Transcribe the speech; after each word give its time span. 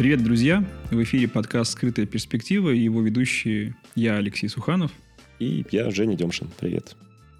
Привет, 0.00 0.24
друзья! 0.24 0.64
В 0.90 1.02
эфире 1.02 1.28
подкаст 1.28 1.72
«Скрытая 1.72 2.06
перспектива» 2.06 2.70
и 2.70 2.78
его 2.78 3.02
ведущие 3.02 3.76
я, 3.94 4.16
Алексей 4.16 4.48
Суханов. 4.48 4.90
И 5.38 5.62
я, 5.72 5.90
Женя 5.90 6.16
Демшин. 6.16 6.48
Привет. 6.58 6.96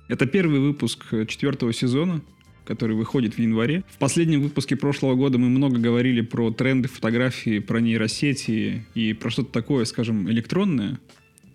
Это 0.08 0.26
первый 0.26 0.60
выпуск 0.60 1.06
четвертого 1.26 1.72
сезона, 1.72 2.20
который 2.66 2.96
выходит 2.96 3.32
в 3.32 3.38
январе. 3.38 3.82
В 3.88 3.96
последнем 3.96 4.42
выпуске 4.42 4.76
прошлого 4.76 5.14
года 5.14 5.38
мы 5.38 5.48
много 5.48 5.78
говорили 5.78 6.20
про 6.20 6.50
тренды 6.50 6.88
фотографии, 6.88 7.60
про 7.60 7.80
нейросети 7.80 8.84
и 8.94 9.14
про 9.14 9.30
что-то 9.30 9.50
такое, 9.52 9.86
скажем, 9.86 10.30
электронное. 10.30 11.00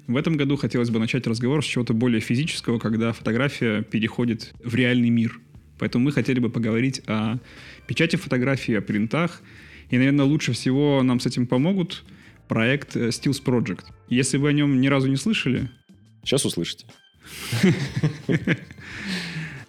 В 0.08 0.18
этом 0.18 0.38
году 0.38 0.58
хотелось 0.58 0.90
бы 0.90 0.98
начать 0.98 1.28
разговор 1.28 1.64
с 1.64 1.68
чего-то 1.68 1.94
более 1.94 2.20
физического, 2.20 2.80
когда 2.80 3.14
фотография 3.14 3.84
переходит 3.84 4.56
в 4.64 4.74
реальный 4.74 5.12
мир. 5.12 5.40
Поэтому 5.78 6.06
мы 6.06 6.12
хотели 6.12 6.40
бы 6.40 6.50
поговорить 6.50 7.04
о 7.06 7.38
печати 7.86 8.16
фотографий, 8.16 8.74
о 8.74 8.82
принтах– 8.82 9.44
и, 9.90 9.98
наверное, 9.98 10.26
лучше 10.26 10.54
всего 10.54 11.04
нам 11.04 11.20
с 11.20 11.26
этим 11.26 11.48
помогут 11.48 12.04
проект 12.48 12.96
э, 12.96 13.10
Steels 13.10 13.44
Project. 13.44 13.86
Если 14.10 14.38
вы 14.38 14.50
о 14.50 14.54
нем 14.54 14.80
ни 14.82 14.88
разу 14.88 15.08
не 15.08 15.18
слышали... 15.18 15.70
Сейчас 16.24 16.46
услышите. 16.46 16.86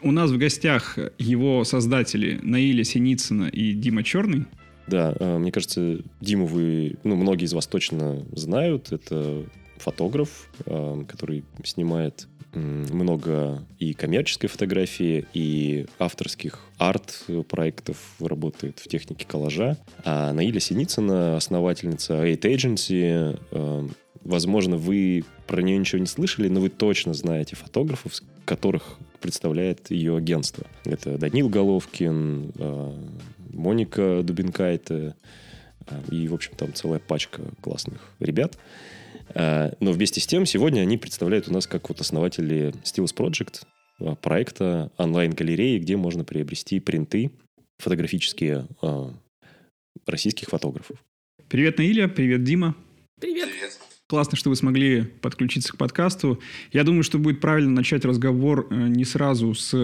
У 0.02 0.12
нас 0.12 0.30
в 0.30 0.38
гостях 0.38 0.98
его 1.18 1.64
создатели 1.64 2.38
Наиля 2.42 2.84
Синицына 2.84 3.48
и 3.48 3.72
Дима 3.72 4.02
Черный. 4.02 4.46
Да, 4.86 5.14
э, 5.18 5.38
мне 5.38 5.52
кажется, 5.52 5.98
Диму 6.20 6.46
вы, 6.46 6.96
ну, 7.02 7.16
многие 7.16 7.44
из 7.44 7.52
вас 7.52 7.66
точно 7.66 8.24
знают. 8.32 8.92
Это 8.92 9.44
фотограф, 9.78 10.48
э, 10.64 11.04
который 11.08 11.44
снимает 11.64 12.28
много 12.56 13.62
и 13.78 13.92
коммерческой 13.94 14.48
фотографии, 14.48 15.26
и 15.34 15.86
авторских 15.98 16.60
арт-проектов 16.78 17.96
работает 18.20 18.78
в 18.78 18.88
технике 18.88 19.26
коллажа. 19.26 19.76
А 20.04 20.32
Наиля 20.32 20.60
Синицына, 20.60 21.36
основательница 21.36 22.14
Eight 22.26 22.42
Agency, 22.42 23.38
э, 23.50 23.88
возможно, 24.24 24.76
вы 24.76 25.24
про 25.46 25.62
нее 25.62 25.78
ничего 25.78 26.00
не 26.00 26.06
слышали, 26.06 26.48
но 26.48 26.60
вы 26.60 26.68
точно 26.68 27.14
знаете 27.14 27.56
фотографов, 27.56 28.12
которых 28.44 28.98
представляет 29.20 29.90
ее 29.90 30.16
агентство. 30.16 30.66
Это 30.84 31.18
Данил 31.18 31.48
Головкин, 31.48 32.52
э, 32.54 32.92
Моника 33.52 34.22
Дубинкайте 34.22 35.14
э, 35.86 36.02
и, 36.10 36.28
в 36.28 36.34
общем, 36.34 36.52
там 36.56 36.74
целая 36.74 37.00
пачка 37.00 37.42
классных 37.60 38.00
ребят. 38.20 38.58
Э, 39.34 39.72
но 39.80 39.92
вместе 39.92 40.20
с 40.20 40.26
тем 40.26 40.46
сегодня 40.46 40.80
они 40.80 40.96
представляют 40.96 41.48
у 41.48 41.52
нас 41.52 41.66
как 41.66 41.88
вот 41.88 42.00
основатели 42.00 42.72
Steels 42.84 43.14
Project, 43.14 43.62
э, 44.00 44.14
проекта 44.20 44.90
онлайн-галереи, 44.96 45.78
где 45.78 45.96
можно 45.96 46.24
приобрести 46.24 46.80
принты 46.80 47.30
фотографические 47.78 48.66
э, 48.82 49.10
российских 50.06 50.48
фотографов. 50.48 51.02
Привет, 51.48 51.78
Наиля, 51.78 52.08
привет, 52.08 52.44
Дима. 52.44 52.74
Привет. 53.20 53.48
Привет. 53.50 53.78
Классно, 54.08 54.36
что 54.36 54.50
вы 54.50 54.56
смогли 54.56 55.02
подключиться 55.02 55.72
к 55.72 55.76
подкасту. 55.76 56.40
Я 56.70 56.84
думаю, 56.84 57.02
что 57.02 57.18
будет 57.18 57.40
правильно 57.40 57.70
начать 57.70 58.04
разговор 58.04 58.72
не 58.72 59.04
сразу 59.04 59.52
с 59.52 59.74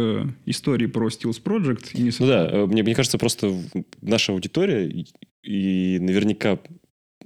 истории 0.47 0.87
про 0.87 1.09
Steels 1.09 1.43
Project. 1.43 1.91
И 1.95 2.03
не 2.03 2.13
с... 2.13 2.21
Ну 2.21 2.29
да, 2.29 2.67
мне, 2.67 2.85
мне 2.85 2.95
кажется, 2.95 3.19
просто 3.19 3.53
наша 4.01 4.31
аудитория 4.31 5.07
и 5.43 5.99
наверняка 5.99 6.61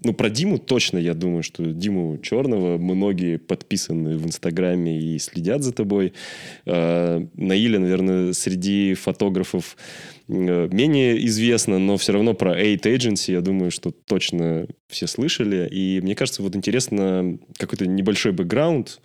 ну, 0.02 0.12
про 0.12 0.30
Диму 0.30 0.58
точно, 0.58 0.98
я 0.98 1.14
думаю, 1.14 1.42
что 1.42 1.64
Диму 1.64 2.19
Черного 2.19 2.78
многие 2.78 3.39
подписаны 3.39 4.16
в 4.16 4.27
Инстаграме 4.27 5.00
и 5.00 5.19
следят 5.19 5.62
за 5.62 5.72
тобой. 5.72 6.12
Э, 6.64 7.25
Наиля, 7.34 7.78
наверное, 7.78 8.33
среди 8.33 8.94
фотографов 8.94 9.77
э, 10.28 10.69
менее 10.70 11.24
известно, 11.27 11.78
но 11.78 11.96
все 11.96 12.12
равно 12.12 12.34
про 12.34 12.61
Eight 12.61 12.83
Agency, 12.83 13.33
я 13.33 13.40
думаю, 13.40 13.70
что 13.70 13.90
точно 13.90 14.67
все 14.89 15.07
слышали. 15.07 15.68
И 15.70 16.01
мне 16.02 16.14
кажется, 16.14 16.42
вот 16.42 16.57
интересно 16.57 17.39
какой-то 17.58 17.86
небольшой 17.86 18.33
бэкграунд. 18.33 19.01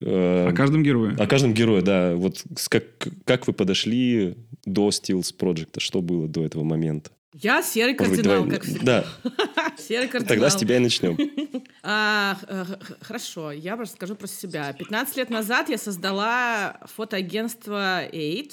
Э, 0.00 0.48
о 0.48 0.52
каждом 0.52 0.82
герое. 0.82 1.16
О 1.18 1.26
каждом 1.26 1.54
герое, 1.54 1.82
да. 1.82 2.14
Вот 2.14 2.44
как, 2.68 2.84
как 3.24 3.46
вы 3.46 3.52
подошли 3.52 4.36
до 4.64 4.88
Steels 4.88 5.34
Project? 5.38 5.78
Что 5.78 6.02
было 6.02 6.28
до 6.28 6.44
этого 6.44 6.64
момента? 6.64 7.10
Я 7.36 7.62
серый 7.62 7.94
кардинал, 7.94 8.46
как 8.48 8.62
всегда. 8.62 9.04
Да. 9.24 9.74
серый 9.76 10.06
кардинал. 10.06 10.28
Тогда 10.28 10.50
с 10.50 10.56
тебя 10.56 10.76
и 10.76 10.78
начнем. 10.78 11.18
А, 11.86 12.38
хорошо, 13.02 13.52
я 13.52 13.76
просто 13.76 13.96
скажу 13.96 14.16
про 14.16 14.26
себя. 14.26 14.72
15 14.72 15.16
лет 15.18 15.28
назад 15.28 15.68
я 15.68 15.76
создала 15.76 16.80
фотоагентство 16.84 18.06
Eight, 18.06 18.52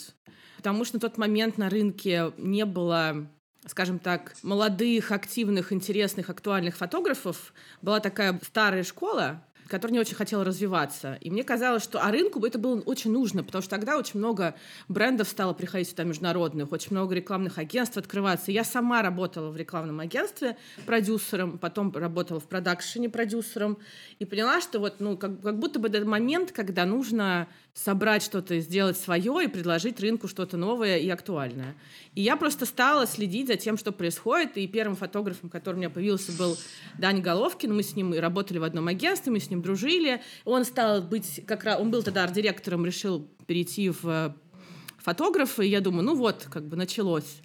потому 0.57 0.83
что 0.83 0.97
на 0.97 0.99
тот 0.99 1.17
момент 1.17 1.57
на 1.57 1.69
рынке 1.69 2.33
не 2.37 2.65
было 2.65 3.29
скажем 3.67 3.99
так, 3.99 4.33
молодых, 4.41 5.11
активных, 5.11 5.71
интересных, 5.71 6.29
актуальных 6.29 6.75
фотографов. 6.75 7.53
Была 7.81 7.99
такая 7.99 8.39
старая 8.43 8.83
школа, 8.83 9.45
который 9.71 9.93
не 9.93 9.99
очень 9.99 10.15
хотел 10.15 10.43
развиваться. 10.43 11.17
И 11.21 11.31
мне 11.31 11.45
казалось, 11.45 11.81
что 11.81 12.03
а 12.03 12.11
рынку 12.11 12.45
это 12.45 12.59
было 12.59 12.81
очень 12.81 13.11
нужно, 13.11 13.41
потому 13.41 13.61
что 13.61 13.69
тогда 13.69 13.97
очень 13.97 14.19
много 14.19 14.53
брендов 14.89 15.29
стало 15.29 15.53
приходить 15.53 15.89
сюда 15.89 16.03
международных, 16.03 16.73
очень 16.73 16.91
много 16.91 17.15
рекламных 17.15 17.57
агентств 17.57 17.95
открываться. 17.95 18.51
Я 18.51 18.65
сама 18.65 19.01
работала 19.01 19.49
в 19.49 19.55
рекламном 19.55 20.01
агентстве 20.01 20.57
продюсером, 20.85 21.57
потом 21.57 21.91
работала 21.95 22.41
в 22.41 22.49
продакшене 22.49 23.09
продюсером 23.09 23.77
и 24.19 24.25
поняла, 24.25 24.59
что 24.59 24.79
вот, 24.79 24.99
ну, 24.99 25.15
как, 25.17 25.41
как 25.41 25.57
будто 25.57 25.79
бы 25.79 25.87
этот 25.87 26.05
момент, 26.05 26.51
когда 26.51 26.85
нужно 26.85 27.47
собрать 27.73 28.21
что-то, 28.21 28.59
сделать 28.59 28.97
свое 28.97 29.45
и 29.45 29.47
предложить 29.47 29.99
рынку 30.01 30.27
что-то 30.27 30.57
новое 30.57 30.97
и 30.97 31.09
актуальное. 31.09 31.75
И 32.15 32.21
я 32.21 32.35
просто 32.35 32.65
стала 32.65 33.07
следить 33.07 33.47
за 33.47 33.55
тем, 33.55 33.77
что 33.77 33.93
происходит. 33.93 34.57
И 34.57 34.67
первым 34.67 34.97
фотографом, 34.97 35.49
который 35.49 35.75
у 35.75 35.77
меня 35.77 35.89
появился, 35.89 36.33
был 36.33 36.57
Даня 36.97 37.21
Головкин. 37.21 37.73
Мы 37.73 37.83
с 37.83 37.95
ним 37.95 38.13
работали 38.19 38.57
в 38.57 38.63
одном 38.63 38.87
агентстве, 38.87 39.31
мы 39.31 39.39
с 39.39 39.49
ним 39.49 39.60
дружили. 39.61 40.21
Он 40.45 40.65
стал 40.65 41.01
быть 41.01 41.43
как 41.45 41.63
раз... 41.63 41.79
Он 41.79 41.91
был 41.91 42.03
тогда 42.03 42.23
арт-директором, 42.23 42.85
решил 42.85 43.27
перейти 43.47 43.89
в 43.89 44.05
э, 44.05 44.33
фотографа. 44.97 45.63
И 45.63 45.69
я 45.69 45.81
думаю, 45.81 46.03
ну 46.03 46.15
вот, 46.15 46.47
как 46.51 46.67
бы 46.67 46.75
началось. 46.75 47.41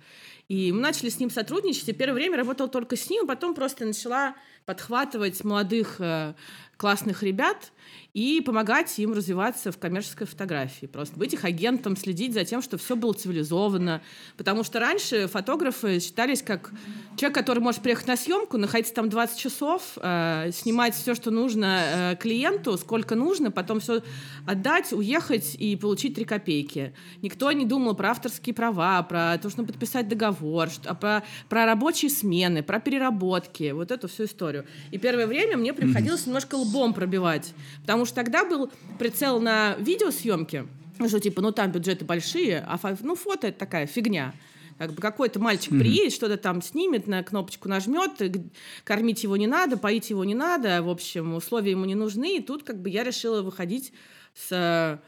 И 0.48 0.70
мы 0.72 0.80
начали 0.80 1.08
с 1.08 1.18
ним 1.18 1.30
сотрудничать. 1.30 1.88
И 1.88 1.92
первое 1.92 2.14
время 2.14 2.36
работала 2.36 2.68
только 2.68 2.96
с 2.96 3.10
ним, 3.10 3.24
а 3.24 3.28
потом 3.28 3.54
просто 3.54 3.84
начала 3.84 4.36
подхватывать 4.64 5.42
молодых 5.44 5.96
э, 6.00 6.34
классных 6.76 7.22
ребят 7.22 7.72
и 8.16 8.40
помогать 8.40 8.98
им 8.98 9.12
развиваться 9.12 9.70
в 9.70 9.78
коммерческой 9.78 10.26
фотографии. 10.26 10.86
Просто 10.86 11.18
быть 11.18 11.34
их 11.34 11.44
агентом, 11.44 11.98
следить 11.98 12.32
за 12.32 12.46
тем, 12.46 12.62
что 12.62 12.78
все 12.78 12.96
было 12.96 13.12
цивилизованно. 13.12 14.00
Потому 14.38 14.64
что 14.64 14.80
раньше 14.80 15.28
фотографы 15.28 16.00
считались 16.00 16.40
как 16.40 16.70
человек, 17.18 17.34
который 17.36 17.58
может 17.58 17.82
приехать 17.82 18.06
на 18.06 18.16
съемку, 18.16 18.56
находиться 18.56 18.94
там 18.94 19.10
20 19.10 19.38
часов, 19.38 19.82
э, 19.96 20.50
снимать 20.54 20.94
все, 20.94 21.14
что 21.14 21.30
нужно 21.30 21.82
э, 22.12 22.16
клиенту, 22.16 22.78
сколько 22.78 23.14
нужно, 23.14 23.50
потом 23.50 23.80
все 23.80 24.02
отдать, 24.46 24.94
уехать 24.94 25.54
и 25.54 25.76
получить 25.76 26.14
3 26.14 26.24
копейки. 26.24 26.94
Никто 27.20 27.52
не 27.52 27.66
думал 27.66 27.94
про 27.94 28.12
авторские 28.12 28.54
права, 28.54 29.02
про 29.02 29.36
то, 29.36 29.50
что 29.50 29.60
нужно 29.60 29.74
подписать 29.74 30.08
договор, 30.08 30.70
что, 30.70 30.94
про, 30.94 31.22
про 31.50 31.66
рабочие 31.66 32.10
смены, 32.10 32.62
про 32.62 32.80
переработки, 32.80 33.72
вот 33.72 33.90
эту 33.90 34.08
всю 34.08 34.24
историю. 34.24 34.64
И 34.90 34.96
первое 34.96 35.26
время 35.26 35.58
мне 35.58 35.74
приходилось 35.74 36.24
немножко 36.24 36.54
лбом 36.66 36.94
пробивать, 36.94 37.54
потому 37.80 38.04
что 38.04 38.16
тогда 38.16 38.44
был 38.44 38.70
прицел 38.98 39.40
на 39.40 39.74
видеосъемки, 39.78 40.66
что 41.06 41.20
типа, 41.20 41.42
ну 41.42 41.52
там 41.52 41.72
бюджеты 41.72 42.04
большие, 42.04 42.64
а 42.66 42.78
ну 43.00 43.14
фото 43.14 43.48
это 43.48 43.58
такая 43.58 43.86
фигня. 43.86 44.34
Как 44.78 44.92
бы 44.92 45.00
какой-то 45.00 45.40
мальчик 45.40 45.72
mm-hmm. 45.72 45.78
приедет, 45.78 46.12
что-то 46.12 46.36
там 46.36 46.60
снимет, 46.60 47.06
на 47.06 47.22
кнопочку 47.22 47.66
нажмет, 47.66 48.20
кормить 48.84 49.22
его 49.22 49.36
не 49.38 49.46
надо, 49.46 49.78
поить 49.78 50.10
его 50.10 50.22
не 50.22 50.34
надо, 50.34 50.82
в 50.82 50.90
общем, 50.90 51.34
условия 51.34 51.70
ему 51.70 51.86
не 51.86 51.94
нужны. 51.94 52.36
И 52.36 52.42
тут 52.42 52.62
как 52.62 52.82
бы 52.82 52.90
я 52.90 53.02
решила 53.02 53.40
выходить 53.40 53.94
с 54.34 55.00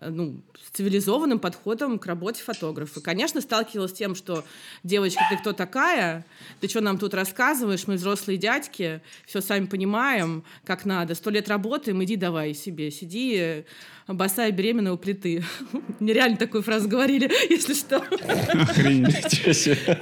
ну, 0.00 0.42
с 0.62 0.76
цивилизованным 0.76 1.38
подходом 1.38 1.98
к 1.98 2.06
работе 2.06 2.42
фотографа. 2.42 3.00
Конечно, 3.00 3.40
сталкивалась 3.40 3.92
с 3.92 3.94
тем, 3.94 4.14
что 4.14 4.44
девочка, 4.82 5.22
ты 5.30 5.38
кто 5.38 5.52
такая? 5.52 6.26
Ты 6.60 6.68
что 6.68 6.80
нам 6.80 6.98
тут 6.98 7.14
рассказываешь? 7.14 7.86
Мы 7.86 7.94
взрослые 7.94 8.36
дядьки, 8.36 9.00
все 9.26 9.40
сами 9.40 9.66
понимаем, 9.66 10.44
как 10.64 10.84
надо. 10.84 11.14
Сто 11.14 11.30
лет 11.30 11.48
работаем, 11.48 12.02
иди 12.02 12.16
давай 12.16 12.54
себе, 12.54 12.90
сиди 12.90 13.64
босая 14.06 14.50
беременная 14.50 14.92
у 14.92 14.98
плиты. 14.98 15.44
Мне 16.00 16.12
реально 16.12 16.36
такую 16.36 16.62
фразу 16.62 16.88
говорили, 16.88 17.30
если 17.50 17.74
что. 17.74 18.04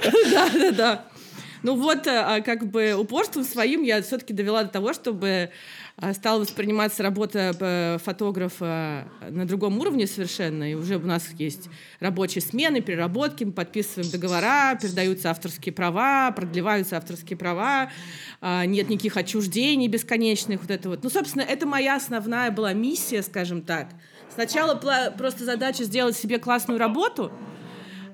Да, 0.31 0.49
да, 0.53 0.71
да. 0.71 1.05
Ну 1.63 1.77
вот, 1.77 2.07
э, 2.07 2.19
а 2.19 2.41
как 2.41 2.69
бы 2.69 2.93
упорством 2.93 3.45
своим 3.45 3.83
я 3.83 4.01
все-таки 4.01 4.33
довела 4.33 4.63
до 4.63 4.69
того, 4.69 4.91
чтобы 4.93 5.49
а, 5.95 6.13
стала 6.13 6.41
восприниматься 6.41 7.03
работа 7.03 7.55
э, 7.57 7.97
фотографа 8.03 9.07
на 9.29 9.47
другом 9.47 9.79
уровне 9.79 10.05
совершенно. 10.05 10.69
И 10.69 10.73
уже 10.73 10.97
у 10.97 11.05
нас 11.05 11.29
есть 11.37 11.69
рабочие 12.01 12.41
смены, 12.41 12.81
переработки, 12.81 13.45
мы 13.45 13.53
подписываем 13.53 14.11
договора, 14.11 14.77
передаются 14.79 15.31
авторские 15.31 15.73
права, 15.73 16.31
продлеваются 16.31 16.97
авторские 16.97 17.37
права, 17.37 17.89
нет 18.41 18.89
никаких 18.89 19.15
отчуждений 19.15 19.87
бесконечных. 19.87 20.61
Вот 20.61 20.71
это 20.71 20.89
вот. 20.89 21.03
Ну, 21.03 21.09
собственно, 21.09 21.43
это 21.43 21.65
моя 21.65 21.95
основная 21.95 22.51
была 22.51 22.73
миссия, 22.73 23.21
скажем 23.21 23.61
так. 23.61 23.87
Сначала 24.33 24.75
просто 25.17 25.45
задача 25.45 25.83
сделать 25.83 26.17
себе 26.17 26.39
классную 26.39 26.79
работу, 26.79 27.31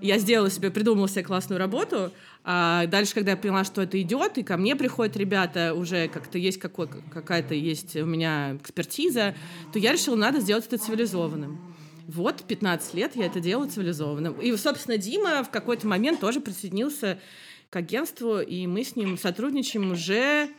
я 0.01 0.18
сделала 0.18 0.50
себе, 0.50 0.72
придумала 0.72 1.07
себе 1.07 1.24
классную 1.24 1.60
работу, 1.60 2.12
а 2.44 2.86
дальше, 2.88 3.13
когда 3.13 3.31
я 3.31 3.38
поняла, 3.38 3.63
что 3.63 3.81
это 3.81 4.01
идет, 4.01 4.38
и 4.38 4.44
ко 4.44 4.57
мне 4.57 4.75
приходят 4.75 5.18
ребята, 5.18 5.74
уже 5.74 6.07
как-то 6.07 6.38
есть 6.38 6.60
какой, 6.60 6.88
какая-то 6.88 7.54
есть 7.54 7.96
у 7.96 8.06
меня 8.06 8.56
экспертиза, 8.56 9.36
то 9.74 9.80
я 9.80 9.92
решила, 9.92 10.16
надо 10.16 10.40
сделать 10.40 10.66
это 10.68 10.78
цивилизованным. 10.78 11.75
Вот, 12.07 12.44
15 12.44 12.94
лет 12.96 13.16
я 13.16 13.28
это 13.28 13.40
делаю 13.40 13.69
цивилизованным. 13.69 14.42
И, 14.42 14.56
собственно, 14.57 14.98
Дима 14.98 15.44
в 15.44 15.51
какой-то 15.51 15.86
момент 15.86 16.19
тоже 16.19 16.40
присоединился 16.40 17.19
к 17.69 17.75
агентству, 17.75 18.40
и 18.40 18.66
мы 18.66 18.84
с 18.84 18.95
ним 18.95 19.18
сотрудничаем 19.18 19.92
уже... 19.92 20.50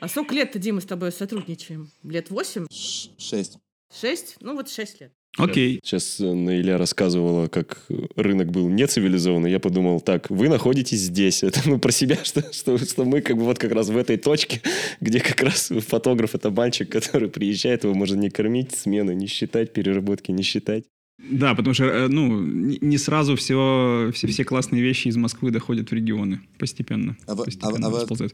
А 0.00 0.08
сколько 0.08 0.34
лет-то, 0.34 0.58
Дима, 0.58 0.80
с 0.80 0.86
тобой 0.86 1.12
сотрудничаем? 1.12 1.90
Лет 2.04 2.30
восемь? 2.30 2.66
Шесть. 2.70 3.58
Шесть? 3.92 4.36
Ну 4.40 4.54
вот 4.54 4.70
шесть 4.70 5.00
лет. 5.00 5.12
Окей. 5.36 5.80
Сейчас 5.84 6.20
э, 6.20 6.32
Наиля 6.32 6.78
рассказывала, 6.78 7.46
как 7.48 7.82
рынок 8.16 8.50
был 8.50 8.68
нецивилизованный. 8.68 9.50
Я 9.50 9.60
подумал, 9.60 10.00
так, 10.00 10.30
вы 10.30 10.48
находитесь 10.48 11.00
здесь. 11.00 11.42
Это 11.42 11.60
ну 11.66 11.78
про 11.78 11.92
себя, 11.92 12.18
что, 12.22 12.52
что, 12.52 12.78
что 12.78 13.04
мы 13.04 13.20
как 13.20 13.36
бы 13.36 13.44
вот 13.44 13.58
как 13.58 13.72
раз 13.72 13.88
в 13.88 13.96
этой 13.96 14.16
точке, 14.16 14.62
где 15.00 15.20
как 15.20 15.40
раз 15.42 15.70
фотограф 15.86 16.34
это 16.34 16.50
мальчик, 16.50 16.88
который 16.92 17.28
приезжает, 17.28 17.84
его 17.84 17.94
можно 17.94 18.16
не 18.16 18.30
кормить, 18.30 18.74
смены 18.74 19.14
не 19.14 19.26
считать, 19.26 19.72
переработки 19.72 20.30
не 20.30 20.42
считать. 20.42 20.84
Да, 21.18 21.54
потому 21.56 21.74
что 21.74 21.84
э, 21.84 22.08
ну, 22.08 22.40
не 22.40 22.96
сразу 22.96 23.34
все, 23.34 24.12
все, 24.14 24.28
все 24.28 24.44
классные 24.44 24.82
вещи 24.82 25.08
из 25.08 25.16
Москвы 25.16 25.50
доходят 25.50 25.90
в 25.90 25.92
регионы 25.92 26.42
постепенно. 26.58 27.16
А 27.26 27.34
вы, 27.34 27.44
постепенно 27.44 27.86
а, 27.86 27.90
а 27.90 27.90
вы 27.90 28.00
откуда? 28.00 28.28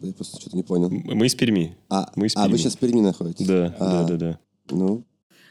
Я 0.00 0.12
просто 0.12 0.40
что-то 0.40 0.56
не 0.56 0.62
понял. 0.62 0.90
Мы 0.90 1.26
из 1.26 1.34
Перми. 1.34 1.76
А, 1.90 2.10
мы 2.14 2.26
из 2.26 2.36
а 2.36 2.48
вы 2.48 2.56
сейчас 2.56 2.76
в 2.76 2.78
Перми 2.78 3.00
находитесь? 3.00 3.44
Да, 3.46 3.74
а, 3.80 4.04
да, 4.04 4.08
да, 4.10 4.16
да. 4.16 4.38
Ну, 4.70 5.07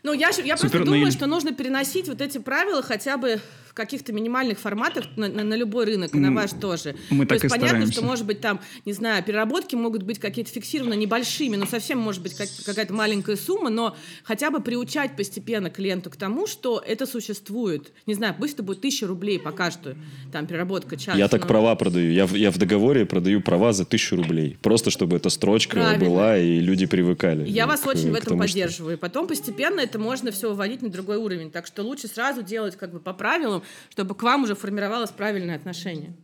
ну, 0.07 0.13
я, 0.13 0.29
я 0.43 0.55
просто 0.55 0.83
думаю, 0.85 1.11
что 1.11 1.27
нужно 1.27 1.53
переносить 1.53 2.07
вот 2.07 2.21
эти 2.21 2.37
правила 2.37 2.81
хотя 2.81 3.17
бы 3.17 3.41
каких-то 3.77 4.11
минимальных 4.11 4.59
форматах 4.59 5.05
на, 5.15 5.27
на, 5.29 5.43
на 5.43 5.53
любой 5.53 5.85
рынок, 5.85 6.13
и 6.13 6.17
на 6.19 6.31
ваш 6.33 6.51
тоже. 6.51 6.95
мы 7.09 7.25
То 7.25 7.35
так 7.35 7.43
есть 7.43 7.45
и 7.45 7.49
понятно, 7.49 7.67
стараемся. 7.67 7.93
что, 7.93 8.01
может 8.05 8.25
быть, 8.25 8.41
там, 8.41 8.59
не 8.85 8.93
знаю, 8.93 9.23
переработки 9.23 9.75
могут 9.75 10.03
быть 10.03 10.19
какие-то 10.19 10.51
фиксированно 10.51 10.93
небольшими, 10.95 11.55
но 11.55 11.65
совсем 11.65 11.99
может 11.99 12.21
быть 12.21 12.33
как- 12.35 12.49
какая-то 12.65 12.93
маленькая 12.93 13.35
сумма, 13.37 13.69
но 13.69 13.95
хотя 14.23 14.51
бы 14.51 14.59
приучать 14.59 15.15
постепенно 15.15 15.69
клиенту 15.69 16.09
к 16.09 16.15
тому, 16.17 16.47
что 16.47 16.83
это 16.85 17.05
существует. 17.05 17.91
Не 18.05 18.13
знаю, 18.15 18.35
пусть 18.37 18.55
это 18.55 18.63
будет 18.63 18.81
тысяча 18.81 19.07
рублей 19.07 19.39
пока 19.39 19.71
что, 19.71 19.95
там, 20.31 20.47
переработка 20.47 20.97
час. 20.97 21.15
Я 21.17 21.27
так 21.27 21.41
но- 21.41 21.47
права 21.47 21.75
продаю. 21.75 22.11
Я 22.11 22.25
в, 22.25 22.33
я 22.33 22.51
в 22.51 22.57
договоре 22.57 23.05
продаю 23.05 23.41
права 23.41 23.73
за 23.73 23.85
тысячу 23.85 24.15
рублей. 24.15 24.57
Просто 24.61 24.89
чтобы 24.91 25.17
эта 25.17 25.29
строчка 25.29 25.75
Правильно. 25.77 26.03
была, 26.05 26.37
и 26.37 26.59
люди 26.59 26.85
привыкали. 26.85 27.47
Я 27.47 27.67
вас 27.67 27.81
к- 27.81 27.87
очень 27.87 28.09
в 28.09 28.13
к 28.13 28.17
этом 28.17 28.29
тому, 28.29 28.43
что- 28.47 28.53
поддерживаю. 28.53 28.93
И 28.95 28.99
потом 28.99 29.27
постепенно 29.27 29.79
это 29.81 29.99
можно 29.99 30.31
все 30.31 30.49
выводить 30.49 30.81
на 30.81 30.89
другой 30.89 31.17
уровень. 31.17 31.51
Так 31.51 31.67
что 31.67 31.83
лучше 31.83 32.07
сразу 32.07 32.41
делать 32.41 32.75
как 32.75 32.91
бы 32.91 32.99
по 32.99 33.13
правилам, 33.13 33.63
чтобы 33.89 34.15
к 34.15 34.23
вам 34.23 34.43
уже 34.43 34.55
формировалось 34.55 35.11
правильное 35.11 35.55
отношение. 35.55 36.15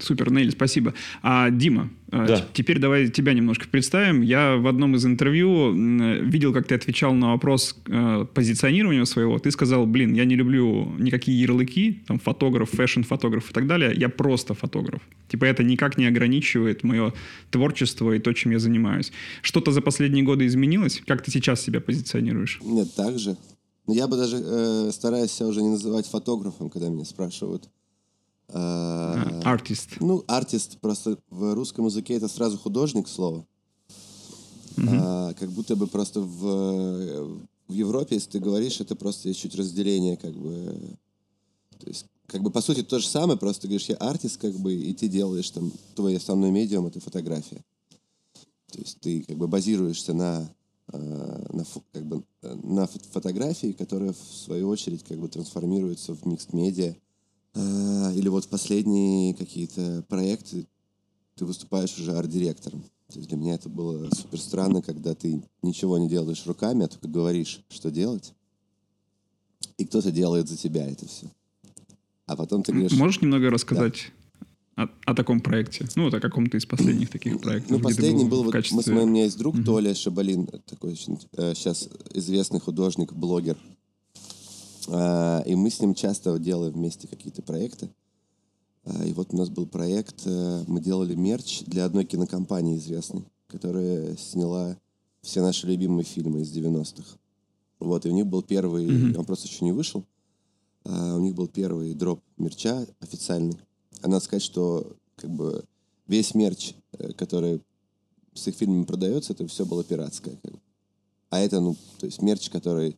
Супер, 0.00 0.30
Нелли, 0.30 0.50
спасибо. 0.50 0.94
А, 1.22 1.50
Дима, 1.50 1.90
а, 2.12 2.24
Да. 2.24 2.46
теперь 2.52 2.78
давай 2.78 3.08
тебя 3.08 3.32
немножко 3.32 3.66
представим. 3.68 4.22
Я 4.22 4.54
в 4.54 4.68
одном 4.68 4.94
из 4.94 5.04
интервью 5.04 5.72
видел, 6.24 6.52
как 6.52 6.68
ты 6.68 6.76
отвечал 6.76 7.14
на 7.14 7.32
вопрос 7.32 7.76
э, 7.88 8.24
позиционирования 8.32 9.04
своего. 9.06 9.40
Ты 9.40 9.50
сказал, 9.50 9.86
блин, 9.86 10.14
я 10.14 10.24
не 10.24 10.36
люблю 10.36 10.94
никакие 11.00 11.40
ярлыки, 11.40 12.04
там, 12.06 12.20
фотограф, 12.20 12.70
фэшн-фотограф 12.70 13.50
и 13.50 13.52
так 13.52 13.66
далее. 13.66 13.92
Я 13.96 14.08
просто 14.08 14.54
фотограф. 14.54 15.02
Типа 15.28 15.46
это 15.46 15.64
никак 15.64 15.98
не 15.98 16.06
ограничивает 16.06 16.84
мое 16.84 17.12
творчество 17.50 18.12
и 18.12 18.20
то, 18.20 18.32
чем 18.34 18.52
я 18.52 18.60
занимаюсь. 18.60 19.10
Что-то 19.42 19.72
за 19.72 19.80
последние 19.80 20.22
годы 20.22 20.46
изменилось? 20.46 21.02
Как 21.06 21.22
ты 21.24 21.32
сейчас 21.32 21.60
себя 21.60 21.80
позиционируешь? 21.80 22.60
нет, 22.62 22.94
так 22.94 23.18
же. 23.18 23.36
Но 23.88 23.94
я 23.94 24.06
бы 24.06 24.18
даже 24.18 24.36
э, 24.36 24.90
стараюсь 24.92 25.32
себя 25.32 25.48
уже 25.48 25.62
не 25.62 25.70
называть 25.70 26.06
фотографом, 26.06 26.68
когда 26.68 26.90
меня 26.90 27.06
спрашивают. 27.06 27.70
А, 28.50 29.40
Артист. 29.44 29.96
Ну, 30.00 30.24
артист, 30.28 30.78
просто 30.78 31.18
в 31.30 31.54
русском 31.54 31.86
языке 31.86 32.14
это 32.14 32.28
сразу 32.28 32.58
художник 32.58 33.08
слово. 33.08 33.46
А, 34.76 35.32
как 35.32 35.50
будто 35.50 35.74
бы 35.74 35.86
просто 35.86 36.20
в, 36.20 37.40
в 37.66 37.72
Европе, 37.72 38.16
если 38.16 38.32
ты 38.32 38.40
говоришь, 38.40 38.78
это 38.80 38.94
просто 38.94 39.28
есть 39.28 39.40
чуть 39.40 39.54
разделение, 39.54 40.18
как 40.18 40.34
бы. 40.34 40.78
То 41.78 41.86
есть, 41.86 42.04
как 42.26 42.42
бы 42.42 42.50
по 42.50 42.60
сути 42.60 42.82
то 42.82 42.98
же 42.98 43.06
самое, 43.06 43.38
просто 43.38 43.62
ты 43.62 43.68
говоришь, 43.68 43.88
я 43.88 43.96
артист, 43.96 44.36
как 44.36 44.54
бы, 44.54 44.74
и 44.74 44.92
ты 44.92 45.08
делаешь 45.08 45.48
там, 45.50 45.72
твой 45.94 46.18
основной 46.18 46.50
медиум 46.50 46.86
это 46.86 47.00
фотография. 47.00 47.64
То 48.70 48.80
есть 48.80 49.00
ты 49.00 49.22
как 49.22 49.38
бы 49.38 49.48
базируешься 49.48 50.12
на, 50.12 50.42
э, 50.42 50.57
на, 50.96 51.62
фо- 51.62 51.82
как 51.92 52.06
бы, 52.06 52.22
э, 52.42 52.54
на 52.62 52.84
фо- 52.84 53.02
фотографии, 53.12 53.72
которая 53.72 54.12
в 54.12 54.16
свою 54.16 54.68
очередь 54.68 55.04
как 55.04 55.18
бы 55.18 55.28
трансформируется 55.28 56.14
в 56.14 56.24
микс 56.26 56.52
медиа. 56.52 56.94
А, 57.54 58.12
Или 58.14 58.28
вот 58.28 58.48
последние 58.48 59.34
какие-то 59.34 60.04
проекты 60.08 60.66
ты 61.34 61.44
выступаешь 61.44 61.98
уже 61.98 62.12
арт-директором. 62.16 62.82
То 63.08 63.18
есть 63.18 63.28
для 63.28 63.38
меня 63.38 63.54
это 63.54 63.68
было 63.68 64.08
супер 64.10 64.40
странно, 64.40 64.82
когда 64.82 65.14
ты 65.14 65.42
ничего 65.62 65.98
не 65.98 66.08
делаешь 66.08 66.46
руками, 66.46 66.84
а 66.84 66.88
только 66.88 67.08
говоришь, 67.08 67.64
что 67.68 67.90
делать. 67.90 68.34
И 69.76 69.84
кто-то 69.84 70.10
делает 70.10 70.48
за 70.48 70.56
тебя 70.56 70.88
это 70.88 71.06
все. 71.06 71.26
А 72.26 72.36
потом 72.36 72.62
ты 72.62 72.72
говоришь... 72.72 72.92
Можешь 72.92 73.22
немного 73.22 73.50
рассказать 73.50 74.12
о, 74.78 74.88
о 75.06 75.14
таком 75.14 75.40
проекте? 75.40 75.86
Ну, 75.96 76.04
вот 76.04 76.14
о 76.14 76.20
каком-то 76.20 76.56
из 76.56 76.64
последних 76.66 77.10
таких 77.10 77.40
проектов. 77.40 77.70
Ну, 77.70 77.78
где 77.78 77.88
ты 77.88 77.94
последний 77.94 78.24
был, 78.24 78.42
в 78.42 78.46
вот, 78.46 78.54
мы 78.54 78.62
качестве... 78.62 78.94
моим, 78.94 79.08
у 79.08 79.10
меня 79.10 79.24
есть 79.24 79.36
друг 79.36 79.56
Толя 79.64 79.94
Шабалин, 79.94 80.46
такой 80.66 80.92
очень, 80.92 81.18
сейчас 81.54 81.88
известный 82.14 82.60
художник, 82.60 83.12
блогер. 83.12 83.56
А, 84.88 85.42
и 85.44 85.54
мы 85.56 85.70
с 85.70 85.80
ним 85.80 85.94
часто 85.94 86.38
делаем 86.38 86.74
вместе 86.74 87.08
какие-то 87.08 87.42
проекты. 87.42 87.90
А, 88.84 89.04
и 89.04 89.12
вот 89.12 89.34
у 89.34 89.36
нас 89.36 89.50
был 89.50 89.66
проект, 89.66 90.22
э, 90.24 90.64
мы 90.66 90.80
делали 90.80 91.14
мерч 91.14 91.62
для 91.66 91.84
одной 91.84 92.04
кинокомпании 92.04 92.78
известной, 92.78 93.24
которая 93.48 94.16
сняла 94.16 94.78
все 95.22 95.42
наши 95.42 95.66
любимые 95.66 96.04
фильмы 96.04 96.42
из 96.42 96.56
90-х. 96.56 97.18
Вот, 97.80 98.06
и 98.06 98.08
у 98.08 98.12
них 98.12 98.26
был 98.26 98.42
первый, 98.42 98.86
Мгм. 98.86 99.18
он 99.18 99.24
просто 99.24 99.48
еще 99.48 99.64
не 99.64 99.72
вышел, 99.72 100.04
а, 100.84 101.16
у 101.16 101.20
них 101.20 101.34
был 101.34 101.48
первый 101.48 101.94
дроп 101.94 102.22
мерча 102.36 102.86
официальный. 103.00 103.58
А 104.02 104.08
надо 104.08 104.24
сказать, 104.24 104.42
что 104.42 104.96
как 105.16 105.30
бы 105.30 105.64
весь 106.06 106.34
мерч, 106.34 106.74
э, 106.92 107.12
который 107.12 107.60
с 108.34 108.46
их 108.46 108.54
фильмами 108.54 108.84
продается, 108.84 109.32
это 109.32 109.46
все 109.48 109.66
было 109.66 109.84
пиратское. 109.84 110.36
как 110.42 110.52
бы. 110.52 110.58
А 111.30 111.40
это, 111.40 111.60
ну, 111.60 111.76
то 111.98 112.06
есть 112.06 112.22
мерч, 112.22 112.48
который 112.48 112.96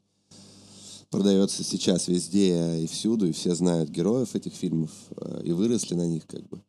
продается 1.11 1.65
сейчас 1.65 2.07
везде 2.07 2.83
и 2.83 2.87
всюду, 2.87 3.27
и 3.27 3.33
все 3.33 3.55
знают 3.55 3.91
героев 3.91 4.35
этих 4.35 4.53
фильмов, 4.53 4.91
э, 5.17 5.43
и 5.45 5.53
выросли 5.53 5.95
на 5.95 6.07
них, 6.07 6.27
как 6.27 6.47
бы. 6.49 6.63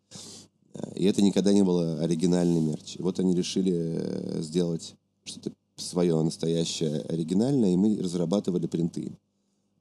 Э, 0.73 0.93
И 0.95 1.05
это 1.05 1.21
никогда 1.21 1.53
не 1.53 1.63
было 1.63 1.99
оригинальный 2.01 2.61
мерч. 2.61 2.95
И 2.97 3.01
вот 3.01 3.19
они 3.19 3.35
решили 3.35 4.41
сделать 4.41 4.95
что-то 5.23 5.51
свое 5.75 6.21
настоящее 6.21 7.01
оригинальное, 7.01 7.73
и 7.73 7.77
мы 7.77 7.97
разрабатывали 7.97 8.67
принты. 8.67 9.11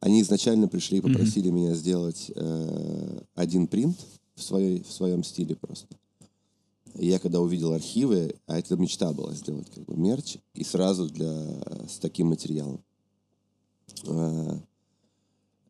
Они 0.00 0.22
изначально 0.22 0.66
пришли 0.66 0.98
и 0.98 1.02
попросили 1.02 1.50
меня 1.50 1.74
сделать 1.74 2.30
э, 2.34 3.20
один 3.34 3.66
принт 3.66 3.98
в, 4.40 4.42
своей, 4.42 4.82
в 4.82 4.90
своем 4.90 5.22
стиле 5.22 5.54
просто. 5.54 5.96
И 6.94 7.06
я 7.06 7.18
когда 7.18 7.40
увидел 7.40 7.72
архивы, 7.72 8.34
а 8.46 8.58
это 8.58 8.76
мечта 8.76 9.12
была 9.12 9.32
сделать 9.34 9.68
как 9.72 9.84
бы 9.84 9.96
мерч, 9.96 10.38
и 10.54 10.64
сразу 10.64 11.08
для, 11.08 11.30
с 11.88 11.98
таким 12.00 12.28
материалом. 12.28 12.80
Э, 14.06 14.58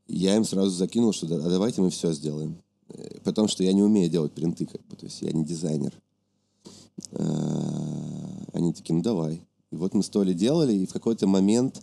Я 0.08 0.36
им 0.36 0.44
сразу 0.44 0.70
закинул, 0.70 1.12
что 1.12 1.26
а 1.26 1.50
давайте 1.50 1.82
мы 1.82 1.90
все 1.90 2.12
сделаем. 2.12 2.56
Э, 2.88 3.18
Потому 3.22 3.48
что 3.48 3.62
я 3.62 3.72
не 3.72 3.82
умею 3.82 4.10
делать 4.10 4.32
принты, 4.32 4.66
как 4.66 4.84
бы, 4.86 4.96
то 4.96 5.06
есть 5.06 5.20
я 5.22 5.32
не 5.32 5.44
дизайнер. 5.44 5.92
Э, 7.12 8.46
Они 8.52 8.72
такие, 8.72 8.94
ну 8.94 9.02
давай. 9.02 9.42
И 9.70 9.76
вот 9.76 9.94
мы 9.94 10.02
с 10.02 10.08
Толей 10.08 10.34
делали, 10.34 10.72
и 10.74 10.86
в 10.86 10.92
какой-то 10.92 11.26
момент, 11.26 11.82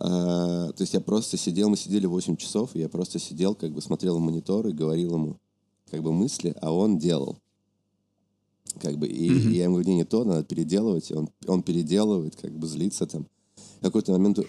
э, 0.00 0.04
то 0.04 0.80
есть 0.80 0.92
я 0.92 1.00
просто 1.00 1.36
сидел, 1.36 1.70
мы 1.70 1.76
сидели 1.76 2.06
8 2.06 2.36
часов, 2.36 2.74
и 2.74 2.80
я 2.80 2.88
просто 2.88 3.18
сидел, 3.18 3.54
как 3.54 3.72
бы 3.72 3.80
смотрел 3.80 4.18
в 4.18 4.20
монитор 4.20 4.66
и 4.66 4.72
говорил 4.72 5.14
ему, 5.14 5.36
как 5.94 6.02
бы 6.02 6.12
мысли, 6.12 6.56
а 6.60 6.72
он 6.72 6.98
делал. 6.98 7.38
Как 8.80 8.98
бы, 8.98 9.06
и, 9.06 9.28
и 9.28 9.56
я 9.56 9.64
ему 9.64 9.74
говорю, 9.74 9.90
не, 9.90 9.96
не 9.96 10.04
то, 10.04 10.24
надо 10.24 10.42
переделывать, 10.42 11.10
и 11.12 11.14
он, 11.14 11.28
он 11.46 11.62
переделывает, 11.62 12.34
как 12.34 12.52
бы 12.52 12.66
злится 12.66 13.06
там. 13.06 13.26
В 13.78 13.84
какой-то 13.84 14.10
момент 14.10 14.40
у, 14.40 14.44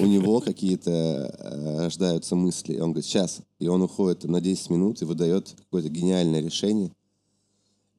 у 0.00 0.06
него 0.06 0.40
какие-то 0.40 0.90
э, 0.90 1.78
рождаются 1.80 2.36
мысли, 2.36 2.74
и 2.74 2.80
он 2.80 2.90
говорит, 2.90 3.06
сейчас, 3.06 3.40
и 3.58 3.68
он 3.68 3.80
уходит 3.80 4.20
там, 4.20 4.32
на 4.32 4.42
10 4.42 4.68
минут 4.68 5.00
и 5.00 5.06
выдает 5.06 5.54
какое-то 5.56 5.88
гениальное 5.88 6.42
решение, 6.42 6.92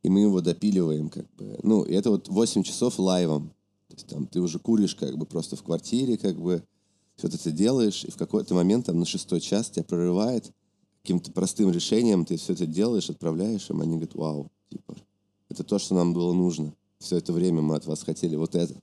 и 0.04 0.10
мы 0.10 0.22
его 0.22 0.42
допиливаем, 0.42 1.10
как 1.10 1.26
бы. 1.34 1.58
Ну, 1.64 1.82
и 1.82 1.94
это 1.96 2.12
вот 2.12 2.28
8 2.28 2.62
часов 2.62 3.00
лайвом. 3.00 3.50
То 3.88 3.96
есть 3.96 4.08
там 4.08 4.28
ты 4.28 4.40
уже 4.40 4.60
куришь 4.60 4.94
как 4.94 5.18
бы 5.18 5.26
просто 5.26 5.56
в 5.56 5.64
квартире, 5.64 6.18
как 6.18 6.40
бы, 6.40 6.64
все 7.16 7.28
это 7.28 7.52
делаешь, 7.52 8.04
и 8.04 8.12
в 8.12 8.18
какой-то 8.18 8.54
момент 8.54 8.86
там 8.86 9.00
на 9.00 9.06
шестой 9.06 9.42
час 9.42 9.72
тебя 9.72 9.84
прорывает 9.84 10.52
каким-то 11.04 11.32
простым 11.32 11.70
решением, 11.70 12.26
ты 12.26 12.38
все 12.38 12.54
это 12.54 12.66
делаешь, 12.66 13.10
отправляешь 13.10 13.70
им, 13.70 13.82
они 13.82 13.98
говорят, 13.98 14.16
вау, 14.16 14.52
типа, 14.70 14.96
это 15.50 15.64
то, 15.64 15.78
что 15.78 15.96
нам 15.96 16.14
было 16.14 16.34
нужно. 16.34 16.74
Все 17.00 17.18
это 17.18 17.34
время 17.34 17.62
мы 17.62 17.76
от 17.76 17.86
вас 17.86 18.04
хотели 18.04 18.38
вот 18.38 18.56
это. 18.56 18.74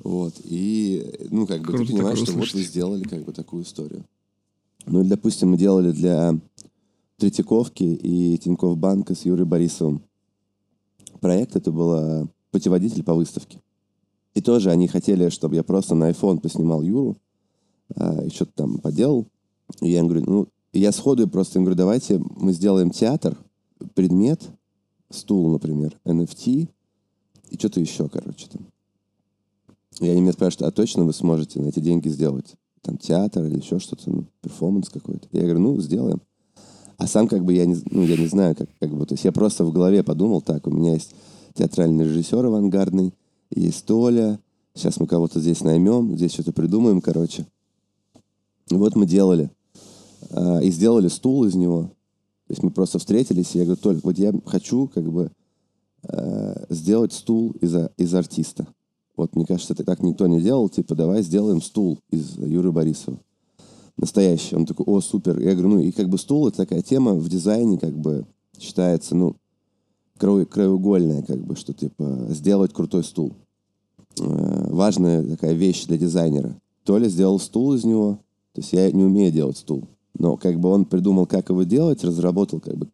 Вот, 0.00 0.34
и, 0.44 1.26
ну, 1.30 1.46
как 1.46 1.60
бы 1.60 1.68
Круто 1.68 1.86
ты 1.86 1.92
понимаешь, 1.92 2.18
что 2.18 2.32
вот 2.32 2.52
вы 2.52 2.62
сделали 2.62 3.04
как 3.04 3.24
бы 3.24 3.32
такую 3.32 3.64
историю. 3.64 4.04
Ну, 4.84 5.00
или, 5.00 5.08
допустим, 5.08 5.50
мы 5.50 5.56
делали 5.56 5.92
для 5.92 6.38
Третьяковки 7.16 7.84
и 7.84 8.36
Тинькофф 8.38 8.76
Банка 8.76 9.14
с 9.14 9.24
Юрой 9.24 9.46
Борисовым 9.46 10.02
проект. 11.20 11.56
Это 11.56 11.72
был 11.72 12.28
путеводитель 12.50 13.02
по 13.02 13.14
выставке. 13.14 13.60
И 14.34 14.42
тоже 14.42 14.70
они 14.70 14.86
хотели, 14.88 15.30
чтобы 15.30 15.56
я 15.56 15.62
просто 15.62 15.94
на 15.94 16.10
iPhone 16.10 16.38
поснимал 16.38 16.82
Юру, 16.82 17.16
а, 17.96 18.24
и 18.24 18.28
что-то 18.30 18.52
там 18.54 18.78
поделал. 18.78 19.26
И 19.80 19.90
я 19.90 20.00
им 20.00 20.06
говорю, 20.06 20.24
ну, 20.26 20.48
я 20.80 20.92
сходу 20.92 21.28
просто 21.28 21.58
им 21.58 21.64
говорю, 21.64 21.78
давайте 21.78 22.20
мы 22.36 22.52
сделаем 22.52 22.90
театр, 22.90 23.36
предмет, 23.94 24.48
стул, 25.10 25.50
например, 25.50 25.98
NFT, 26.04 26.68
и 27.50 27.58
что-то 27.58 27.80
еще, 27.80 28.08
короче, 28.08 28.46
там. 28.48 28.66
И 30.00 30.08
они 30.08 30.20
меня 30.20 30.32
спрашивают, 30.32 30.72
а 30.72 30.76
точно 30.76 31.04
вы 31.04 31.12
сможете 31.12 31.60
на 31.60 31.68
эти 31.68 31.80
деньги 31.80 32.08
сделать 32.08 32.54
там 32.82 32.96
театр 32.96 33.44
или 33.44 33.58
еще 33.58 33.78
что-то, 33.78 34.10
ну, 34.10 34.24
перформанс 34.40 34.88
какой-то? 34.88 35.28
Я 35.32 35.42
говорю, 35.42 35.60
ну, 35.60 35.80
сделаем. 35.80 36.20
А 36.96 37.06
сам 37.06 37.28
как 37.28 37.44
бы 37.44 37.52
я 37.52 37.64
не, 37.64 37.76
ну, 37.90 38.02
я 38.04 38.16
не 38.16 38.26
знаю, 38.26 38.56
как, 38.56 38.68
как 38.78 38.90
бы, 38.90 39.06
то 39.06 39.14
есть 39.14 39.24
я 39.24 39.32
просто 39.32 39.64
в 39.64 39.72
голове 39.72 40.02
подумал, 40.02 40.42
так, 40.42 40.66
у 40.66 40.70
меня 40.70 40.94
есть 40.94 41.14
театральный 41.54 42.04
режиссер 42.04 42.44
авангардный, 42.44 43.14
есть 43.50 43.84
Толя, 43.86 44.40
сейчас 44.74 45.00
мы 45.00 45.06
кого-то 45.06 45.40
здесь 45.40 45.62
наймем, 45.62 46.16
здесь 46.16 46.32
что-то 46.32 46.52
придумаем, 46.52 47.00
короче. 47.00 47.46
И 48.70 48.74
вот 48.74 48.96
мы 48.96 49.06
делали. 49.06 49.50
А, 50.30 50.60
и 50.60 50.70
сделали 50.70 51.08
стул 51.08 51.44
из 51.44 51.54
него. 51.54 51.84
То 52.46 52.52
есть 52.52 52.62
мы 52.62 52.70
просто 52.70 52.98
встретились, 52.98 53.54
и 53.54 53.58
я 53.58 53.64
говорю, 53.64 53.80
Толь, 53.80 54.00
вот 54.02 54.18
я 54.18 54.32
хочу 54.46 54.88
как 54.88 55.10
бы 55.10 55.30
а, 56.04 56.66
сделать 56.70 57.12
стул 57.12 57.52
из, 57.60 57.74
из 57.96 58.14
артиста. 58.14 58.66
Вот, 59.16 59.34
мне 59.34 59.44
кажется, 59.44 59.74
это 59.74 59.84
так 59.84 60.02
никто 60.02 60.26
не 60.26 60.40
делал. 60.40 60.68
Типа, 60.68 60.94
давай 60.94 61.22
сделаем 61.22 61.60
стул 61.60 61.98
из 62.10 62.36
Юры 62.36 62.72
Борисова 62.72 63.18
настоящий. 63.98 64.56
Он 64.56 64.64
такой, 64.64 64.86
о, 64.86 65.00
супер. 65.00 65.38
Я 65.40 65.52
говорю, 65.52 65.68
ну 65.68 65.80
и 65.80 65.90
как 65.90 66.08
бы 66.08 66.18
стул 66.18 66.48
это 66.48 66.58
такая 66.58 66.82
тема 66.82 67.14
в 67.14 67.28
дизайне 67.28 67.78
как 67.78 67.98
бы 67.98 68.26
считается, 68.58 69.14
ну, 69.14 69.36
краеугольная, 70.16 71.22
как 71.22 71.44
бы, 71.44 71.54
что 71.54 71.72
типа 71.72 72.26
сделать 72.30 72.72
крутой 72.72 73.04
стул. 73.04 73.34
Э, 74.20 74.66
важная 74.70 75.22
такая 75.24 75.52
вещь 75.52 75.86
для 75.86 75.98
дизайнера. 75.98 76.56
Толя 76.84 77.08
сделал 77.08 77.38
стул 77.38 77.74
из 77.74 77.84
него, 77.84 78.18
то 78.52 78.60
есть 78.60 78.72
я 78.72 78.90
не 78.90 79.04
умею 79.04 79.30
делать 79.30 79.58
стул. 79.58 79.84
Но 80.18 80.36
как 80.36 80.58
бы 80.58 80.68
он 80.70 80.84
придумал, 80.84 81.26
как 81.26 81.50
его 81.50 81.62
делать, 81.62 82.02
разработал 82.02 82.60
как 82.60 82.76
бы 82.76 82.88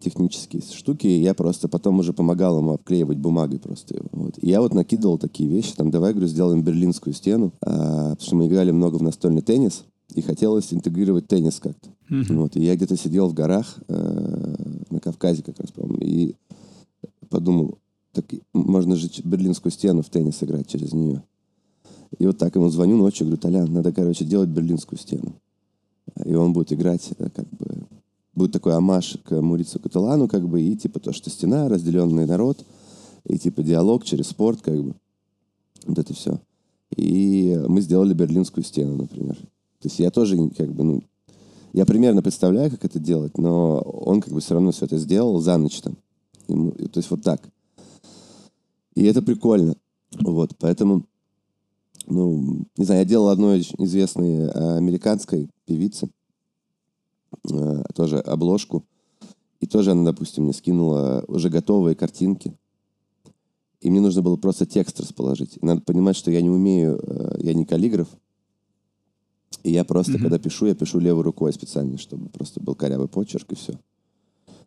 технические 0.00 0.62
штуки, 0.62 1.06
и 1.06 1.20
я 1.20 1.34
просто 1.34 1.68
потом 1.68 1.98
уже 1.98 2.12
помогал 2.12 2.58
ему 2.58 2.72
обклеивать 2.72 3.18
бумагой 3.18 3.58
просто 3.58 3.96
его. 3.96 4.08
Вот. 4.12 4.38
И 4.38 4.48
я 4.48 4.60
вот 4.60 4.72
накидывал 4.72 5.18
такие 5.18 5.50
вещи, 5.50 5.74
там, 5.76 5.90
давай, 5.90 6.12
говорю, 6.12 6.28
сделаем 6.28 6.62
берлинскую 6.62 7.12
стену, 7.12 7.52
а, 7.60 8.10
потому 8.10 8.26
что 8.26 8.36
мы 8.36 8.46
играли 8.46 8.70
много 8.70 8.96
в 8.96 9.02
настольный 9.02 9.42
теннис, 9.42 9.84
и 10.14 10.22
хотелось 10.22 10.72
интегрировать 10.72 11.26
теннис 11.26 11.60
как-то. 11.60 11.90
Mm-hmm. 12.10 12.36
Вот, 12.36 12.56
и 12.56 12.64
я 12.64 12.76
где-то 12.76 12.96
сидел 12.96 13.28
в 13.28 13.34
горах 13.34 13.78
э, 13.88 14.54
на 14.90 15.00
Кавказе 15.00 15.42
как 15.42 15.58
раз, 15.58 15.70
по-моему, 15.70 15.98
и 16.02 16.34
подумал, 17.28 17.78
так 18.12 18.26
можно 18.52 18.96
же 18.96 19.08
Берлинскую 19.24 19.72
стену 19.72 20.02
в 20.02 20.10
теннис 20.10 20.42
играть 20.42 20.68
через 20.68 20.92
нее. 20.92 21.22
И 22.18 22.26
вот 22.26 22.36
так 22.36 22.54
ему 22.54 22.68
звоню 22.68 22.96
ночью, 22.96 23.26
говорю, 23.26 23.40
Толян, 23.40 23.72
надо, 23.72 23.92
короче, 23.92 24.24
делать 24.24 24.50
Берлинскую 24.50 24.98
стену. 24.98 25.34
И 26.24 26.34
он 26.34 26.52
будет 26.52 26.72
играть, 26.72 27.10
э, 27.18 27.28
как 27.30 27.48
бы, 27.50 27.86
будет 28.34 28.52
такой 28.52 28.74
амаш 28.74 29.18
к 29.24 29.40
Мурицу 29.40 29.78
Каталану, 29.80 30.28
как 30.28 30.48
бы, 30.48 30.60
и 30.60 30.76
типа 30.76 31.00
то, 31.00 31.12
что 31.12 31.30
стена, 31.30 31.68
разделенный 31.68 32.26
народ, 32.26 32.64
и 33.24 33.38
типа 33.38 33.62
диалог 33.62 34.04
через 34.04 34.28
спорт, 34.28 34.60
как 34.62 34.82
бы. 34.82 34.94
Вот 35.86 35.98
это 35.98 36.14
все. 36.14 36.40
И 36.96 37.58
мы 37.68 37.80
сделали 37.80 38.14
Берлинскую 38.14 38.64
стену, 38.64 38.96
например. 38.96 39.36
То 39.36 39.88
есть 39.88 39.98
я 39.98 40.10
тоже 40.10 40.36
как 40.50 40.72
бы, 40.72 40.84
ну, 40.84 41.02
я 41.72 41.86
примерно 41.86 42.22
представляю, 42.22 42.70
как 42.70 42.84
это 42.84 42.98
делать, 42.98 43.38
но 43.38 43.78
он 43.80 44.20
как 44.20 44.32
бы 44.32 44.40
все 44.40 44.54
равно 44.54 44.72
все 44.72 44.84
это 44.84 44.98
сделал 44.98 45.40
за 45.40 45.56
ночь 45.56 45.80
там. 45.80 45.96
Ему, 46.48 46.72
то 46.72 46.98
есть 46.98 47.10
вот 47.10 47.22
так. 47.22 47.42
И 48.94 49.04
это 49.04 49.22
прикольно. 49.22 49.74
Вот, 50.20 50.50
поэтому, 50.58 51.04
ну, 52.06 52.66
не 52.76 52.84
знаю, 52.84 53.00
я 53.00 53.06
делал 53.06 53.28
одной 53.28 53.60
известной 53.60 54.42
э, 54.42 54.76
американской 54.76 55.48
певице, 55.72 56.08
э, 57.50 57.82
тоже 57.94 58.18
обложку, 58.18 58.84
и 59.60 59.66
тоже 59.66 59.92
она, 59.92 60.04
допустим, 60.04 60.44
мне 60.44 60.52
скинула 60.52 61.24
уже 61.28 61.48
готовые 61.48 61.94
картинки, 61.94 62.54
и 63.80 63.90
мне 63.90 64.00
нужно 64.00 64.22
было 64.22 64.36
просто 64.36 64.66
текст 64.66 65.00
расположить. 65.00 65.58
И 65.60 65.66
надо 65.66 65.80
понимать, 65.80 66.16
что 66.16 66.30
я 66.30 66.42
не 66.42 66.50
умею, 66.50 67.00
э, 67.02 67.36
я 67.40 67.54
не 67.54 67.64
каллиграф, 67.64 68.08
и 69.62 69.70
я 69.70 69.84
просто, 69.84 70.12
mm-hmm. 70.12 70.22
когда 70.22 70.38
пишу, 70.38 70.66
я 70.66 70.74
пишу 70.74 70.98
левой 70.98 71.22
рукой 71.22 71.52
специально, 71.52 71.96
чтобы 71.96 72.28
просто 72.28 72.60
был 72.60 72.74
корявый 72.74 73.08
почерк 73.08 73.52
и 73.52 73.54
все. 73.54 73.78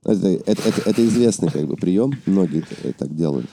Это, 0.04 0.28
это, 0.28 0.62
это, 0.70 0.90
это 0.90 1.06
известный 1.06 1.50
как 1.50 1.68
бы 1.68 1.76
прием, 1.76 2.14
многие 2.26 2.64
так 2.98 3.16
делают. 3.16 3.48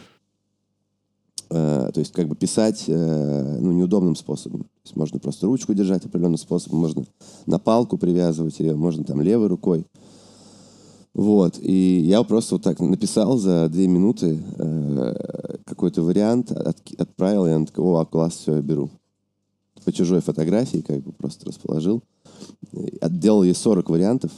Uh, 1.52 1.92
то 1.92 2.00
есть 2.00 2.12
как 2.12 2.28
бы 2.28 2.34
писать 2.34 2.84
uh, 2.88 3.58
ну, 3.60 3.72
неудобным 3.72 4.16
способом. 4.16 4.62
То 4.62 4.84
есть 4.84 4.96
можно 4.96 5.18
просто 5.18 5.46
ручку 5.46 5.74
держать 5.74 6.06
определенным 6.06 6.38
способом, 6.38 6.78
можно 6.78 7.04
на 7.44 7.58
палку 7.58 7.98
привязывать 7.98 8.58
ее, 8.58 8.74
можно 8.74 9.04
там 9.04 9.20
левой 9.20 9.48
рукой. 9.48 9.86
Вот. 11.12 11.58
И 11.58 12.00
я 12.06 12.22
просто 12.22 12.54
вот 12.54 12.62
так 12.62 12.80
написал 12.80 13.36
за 13.36 13.68
две 13.68 13.86
минуты 13.86 14.42
uh, 14.56 15.60
какой-то 15.66 16.00
вариант, 16.00 16.52
от, 16.52 16.78
отправил, 16.96 17.46
и 17.46 17.50
она 17.50 17.66
такая, 17.66 17.84
о, 17.84 18.06
класс, 18.06 18.36
все, 18.36 18.56
я 18.56 18.62
беру 18.62 18.88
по 19.84 19.92
чужой 19.92 20.20
фотографии, 20.20 20.78
как 20.78 21.02
бы 21.02 21.12
просто 21.12 21.44
расположил. 21.44 22.02
Отделал 23.02 23.42
ей 23.42 23.54
40 23.54 23.90
вариантов 23.90 24.30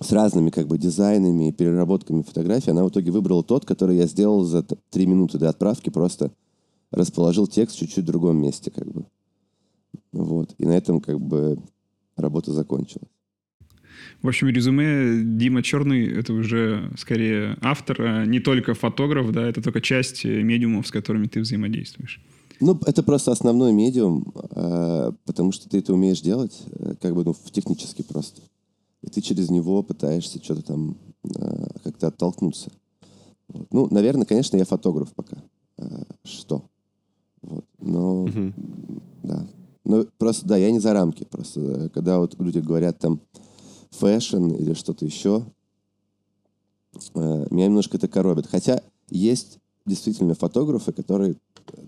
с 0.00 0.12
разными 0.12 0.50
как 0.50 0.66
бы 0.66 0.78
дизайнами 0.78 1.48
и 1.48 1.52
переработками 1.52 2.22
фотографий. 2.22 2.70
Она 2.70 2.84
в 2.84 2.90
итоге 2.90 3.10
выбрала 3.10 3.42
тот, 3.42 3.64
который 3.64 3.96
я 3.96 4.06
сделал 4.06 4.44
за 4.44 4.62
3 4.62 5.06
минуты 5.06 5.38
до 5.38 5.48
отправки, 5.48 5.90
просто 5.90 6.30
расположил 6.90 7.46
текст 7.46 7.76
чуть-чуть 7.78 8.04
в 8.04 8.06
другом 8.06 8.40
месте, 8.40 8.70
как 8.70 8.90
бы. 8.90 9.04
Вот. 10.12 10.54
И 10.58 10.66
на 10.66 10.72
этом 10.72 11.00
как 11.00 11.20
бы 11.20 11.58
работа 12.16 12.52
закончилась. 12.52 13.08
В 14.22 14.28
общем, 14.28 14.48
резюме 14.48 15.22
Дима 15.24 15.62
Черный— 15.62 16.06
это 16.18 16.32
уже 16.32 16.92
скорее 16.96 17.56
автор, 17.60 18.02
а 18.02 18.24
не 18.24 18.40
только 18.40 18.74
фотограф, 18.74 19.32
да, 19.32 19.46
это 19.46 19.62
только 19.62 19.80
часть 19.80 20.24
медиумов, 20.24 20.86
с 20.86 20.90
которыми 20.90 21.26
ты 21.26 21.40
взаимодействуешь. 21.40 22.20
Ну, 22.60 22.78
это 22.86 23.02
просто 23.02 23.30
основной 23.30 23.72
медиум, 23.72 24.32
э, 24.50 25.12
потому 25.24 25.52
что 25.52 25.68
ты 25.68 25.78
это 25.78 25.94
умеешь 25.94 26.20
делать, 26.20 26.60
э, 26.72 26.94
как 27.00 27.14
бы, 27.14 27.24
ну, 27.24 27.34
технически 27.52 28.02
просто. 28.02 28.42
И 29.02 29.10
ты 29.10 29.20
через 29.20 29.50
него 29.50 29.82
пытаешься 29.82 30.42
что-то 30.42 30.62
там 30.62 30.96
э, 31.24 31.66
как-то 31.84 32.08
оттолкнуться. 32.08 32.70
Вот. 33.48 33.72
Ну, 33.72 33.88
наверное, 33.90 34.26
конечно, 34.26 34.56
я 34.56 34.64
фотограф 34.64 35.14
пока. 35.14 35.38
Что? 36.24 36.64
Вот. 37.42 37.64
Но, 37.78 38.24
угу. 38.24 38.52
да. 39.22 39.46
Ну, 39.84 40.06
просто, 40.18 40.46
да, 40.46 40.56
я 40.56 40.70
не 40.70 40.80
за 40.80 40.92
рамки. 40.92 41.24
Просто, 41.24 41.90
когда 41.94 42.18
вот 42.18 42.38
люди 42.38 42.58
говорят 42.58 42.98
там 42.98 43.20
фэшн 43.90 44.48
или 44.48 44.74
что-то 44.74 45.04
еще, 45.04 45.44
меня 47.14 47.66
немножко 47.66 47.96
это 47.96 48.08
коробит. 48.08 48.46
Хотя 48.46 48.82
есть 49.08 49.58
действительно 49.86 50.34
фотографы, 50.34 50.92
которые 50.92 51.36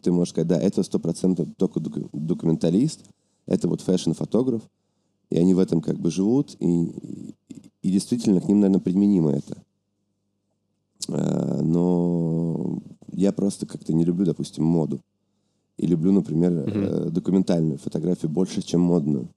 ты 0.02 0.12
можешь 0.12 0.31
сказать, 0.31 0.49
да, 0.49 0.59
это 0.61 0.83
сто 0.83 0.99
процентов 0.99 1.49
только 1.57 1.81
документалист, 1.81 3.05
это 3.47 3.69
вот 3.69 3.81
фэшн-фотограф, 3.81 4.62
и 5.31 5.39
они 5.39 5.55
в 5.55 5.59
этом 5.59 5.81
как 5.81 5.99
бы 5.99 6.11
живут, 6.11 6.57
и, 6.59 7.35
и, 7.83 7.91
действительно 7.91 8.41
к 8.41 8.49
ним, 8.49 8.61
наверное, 8.61 8.83
применимо 8.83 9.31
это. 9.31 9.63
А, 11.09 11.63
но 11.63 12.81
я 13.13 13.33
просто 13.33 13.67
как-то 13.67 13.93
не 13.93 14.05
люблю, 14.05 14.27
допустим, 14.27 14.65
моду. 14.65 15.01
И 15.77 15.87
люблю, 15.87 16.13
например, 16.13 16.53
mm-hmm. 16.53 17.11
документальную 17.11 17.79
фотографию 17.79 18.31
больше, 18.31 18.61
чем 18.61 18.83
модную. 18.83 19.29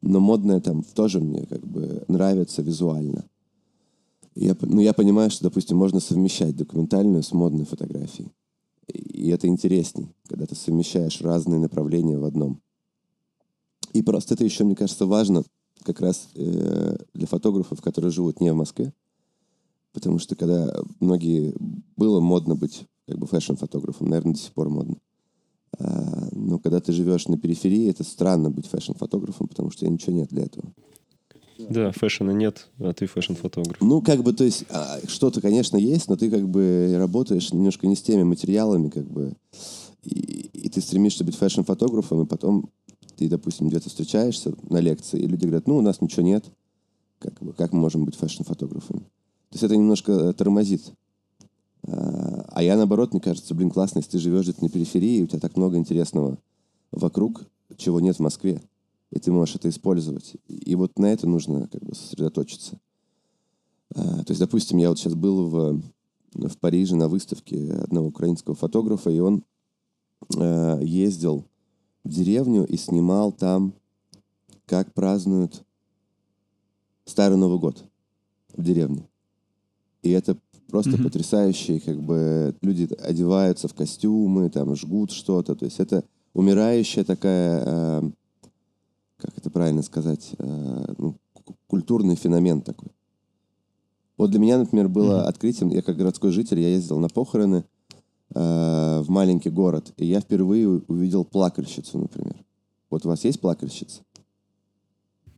Но 0.00 0.20
модная 0.20 0.60
там 0.60 0.82
тоже 0.82 1.20
мне 1.20 1.44
как 1.44 1.66
бы 1.66 2.02
нравится 2.08 2.62
визуально. 2.62 3.24
Я, 4.34 4.56
ну, 4.62 4.80
я 4.80 4.94
понимаю, 4.94 5.30
что, 5.30 5.44
допустим, 5.44 5.76
можно 5.76 6.00
совмещать 6.00 6.56
документальную 6.56 7.22
с 7.22 7.32
модной 7.32 7.66
фотографией. 7.66 8.30
И 8.86 9.28
это 9.28 9.48
интересней, 9.48 10.14
когда 10.28 10.46
ты 10.46 10.54
совмещаешь 10.54 11.20
разные 11.20 11.60
направления 11.60 12.18
в 12.18 12.24
одном. 12.24 12.60
И 13.92 14.02
просто 14.02 14.34
это 14.34 14.44
еще, 14.44 14.64
мне 14.64 14.76
кажется, 14.76 15.06
важно 15.06 15.44
как 15.82 16.00
раз 16.00 16.28
э, 16.34 16.96
для 17.14 17.26
фотографов, 17.26 17.80
которые 17.80 18.10
живут 18.10 18.40
не 18.40 18.52
в 18.52 18.56
Москве. 18.56 18.92
Потому 19.92 20.18
что 20.18 20.36
когда 20.36 20.72
многие... 21.00 21.54
Было 21.96 22.20
модно 22.20 22.54
быть 22.54 22.84
как 23.06 23.18
бы 23.18 23.26
фэшн-фотографом, 23.26 24.08
наверное, 24.08 24.34
до 24.34 24.38
сих 24.38 24.52
пор 24.52 24.70
модно. 24.70 24.96
А, 25.78 26.28
но 26.32 26.58
когда 26.58 26.80
ты 26.80 26.92
живешь 26.92 27.26
на 27.26 27.36
периферии, 27.36 27.90
это 27.90 28.04
странно 28.04 28.50
быть 28.50 28.66
фэшн-фотографом, 28.66 29.48
потому 29.48 29.70
что 29.70 29.86
ничего 29.88 30.12
нет 30.12 30.28
для 30.30 30.44
этого. 30.44 30.72
Да, 31.68 31.92
фэшена 31.92 32.32
нет, 32.32 32.68
а 32.78 32.92
ты 32.92 33.06
фэшн-фотограф. 33.06 33.80
Ну, 33.80 34.00
как 34.00 34.22
бы, 34.22 34.32
то 34.32 34.44
есть, 34.44 34.64
а, 34.70 34.98
что-то, 35.06 35.40
конечно, 35.40 35.76
есть, 35.76 36.08
но 36.08 36.16
ты 36.16 36.30
как 36.30 36.48
бы 36.48 36.94
работаешь 36.96 37.52
немножко 37.52 37.86
не 37.86 37.96
с 37.96 38.02
теми 38.02 38.22
материалами, 38.22 38.88
как 38.88 39.10
бы, 39.10 39.34
и, 40.02 40.48
и 40.54 40.68
ты 40.70 40.80
стремишься 40.80 41.24
быть 41.24 41.36
фэшн-фотографом, 41.36 42.22
и 42.22 42.26
потом 42.26 42.70
ты, 43.20 43.28
допустим, 43.28 43.68
где-то 43.68 43.90
встречаешься 43.90 44.54
на 44.70 44.78
лекции, 44.78 45.20
и 45.20 45.26
люди 45.26 45.44
говорят, 45.44 45.66
ну, 45.66 45.76
у 45.76 45.82
нас 45.82 46.00
ничего 46.00 46.22
нет, 46.22 46.46
как, 47.18 47.34
бы, 47.42 47.52
как 47.52 47.74
мы 47.74 47.80
можем 47.80 48.06
быть 48.06 48.16
фэшн-фотографами? 48.16 49.00
То 49.00 49.52
есть 49.52 49.62
это 49.62 49.76
немножко 49.76 50.12
э, 50.12 50.32
тормозит. 50.32 50.90
А, 51.86 52.46
а 52.48 52.62
я, 52.62 52.78
наоборот, 52.78 53.12
мне 53.12 53.20
кажется, 53.20 53.54
блин, 53.54 53.70
классно, 53.70 53.98
если 53.98 54.12
ты 54.12 54.18
живешь 54.18 54.44
где-то 54.44 54.64
на 54.64 54.70
периферии, 54.70 55.22
у 55.22 55.26
тебя 55.26 55.38
так 55.38 55.58
много 55.58 55.76
интересного 55.76 56.38
вокруг, 56.92 57.42
чего 57.76 58.00
нет 58.00 58.16
в 58.16 58.20
Москве, 58.20 58.62
и 59.10 59.18
ты 59.18 59.30
можешь 59.30 59.56
это 59.56 59.68
использовать. 59.68 60.36
И 60.48 60.74
вот 60.74 60.98
на 60.98 61.12
это 61.12 61.26
нужно 61.26 61.68
как 61.68 61.82
бы 61.84 61.94
сосредоточиться. 61.94 62.80
А, 63.94 64.24
то 64.24 64.30
есть, 64.30 64.40
допустим, 64.40 64.78
я 64.78 64.88
вот 64.88 64.98
сейчас 64.98 65.12
был 65.14 65.46
в, 65.46 65.82
в 66.32 66.56
Париже 66.56 66.96
на 66.96 67.08
выставке 67.08 67.70
одного 67.74 68.06
украинского 68.06 68.56
фотографа, 68.56 69.10
и 69.10 69.18
он 69.18 69.44
э, 70.38 70.80
ездил 70.82 71.49
деревню 72.04 72.66
и 72.66 72.76
снимал 72.76 73.32
там, 73.32 73.74
как 74.66 74.92
празднуют 74.94 75.64
Старый 77.04 77.36
Новый 77.36 77.58
год 77.58 77.84
в 78.56 78.62
деревне. 78.62 79.08
И 80.02 80.10
это 80.10 80.36
просто 80.68 80.92
mm-hmm. 80.92 81.02
потрясающе, 81.02 81.80
как 81.80 82.00
бы 82.00 82.54
люди 82.62 82.88
одеваются 83.00 83.68
в 83.68 83.74
костюмы, 83.74 84.48
там 84.48 84.76
жгут 84.76 85.10
что-то, 85.10 85.56
то 85.56 85.64
есть 85.64 85.80
это 85.80 86.04
умирающая 86.32 87.04
такая, 87.04 87.62
э, 87.66 88.10
как 89.16 89.36
это 89.36 89.50
правильно 89.50 89.82
сказать, 89.82 90.30
э, 90.38 90.94
ну, 90.98 91.16
культурный 91.66 92.14
феномен 92.14 92.62
такой. 92.62 92.90
Вот 94.16 94.30
для 94.30 94.38
меня, 94.38 94.58
например, 94.58 94.88
было 94.88 95.22
mm-hmm. 95.22 95.28
открытием, 95.28 95.70
я 95.70 95.82
как 95.82 95.96
городской 95.96 96.30
житель, 96.30 96.60
я 96.60 96.68
ездил 96.68 96.98
на 96.98 97.08
похороны 97.08 97.64
э, 98.34 99.00
в 99.00 99.08
маленький 99.08 99.50
город, 99.50 99.92
и 99.96 100.06
я 100.06 100.20
впервые 100.20 100.68
увидел 100.68 101.24
плакальщицу, 101.24 101.98
например. 101.98 102.36
Вот 102.90 103.06
у 103.06 103.08
вас 103.08 103.24
есть 103.24 103.40
плакальщица? 103.40 104.02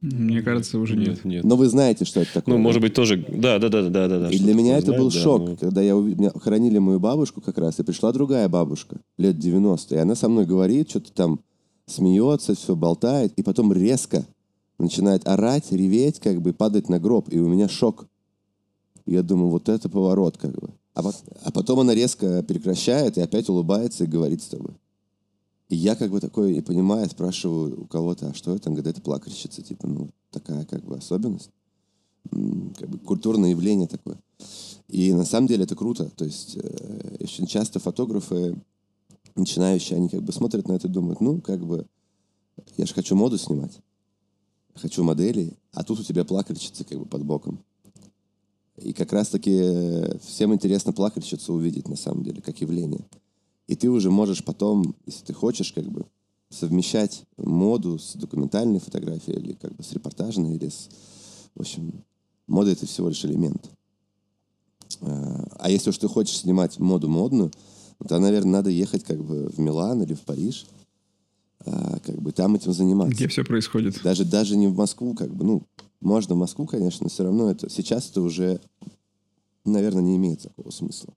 Мне 0.02 0.42
кажется, 0.42 0.80
уже 0.80 0.96
нет. 0.96 1.25
нет. 1.25 1.44
Но 1.44 1.54
вы 1.54 1.68
знаете, 1.68 2.04
что 2.04 2.20
это 2.20 2.34
такое. 2.34 2.56
Ну, 2.56 2.61
может 2.61 2.82
быть, 2.82 2.92
тоже. 2.92 3.16
Да, 3.16 3.61
да, 3.61 3.68
да, 3.68 3.82
да, 3.82 4.08
да. 4.08 4.18
да 4.18 4.30
и 4.30 4.38
для 4.38 4.52
меня 4.52 4.76
это 4.76 4.87
знает, 4.87 5.00
был 5.00 5.11
да, 5.12 5.18
шок, 5.18 5.49
но... 5.49 5.56
когда 5.56 5.80
я 5.80 5.96
увидел, 5.96 6.32
хоронили 6.40 6.78
мою 6.78 6.99
бабушку 6.99 7.40
как 7.40 7.56
раз, 7.58 7.78
и 7.78 7.84
пришла 7.84 8.12
другая 8.12 8.49
бабушка, 8.49 8.96
лет 9.16 9.38
90, 9.38 9.94
и 9.94 9.99
она 9.99 10.16
со 10.16 10.28
мной 10.28 10.44
говорит, 10.44 10.90
что-то 10.90 11.12
там 11.12 11.40
смеется, 11.87 12.56
все 12.56 12.75
болтает, 12.75 13.32
и 13.37 13.44
потом 13.44 13.72
резко 13.72 14.26
начинает 14.78 15.28
орать, 15.28 15.70
реветь, 15.70 16.18
как 16.18 16.42
бы 16.42 16.52
падать 16.52 16.88
на 16.88 16.99
гроб, 16.99 17.28
и 17.30 17.38
у 17.38 17.46
меня 17.46 17.68
шок. 17.68 18.08
Я 19.06 19.22
думаю, 19.22 19.50
вот 19.50 19.68
это 19.68 19.88
поворот, 19.88 20.37
как 20.37 20.52
бы. 20.52 20.70
А, 20.94 21.02
а 21.44 21.50
потом 21.52 21.80
она 21.80 21.94
резко 21.94 22.42
прекращает 22.42 23.16
и 23.16 23.20
опять 23.22 23.49
улыбается 23.49 24.04
и 24.04 24.08
говорит 24.08 24.42
с 24.42 24.49
тобой. 24.49 24.75
И 25.68 25.76
я 25.76 25.96
как 25.96 26.11
бы 26.11 26.20
такой, 26.20 26.54
и 26.54 26.61
понимаю, 26.61 27.08
спрашиваю 27.08 27.84
у 27.84 27.87
кого-то, 27.87 28.28
а 28.28 28.34
что 28.34 28.54
это? 28.54 28.68
Он 28.68 28.75
говорит, 28.75 28.94
это 28.96 29.00
плакальщица, 29.00 29.62
типа, 29.62 29.87
ну, 29.87 30.11
такая 30.30 30.66
как 30.66 30.84
бы 30.84 30.96
особенность. 30.96 31.50
Как 32.30 32.88
бы 32.90 32.99
культурное 32.99 33.50
явление 33.50 33.88
такое. 33.88 34.18
И 34.88 35.14
на 35.14 35.25
самом 35.25 35.46
деле 35.46 35.64
это 35.64 35.75
круто. 35.75 36.11
То 36.14 36.26
есть 36.26 36.58
э, 36.62 37.16
очень 37.20 37.46
часто 37.46 37.80
фотографы 37.80 38.54
начинающие, 39.34 39.96
они 39.96 40.08
как 40.08 40.22
бы 40.22 40.32
смотрят 40.32 40.68
на 40.68 40.75
это 40.75 40.88
и 40.88 40.90
думают, 40.90 41.20
ну, 41.20 41.40
как 41.40 41.64
бы, 41.64 41.87
я 42.76 42.87
же 42.87 42.92
хочу 42.92 43.16
моду 43.16 43.38
снимать, 43.38 43.78
хочу 44.75 45.02
модели, 45.02 45.54
а 45.72 45.84
тут 45.84 46.00
у 46.00 46.04
тебя 46.04 46.25
плакальщица 46.25 46.84
как 46.84 46.99
бы 46.99 47.06
под 47.06 47.25
боком. 47.25 47.64
И 48.83 48.93
как 48.93 49.12
раз-таки 49.12 49.53
э, 49.53 50.19
всем 50.25 50.53
интересно 50.53 50.93
плакальщицу 50.93 51.55
увидеть, 51.55 51.89
на 51.89 51.97
самом 51.97 52.25
деле, 52.25 52.43
как 52.43 52.61
явление. 52.61 53.07
И 53.67 53.77
ты 53.77 53.89
уже 53.89 54.11
можешь 54.11 54.45
потом, 54.45 54.95
если 55.07 55.25
ты 55.27 55.33
хочешь, 55.33 55.73
как 55.73 55.89
бы 55.89 56.05
совмещать 56.51 57.25
моду 57.37 57.99
с 57.99 58.15
документальной 58.15 58.81
фотографией 58.81 59.39
или 59.39 59.53
как 59.55 59.75
бы 59.75 59.83
с 59.83 59.92
репортажной, 59.92 60.57
или 60.57 60.68
с... 60.68 60.88
В 61.55 61.61
общем, 61.61 62.05
мода— 62.47 62.71
это 62.73 62.87
всего 62.87 63.09
лишь 63.09 63.25
элемент. 63.25 63.71
А, 65.01 65.47
а 65.59 65.71
если 65.71 65.90
уж 65.90 65.99
ты 65.99 66.09
хочешь 66.09 66.38
снимать 66.38 66.79
моду 66.79 67.09
модную, 67.09 67.51
то, 68.07 68.18
наверное, 68.18 68.53
надо 68.53 68.71
ехать 68.71 69.05
как 69.05 69.23
бы 69.23 69.49
в 69.49 69.59
Милан 69.59 70.03
или 70.03 70.14
в 70.14 70.21
Париж, 70.23 70.66
а, 71.64 71.99
как 72.01 72.21
бы 72.21 72.33
там 72.33 72.55
этим 72.57 72.73
заниматься. 72.73 73.14
Где 73.14 73.29
все 73.29 73.45
происходит. 73.45 74.03
Даже, 74.03 74.25
даже 74.25 74.57
не 74.57 74.68
в 74.68 74.77
Москву, 74.77 75.14
как 75.14 75.35
бы, 75.35 75.45
ну, 75.45 75.62
можно 76.03 76.35
в 76.35 76.38
Москву, 76.38 76.67
конечно, 76.67 77.05
но 77.05 77.09
все 77.09 77.25
равно 77.25 77.51
это 77.51 77.71
сейчас 77.71 78.11
это 78.11 78.21
уже, 78.21 78.61
наверное, 79.65 80.03
не 80.03 80.17
имеет 80.17 80.43
такого 80.43 80.71
смысла. 80.71 81.15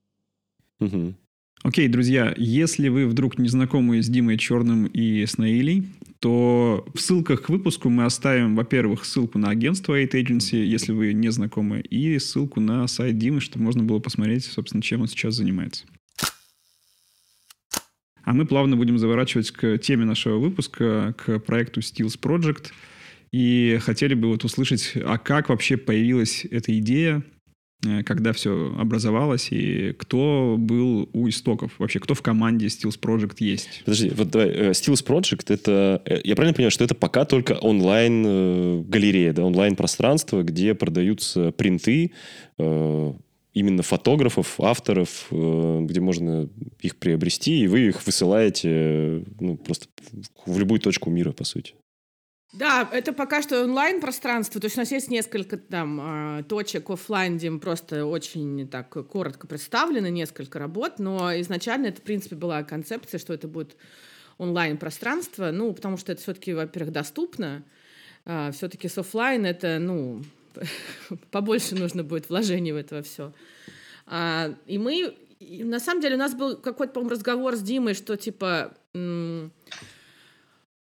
Угу. 0.80 1.14
Окей, 1.62 1.88
друзья, 1.88 2.32
если 2.36 2.88
вы 2.88 3.06
вдруг 3.06 3.38
не 3.38 3.48
знакомы 3.48 4.02
с 4.02 4.08
Димой 4.08 4.38
Черным 4.38 4.86
и 4.86 5.26
с 5.26 5.36
Наилей, 5.36 5.88
то 6.20 6.86
в 6.94 7.00
ссылках 7.00 7.42
к 7.42 7.48
выпуску 7.48 7.88
мы 7.88 8.04
оставим, 8.04 8.54
во-первых, 8.54 9.04
ссылку 9.04 9.38
на 9.38 9.48
агентство 9.48 10.00
Eight 10.00 10.12
Agency, 10.12 10.62
если 10.62 10.92
вы 10.92 11.12
не 11.12 11.30
знакомы, 11.30 11.80
и 11.80 12.18
ссылку 12.18 12.60
на 12.60 12.86
сайт 12.86 13.18
Димы, 13.18 13.40
чтобы 13.40 13.64
можно 13.64 13.82
было 13.82 13.98
посмотреть, 13.98 14.44
собственно, 14.44 14.82
чем 14.82 15.00
он 15.02 15.08
сейчас 15.08 15.34
занимается. 15.34 15.86
А 18.22 18.32
мы 18.32 18.44
плавно 18.44 18.76
будем 18.76 18.98
заворачивать 18.98 19.50
к 19.50 19.78
теме 19.78 20.04
нашего 20.04 20.38
выпуска, 20.38 21.14
к 21.16 21.38
проекту 21.40 21.80
Steels 21.80 22.18
Project. 22.20 22.72
И 23.32 23.78
хотели 23.82 24.14
бы 24.14 24.28
вот 24.28 24.44
услышать, 24.44 24.92
а 24.96 25.18
как 25.18 25.48
вообще 25.48 25.76
появилась 25.76 26.44
эта 26.50 26.76
идея, 26.78 27.22
Э, 27.84 28.02
когда 28.02 28.32
все 28.32 28.74
образовалось, 28.78 29.48
и 29.50 29.92
кто 29.92 30.56
был 30.58 31.08
у 31.12 31.28
истоков? 31.28 31.72
Вообще, 31.78 32.00
кто 32.00 32.14
в 32.14 32.22
команде 32.22 32.66
Steels 32.66 32.98
Project 33.00 33.36
есть? 33.38 33.82
Подожди, 33.84 34.10
вот 34.10 34.30
давай, 34.30 34.48
э, 34.48 34.70
Steels 34.70 35.04
Project 35.04 35.52
это... 35.52 36.02
Э, 36.04 36.20
я 36.24 36.34
правильно 36.34 36.54
понимаю, 36.54 36.70
что 36.70 36.84
это 36.84 36.94
пока 36.94 37.24
только 37.24 37.52
онлайн-галерея, 37.52 39.32
да, 39.32 39.44
онлайн-пространство, 39.44 40.42
где 40.42 40.74
продаются 40.74 41.52
принты 41.52 42.12
именно 42.58 43.82
фотографов, 43.82 44.60
авторов, 44.60 45.28
где 45.30 46.00
можно 46.00 46.48
их 46.80 46.96
приобрести, 46.96 47.60
и 47.60 47.66
вы 47.66 47.88
их 47.88 48.04
высылаете 48.06 49.24
ну, 49.40 49.56
просто 49.56 49.86
в 50.44 50.58
любую 50.58 50.80
точку 50.80 51.08
мира, 51.08 51.32
по 51.32 51.44
сути. 51.44 51.74
Да, 52.52 52.88
это 52.92 53.12
пока 53.12 53.42
что 53.42 53.64
онлайн-пространство. 53.64 54.60
То 54.60 54.66
есть 54.66 54.76
у 54.76 54.80
нас 54.80 54.90
есть 54.90 55.10
несколько 55.10 55.56
там 55.56 56.00
а, 56.00 56.42
точек 56.44 56.88
офлайн, 56.88 57.36
где 57.36 57.50
мы 57.50 57.58
просто 57.58 58.06
очень 58.06 58.68
так 58.68 58.88
коротко 58.88 59.46
представлены, 59.46 60.10
несколько 60.10 60.58
работ, 60.58 60.98
но 60.98 61.38
изначально 61.40 61.86
это, 61.86 62.00
в 62.00 62.04
принципе, 62.04 62.36
была 62.36 62.62
концепция, 62.62 63.18
что 63.18 63.34
это 63.34 63.48
будет 63.48 63.76
онлайн-пространство, 64.38 65.50
ну, 65.50 65.72
потому 65.72 65.96
что 65.96 66.12
это 66.12 66.22
все-таки, 66.22 66.54
во-первых, 66.54 66.92
доступно, 66.92 67.62
а, 68.24 68.52
все-таки 68.52 68.88
с 68.88 68.96
офлайн 68.96 69.44
это, 69.44 69.78
ну, 69.78 70.22
побольше 71.30 71.74
нужно 71.74 72.04
будет 72.04 72.28
вложений 72.28 72.72
в 72.72 72.76
это 72.76 73.02
все. 73.02 73.32
А, 74.06 74.54
и 74.66 74.78
мы, 74.78 75.16
на 75.40 75.80
самом 75.80 76.00
деле, 76.00 76.14
у 76.14 76.18
нас 76.18 76.34
был 76.34 76.56
какой-то, 76.56 76.92
по-моему, 76.94 77.10
разговор 77.10 77.56
с 77.56 77.60
Димой, 77.60 77.94
что 77.94 78.16
типа 78.16 78.74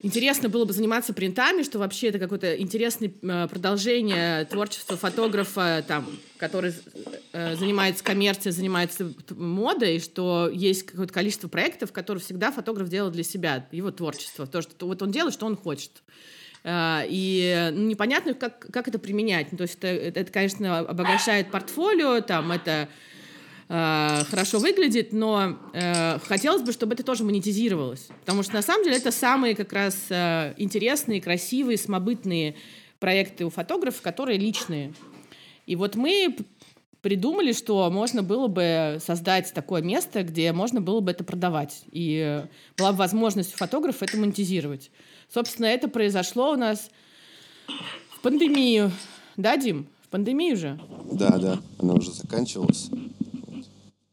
Интересно 0.02 0.48
было 0.48 0.64
бы 0.64 0.72
заниматься 0.72 1.12
принтами, 1.12 1.62
что 1.62 1.78
вообще 1.78 2.08
это 2.08 2.18
какое-то 2.18 2.56
интересное 2.58 3.12
э, 3.20 3.48
продолжение 3.48 4.46
творчества 4.46 4.96
фотографа, 4.96 5.84
там, 5.86 6.06
который 6.38 6.72
э, 7.32 7.54
занимается 7.56 8.02
коммерцией, 8.02 8.54
занимается 8.54 9.12
модой, 9.36 10.00
что 10.00 10.48
есть 10.50 10.84
какое-то 10.84 11.12
количество 11.12 11.48
проектов, 11.48 11.92
которые 11.92 12.24
всегда 12.24 12.50
фотограф 12.50 12.88
делал 12.88 13.10
для 13.10 13.22
себя, 13.22 13.68
его 13.72 13.90
творчество, 13.90 14.46
то, 14.46 14.62
что 14.62 14.86
вот 14.86 15.02
он 15.02 15.10
делает, 15.10 15.34
что 15.34 15.44
он 15.44 15.54
хочет. 15.54 16.02
Э, 16.64 17.02
и 17.06 17.68
ну, 17.70 17.82
непонятно, 17.86 18.32
как, 18.32 18.58
как 18.72 18.88
это 18.88 18.98
применять. 18.98 19.52
Ну, 19.52 19.58
то 19.58 19.62
есть 19.64 19.76
это, 19.82 19.88
это, 19.88 20.32
конечно, 20.32 20.78
обогащает 20.78 21.50
портфолио, 21.50 22.22
там, 22.22 22.52
это 22.52 22.88
э, 23.70 24.24
хорошо 24.28 24.58
выглядит, 24.58 25.12
но 25.12 25.56
э, 25.72 26.18
хотелось 26.18 26.62
бы, 26.62 26.72
чтобы 26.72 26.94
это 26.94 27.04
тоже 27.04 27.24
монетизировалось. 27.24 28.08
Потому 28.20 28.42
что 28.42 28.54
на 28.54 28.62
самом 28.62 28.84
деле 28.84 28.96
это 28.96 29.12
самые 29.12 29.54
как 29.54 29.72
раз 29.72 29.96
э, 30.10 30.54
интересные, 30.58 31.20
красивые, 31.20 31.78
самобытные 31.78 32.56
проекты 32.98 33.46
у 33.46 33.50
фотографов, 33.50 34.02
которые 34.02 34.38
личные. 34.38 34.92
И 35.66 35.76
вот 35.76 35.94
мы 35.94 36.36
придумали, 37.00 37.52
что 37.52 37.88
можно 37.90 38.22
было 38.22 38.48
бы 38.48 38.98
создать 39.00 39.52
такое 39.54 39.82
место, 39.82 40.24
где 40.24 40.52
можно 40.52 40.80
было 40.80 41.00
бы 41.00 41.12
это 41.12 41.24
продавать. 41.24 41.82
И 41.92 42.44
была 42.76 42.92
бы 42.92 42.98
возможность 42.98 43.54
у 43.54 43.56
фотографа 43.56 44.04
это 44.04 44.18
монетизировать. 44.18 44.90
Собственно, 45.32 45.66
это 45.66 45.88
произошло 45.88 46.52
у 46.52 46.56
нас 46.56 46.90
в 48.16 48.20
пандемию. 48.20 48.90
Да, 49.36 49.56
Дим? 49.56 49.86
В 50.02 50.08
пандемию 50.08 50.56
же? 50.56 50.78
Да, 51.12 51.38
да. 51.38 51.60
Она 51.78 51.94
уже 51.94 52.10
заканчивалась 52.10 52.90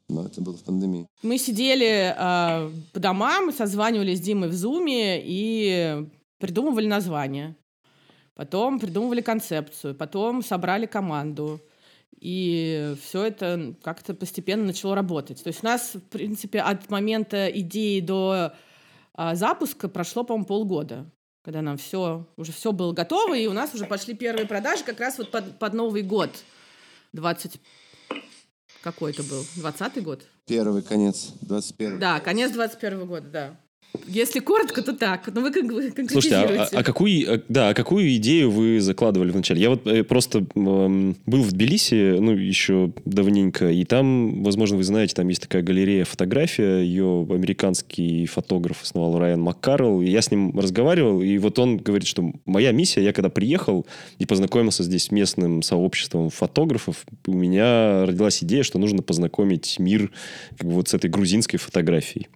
но 0.10 0.26
это 0.26 0.42
было 0.42 0.56
в 0.56 0.64
пандемии. 0.64 1.08
Мы 1.22 1.38
сидели 1.38 2.14
э, 2.16 2.72
по 2.94 3.00
домам, 3.00 3.52
созванивались 3.52 4.20
с 4.20 4.22
Димой 4.22 4.50
в 4.50 4.54
Зуме 4.54 5.22
и 5.24 6.08
придумывали 6.40 6.88
название. 6.88 7.56
Потом 8.36 8.80
придумывали 8.80 9.22
концепцию, 9.22 9.96
потом 9.96 10.44
собрали 10.44 10.86
команду. 10.86 11.60
И 12.20 12.96
все 13.02 13.24
это 13.24 13.76
как-то 13.84 14.14
постепенно 14.14 14.66
начало 14.66 14.96
работать. 14.96 15.44
То 15.44 15.48
есть 15.50 15.64
у 15.64 15.66
нас, 15.66 15.96
в 15.96 16.02
принципе, 16.02 16.62
от 16.62 16.90
момента 16.90 17.48
идеи 17.48 18.00
до 18.00 18.54
а, 19.14 19.36
запуска 19.36 19.90
прошло, 19.90 20.24
по-моему, 20.24 20.46
полгода. 20.46 21.12
когда 21.44 21.62
нам 21.62 21.78
все, 21.78 22.28
уже 22.36 22.52
все 22.52 22.72
было 22.72 22.94
готово, 22.94 23.38
и 23.38 23.48
у 23.48 23.54
нас 23.54 23.74
уже 23.74 23.86
пошли 23.86 24.14
первые 24.14 24.48
продажи 24.48 24.84
как 24.84 25.00
раз 25.00 25.18
вот 25.18 25.32
под, 25.32 25.60
под 25.60 25.74
Новый 25.74 26.04
год. 26.04 26.30
20... 27.14 27.60
Какой 28.82 29.12
это 29.12 29.24
был? 29.24 29.46
20 29.56 30.04
год? 30.04 30.26
Первый 30.46 30.82
конец, 30.82 31.34
21 31.42 32.00
Да, 32.00 32.20
конец 32.20 32.52
21 32.52 33.06
года, 33.06 33.28
да. 33.30 33.60
Если 34.08 34.40
коротко, 34.40 34.82
то 34.82 34.94
так. 34.94 35.30
Но 35.34 35.42
вы 35.42 35.52
как 35.52 35.66
бы 35.66 35.94
Слушайте, 36.10 36.36
а, 36.36 36.64
а, 36.64 36.80
а 36.80 36.84
какую, 36.84 37.36
а, 37.36 37.42
да, 37.50 37.70
а 37.70 37.74
какую 37.74 38.16
идею 38.16 38.52
вы 38.52 38.80
закладывали 38.80 39.32
вначале? 39.32 39.62
Я 39.62 39.70
вот 39.70 39.86
э, 39.86 40.04
просто 40.04 40.40
э, 40.40 41.14
был 41.26 41.42
в 41.44 41.52
Тбилиси, 41.52 42.18
ну, 42.20 42.32
еще 42.32 42.92
давненько, 43.06 43.70
и 43.70 43.84
там, 43.84 44.44
возможно, 44.44 44.78
вы 44.78 44.84
знаете, 44.84 45.16
там 45.16 45.28
есть 45.28 45.42
такая 45.42 45.62
галерея 45.62 46.06
фотография, 46.06 46.80
ее 46.80 47.28
американский 47.30 48.26
фотограф 48.28 48.84
основал 48.84 49.20
Райан 49.20 49.42
Маккарл, 49.42 50.02
и 50.02 50.10
я 50.10 50.22
с 50.22 50.32
ним 50.32 50.58
разговаривал, 50.58 51.22
и 51.22 51.38
вот 51.38 51.60
он 51.60 51.78
говорит, 51.78 52.08
что 52.08 52.32
моя 52.46 52.72
миссия, 52.72 53.04
я 53.04 53.14
когда 53.14 53.30
приехал 53.30 53.86
и 54.20 54.26
познакомился 54.26 54.84
здесь 54.84 55.06
с 55.06 55.12
местным 55.12 55.62
сообществом 55.62 56.30
фотографов, 56.30 57.06
у 57.26 57.34
меня 57.34 58.06
родилась 58.06 58.44
идея, 58.44 58.64
что 58.64 58.80
нужно 58.80 59.02
познакомить 59.02 59.80
мир 59.80 60.12
как 60.58 60.68
бы 60.68 60.74
вот 60.76 60.90
с 60.90 60.94
этой 60.94 61.10
грузинской 61.10 61.60
фотографией. 61.60 62.28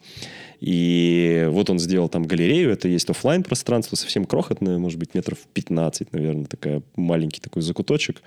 И 0.61 1.47
вот 1.49 1.71
он 1.71 1.79
сделал 1.79 2.07
там 2.07 2.23
галерею, 2.23 2.69
это 2.69 2.87
есть 2.87 3.09
офлайн 3.09 3.43
пространство 3.43 3.95
совсем 3.95 4.25
крохотное, 4.25 4.77
может 4.77 4.99
быть, 4.99 5.15
метров 5.15 5.39
15, 5.53 6.13
наверное, 6.13 6.45
такая 6.45 6.83
маленький 6.95 7.41
такой 7.41 7.63
закуточек. 7.63 8.21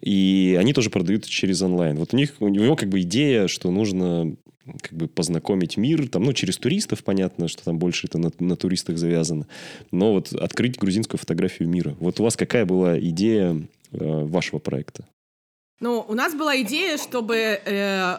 И 0.00 0.56
они 0.60 0.72
тоже 0.72 0.90
продают 0.90 1.26
через 1.26 1.60
онлайн. 1.60 1.96
Вот 1.96 2.14
у 2.14 2.16
них, 2.16 2.34
у 2.38 2.46
него 2.46 2.76
как 2.76 2.88
бы 2.88 3.00
идея, 3.00 3.48
что 3.48 3.72
нужно 3.72 4.36
как 4.80 4.92
бы 4.92 5.08
познакомить 5.08 5.76
мир, 5.76 6.08
там, 6.08 6.22
ну, 6.22 6.32
через 6.32 6.56
туристов, 6.56 7.02
понятно, 7.02 7.48
что 7.48 7.64
там 7.64 7.78
больше 7.78 8.06
это 8.06 8.18
на, 8.18 8.30
на 8.38 8.54
туристах 8.54 8.96
завязано, 8.96 9.48
но 9.90 10.12
вот 10.12 10.32
открыть 10.32 10.78
грузинскую 10.78 11.18
фотографию 11.18 11.68
миру. 11.68 11.96
Вот 11.98 12.20
у 12.20 12.22
вас 12.22 12.36
какая 12.36 12.64
была 12.64 12.96
идея 12.98 13.60
э, 13.90 14.24
вашего 14.24 14.60
проекта? 14.60 15.04
Ну, 15.80 16.04
у 16.08 16.14
нас 16.14 16.32
была 16.32 16.60
идея, 16.62 16.96
чтобы 16.96 17.34
э, 17.36 18.16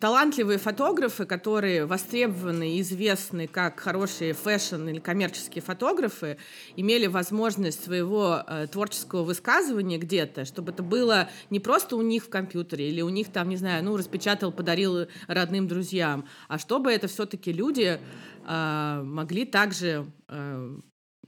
талантливые 0.00 0.58
фотографы, 0.58 1.26
которые 1.26 1.86
востребованы 1.86 2.76
и 2.76 2.80
известны 2.80 3.46
как 3.46 3.80
хорошие 3.80 4.32
фэшн 4.32 4.88
или 4.88 4.98
коммерческие 4.98 5.62
фотографы, 5.62 6.38
имели 6.76 7.06
возможность 7.06 7.84
своего 7.84 8.42
э, 8.46 8.66
творческого 8.66 9.22
высказывания 9.22 9.98
где-то, 9.98 10.44
чтобы 10.44 10.72
это 10.72 10.82
было 10.82 11.28
не 11.50 11.60
просто 11.60 11.96
у 11.96 12.02
них 12.02 12.24
в 12.24 12.28
компьютере 12.28 12.88
или 12.88 13.00
у 13.02 13.08
них 13.08 13.32
там, 13.32 13.48
не 13.48 13.56
знаю, 13.56 13.84
ну, 13.84 13.96
распечатал, 13.96 14.52
подарил 14.52 15.06
родным 15.26 15.68
друзьям, 15.68 16.26
а 16.48 16.58
чтобы 16.58 16.92
это 16.92 17.08
все-таки 17.08 17.52
люди 17.52 17.98
э, 18.46 19.02
могли 19.04 19.44
также 19.44 20.06
э, 20.28 20.76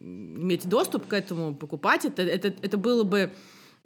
иметь 0.01 0.69
доступ 0.69 1.07
к 1.07 1.13
этому, 1.13 1.55
покупать 1.55 2.05
это. 2.05 2.23
Это, 2.23 2.49
это 2.49 2.79
было 2.79 3.05
бы 3.05 3.33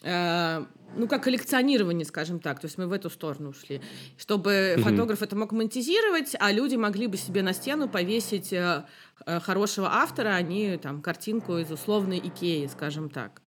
э, 0.02 0.64
ну, 0.96 1.08
как 1.08 1.24
коллекционирование, 1.24 2.04
скажем 2.04 2.38
так. 2.40 2.60
То 2.60 2.66
есть 2.66 2.78
мы 2.78 2.86
в 2.86 2.92
эту 2.92 3.10
сторону 3.10 3.50
ушли. 3.50 3.80
Чтобы 4.18 4.50
mm-hmm. 4.50 4.82
фотограф 4.82 5.22
это 5.22 5.36
мог 5.36 5.52
монетизировать, 5.52 6.36
а 6.38 6.52
люди 6.52 6.76
могли 6.76 7.06
бы 7.06 7.16
себе 7.16 7.42
на 7.42 7.52
стену 7.52 7.88
повесить 7.88 8.52
э, 8.52 8.84
э, 9.26 9.40
хорошего 9.40 9.88
автора, 9.92 10.30
а 10.30 10.42
не 10.42 10.76
там 10.78 11.02
картинку 11.02 11.58
из 11.58 11.70
условной 11.70 12.18
Икеи, 12.18 12.66
скажем 12.66 13.08
так. 13.08 13.42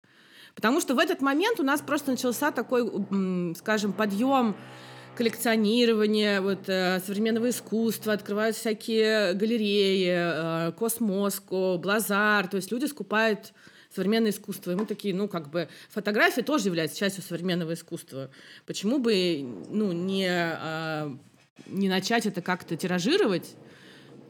Потому 0.55 0.81
что 0.81 0.95
в 0.95 0.99
этот 0.99 1.21
момент 1.21 1.59
у 1.61 1.65
нас 1.65 1.81
просто 1.81 2.13
начался 2.13 2.53
такой, 2.53 2.89
скажем, 3.57 3.93
подъем 3.93 4.55
коллекционирования 5.17 6.41
вот, 6.41 6.69
э, 6.69 7.01
современного 7.05 7.51
искусства, 7.51 8.13
открывают 8.13 8.57
всякие 8.57 9.35
галереи, 9.35 10.69
э, 10.69 10.73
Космоску, 10.73 11.79
Блазар, 11.79 12.49
то 12.49 12.57
есть 12.57 12.73
люди 12.73 12.87
скупают 12.87 13.53
современное 13.95 14.31
искусство. 14.31 14.73
И 14.73 14.75
мы 14.75 14.87
такие, 14.87 15.15
ну, 15.15 15.29
как 15.29 15.51
бы, 15.51 15.69
фотография 15.91 16.43
тоже 16.43 16.69
является 16.69 16.99
частью 16.99 17.23
современного 17.23 17.75
искусства. 17.75 18.31
Почему 18.67 18.99
бы, 18.99 19.47
ну, 19.71 19.93
не, 19.93 20.29
а, 20.29 21.17
не 21.67 21.89
начать 21.89 22.27
это 22.27 22.43
как-то 22.43 22.77
тиражировать, 22.77 23.57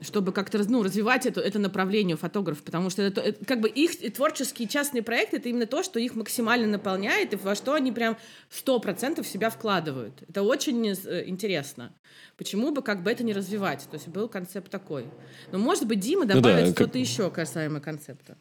чтобы 0.00 0.33
как-то 0.33 0.59
ну, 0.68 0.83
развивать 0.83 1.27
это, 1.27 1.40
это 1.40 1.59
направление 1.59 2.16
фотографов, 2.16 2.62
потому 2.62 2.90
что 2.90 3.03
это, 3.03 3.20
это, 3.20 3.44
как 3.44 3.61
бы 3.61 3.68
их 3.68 4.12
творческие 4.14 4.68
частные 4.68 5.03
проекты 5.03 5.38
это 5.38 5.48
именно 5.48 5.66
то, 5.66 5.83
что 5.83 5.98
их 5.98 6.14
максимально 6.14 6.66
наполняет 6.66 7.33
и 7.33 7.37
во 7.37 7.55
что 7.55 7.74
они 7.74 7.92
прям 7.92 8.16
сто 8.50 8.79
процентов 8.79 9.27
себя 9.27 9.50
вкладывают. 9.50 10.22
Это 10.29 10.42
очень 10.42 10.87
э, 10.88 11.24
интересно. 11.27 11.92
Почему 12.37 12.72
бы 12.72 12.83
как 12.83 13.03
бы 13.03 13.11
это 13.11 13.24
не 13.24 13.33
развивать? 13.33 13.87
То 13.90 13.94
есть 13.94 14.09
был 14.09 14.29
концепт 14.29 14.70
такой. 14.70 15.07
Но 15.53 15.59
может 15.59 15.87
быть 15.87 16.00
Дима 16.00 16.27
добавит 16.27 16.61
ну 16.61 16.66
да, 16.66 16.72
что-то 16.72 16.92
как... 16.92 17.00
еще 17.00 17.31
касаемо 17.31 17.81
концепта. 17.81 18.37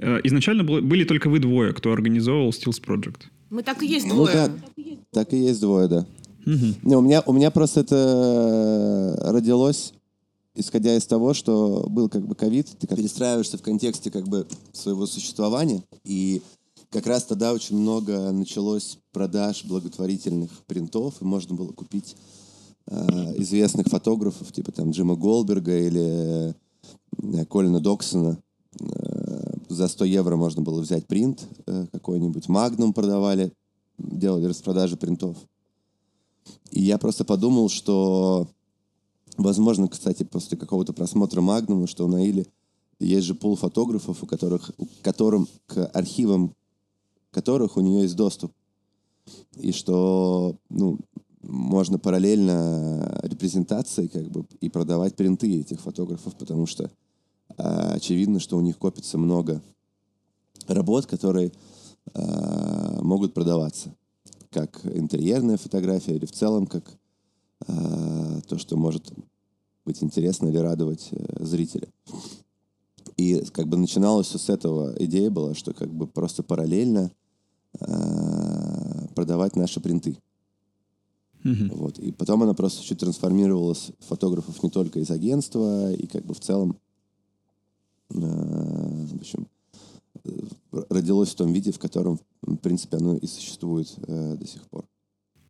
Э, 0.00 0.20
изначально 0.24 0.64
были 0.64 1.04
только 1.04 1.28
вы 1.28 1.38
двое, 1.38 1.72
кто 1.72 1.92
организовывал 1.92 2.50
Steels 2.50 2.82
Project. 2.82 3.22
Мы 3.50 3.62
так 3.62 3.82
и 3.82 3.86
есть 3.86 4.06
ну 4.06 4.14
двое. 4.14 4.48
Ну, 4.48 4.58
да, 4.76 4.92
так 5.12 5.32
и 5.32 5.36
есть 5.36 5.60
двое, 5.60 5.88
да. 5.88 6.06
Угу. 6.46 6.74
Не, 6.82 6.96
у, 6.96 7.00
меня, 7.02 7.22
у 7.26 7.32
меня 7.32 7.50
просто 7.50 7.80
это 7.80 9.16
родилось, 9.20 9.92
исходя 10.54 10.96
из 10.96 11.04
того, 11.04 11.34
что 11.34 11.86
был 11.88 12.08
как 12.08 12.26
бы 12.26 12.34
ковид, 12.34 12.68
ты 12.78 12.86
как 12.86 12.96
перестраиваешься 12.96 13.58
в 13.58 13.62
контексте 13.62 14.10
как 14.10 14.26
бы 14.26 14.46
своего 14.72 15.06
существования, 15.06 15.82
и 16.04 16.40
как 16.90 17.06
раз 17.06 17.24
тогда 17.24 17.52
очень 17.52 17.76
много 17.76 18.32
началось 18.32 18.98
продаж 19.12 19.64
благотворительных 19.64 20.50
принтов, 20.66 21.20
и 21.20 21.24
можно 21.24 21.54
было 21.54 21.72
купить 21.72 22.16
э, 22.86 22.96
известных 23.36 23.88
фотографов, 23.88 24.50
типа 24.50 24.72
там 24.72 24.92
Джима 24.92 25.14
Голберга 25.14 25.76
или 25.76 26.54
э, 27.18 27.44
Колина 27.46 27.80
Доксона, 27.80 28.38
э, 28.80 29.19
за 29.70 29.88
100 29.88 30.04
евро 30.04 30.36
можно 30.36 30.62
было 30.62 30.80
взять 30.80 31.06
принт 31.06 31.46
э, 31.66 31.86
какой-нибудь. 31.92 32.48
Магнум 32.48 32.92
продавали, 32.92 33.52
делали 33.98 34.46
распродажи 34.46 34.96
принтов. 34.96 35.36
И 36.70 36.82
я 36.82 36.98
просто 36.98 37.24
подумал, 37.24 37.68
что, 37.68 38.48
возможно, 39.36 39.88
кстати, 39.88 40.24
после 40.24 40.58
какого-то 40.58 40.92
просмотра 40.92 41.40
Магнума, 41.40 41.86
что 41.86 42.04
у 42.04 42.08
Наили 42.08 42.46
есть 42.98 43.26
же 43.26 43.34
пул 43.34 43.56
фотографов, 43.56 44.22
у 44.22 44.26
которых, 44.26 44.72
у 44.76 44.86
которым, 45.02 45.48
к 45.66 45.86
архивам 45.86 46.54
которых 47.30 47.76
у 47.76 47.80
нее 47.80 48.02
есть 48.02 48.16
доступ. 48.16 48.52
И 49.54 49.70
что, 49.70 50.56
ну, 50.68 50.98
можно 51.42 51.98
параллельно 51.98 53.20
репрезентации 53.22 54.08
как 54.08 54.28
бы 54.30 54.44
и 54.60 54.68
продавать 54.68 55.14
принты 55.14 55.60
этих 55.60 55.80
фотографов, 55.80 56.34
потому 56.36 56.66
что 56.66 56.90
очевидно, 57.60 58.40
что 58.40 58.56
у 58.56 58.60
них 58.60 58.78
копится 58.78 59.18
много 59.18 59.62
работ, 60.66 61.06
которые 61.06 61.52
а, 62.14 63.02
могут 63.02 63.34
продаваться. 63.34 63.94
Как 64.50 64.80
интерьерная 64.84 65.56
фотография 65.56 66.16
или 66.16 66.26
в 66.26 66.32
целом 66.32 66.66
как 66.66 66.84
а, 67.66 68.40
то, 68.48 68.58
что 68.58 68.76
может 68.76 69.12
быть 69.84 70.02
интересно 70.02 70.48
или 70.48 70.58
радовать 70.58 71.08
э, 71.10 71.44
зрителя. 71.44 71.88
И 73.16 73.42
как 73.52 73.66
бы 73.66 73.76
начиналось 73.76 74.26
все 74.26 74.38
с 74.38 74.48
этого. 74.48 74.94
Идея 74.98 75.30
была, 75.30 75.54
что 75.54 75.72
как 75.72 75.92
бы 75.92 76.06
просто 76.06 76.42
параллельно 76.42 77.10
продавать 79.14 79.54
наши 79.56 79.80
принты. 79.80 80.18
Mm-hmm. 81.44 81.76
Вот. 81.76 81.98
И 81.98 82.10
потом 82.10 82.42
она 82.42 82.52
просто 82.52 82.82
чуть 82.82 82.98
трансформировалась 82.98 83.92
фотографов 84.00 84.62
не 84.62 84.70
только 84.70 84.98
из 84.98 85.10
агентства, 85.10 85.92
и 85.92 86.06
как 86.06 86.24
бы 86.26 86.34
в 86.34 86.40
целом 86.40 86.76
Э, 86.76 86.89
в 88.10 89.16
общем, 89.16 89.46
э, 90.24 90.30
родилось 90.90 91.30
в 91.30 91.36
том 91.36 91.52
виде, 91.52 91.72
в 91.72 91.78
котором, 91.78 92.18
в 92.42 92.56
принципе, 92.56 92.96
оно 92.96 93.16
и 93.16 93.26
существует 93.26 93.88
э, 94.06 94.36
до 94.36 94.46
сих 94.46 94.62
пор. 94.68 94.84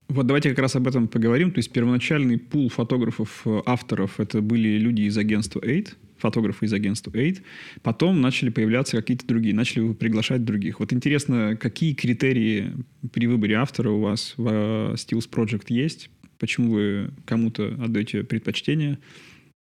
Вот 0.08 0.26
давайте 0.26 0.50
как 0.50 0.58
раз 0.58 0.74
об 0.74 0.88
этом 0.88 1.06
поговорим. 1.06 1.52
То 1.52 1.58
есть 1.58 1.70
первоначальный 1.70 2.36
пул 2.36 2.68
фотографов, 2.68 3.46
авторов, 3.64 4.18
это 4.18 4.40
были 4.42 4.76
люди 4.76 5.02
из 5.02 5.16
агентства 5.16 5.60
Aid, 5.60 5.90
фотографы 6.16 6.66
из 6.66 6.72
агентства 6.72 7.12
Aid. 7.12 7.42
Потом 7.82 8.20
начали 8.20 8.48
появляться 8.48 8.96
какие-то 8.96 9.24
другие, 9.26 9.54
начали 9.54 9.92
приглашать 9.92 10.44
других. 10.44 10.80
Вот 10.80 10.92
интересно, 10.92 11.56
какие 11.56 11.94
критерии 11.94 12.72
при 13.12 13.28
выборе 13.28 13.54
автора 13.54 13.90
у 13.90 14.00
вас 14.00 14.34
в 14.36 14.94
Steels 14.94 15.30
Project 15.30 15.66
есть? 15.68 16.10
Почему 16.38 16.72
вы 16.72 17.10
кому-то 17.24 17.68
отдаете 17.80 18.24
предпочтение? 18.24 18.98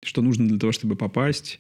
Что 0.01 0.23
нужно 0.23 0.47
для 0.47 0.57
того, 0.57 0.71
чтобы 0.71 0.95
попасть? 0.95 1.59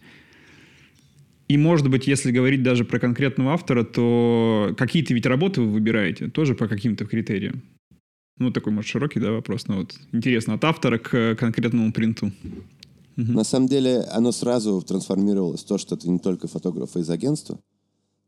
И, 1.49 1.57
может 1.57 1.89
быть, 1.89 2.05
если 2.07 2.31
говорить 2.31 2.61
даже 2.61 2.85
про 2.85 2.99
конкретного 2.99 3.53
автора, 3.53 3.83
то 3.83 4.73
какие-то 4.77 5.15
ведь 5.15 5.25
работы 5.25 5.61
вы 5.61 5.71
выбираете 5.71 6.29
тоже 6.29 6.53
по 6.53 6.67
каким-то 6.67 7.05
критериям. 7.05 7.63
Ну, 8.37 8.51
такой, 8.51 8.71
может, 8.71 8.89
широкий, 8.89 9.19
да, 9.19 9.31
вопрос. 9.31 9.67
Но 9.67 9.77
вот 9.77 9.95
интересно, 10.11 10.53
от 10.53 10.63
автора 10.63 10.99
к 10.99 11.35
конкретному 11.35 11.91
принту. 11.91 12.31
На 13.15 13.43
самом 13.43 13.67
деле, 13.67 14.01
оно 14.11 14.31
сразу 14.31 14.81
трансформировалось 14.81 15.63
в 15.63 15.67
то, 15.67 15.77
что 15.77 15.95
это 15.95 16.09
не 16.09 16.19
только 16.19 16.47
фотографы 16.47 17.01
из 17.01 17.09
агентства. 17.09 17.59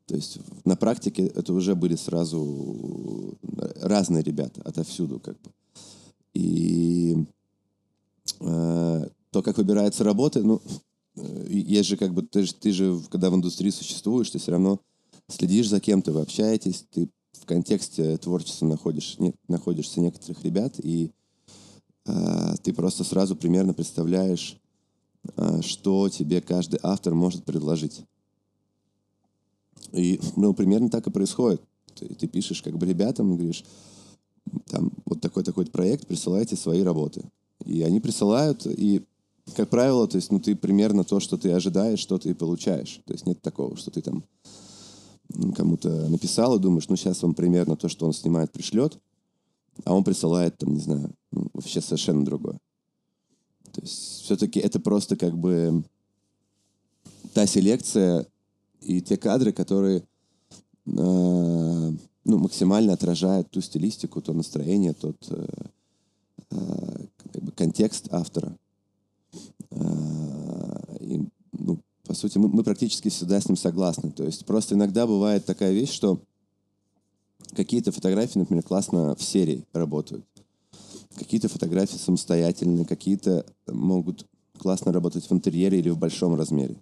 То 0.08 0.16
есть 0.16 0.40
на 0.66 0.76
практике 0.76 1.28
это 1.28 1.54
уже 1.54 1.76
были 1.76 1.96
сразу 1.96 3.38
разные 3.82 4.24
ребята 4.24 4.62
отовсюду, 4.66 5.20
как 5.20 5.40
бы. 5.42 5.52
И 6.34 7.16
э, 8.42 9.08
то, 9.32 9.42
как 9.42 9.58
выбираются 9.58 10.04
работы, 10.04 10.44
ну, 10.44 10.62
э, 10.66 10.70
есть 11.16 11.90
же 11.90 11.98
как 11.98 12.14
бы, 12.14 12.22
ты 12.22 12.44
же, 12.44 12.54
ты 12.54 12.72
же, 12.72 13.00
когда 13.10 13.30
в 13.30 13.36
индустрии 13.36 13.70
существуешь, 13.70 14.30
ты 14.30 14.40
все 14.40 14.52
равно 14.52 14.80
следишь 15.28 15.70
за 15.70 15.80
кем-то, 15.80 16.12
вы 16.12 16.22
общаетесь, 16.22 16.86
ты 16.92 17.10
в 17.34 17.46
контексте 17.46 18.18
творчества 18.18 18.66
находишь, 18.66 19.18
не, 19.20 19.34
находишься 19.48 20.00
некоторых 20.00 20.44
ребят, 20.44 20.80
и 20.80 21.12
э, 22.06 22.56
ты 22.64 22.74
просто 22.74 23.04
сразу 23.04 23.36
примерно 23.36 23.74
представляешь, 23.74 24.58
э, 25.38 25.62
что 25.62 26.10
тебе 26.10 26.42
каждый 26.42 26.80
автор 26.84 27.14
может 27.14 27.44
предложить. 27.44 28.04
И 29.92 30.20
ну, 30.36 30.54
примерно 30.54 30.90
так 30.90 31.08
и 31.08 31.12
происходит. 31.12 31.62
Ты, 31.96 32.14
ты 32.14 32.28
пишешь 32.28 32.62
как 32.62 32.78
бы 32.78 32.86
ребятам 32.86 33.34
и 33.34 33.38
говоришь, 33.38 33.64
там 34.68 34.92
вот 35.06 35.22
такой-такой 35.22 35.66
проект, 35.66 36.08
присылайте 36.08 36.56
свои 36.56 36.84
работы. 36.84 37.24
И 37.66 37.82
они 37.84 38.00
присылают, 38.00 38.66
и, 38.66 39.06
как 39.56 39.70
правило, 39.70 40.08
то 40.08 40.18
есть, 40.18 40.32
ну, 40.32 40.40
ты 40.40 40.56
примерно 40.56 41.04
то, 41.04 41.20
что 41.20 41.38
ты 41.38 41.52
ожидаешь, 41.52 42.00
что 42.00 42.18
ты 42.18 42.34
получаешь. 42.36 43.02
То 43.06 43.14
есть 43.14 43.26
нет 43.26 43.42
такого, 43.42 43.76
что 43.76 43.92
ты 43.92 44.02
там 44.02 44.24
кому-то 45.56 45.90
написал 46.10 46.56
и 46.56 46.60
думаешь, 46.60 46.88
ну, 46.90 46.96
сейчас 46.96 47.22
вам 47.24 47.34
примерно 47.34 47.76
то, 47.76 47.90
что 47.90 48.06
он 48.06 48.14
снимает, 48.14 48.52
пришлет, 48.52 49.00
а 49.86 49.94
он 49.94 50.04
присылает, 50.04 50.58
там, 50.58 50.74
не 50.74 50.80
знаю, 50.80 51.12
ну, 51.32 51.48
вообще 51.54 51.82
совершенно 51.82 52.26
другое. 52.26 52.60
То 53.72 53.82
есть 53.82 54.24
все-таки 54.24 54.60
это 54.60 54.80
просто 54.80 55.16
как 55.16 55.38
бы 55.38 55.84
та 57.34 57.46
селекция 57.46 58.28
и 58.82 59.02
те 59.02 59.18
кадры, 59.18 59.54
которые 59.54 60.00
э, 60.00 60.04
ну, 60.86 62.38
максимально 62.38 62.94
отражают 62.94 63.50
ту 63.50 63.62
стилистику, 63.62 64.22
то 64.22 64.34
настроение, 64.34 64.94
тот 64.94 65.18
э, 65.30 65.46
э, 66.52 67.06
как 67.32 67.44
бы 67.44 67.52
контекст 67.52 68.08
автора. 68.12 68.58
Э, 69.72 70.98
и, 71.00 71.22
ну, 71.54 71.80
по 72.06 72.14
сути, 72.14 72.38
мы, 72.38 72.48
мы 72.48 72.64
практически 72.64 73.10
всегда 73.10 73.40
с 73.40 73.48
ним 73.48 73.58
согласны. 73.58 74.12
То 74.12 74.24
есть 74.24 74.46
просто 74.46 74.76
иногда 74.76 75.08
бывает 75.08 75.46
такая 75.46 75.72
вещь, 75.72 75.92
что 75.92 76.22
какие-то 77.56 77.92
фотографии, 77.92 78.40
например, 78.40 78.64
классно 78.64 79.16
в 79.16 79.24
серии 79.24 79.66
работают. 79.74 80.26
Какие-то 81.16 81.50
фотографии 81.50 81.98
самостоятельные, 81.98 82.86
какие-то 82.86 83.46
могут 83.68 84.26
классно 84.58 84.92
работать 84.92 85.30
в 85.30 85.34
интерьере 85.34 85.80
или 85.80 85.90
в 85.90 85.98
большом 85.98 86.36
размере. 86.36 86.78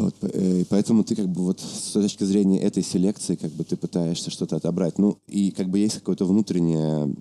Вот, 0.00 0.16
э, 0.22 0.64
поэтому 0.70 1.04
ты 1.04 1.14
как 1.14 1.28
бы 1.28 1.42
вот 1.42 1.60
с 1.60 1.92
точки 1.92 2.24
зрения 2.24 2.58
этой 2.58 2.82
селекции 2.82 3.34
как 3.34 3.50
бы 3.50 3.64
ты 3.64 3.76
пытаешься 3.76 4.30
что-то 4.30 4.56
отобрать. 4.56 4.98
Ну 4.98 5.18
и 5.26 5.50
как 5.50 5.68
бы 5.68 5.78
есть 5.78 5.96
какое-то 5.96 6.24
внутреннее 6.24 7.14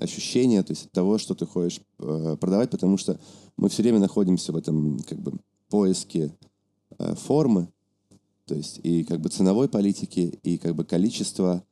ощущение, 0.00 0.62
то 0.62 0.72
есть 0.72 0.86
от 0.86 0.92
того, 0.92 1.18
что 1.18 1.34
ты 1.34 1.44
хочешь 1.44 1.82
э, 1.98 2.36
продавать, 2.40 2.70
потому 2.70 2.96
что 2.96 3.20
мы 3.58 3.68
все 3.68 3.82
время 3.82 3.98
находимся 3.98 4.50
в 4.52 4.56
этом 4.56 5.00
как 5.00 5.18
бы 5.18 5.34
поиске 5.68 6.32
э, 6.98 7.14
формы, 7.16 7.68
то 8.46 8.54
есть 8.54 8.80
и 8.82 9.04
как 9.04 9.20
бы 9.20 9.28
ценовой 9.28 9.68
политики, 9.68 10.38
и 10.42 10.56
как 10.56 10.74
бы 10.74 10.84
количества, 10.84 11.62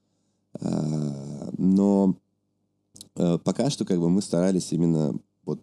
но 1.57 2.17
пока 3.15 3.71
что 3.71 3.85
как 3.85 3.99
бы 3.99 4.11
мы 4.11 4.21
старались 4.21 4.73
именно 4.73 5.15
вот 5.45 5.61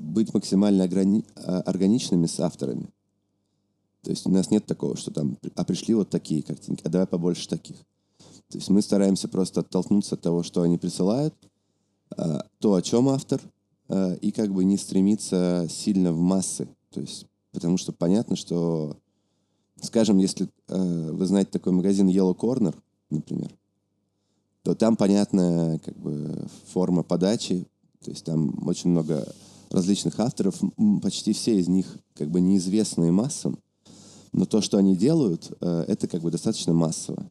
быть 0.00 0.34
максимально 0.34 0.82
органи- 0.82 1.24
органичными 1.64 2.26
с 2.26 2.40
авторами. 2.40 2.88
То 4.06 4.12
есть 4.12 4.24
у 4.24 4.30
нас 4.30 4.52
нет 4.52 4.64
такого, 4.66 4.96
что 4.96 5.10
там, 5.10 5.36
а 5.56 5.64
пришли 5.64 5.92
вот 5.92 6.10
такие 6.10 6.40
картинки, 6.40 6.80
а 6.84 6.88
давай 6.88 7.08
побольше 7.08 7.48
таких. 7.48 7.74
То 8.48 8.58
есть 8.58 8.70
мы 8.70 8.80
стараемся 8.80 9.26
просто 9.26 9.62
оттолкнуться 9.62 10.14
от 10.14 10.20
того, 10.20 10.44
что 10.44 10.62
они 10.62 10.78
присылают, 10.78 11.34
э, 12.16 12.38
то, 12.60 12.74
о 12.74 12.82
чем 12.82 13.08
автор, 13.08 13.40
э, 13.88 14.16
и 14.18 14.30
как 14.30 14.54
бы 14.54 14.62
не 14.62 14.76
стремиться 14.76 15.66
сильно 15.68 16.12
в 16.12 16.20
массы. 16.20 16.68
То 16.92 17.00
есть, 17.00 17.26
потому 17.50 17.78
что 17.78 17.90
понятно, 17.90 18.36
что, 18.36 18.96
скажем, 19.80 20.18
если 20.18 20.48
э, 20.68 21.10
вы 21.10 21.26
знаете 21.26 21.50
такой 21.50 21.72
магазин 21.72 22.08
Yellow 22.08 22.36
Corner, 22.36 22.76
например, 23.10 23.50
то 24.62 24.76
там 24.76 24.94
понятная 24.94 25.80
как 25.80 25.96
бы 25.96 26.46
форма 26.68 27.02
подачи, 27.02 27.66
то 28.04 28.12
есть 28.12 28.24
там 28.24 28.68
очень 28.68 28.90
много 28.90 29.26
различных 29.70 30.20
авторов, 30.20 30.60
почти 31.02 31.32
все 31.32 31.58
из 31.58 31.66
них 31.66 31.98
как 32.14 32.30
бы 32.30 32.40
неизвестные 32.40 33.10
массам, 33.10 33.58
но 34.32 34.44
то, 34.44 34.60
что 34.60 34.78
они 34.78 34.96
делают, 34.96 35.52
э, 35.60 35.84
это 35.88 36.08
как 36.08 36.22
бы 36.22 36.30
достаточно 36.30 36.72
массово. 36.72 37.30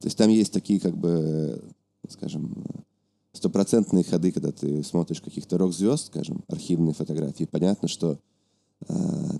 То 0.00 0.06
есть 0.06 0.16
там 0.16 0.30
есть 0.30 0.52
такие 0.52 0.80
как 0.80 0.96
бы, 0.96 1.62
скажем, 2.08 2.64
стопроцентные 3.32 4.04
ходы, 4.04 4.32
когда 4.32 4.50
ты 4.50 4.82
смотришь 4.82 5.20
каких-то 5.20 5.58
рок-звезд, 5.58 6.06
скажем, 6.06 6.42
архивные 6.48 6.94
фотографии. 6.94 7.44
Понятно, 7.44 7.88
что 7.88 8.18
э, 8.88 8.94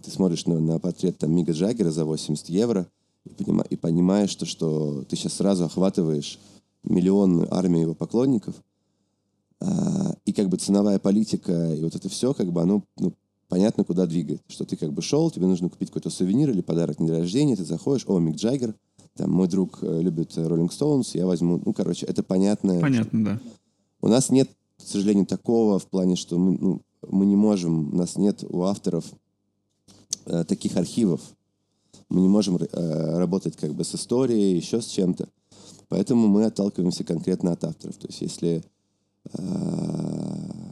ты 0.04 0.10
смотришь 0.10 0.46
на, 0.46 0.60
на 0.60 0.78
портрет 0.78 1.18
там 1.18 1.32
Мига 1.34 1.52
Джаггера 1.52 1.90
за 1.90 2.04
80 2.04 2.48
евро 2.50 2.86
и, 3.24 3.30
понима, 3.30 3.64
и 3.68 3.76
понимаешь, 3.76 4.34
то, 4.34 4.46
что 4.46 5.04
ты 5.04 5.16
сейчас 5.16 5.34
сразу 5.34 5.64
охватываешь 5.64 6.38
миллионную 6.82 7.52
армию 7.54 7.82
его 7.82 7.94
поклонников. 7.94 8.54
Э, 9.60 9.66
и 10.24 10.32
как 10.32 10.48
бы 10.48 10.56
ценовая 10.56 10.98
политика 10.98 11.74
и 11.74 11.82
вот 11.82 11.94
это 11.96 12.08
все, 12.08 12.32
как 12.34 12.52
бы 12.52 12.62
оно 12.62 12.84
ну, 12.98 13.12
понятно, 13.50 13.84
куда 13.84 14.06
двигает. 14.06 14.40
Что 14.48 14.64
ты 14.64 14.76
как 14.76 14.92
бы 14.94 15.02
шел, 15.02 15.30
тебе 15.30 15.46
нужно 15.46 15.68
купить 15.68 15.88
какой-то 15.88 16.08
сувенир 16.08 16.50
или 16.50 16.62
подарок 16.62 16.98
на 17.00 17.06
день 17.06 17.16
рождения, 17.16 17.56
ты 17.56 17.64
заходишь, 17.64 18.04
о, 18.06 18.18
Мик 18.18 18.36
Джаггер, 18.36 18.74
там, 19.16 19.30
мой 19.32 19.48
друг 19.48 19.80
э, 19.82 20.00
любит 20.00 20.38
Роллинг 20.38 20.72
Стоунс, 20.72 21.14
я 21.14 21.26
возьму, 21.26 21.60
ну, 21.62 21.74
короче, 21.74 22.06
это 22.06 22.22
понятно. 22.22 22.80
Понятно, 22.80 23.24
да. 23.24 23.40
У 24.00 24.08
нас 24.08 24.30
нет, 24.30 24.48
к 24.78 24.82
сожалению, 24.82 25.26
такого 25.26 25.78
в 25.78 25.86
плане, 25.86 26.16
что 26.16 26.38
мы, 26.38 26.56
ну, 26.58 26.80
мы 27.06 27.26
не 27.26 27.36
можем, 27.36 27.92
у 27.92 27.96
нас 27.96 28.16
нет 28.16 28.44
у 28.48 28.62
авторов 28.62 29.04
э, 30.26 30.44
таких 30.44 30.76
архивов. 30.76 31.20
Мы 32.08 32.20
не 32.20 32.28
можем 32.28 32.56
э, 32.56 33.18
работать 33.18 33.56
как 33.56 33.74
бы 33.74 33.84
с 33.84 33.94
историей, 33.94 34.56
еще 34.56 34.80
с 34.80 34.86
чем-то. 34.86 35.28
Поэтому 35.88 36.28
мы 36.28 36.44
отталкиваемся 36.44 37.02
конкретно 37.02 37.52
от 37.52 37.64
авторов. 37.64 37.96
То 37.96 38.06
есть 38.06 38.20
если 38.20 38.62
э, 39.32 40.69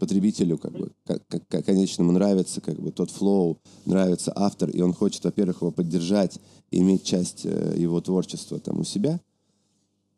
потребителю, 0.00 0.58
как 0.58 0.72
бы, 0.72 0.90
как, 1.04 1.22
как, 1.28 1.64
конечному 1.64 2.10
нравится 2.10 2.60
как 2.60 2.80
бы 2.80 2.90
тот 2.90 3.10
флоу, 3.10 3.58
нравится 3.84 4.32
автор, 4.34 4.70
и 4.70 4.80
он 4.80 4.92
хочет, 4.92 5.22
во-первых, 5.24 5.60
его 5.60 5.70
поддержать 5.70 6.40
и 6.70 6.78
иметь 6.78 7.04
часть 7.04 7.42
э, 7.44 7.74
его 7.76 8.00
творчества 8.00 8.58
там 8.58 8.80
у 8.80 8.84
себя, 8.84 9.20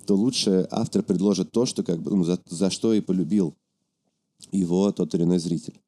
то 0.07 0.15
лучше 0.15 0.67
автор 0.71 1.03
предложит 1.03 1.51
то, 1.51 1.67
что 1.67 1.83
как 1.83 2.01
бы, 2.01 2.17
ну, 2.17 2.25
за, 2.25 2.39
за 2.49 2.71
что 2.71 2.95
и 2.95 3.01
полюбил 3.01 3.55
его 4.53 4.91
тот 4.93 5.15
или 5.15 5.25
иной 5.25 5.39
зритель. 5.39 5.81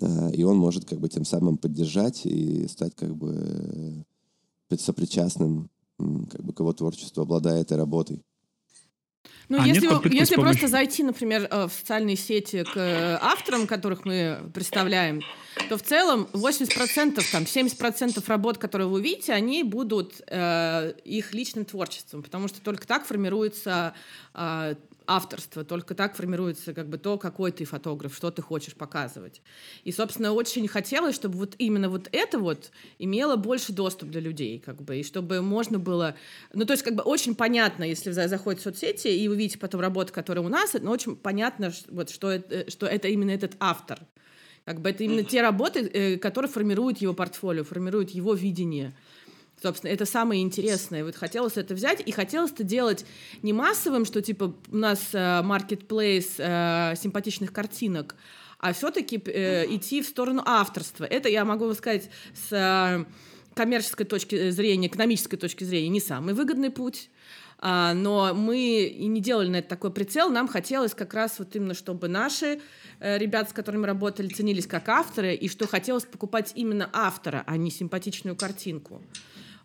Э, 0.00 0.30
и 0.32 0.44
он 0.44 0.56
может 0.56 0.84
как 0.84 1.00
бы 1.00 1.08
тем 1.08 1.24
самым 1.24 1.58
поддержать 1.58 2.24
и 2.24 2.66
стать 2.68 2.94
как 2.94 3.14
бы 3.16 4.04
э, 4.70 4.76
сопричастным 4.78 5.68
как 6.30 6.42
бы 6.44 6.52
к 6.52 6.60
его 6.60 6.72
творчеству, 6.72 7.22
обладая 7.22 7.60
этой 7.60 7.76
работой. 7.76 8.22
Ну, 9.52 9.60
а 9.60 9.66
если, 9.66 10.14
если 10.14 10.36
просто 10.36 10.66
зайти, 10.66 11.02
например, 11.02 11.46
э, 11.50 11.66
в 11.66 11.72
социальные 11.74 12.16
сети 12.16 12.64
к 12.64 12.74
э, 12.74 13.18
авторам, 13.20 13.66
которых 13.66 14.06
мы 14.06 14.50
представляем, 14.54 15.20
то 15.68 15.76
в 15.76 15.82
целом 15.82 16.26
80%, 16.32 17.22
там, 17.30 17.42
70% 17.42 18.24
работ, 18.28 18.56
которые 18.56 18.88
вы 18.88 18.94
увидите, 18.94 19.34
они 19.34 19.62
будут 19.62 20.22
э, 20.26 20.94
их 21.04 21.34
личным 21.34 21.66
творчеством, 21.66 22.22
потому 22.22 22.48
что 22.48 22.62
только 22.62 22.86
так 22.86 23.04
формируется 23.04 23.92
э, 24.32 24.74
авторство, 25.06 25.64
только 25.64 25.94
так 25.94 26.14
формируется 26.16 26.74
как 26.74 26.88
бы 26.88 26.98
то, 26.98 27.18
какой 27.18 27.52
ты 27.52 27.64
фотограф, 27.64 28.14
что 28.14 28.30
ты 28.30 28.42
хочешь 28.42 28.74
показывать. 28.74 29.42
И, 29.84 29.92
собственно, 29.92 30.32
очень 30.32 30.68
хотелось, 30.68 31.14
чтобы 31.14 31.38
вот 31.38 31.54
именно 31.58 31.88
вот 31.88 32.08
это 32.12 32.38
вот 32.38 32.70
имело 32.98 33.36
больше 33.36 33.72
доступ 33.72 34.10
для 34.10 34.20
людей, 34.20 34.58
как 34.58 34.82
бы, 34.82 34.98
и 34.98 35.04
чтобы 35.04 35.42
можно 35.42 35.78
было... 35.78 36.14
Ну, 36.52 36.64
то 36.64 36.72
есть, 36.72 36.82
как 36.82 36.94
бы, 36.94 37.02
очень 37.02 37.34
понятно, 37.34 37.84
если 37.84 38.10
вы 38.10 38.14
заходите 38.28 38.60
в 38.60 38.64
соцсети, 38.64 39.08
и 39.08 39.28
вы 39.28 39.36
видите 39.36 39.58
потом 39.58 39.80
работы, 39.80 40.12
которые 40.12 40.44
у 40.44 40.48
нас, 40.48 40.74
но 40.80 40.90
очень 40.90 41.16
понятно, 41.16 41.72
вот, 41.88 42.10
что, 42.10 42.30
это, 42.30 42.70
что 42.70 42.86
это 42.86 43.08
именно 43.08 43.30
этот 43.30 43.54
автор. 43.60 44.00
Как 44.64 44.80
бы 44.80 44.90
это 44.90 45.02
именно 45.02 45.24
те 45.24 45.42
работы, 45.42 45.80
э, 45.80 46.18
которые 46.18 46.50
формируют 46.50 46.98
его 46.98 47.14
портфолио, 47.14 47.64
формируют 47.64 48.10
его 48.10 48.32
видение. 48.34 48.94
Собственно, 49.62 49.92
это 49.92 50.06
самое 50.06 50.42
интересное. 50.42 51.04
Вот 51.04 51.14
хотелось 51.14 51.56
это 51.56 51.74
взять, 51.74 52.02
и 52.04 52.10
хотелось 52.10 52.50
это 52.50 52.64
делать 52.64 53.06
не 53.42 53.52
массовым, 53.52 54.04
что 54.04 54.20
типа 54.20 54.54
у 54.72 54.76
нас 54.76 55.10
э, 55.12 55.42
э, 56.38 56.94
симпатичных 56.96 57.52
картинок, 57.52 58.16
а 58.58 58.72
все-таки 58.72 59.22
э, 59.24 59.66
идти 59.72 60.02
в 60.02 60.06
сторону 60.06 60.42
авторства. 60.44 61.04
Это 61.04 61.28
я 61.28 61.44
могу 61.44 61.72
сказать 61.74 62.10
с 62.34 62.52
э, 62.52 63.04
коммерческой 63.54 64.04
точки 64.04 64.50
зрения, 64.50 64.88
экономической 64.88 65.36
точки 65.36 65.62
зрения 65.62 65.90
не 65.90 66.00
самый 66.00 66.34
выгодный 66.34 66.70
путь. 66.70 67.08
А, 67.64 67.94
но 67.94 68.34
мы 68.34 68.86
и 68.86 69.06
не 69.06 69.20
делали 69.20 69.48
на 69.48 69.56
это 69.56 69.68
такой 69.68 69.92
прицел. 69.92 70.30
Нам 70.30 70.48
хотелось 70.48 70.94
как 70.94 71.14
раз 71.14 71.38
вот 71.38 71.54
именно, 71.54 71.74
чтобы 71.74 72.08
наши 72.08 72.60
э, 72.98 73.18
ребята, 73.18 73.50
с 73.50 73.52
которыми 73.52 73.86
работали, 73.86 74.26
ценились 74.26 74.66
как 74.66 74.88
авторы, 74.88 75.36
и 75.36 75.48
что 75.48 75.68
хотелось 75.68 76.04
покупать 76.04 76.50
именно 76.56 76.90
автора, 76.92 77.44
а 77.46 77.56
не 77.56 77.70
симпатичную 77.70 78.34
картинку. 78.34 79.00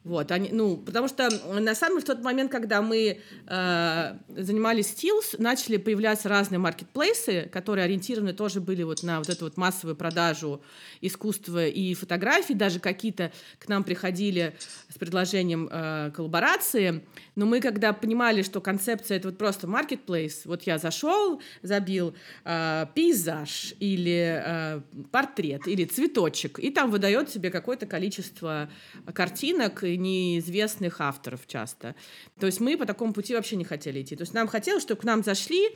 Вот, 0.08 0.32
они, 0.32 0.52
ну, 0.54 0.78
потому 0.78 1.10
что 1.10 1.30
на 1.60 1.76
самом 1.76 1.98
деле 1.98 2.02
в 2.02 2.06
тот 2.06 2.24
момент, 2.24 2.50
когда 2.50 2.82
мы 2.82 3.20
э, 3.46 4.14
занимались 4.38 4.94
Steels, 4.94 5.36
начали 5.38 5.76
появляться 5.76 6.30
разные 6.30 6.60
маркетплейсы, 6.60 7.50
которые 7.52 7.84
ориентированы 7.84 8.32
тоже 8.32 8.62
были 8.62 8.84
вот 8.84 9.04
на 9.04 9.20
вот 9.20 9.28
эту 9.28 9.44
вот 9.44 9.58
массовую 9.58 9.98
продажу 9.98 10.62
искусства 11.02 11.68
и 11.68 11.94
фотографий, 11.94 12.54
даже 12.54 12.80
какие-то 12.80 13.34
к 13.60 13.68
нам 13.68 13.84
приходили 13.84 14.56
с 14.88 14.98
предложением 14.98 15.68
э, 15.70 16.12
коллаборации, 16.16 17.04
но 17.36 17.46
мы 17.46 17.60
когда 17.60 17.92
понимали, 17.92 18.44
что 18.44 18.62
концепция 18.62 19.18
это 19.18 19.28
вот 19.28 19.38
просто 19.38 19.68
маркетплейс, 19.68 20.46
вот 20.46 20.64
я 20.64 20.78
зашел, 20.78 21.42
забил 21.64 22.16
э, 22.46 22.86
пейзаж 22.96 23.74
или 23.82 24.42
э, 24.42 24.82
портрет 25.12 25.68
или 25.68 25.84
цветочек, 25.84 26.60
и 26.60 26.70
там 26.70 26.92
выдает 26.92 27.30
себе 27.30 27.50
какое-то 27.50 27.86
количество 27.86 28.70
картинок 29.14 29.84
и 29.84 29.97
неизвестных 29.98 31.02
авторов 31.02 31.48
часто. 31.48 31.96
То 32.40 32.46
есть 32.46 32.60
мы 32.60 32.78
по 32.78 32.86
такому 32.86 33.14
пути 33.14 33.36
вообще 33.36 33.56
не 33.56 33.66
хотели 33.66 34.02
идти. 34.02 34.16
То 34.16 34.24
есть 34.24 34.34
нам 34.34 34.48
хотелось, 34.48 34.84
чтобы 34.84 35.02
к 35.02 35.04
нам 35.04 35.24
зашли 35.24 35.70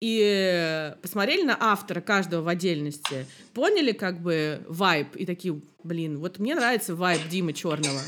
и 0.00 0.94
посмотрели 1.02 1.42
на 1.42 1.56
автора 1.60 2.00
каждого 2.00 2.42
в 2.42 2.48
отдельности, 2.48 3.26
поняли 3.52 3.92
как 3.92 4.20
бы 4.20 4.64
вайб 4.66 5.14
и 5.14 5.26
такие, 5.26 5.60
блин, 5.84 6.18
вот 6.18 6.38
мне 6.38 6.54
нравится 6.54 6.94
вайб 6.94 7.20
Димы 7.28 7.52
Черного. 7.52 8.00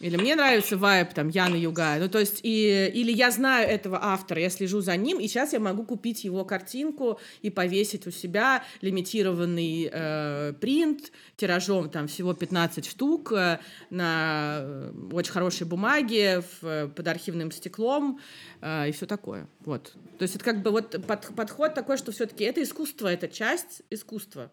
Или 0.00 0.16
мне 0.16 0.34
нравится 0.34 0.76
вайб 0.76 1.14
там 1.14 1.28
Яна 1.28 1.56
Югая. 1.56 2.00
Ну, 2.00 2.08
то 2.08 2.18
есть, 2.18 2.40
и, 2.42 2.90
или 2.94 3.12
я 3.12 3.30
знаю 3.30 3.68
этого 3.68 3.98
автора, 4.02 4.40
я 4.40 4.50
слежу 4.50 4.80
за 4.80 4.96
ним, 4.96 5.18
и 5.18 5.28
сейчас 5.28 5.52
я 5.52 5.60
могу 5.60 5.84
купить 5.84 6.24
его 6.24 6.44
картинку 6.44 7.20
и 7.42 7.50
повесить 7.50 8.06
у 8.06 8.10
себя 8.10 8.64
лимитированный 8.80 9.88
э, 9.90 10.52
принт 10.60 11.12
тиражом 11.36 11.90
там 11.90 12.08
всего 12.08 12.34
15 12.34 12.86
штук 12.86 13.32
э, 13.32 13.60
на 13.90 14.58
э, 14.60 14.92
очень 15.12 15.32
хорошей 15.32 15.66
бумаге 15.66 16.42
в, 16.60 16.88
под 16.88 17.08
архивным 17.08 17.50
стеклом 17.52 18.20
э, 18.60 18.88
и 18.88 18.92
все 18.92 19.06
такое. 19.06 19.48
Вот. 19.60 19.92
То 20.18 20.22
есть 20.22 20.36
это 20.36 20.44
как 20.44 20.62
бы 20.62 20.70
вот 20.70 20.90
под, 21.06 21.34
подход 21.34 21.74
такой, 21.74 21.96
что 21.96 22.12
все-таки 22.12 22.44
это 22.44 22.62
искусство, 22.62 23.08
это 23.08 23.28
часть 23.28 23.82
искусства. 23.90 24.50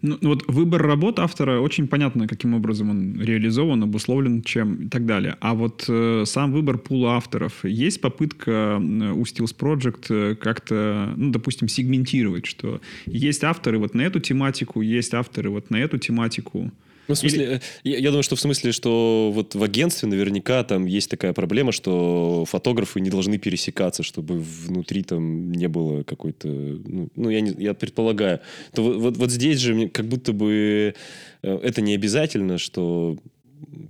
Ну, 0.00 0.18
ну, 0.20 0.28
вот 0.30 0.44
выбор 0.48 0.82
работ 0.82 1.18
автора 1.18 1.60
очень 1.60 1.86
понятно, 1.86 2.26
каким 2.26 2.54
образом 2.54 2.90
он 2.90 3.20
реализован, 3.20 3.82
обусловлен 3.82 4.42
чем 4.42 4.86
и 4.86 4.88
так 4.88 5.06
далее. 5.06 5.36
А 5.40 5.54
вот 5.54 5.84
э, 5.88 6.24
сам 6.26 6.52
выбор 6.52 6.78
пула 6.78 7.16
авторов, 7.16 7.64
есть 7.64 8.00
попытка 8.00 8.78
у 8.78 9.22
Steels 9.22 9.56
Project 9.56 10.06
э, 10.08 10.34
как-то, 10.36 11.12
ну, 11.16 11.30
допустим, 11.30 11.68
сегментировать, 11.68 12.46
что 12.46 12.80
есть 13.06 13.44
авторы 13.44 13.78
вот 13.78 13.94
на 13.94 14.02
эту 14.02 14.20
тематику, 14.20 14.80
есть 14.80 15.14
авторы 15.14 15.50
вот 15.50 15.70
на 15.70 15.76
эту 15.76 15.98
тематику. 15.98 16.70
Ну, 17.08 17.14
в 17.14 17.18
смысле, 17.18 17.44
Или... 17.44 17.54
Э, 17.56 17.60
я, 17.84 17.98
я 17.98 18.08
думаю, 18.10 18.22
что 18.22 18.36
в 18.36 18.40
смысле, 18.40 18.72
что 18.72 19.30
вот 19.34 19.54
в 19.54 19.62
агентстве 19.62 20.08
наверняка 20.08 20.62
там 20.64 20.86
есть 20.86 21.10
такая 21.10 21.32
проблема, 21.32 21.72
что 21.72 22.44
фотографы 22.48 23.00
не 23.00 23.10
должны 23.10 23.38
пересекаться, 23.38 24.02
чтобы 24.02 24.38
внутри 24.38 25.02
там 25.02 25.52
не 25.52 25.68
было 25.68 26.02
какой-то... 26.04 26.48
Ну, 26.48 27.08
ну 27.16 27.30
я, 27.30 27.40
не, 27.40 27.54
я 27.62 27.74
предполагаю. 27.74 28.40
То 28.72 28.82
вот, 28.82 28.96
вот, 28.96 29.16
вот 29.16 29.30
здесь 29.30 29.58
же 29.58 29.88
как 29.88 30.06
будто 30.06 30.32
бы 30.32 30.94
э, 31.42 31.58
это 31.62 31.80
не 31.80 31.94
обязательно, 31.94 32.58
что 32.58 33.18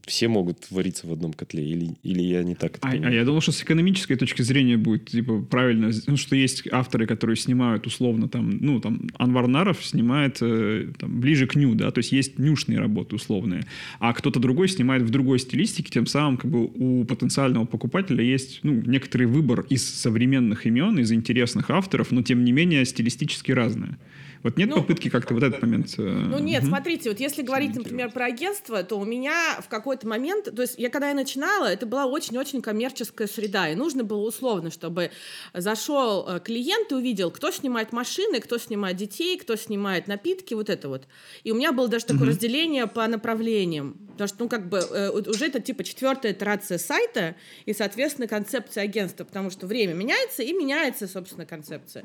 все 0.06 0.28
могут 0.28 0.70
вариться 0.70 1.06
в 1.06 1.12
одном 1.12 1.32
котле, 1.32 1.64
или, 1.64 1.94
или 2.02 2.22
я 2.22 2.42
не 2.42 2.54
так 2.54 2.78
а, 2.80 2.90
а 2.90 3.10
я 3.10 3.24
думал, 3.24 3.40
что 3.40 3.52
с 3.52 3.62
экономической 3.62 4.16
точки 4.16 4.42
зрения 4.42 4.76
будет 4.76 5.06
типа 5.06 5.42
правильно, 5.42 5.90
ну, 6.06 6.16
что 6.16 6.36
есть 6.36 6.66
авторы, 6.70 7.06
которые 7.06 7.36
снимают 7.36 7.86
условно 7.86 8.28
там, 8.28 8.50
ну, 8.50 8.80
там, 8.80 9.08
Анвар 9.16 9.46
Наров 9.46 9.84
снимает 9.84 10.38
э, 10.40 10.92
там, 10.98 11.20
ближе 11.20 11.46
к 11.46 11.54
ню, 11.54 11.74
да, 11.74 11.90
то 11.90 11.98
есть 11.98 12.12
есть 12.12 12.38
нюшные 12.38 12.78
работы 12.78 13.16
условные, 13.16 13.64
а 13.98 14.12
кто-то 14.12 14.40
другой 14.40 14.68
снимает 14.68 15.02
в 15.02 15.10
другой 15.10 15.38
стилистике, 15.38 15.90
тем 15.90 16.06
самым 16.06 16.36
как 16.36 16.50
бы 16.50 16.64
у 16.64 17.04
потенциального 17.04 17.64
покупателя 17.64 18.24
есть, 18.24 18.60
ну, 18.62 18.72
некоторый 18.72 19.26
выбор 19.26 19.64
из 19.68 19.88
современных 19.88 20.66
имен, 20.66 20.98
из 20.98 21.12
интересных 21.12 21.70
авторов, 21.70 22.10
но 22.10 22.22
тем 22.22 22.44
не 22.44 22.52
менее 22.52 22.84
стилистически 22.84 23.52
разные. 23.52 23.98
Вот 24.42 24.56
нет 24.56 24.68
ну, 24.70 24.76
попытки 24.76 25.08
как-то 25.08 25.34
вот 25.34 25.42
этот 25.42 25.62
момент... 25.62 25.94
Э, 25.98 26.02
ну 26.02 26.38
нет, 26.38 26.62
угу. 26.62 26.70
смотрите, 26.70 27.10
вот 27.10 27.20
если 27.20 27.42
говорить, 27.42 27.76
например, 27.76 28.10
про 28.10 28.26
агентство, 28.26 28.82
то 28.82 28.98
у 28.98 29.04
меня 29.04 29.60
в 29.60 29.68
какой-то 29.68 30.06
момент, 30.08 30.54
то 30.54 30.62
есть 30.62 30.74
я 30.78 30.90
когда 30.90 31.10
я 31.10 31.14
начинала, 31.14 31.66
это 31.66 31.86
была 31.86 32.06
очень-очень 32.06 32.60
коммерческая 32.60 33.28
среда, 33.28 33.68
и 33.68 33.74
нужно 33.74 34.02
было 34.02 34.26
условно, 34.26 34.70
чтобы 34.70 35.10
зашел 35.54 36.26
э, 36.28 36.40
клиент 36.40 36.90
и 36.90 36.94
увидел, 36.94 37.30
кто 37.30 37.50
снимает 37.50 37.92
машины, 37.92 38.40
кто 38.40 38.58
снимает 38.58 38.96
детей, 38.96 39.38
кто 39.38 39.54
снимает 39.56 40.08
напитки, 40.08 40.54
вот 40.54 40.70
это 40.70 40.88
вот. 40.88 41.06
И 41.44 41.52
у 41.52 41.54
меня 41.54 41.72
было 41.72 41.88
даже 41.88 42.06
такое 42.06 42.22
угу. 42.22 42.30
разделение 42.30 42.86
по 42.86 43.06
направлениям, 43.06 43.96
потому 44.12 44.28
что, 44.28 44.36
ну, 44.40 44.48
как 44.48 44.68
бы, 44.68 44.78
э, 44.78 45.10
уже 45.10 45.46
это 45.46 45.60
типа 45.60 45.84
четвертая 45.84 46.32
итерация 46.32 46.78
сайта 46.78 47.36
и, 47.64 47.72
соответственно, 47.72 48.26
концепция 48.26 48.84
агентства, 48.84 49.24
потому 49.24 49.50
что 49.50 49.66
время 49.66 49.94
меняется, 49.94 50.42
и 50.42 50.52
меняется, 50.52 51.06
собственно, 51.06 51.46
концепция. 51.46 52.04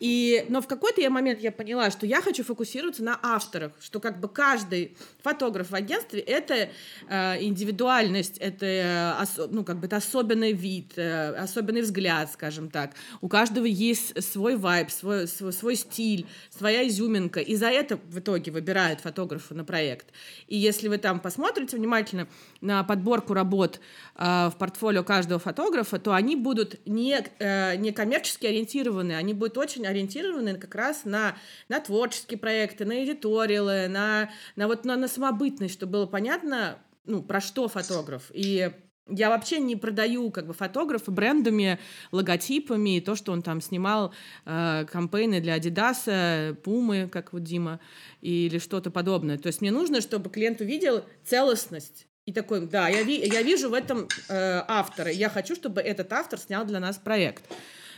И, 0.00 0.44
но 0.48 0.60
в 0.60 0.66
какой-то 0.66 1.00
я 1.00 1.10
момент 1.10 1.40
я 1.40 1.52
поняла, 1.52 1.67
поняла, 1.68 1.90
что 1.90 2.06
я 2.06 2.22
хочу 2.22 2.44
фокусироваться 2.44 3.02
на 3.04 3.20
авторах, 3.22 3.72
что 3.78 4.00
как 4.00 4.20
бы 4.20 4.28
каждый 4.28 4.96
фотограф 5.22 5.70
в 5.70 5.74
агентстве 5.74 6.20
это 6.20 6.70
э, 7.08 7.42
индивидуальность, 7.42 8.38
это 8.38 8.64
э, 8.64 9.22
ос, 9.22 9.38
ну 9.50 9.64
как 9.64 9.78
бы 9.78 9.86
это 9.86 9.96
особенный 9.96 10.54
вид, 10.54 10.92
э, 10.96 11.34
особенный 11.34 11.82
взгляд, 11.82 12.32
скажем 12.32 12.70
так. 12.70 12.94
У 13.20 13.28
каждого 13.28 13.66
есть 13.66 14.22
свой 14.24 14.56
вайб, 14.56 14.90
свой, 14.90 15.28
свой 15.28 15.52
свой 15.52 15.76
стиль, 15.76 16.26
своя 16.48 16.88
изюминка, 16.88 17.40
и 17.40 17.54
за 17.54 17.66
это 17.66 17.98
в 17.98 18.18
итоге 18.18 18.50
выбирают 18.50 19.00
фотографа 19.00 19.54
на 19.54 19.62
проект. 19.62 20.06
И 20.46 20.56
если 20.56 20.88
вы 20.88 20.96
там 20.96 21.20
посмотрите 21.20 21.76
внимательно 21.76 22.28
на 22.62 22.82
подборку 22.82 23.34
работ 23.34 23.78
э, 24.16 24.48
в 24.48 24.54
портфолио 24.58 25.04
каждого 25.04 25.38
фотографа, 25.38 25.98
то 25.98 26.14
они 26.14 26.34
будут 26.34 26.80
не 26.86 27.22
э, 27.38 27.76
не 27.76 27.92
коммерчески 27.92 28.46
ориентированы, 28.46 29.12
они 29.12 29.34
будут 29.34 29.58
очень 29.58 29.86
ориентированы 29.86 30.56
как 30.56 30.74
раз 30.74 31.04
на 31.04 31.36
на 31.68 31.80
творческие 31.80 32.38
проекты, 32.38 32.84
на 32.84 33.04
эдиториалы, 33.04 33.88
на, 33.88 34.30
на, 34.56 34.66
вот, 34.68 34.84
на, 34.84 34.96
на 34.96 35.08
самобытность, 35.08 35.74
чтобы 35.74 35.92
было 35.92 36.06
понятно, 36.06 36.78
ну, 37.04 37.22
про 37.22 37.40
что 37.40 37.68
фотограф. 37.68 38.30
И 38.32 38.70
я 39.08 39.30
вообще 39.30 39.58
не 39.58 39.76
продаю 39.76 40.30
как 40.30 40.46
бы 40.46 40.52
фотографа 40.52 41.10
брендами, 41.10 41.78
логотипами, 42.12 43.00
то, 43.00 43.14
что 43.14 43.32
он 43.32 43.42
там 43.42 43.60
снимал 43.60 44.12
э, 44.44 44.84
кампейны 44.90 45.40
для 45.40 45.54
Адидаса, 45.54 46.56
Пумы, 46.62 47.08
как 47.10 47.32
вот 47.32 47.42
Дима, 47.42 47.80
или 48.20 48.58
что-то 48.58 48.90
подобное. 48.90 49.38
То 49.38 49.46
есть 49.48 49.60
мне 49.60 49.70
нужно, 49.70 50.00
чтобы 50.00 50.30
клиент 50.30 50.60
увидел 50.60 51.04
целостность 51.24 52.06
и 52.26 52.32
такой, 52.32 52.66
да, 52.66 52.88
я, 52.88 53.02
ви, 53.02 53.16
я 53.26 53.42
вижу 53.42 53.70
в 53.70 53.74
этом 53.74 54.06
э, 54.28 54.62
автора, 54.68 55.10
я 55.10 55.30
хочу, 55.30 55.54
чтобы 55.54 55.80
этот 55.80 56.12
автор 56.12 56.38
снял 56.38 56.66
для 56.66 56.78
нас 56.78 56.98
проект. 56.98 57.44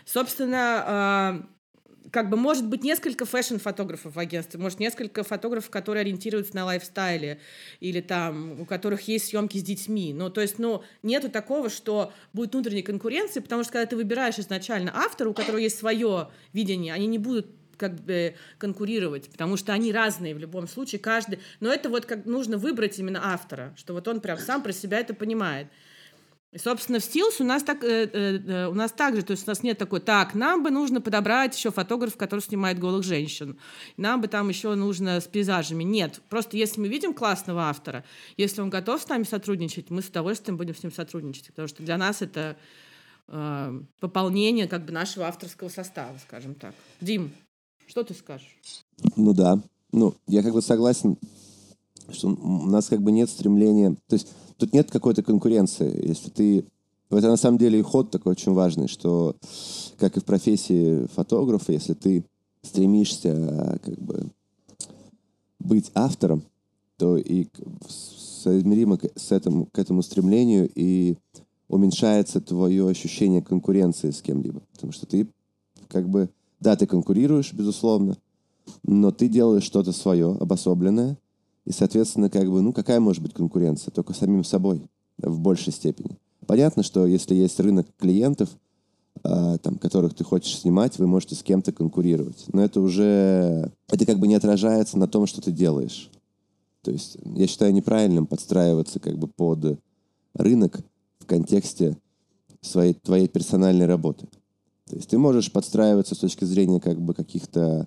Собственно, 0.05 1.42
э, 1.42 1.60
как 2.11 2.29
бы 2.31 2.37
может 2.37 2.67
быть 2.67 2.83
несколько 2.83 3.25
фэшн-фотографов 3.25 4.15
в 4.15 4.19
агентстве, 4.19 4.59
может 4.59 4.81
несколько 4.81 5.23
фотографов, 5.23 5.71
которые 5.71 6.03
ориентируются 6.03 6.55
на 6.57 6.65
лайфстайле 6.65 7.41
или 7.81 8.01
там, 8.01 8.61
у 8.61 8.65
которых 8.65 9.03
есть 9.03 9.29
съемки 9.29 9.59
с 9.59 9.63
детьми. 9.63 10.13
Ну, 10.13 10.31
то 10.31 10.41
есть, 10.41 10.59
ну, 10.59 10.83
нету 11.03 11.31
такого, 11.31 11.71
что 11.71 12.13
будет 12.33 12.53
внутренней 12.53 12.83
конкуренции, 12.83 13.41
потому 13.41 13.63
что 13.63 13.73
когда 13.73 13.87
ты 13.87 13.97
выбираешь 13.97 14.39
изначально 14.39 14.93
автора, 14.95 15.29
у 15.29 15.35
которого 15.35 15.59
есть 15.59 15.79
свое 15.79 16.29
видение, 16.53 16.95
они 16.95 17.07
не 17.07 17.19
будут 17.19 17.47
как 17.77 17.95
бы 17.95 18.35
конкурировать, 18.59 19.31
потому 19.31 19.57
что 19.57 19.73
они 19.73 19.91
разные 19.91 20.35
в 20.35 20.39
любом 20.39 20.69
случае, 20.69 20.99
каждый. 20.99 21.39
Но 21.61 21.73
это 21.73 21.89
вот 21.89 22.05
как 22.05 22.27
нужно 22.27 22.59
выбрать 22.59 22.99
именно 22.99 23.33
автора, 23.33 23.75
что 23.77 23.95
вот 23.95 24.07
он 24.07 24.21
прям 24.21 24.39
сам 24.39 24.63
про 24.63 24.73
себя 24.73 25.01
это 25.01 25.15
понимает. 25.15 25.69
Собственно, 26.57 26.99
в 26.99 27.03
Steels 27.03 27.37
у 27.39 27.45
нас 27.45 27.63
так, 27.63 27.85
э, 27.85 28.11
э, 28.13 28.39
э, 28.39 28.67
у 28.67 28.75
нас 28.75 28.91
так 28.91 29.15
же, 29.15 29.23
то 29.23 29.31
есть 29.31 29.47
у 29.47 29.51
нас 29.51 29.63
нет 29.63 29.79
такой, 29.79 30.01
так, 30.01 30.35
нам 30.35 30.65
бы 30.65 30.71
нужно 30.73 31.01
подобрать 31.01 31.57
еще 31.57 31.71
фотограф, 31.71 32.17
который 32.17 32.41
снимает 32.41 32.81
голых 32.81 33.05
женщин, 33.05 33.57
нам 33.97 34.21
бы 34.21 34.27
там 34.27 34.49
еще 34.49 34.75
нужно 34.75 35.21
с 35.21 35.29
пейзажами. 35.29 35.85
Нет, 35.85 36.21
просто 36.29 36.57
если 36.57 36.81
мы 36.81 36.89
видим 36.89 37.15
классного 37.15 37.69
автора, 37.69 38.05
если 38.37 38.63
он 38.63 38.69
готов 38.69 39.01
с 39.01 39.09
нами 39.09 39.23
сотрудничать, 39.23 39.91
мы 39.91 40.03
с 40.03 40.09
удовольствием 40.09 40.57
будем 40.57 40.75
с 40.75 40.83
ним 40.83 40.91
сотрудничать, 40.93 41.47
потому 41.49 41.69
что 41.69 41.85
для 41.85 41.97
нас 41.97 42.21
это 42.21 42.57
э, 43.29 43.81
пополнение 44.01 44.66
как 44.66 44.85
бы 44.85 44.93
нашего 44.93 45.29
авторского 45.29 45.68
состава, 45.68 46.18
скажем 46.18 46.57
так. 46.57 46.74
Дим, 47.01 47.31
что 47.87 48.03
ты 48.03 48.12
скажешь? 48.12 48.57
Ну 49.14 49.35
да, 49.35 49.62
ну 49.93 50.16
я 50.27 50.43
как 50.43 50.53
бы 50.53 50.62
согласен, 50.62 51.16
что 52.13 52.29
у 52.29 52.67
нас 52.67 52.87
как 52.87 53.03
бы 53.03 53.13
нет 53.13 53.31
стремления, 53.31 53.97
то 54.07 54.15
есть 54.15 54.29
тут 54.57 54.73
нет 54.73 54.91
какой-то 54.91 55.23
конкуренции. 55.23 56.09
Если 56.09 56.31
ты... 56.31 56.65
Это 57.11 57.29
на 57.29 57.37
самом 57.37 57.59
деле 57.59 57.81
и 57.81 57.83
ход 57.83 58.11
такой 58.11 58.33
очень 58.33 58.53
важный, 58.53 58.87
что, 58.87 59.35
как 59.99 60.17
и 60.17 60.21
в 60.21 60.25
профессии 60.25 61.07
фотографа, 61.15 61.73
если 61.73 61.95
ты 61.95 62.25
стремишься 62.63 63.81
как 63.83 63.99
бы 63.99 64.31
быть 65.59 65.91
автором, 65.95 66.43
то 66.99 67.17
и 67.17 67.49
соизмеримо 67.89 68.99
с 69.17 69.33
этим, 69.33 69.67
к 69.67 69.79
этому 69.79 70.03
стремлению 70.03 70.71
и 70.75 71.17
уменьшается 71.69 72.41
твое 72.41 72.89
ощущение 72.89 73.43
конкуренции 73.43 74.11
с 74.11 74.23
кем-либо. 74.23 74.61
Потому 74.73 74.93
что 74.93 75.07
ты 75.07 75.27
как 75.89 76.09
бы, 76.09 76.31
да, 76.61 76.77
ты 76.77 76.87
конкурируешь, 76.87 77.53
безусловно, 77.53 78.17
но 78.83 79.11
ты 79.11 79.29
делаешь 79.29 79.65
что-то 79.65 79.93
свое, 79.93 80.37
обособленное, 80.39 81.19
И, 81.71 81.73
соответственно, 81.73 82.29
как 82.29 82.51
бы, 82.51 82.62
ну, 82.62 82.73
какая 82.73 82.99
может 82.99 83.23
быть 83.23 83.33
конкуренция? 83.33 83.93
Только 83.93 84.12
самим 84.12 84.43
собой 84.43 84.83
в 85.18 85.39
большей 85.39 85.73
степени. 85.73 86.18
Понятно, 86.45 86.83
что 86.83 87.07
если 87.07 87.37
есть 87.37 87.61
рынок 87.61 87.87
клиентов, 87.97 88.49
э, 89.23 89.57
там, 89.62 89.79
которых 89.79 90.14
ты 90.14 90.25
хочешь 90.25 90.59
снимать, 90.59 90.99
вы 90.99 91.07
можете 91.07 91.37
с 91.37 91.45
кем-то 91.45 91.71
конкурировать. 91.71 92.47
Но 92.53 92.64
это 92.64 92.81
уже... 92.81 93.71
Это 93.89 94.05
как 94.05 94.18
бы 94.18 94.27
не 94.27 94.35
отражается 94.35 94.99
на 94.99 95.07
том, 95.07 95.29
что 95.29 95.41
ты 95.41 95.53
делаешь. 95.53 96.11
То 96.83 96.91
есть 96.91 97.18
я 97.23 97.47
считаю 97.47 97.73
неправильным 97.73 98.27
подстраиваться 98.27 98.99
как 98.99 99.16
бы 99.16 99.29
под 99.29 99.79
рынок 100.35 100.81
в 101.21 101.27
контексте 101.27 101.97
своей, 102.62 102.95
твоей 102.95 103.29
персональной 103.29 103.87
работы. 103.87 104.27
То 104.89 104.97
есть 104.97 105.09
ты 105.09 105.18
можешь 105.18 105.53
подстраиваться 105.53 106.16
с 106.16 106.18
точки 106.18 106.45
зрения 106.45 106.81
как 106.81 107.01
бы 107.01 107.14
каких-то 107.14 107.87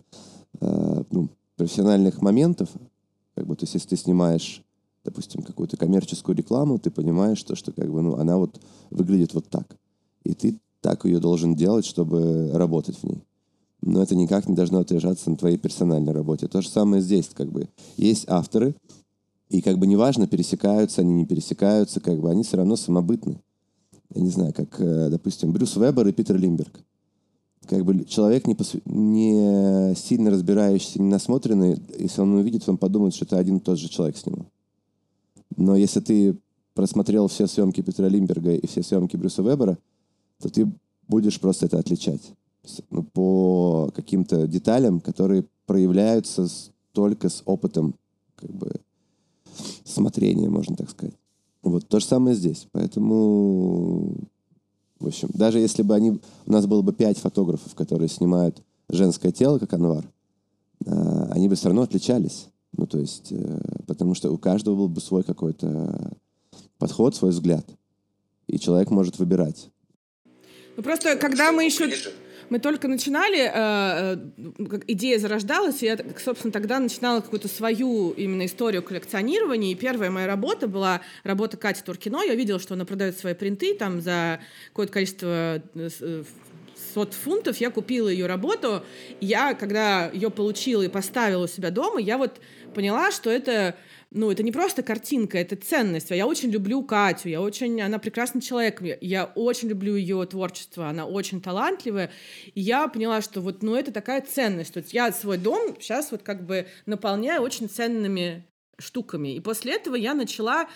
э, 0.62 1.04
ну, 1.12 1.28
профессиональных 1.58 2.22
моментов, 2.22 2.70
как 3.36 3.48
бы, 3.48 3.56
то 3.56 3.64
есть 3.64 3.74
если 3.74 3.90
ты 3.90 3.98
снимаешь, 3.98 4.64
допустим, 5.04 5.42
какую-то 5.42 5.78
коммерческую 5.78 6.36
рекламу, 6.36 6.80
ты 6.80 6.92
понимаешь, 6.92 7.38
что, 7.38 7.56
что 7.56 7.72
как 7.72 7.92
бы, 7.92 8.02
ну, 8.02 8.16
она 8.16 8.38
вот 8.38 8.60
выглядит 8.90 9.34
вот 9.34 9.50
так. 9.50 9.78
И 10.24 10.34
ты 10.34 10.60
так 10.82 11.06
ее 11.06 11.20
должен 11.20 11.56
делать, 11.56 11.86
чтобы 11.86 12.52
работать 12.54 12.98
в 12.98 13.04
ней. 13.04 13.24
Но 13.82 14.02
это 14.02 14.16
никак 14.16 14.48
не 14.48 14.56
должно 14.56 14.80
отражаться 14.80 15.30
на 15.30 15.36
твоей 15.36 15.58
персональной 15.58 16.14
работе. 16.14 16.48
То 16.48 16.62
же 16.62 16.70
самое 16.70 17.02
здесь, 17.02 17.30
как 17.34 17.52
бы. 17.52 17.68
Есть 17.98 18.26
авторы, 18.30 18.76
и 19.50 19.62
как 19.62 19.78
бы 19.78 19.88
неважно, 19.88 20.28
пересекаются 20.28 21.02
они, 21.02 21.14
не 21.14 21.26
пересекаются, 21.26 22.00
как 22.00 22.20
бы 22.20 22.30
они 22.30 22.44
все 22.44 22.58
равно 22.58 22.76
самобытны. 22.76 23.42
Я 24.14 24.22
не 24.22 24.30
знаю, 24.30 24.54
как, 24.54 24.80
э, 24.80 25.10
допустим, 25.10 25.52
Брюс 25.52 25.76
Вебер 25.76 26.08
и 26.08 26.12
Питер 26.12 26.38
Лимберг 26.38 26.80
как 27.68 27.86
бы 27.86 28.06
человек 28.06 28.48
не, 28.48 28.56
посв... 28.56 28.76
не 28.86 29.96
сильно 29.96 30.32
разбирающийся, 30.32 31.02
не 31.02 31.10
насмотренный, 31.10 31.78
если 31.98 32.22
он 32.22 32.36
увидит, 32.36 32.68
он 32.68 32.78
подумает, 32.78 33.14
что 33.14 33.26
это 33.26 33.38
один 33.38 33.58
и 33.58 33.60
тот 33.62 33.80
же 33.80 33.90
человек 33.90 34.18
снимал. 34.18 34.48
Но 35.56 35.76
если 35.76 36.00
ты 36.00 36.38
просмотрел 36.74 37.28
все 37.28 37.48
съемки 37.48 37.82
Петра 37.82 38.08
Лимберга 38.08 38.56
и 38.56 38.68
все 38.68 38.84
съемки 38.84 39.16
Брюса 39.16 39.44
Вебера, 39.44 39.78
то 40.42 40.50
ты 40.50 40.72
будешь 41.08 41.40
просто 41.40 41.68
это 41.68 41.80
отличать 41.80 42.22
ну, 42.90 43.04
по 43.04 43.92
каким-то 43.94 44.48
деталям, 44.48 45.00
которые 45.00 45.46
проявляются 45.66 46.48
только 46.92 47.30
с 47.30 47.42
опытом 47.46 47.96
как 48.36 48.52
бы, 48.52 48.72
смотрения, 49.84 50.50
можно 50.50 50.76
так 50.76 50.90
сказать. 50.90 51.16
Вот 51.62 51.88
то 51.88 52.00
же 52.00 52.06
самое 52.06 52.36
здесь. 52.36 52.68
Поэтому 52.72 54.16
в 55.04 55.08
общем, 55.08 55.30
даже 55.34 55.60
если 55.60 55.84
бы 55.84 55.94
они... 55.94 56.20
У 56.46 56.52
нас 56.52 56.66
было 56.66 56.82
бы 56.82 56.94
пять 56.94 57.18
фотографов, 57.18 57.76
которые 57.76 58.08
снимают 58.08 58.64
женское 58.90 59.32
тело, 59.32 59.60
как 59.60 59.74
Анвар, 59.74 60.06
э, 60.86 61.28
они 61.32 61.50
бы 61.50 61.56
все 61.56 61.68
равно 61.68 61.82
отличались. 61.82 62.48
Ну, 62.72 62.88
то 62.88 62.98
есть, 62.98 63.32
э, 63.32 63.60
потому 63.86 64.16
что 64.16 64.32
у 64.32 64.38
каждого 64.38 64.76
был 64.76 64.88
бы 64.88 65.02
свой 65.02 65.24
какой-то 65.24 66.14
подход, 66.78 67.16
свой 67.16 67.32
взгляд. 67.32 67.66
И 68.48 68.58
человек 68.58 68.92
может 68.92 69.20
выбирать. 69.20 69.70
Ну, 70.78 70.84
просто 70.84 71.18
когда 71.18 71.52
мы 71.52 71.66
еще 71.66 71.88
мы 72.50 72.60
только 72.60 72.88
начинали, 72.88 73.40
э, 73.40 74.18
э, 74.38 74.80
идея 74.88 75.20
зарождалась, 75.20 75.82
и 75.84 75.86
я, 75.86 75.98
собственно, 76.24 76.52
тогда 76.52 76.80
начинала 76.80 77.22
какую-то 77.22 77.48
свою 77.48 78.12
именно 78.12 78.46
историю 78.46 78.84
коллекционирования, 78.84 79.72
и 79.72 79.76
первая 79.76 80.12
моя 80.12 80.28
работа 80.28 80.68
была 80.68 81.02
работа 81.24 81.58
Кати 81.58 81.82
Туркино, 81.84 82.24
я 82.24 82.36
видела, 82.36 82.60
что 82.60 82.74
она 82.74 82.86
продает 82.86 83.18
свои 83.18 83.34
принты 83.34 83.76
там 83.76 84.02
за 84.02 84.40
какое-то 84.70 84.94
количество 84.94 85.62
э, 85.76 86.24
сот 86.94 87.14
фунтов, 87.14 87.58
я 87.58 87.72
купила 87.72 88.10
ее 88.10 88.28
работу, 88.28 88.84
я, 89.20 89.54
когда 89.54 90.10
ее 90.10 90.30
получила 90.30 90.84
и 90.84 90.88
поставила 90.88 91.46
у 91.46 91.48
себя 91.48 91.72
дома, 91.72 92.00
я 92.00 92.18
вот 92.18 92.40
поняла, 92.74 93.12
что 93.12 93.30
это 93.30 93.76
ну, 94.14 94.32
это 94.32 94.44
не 94.44 94.52
просто 94.52 94.84
картинка, 94.84 95.38
это 95.38 95.56
ценность. 95.56 96.12
Я 96.12 96.28
очень 96.28 96.50
люблю 96.52 96.84
Катю, 96.84 97.30
я 97.30 97.42
очень, 97.42 97.82
она 97.82 98.00
прекрасный 98.00 98.42
человек, 98.42 98.82
я 99.02 99.26
очень 99.36 99.70
люблю 99.70 99.96
ее 99.96 100.26
творчество, 100.26 100.88
она 100.88 101.06
очень 101.06 101.42
талантливая, 101.42 102.12
и 102.54 102.62
я 102.62 102.88
поняла, 102.88 103.22
что 103.22 103.42
вот, 103.42 103.64
ну, 103.64 103.76
это 103.76 103.92
такая 103.92 104.22
ценность. 104.22 104.74
То 104.74 104.80
есть 104.80 104.94
я 104.94 105.12
свой 105.12 105.38
дом 105.38 105.76
сейчас 105.80 106.12
вот 106.12 106.24
как 106.24 106.46
бы 106.46 106.68
наполняю 106.86 107.42
очень 107.42 107.70
ценными 107.70 108.46
штуками. 108.80 109.36
И 109.36 109.40
после 109.40 109.76
этого 109.76 109.96
я 109.96 110.14
начала 110.14 110.68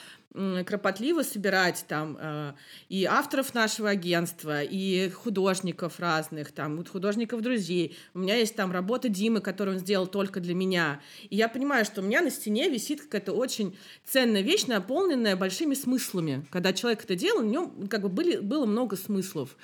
кропотливо 0.66 1.24
собирать 1.24 1.86
там 1.88 2.18
э, 2.20 2.54
и 2.90 3.06
авторов 3.06 3.54
нашего 3.54 3.90
агентства, 3.90 4.62
и 4.62 5.10
художников 5.10 6.00
разных, 6.00 6.52
там, 6.52 6.84
художников 6.86 7.42
друзей. 7.42 7.98
У 8.14 8.20
меня 8.20 8.36
есть 8.36 8.56
там 8.56 8.72
работа 8.72 9.10
Димы, 9.10 9.42
которую 9.42 9.78
он 9.78 9.82
сделал 9.82 10.08
только 10.08 10.40
для 10.40 10.54
меня. 10.54 11.02
И 11.30 11.36
я 11.36 11.50
понимаю, 11.50 11.86
что 11.86 12.02
у 12.02 12.04
меня 12.04 12.22
на 12.22 12.30
стене 12.30 12.70
висит 12.70 13.02
какая-то 13.02 13.34
очень 13.34 13.78
ценная 14.06 14.42
вещь, 14.42 14.66
наполненная 14.68 15.36
большими 15.36 15.74
смыслами. 15.74 16.46
Когда 16.52 16.74
человек 16.74 17.04
это 17.04 17.16
делал, 17.16 17.42
у 17.42 17.50
него 17.50 17.72
как 17.90 18.02
бы 18.02 18.10
были, 18.10 18.38
было 18.38 18.66
много 18.66 18.96
смыслов. 18.96 19.58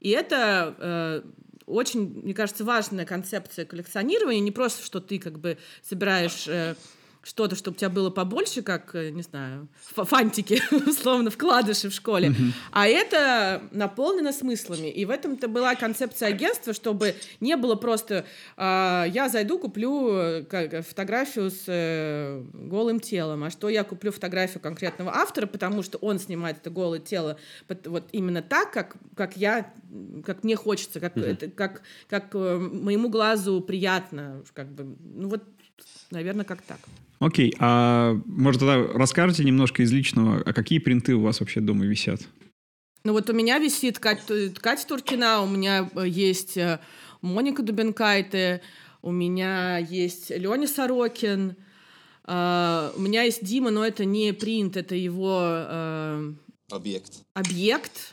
И 0.00 0.10
это 0.10 0.74
э, 0.78 1.22
очень, 1.66 2.22
мне 2.22 2.34
кажется, 2.34 2.64
важная 2.64 3.06
концепция 3.06 3.64
коллекционирования, 3.64 4.40
не 4.40 4.50
просто, 4.50 4.84
что 4.84 5.00
ты 5.00 5.18
как 5.18 5.38
бы 5.38 5.58
собираешь 5.82 6.46
э, 6.48 6.74
что-то, 7.22 7.56
чтобы 7.56 7.76
у 7.76 7.78
тебя 7.78 7.90
было 7.90 8.10
побольше, 8.10 8.62
как, 8.62 8.94
э, 8.94 9.10
не 9.10 9.22
знаю, 9.22 9.68
фантики, 9.80 10.62
условно, 10.88 11.30
вкладыши 11.30 11.90
в 11.90 11.92
школе. 11.92 12.28
Mm-hmm. 12.28 12.52
А 12.72 12.86
это 12.86 13.62
наполнено 13.72 14.32
смыслами. 14.32 14.88
И 14.88 15.04
в 15.04 15.10
этом-то 15.10 15.48
была 15.48 15.74
концепция 15.74 16.28
агентства, 16.28 16.72
чтобы 16.72 17.14
не 17.40 17.56
было 17.56 17.74
просто 17.74 18.24
э, 18.56 19.04
я 19.12 19.28
зайду, 19.28 19.58
куплю 19.58 20.10
э, 20.12 20.82
фотографию 20.82 21.50
с 21.50 21.64
э, 21.66 22.42
голым 22.54 23.00
телом, 23.00 23.44
а 23.44 23.50
что 23.50 23.68
я 23.68 23.84
куплю 23.84 24.12
фотографию 24.12 24.60
конкретного 24.60 25.14
автора, 25.14 25.46
потому 25.46 25.82
что 25.82 25.98
он 25.98 26.18
снимает 26.18 26.58
это 26.58 26.70
голое 26.70 27.00
тело 27.00 27.38
вот 27.84 28.08
именно 28.12 28.42
так, 28.42 28.72
как, 28.72 28.96
как 29.14 29.36
я, 29.36 29.72
как 30.24 30.44
мне 30.44 30.56
хочется, 30.56 31.00
как, 31.00 31.16
mm-hmm. 31.16 31.32
это, 31.32 31.50
как, 31.50 31.82
как 32.08 32.34
э, 32.34 32.58
моему 32.58 33.08
глазу 33.08 33.60
приятно, 33.60 34.42
как 34.52 34.70
бы, 34.72 34.96
ну 35.00 35.28
вот, 35.28 35.44
наверное, 36.10 36.44
как 36.44 36.62
так. 36.62 36.78
Окей, 37.20 37.54
а 37.58 38.18
может 38.24 38.60
тогда 38.60 38.82
расскажете 38.94 39.44
немножко 39.44 39.82
из 39.82 39.92
личного, 39.92 40.42
а 40.44 40.52
какие 40.52 40.78
принты 40.78 41.14
у 41.14 41.20
вас 41.20 41.40
вообще 41.40 41.60
дома 41.60 41.84
висят? 41.84 42.22
Ну 43.04 43.12
вот 43.12 43.28
у 43.28 43.32
меня 43.34 43.58
висит 43.58 43.98
Катя, 43.98 44.50
Катя 44.58 44.86
Туркина, 44.86 45.42
у 45.42 45.46
меня 45.46 45.88
э, 45.94 46.08
есть 46.08 46.56
э, 46.56 46.80
Моника 47.22 47.62
Дубенкайте, 47.62 48.62
у 49.02 49.10
меня 49.10 49.78
есть 49.78 50.30
Леня 50.30 50.66
Сорокин, 50.66 51.56
Uh, 52.30 52.92
у 52.96 53.00
меня 53.00 53.22
есть 53.24 53.44
Дима, 53.44 53.70
но 53.70 53.84
это 53.84 54.04
не 54.04 54.32
принт, 54.32 54.76
это 54.76 54.94
его 54.94 55.40
uh, 55.42 56.34
объект. 56.70 57.24
Объект 57.34 58.12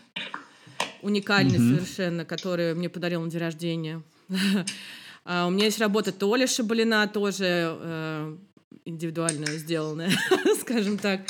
уникальный 1.04 1.60
mm-hmm. 1.60 1.76
совершенно, 1.76 2.26
который 2.26 2.74
мне 2.74 2.90
подарил 2.90 3.22
на 3.22 3.30
день 3.30 3.40
рождения. 3.40 4.02
uh, 4.30 5.48
у 5.48 5.52
меня 5.52 5.66
есть 5.66 5.78
работа 5.78 6.12
Толи 6.12 6.48
Шабалина 6.48 7.08
тоже 7.08 8.40
индивидуально 8.86 9.48
сделанная, 9.58 10.12
скажем 10.62 10.98
так. 10.98 11.22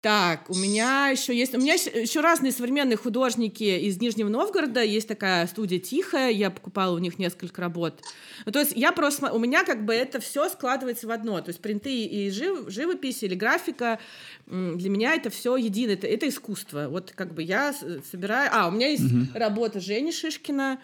Так, 0.00 0.48
у 0.48 0.54
меня 0.54 1.08
еще 1.08 1.36
есть... 1.36 1.56
У 1.56 1.58
меня 1.58 1.74
еще 1.74 2.20
разные 2.20 2.52
современные 2.52 2.96
художники 2.96 3.64
из 3.64 4.00
Нижнего 4.00 4.28
Новгорода. 4.28 4.80
Есть 4.80 5.08
такая 5.08 5.44
студия 5.48 5.80
«Тихая». 5.80 6.30
Я 6.30 6.50
покупала 6.50 6.94
у 6.94 6.98
них 6.98 7.18
несколько 7.18 7.60
работ. 7.60 8.00
Ну, 8.46 8.52
то 8.52 8.60
есть 8.60 8.74
я 8.76 8.92
просто... 8.92 9.32
У 9.32 9.40
меня 9.40 9.64
как 9.64 9.84
бы 9.84 9.92
это 9.92 10.20
все 10.20 10.48
складывается 10.50 11.08
в 11.08 11.10
одно. 11.10 11.40
То 11.40 11.48
есть 11.48 11.60
принты 11.60 12.04
и 12.04 12.30
жив, 12.30 12.70
живопись 12.70 13.24
или 13.24 13.34
графика. 13.34 13.98
Для 14.46 14.88
меня 14.88 15.14
это 15.14 15.30
все 15.30 15.56
едино. 15.56 15.90
Это, 15.90 16.06
это 16.06 16.28
искусство. 16.28 16.86
Вот 16.88 17.10
как 17.16 17.34
бы 17.34 17.42
я 17.42 17.74
собираю... 18.08 18.50
А, 18.52 18.68
у 18.68 18.70
меня 18.70 18.90
есть 18.90 19.12
угу. 19.12 19.26
работа 19.34 19.80
Жени 19.80 20.12
Шишкина. 20.12 20.78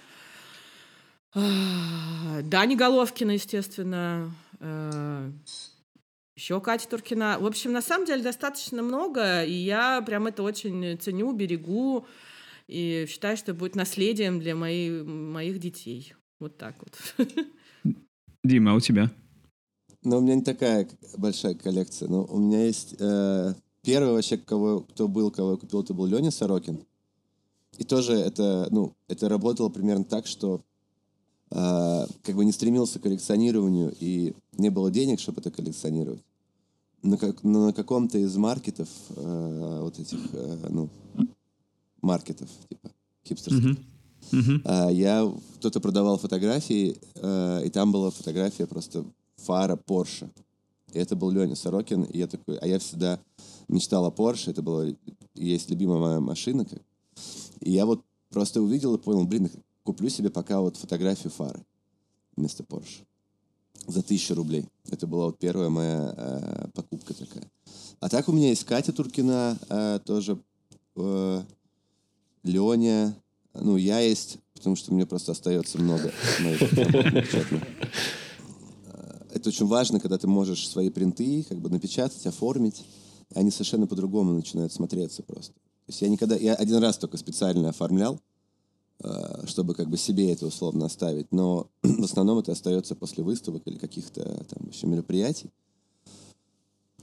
Дани 1.34 2.74
Головкина, 2.74 3.30
естественно. 3.30 4.34
Еще 6.36 6.60
Катя 6.60 6.88
Туркина. 6.88 7.38
В 7.38 7.46
общем, 7.46 7.72
на 7.72 7.82
самом 7.82 8.06
деле 8.06 8.22
достаточно 8.22 8.82
много, 8.82 9.44
и 9.44 9.52
я 9.52 10.02
прям 10.02 10.26
это 10.26 10.42
очень 10.42 10.98
ценю, 10.98 11.32
берегу, 11.32 12.06
и 12.66 13.06
считаю, 13.08 13.36
что 13.36 13.54
будет 13.54 13.76
наследием 13.76 14.40
для 14.40 14.56
моей, 14.56 15.02
моих 15.02 15.60
детей. 15.60 16.14
Вот 16.40 16.56
так 16.56 16.76
вот. 16.80 17.28
Дима, 18.42 18.72
а 18.72 18.74
у 18.74 18.80
тебя? 18.80 19.10
Ну, 20.02 20.18
у 20.18 20.20
меня 20.20 20.34
не 20.34 20.42
такая 20.42 20.88
большая 21.16 21.54
коллекция. 21.54 22.08
Но 22.08 22.24
у 22.24 22.38
меня 22.38 22.64
есть... 22.64 22.96
Э, 22.98 23.54
первый 23.82 24.12
вообще, 24.12 24.36
кого, 24.36 24.80
кто 24.80 25.08
был, 25.08 25.30
кого 25.30 25.52
я 25.52 25.56
купил, 25.56 25.82
это 25.82 25.94
был 25.94 26.06
Леня 26.06 26.30
Сорокин. 26.30 26.84
И 27.78 27.84
тоже 27.84 28.14
это, 28.14 28.68
ну, 28.70 28.94
это 29.08 29.28
работало 29.28 29.68
примерно 29.68 30.04
так, 30.04 30.26
что 30.26 30.62
как 31.50 32.34
бы 32.34 32.44
не 32.44 32.52
стремился 32.52 32.98
к 32.98 33.02
коллекционированию 33.02 33.94
и 34.00 34.34
не 34.56 34.70
было 34.70 34.90
денег, 34.90 35.20
чтобы 35.20 35.40
это 35.40 35.50
коллекционировать. 35.50 36.22
На, 37.02 37.18
как, 37.18 37.44
на 37.44 37.72
каком-то 37.72 38.18
из 38.18 38.34
маркетов, 38.36 38.88
э, 39.10 39.78
вот 39.82 39.98
этих, 39.98 40.18
э, 40.32 40.68
ну, 40.70 40.88
маркетов, 42.00 42.48
типа, 42.70 42.90
хипстерских, 43.28 43.76
uh-huh. 43.76 43.84
Uh-huh. 44.32 44.88
Э, 44.88 44.92
я, 44.92 45.30
кто-то 45.56 45.80
продавал 45.80 46.18
фотографии, 46.18 46.96
э, 47.16 47.66
и 47.66 47.70
там 47.70 47.92
была 47.92 48.10
фотография 48.10 48.66
просто 48.66 49.04
фара 49.36 49.76
Porsche. 49.76 50.30
И 50.92 50.98
это 50.98 51.14
был 51.14 51.30
Леня 51.30 51.56
Сорокин, 51.56 52.04
и 52.04 52.18
я 52.18 52.26
такой, 52.26 52.56
а 52.56 52.66
я 52.66 52.78
всегда 52.78 53.20
мечтал 53.68 54.06
о 54.06 54.10
Porsche, 54.10 54.50
это 54.50 54.62
была 54.62 54.86
есть 55.34 55.68
любимая 55.68 55.98
моя 55.98 56.20
машина. 56.20 56.64
Как. 56.64 56.80
И 57.60 57.72
я 57.72 57.84
вот 57.86 58.02
просто 58.30 58.62
увидел 58.62 58.94
и 58.94 58.98
понял, 58.98 59.26
блин, 59.26 59.50
куплю 59.84 60.08
себе 60.08 60.30
пока 60.30 60.60
вот 60.60 60.76
фотографию 60.76 61.30
фары 61.30 61.64
вместо 62.36 62.64
Porsche 62.64 63.04
за 63.86 64.02
тысячу 64.02 64.34
рублей. 64.34 64.66
Это 64.90 65.06
была 65.06 65.26
вот 65.26 65.38
первая 65.38 65.68
моя 65.68 66.14
э, 66.16 66.68
покупка 66.74 67.14
такая. 67.14 67.50
А 68.00 68.08
так 68.08 68.28
у 68.28 68.32
меня 68.32 68.48
есть 68.48 68.64
Катя 68.64 68.92
Туркина, 68.92 69.58
э, 69.68 70.00
тоже 70.04 70.38
э, 70.96 71.42
Леня, 72.42 73.14
ну, 73.52 73.76
я 73.76 74.00
есть, 74.00 74.38
потому 74.54 74.74
что 74.74 74.92
мне 74.92 75.06
просто 75.06 75.32
остается 75.32 75.78
много 75.78 76.12
моих 76.40 76.62
Это 79.32 79.48
очень 79.48 79.66
важно, 79.66 80.00
когда 80.00 80.18
ты 80.18 80.26
можешь 80.26 80.68
свои 80.68 80.90
принты 80.90 81.44
как 81.48 81.58
бы 81.58 81.68
напечатать, 81.68 82.26
оформить, 82.26 82.84
они 83.34 83.50
совершенно 83.50 83.86
по-другому 83.86 84.32
начинают 84.32 84.72
смотреться 84.72 85.22
просто. 85.22 85.52
То 85.52 85.90
есть 85.90 86.02
я 86.02 86.08
никогда, 86.08 86.36
я 86.36 86.54
один 86.54 86.78
раз 86.78 86.96
только 86.96 87.16
специально 87.18 87.68
оформлял, 87.68 88.14
э, 88.14 88.33
чтобы 89.46 89.74
как 89.74 89.88
бы 89.88 89.96
себе 89.96 90.32
это 90.32 90.46
условно 90.46 90.86
оставить, 90.86 91.30
но 91.32 91.68
в 91.82 92.04
основном 92.04 92.38
это 92.38 92.52
остается 92.52 92.94
после 92.94 93.24
выставок 93.24 93.62
или 93.66 93.76
каких-то 93.76 94.22
там 94.22 94.68
еще 94.68 94.86
мероприятий. 94.86 95.50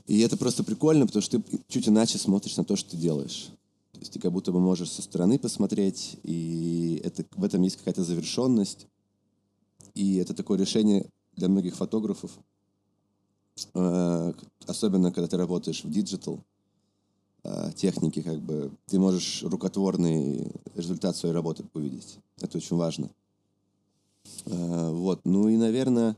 И 0.08 0.20
это 0.20 0.36
просто 0.36 0.64
прикольно, 0.64 1.06
потому 1.06 1.22
что 1.22 1.39
ты 1.39 1.60
чуть 1.68 1.88
иначе 1.88 2.18
смотришь 2.18 2.58
на 2.58 2.64
то, 2.64 2.76
что 2.76 2.92
ты 2.92 2.98
делаешь. 2.98 3.50
То 3.94 4.00
есть 4.00 4.14
ты 4.14 4.20
как 4.20 4.32
будто 4.32 4.52
бы 4.52 4.60
можешь 4.60 4.92
со 4.92 5.02
стороны 5.02 5.38
посмотреть, 5.38 6.18
и 6.24 7.02
это, 7.04 7.24
в 7.36 7.44
этом 7.44 7.62
есть 7.62 7.78
какая-то 7.78 8.04
завершенность. 8.04 8.88
И 9.94 10.16
это 10.16 10.34
такое 10.34 10.58
решение 10.58 11.10
для 11.36 11.50
многих 11.50 11.76
фотографов, 11.76 12.32
э, 13.74 14.34
особенно 14.66 15.12
когда 15.12 15.28
ты 15.28 15.38
работаешь 15.38 15.84
в 15.84 15.89
диджитал 15.92 16.44
э, 17.44 17.72
технике, 17.76 18.24
как 18.24 18.39
бы 18.39 18.72
ты 18.88 19.00
можешь 19.00 19.44
рукотворный 19.44 20.52
результат 20.76 21.16
своей 21.16 21.34
работы 21.34 21.64
увидеть. 21.74 22.18
Это 22.39 22.58
очень 22.58 22.78
важно. 22.78 23.10
Э, 24.46 24.89
вот, 24.92 25.22
ну 25.24 25.48
и, 25.50 25.58
наверное, 25.58 26.16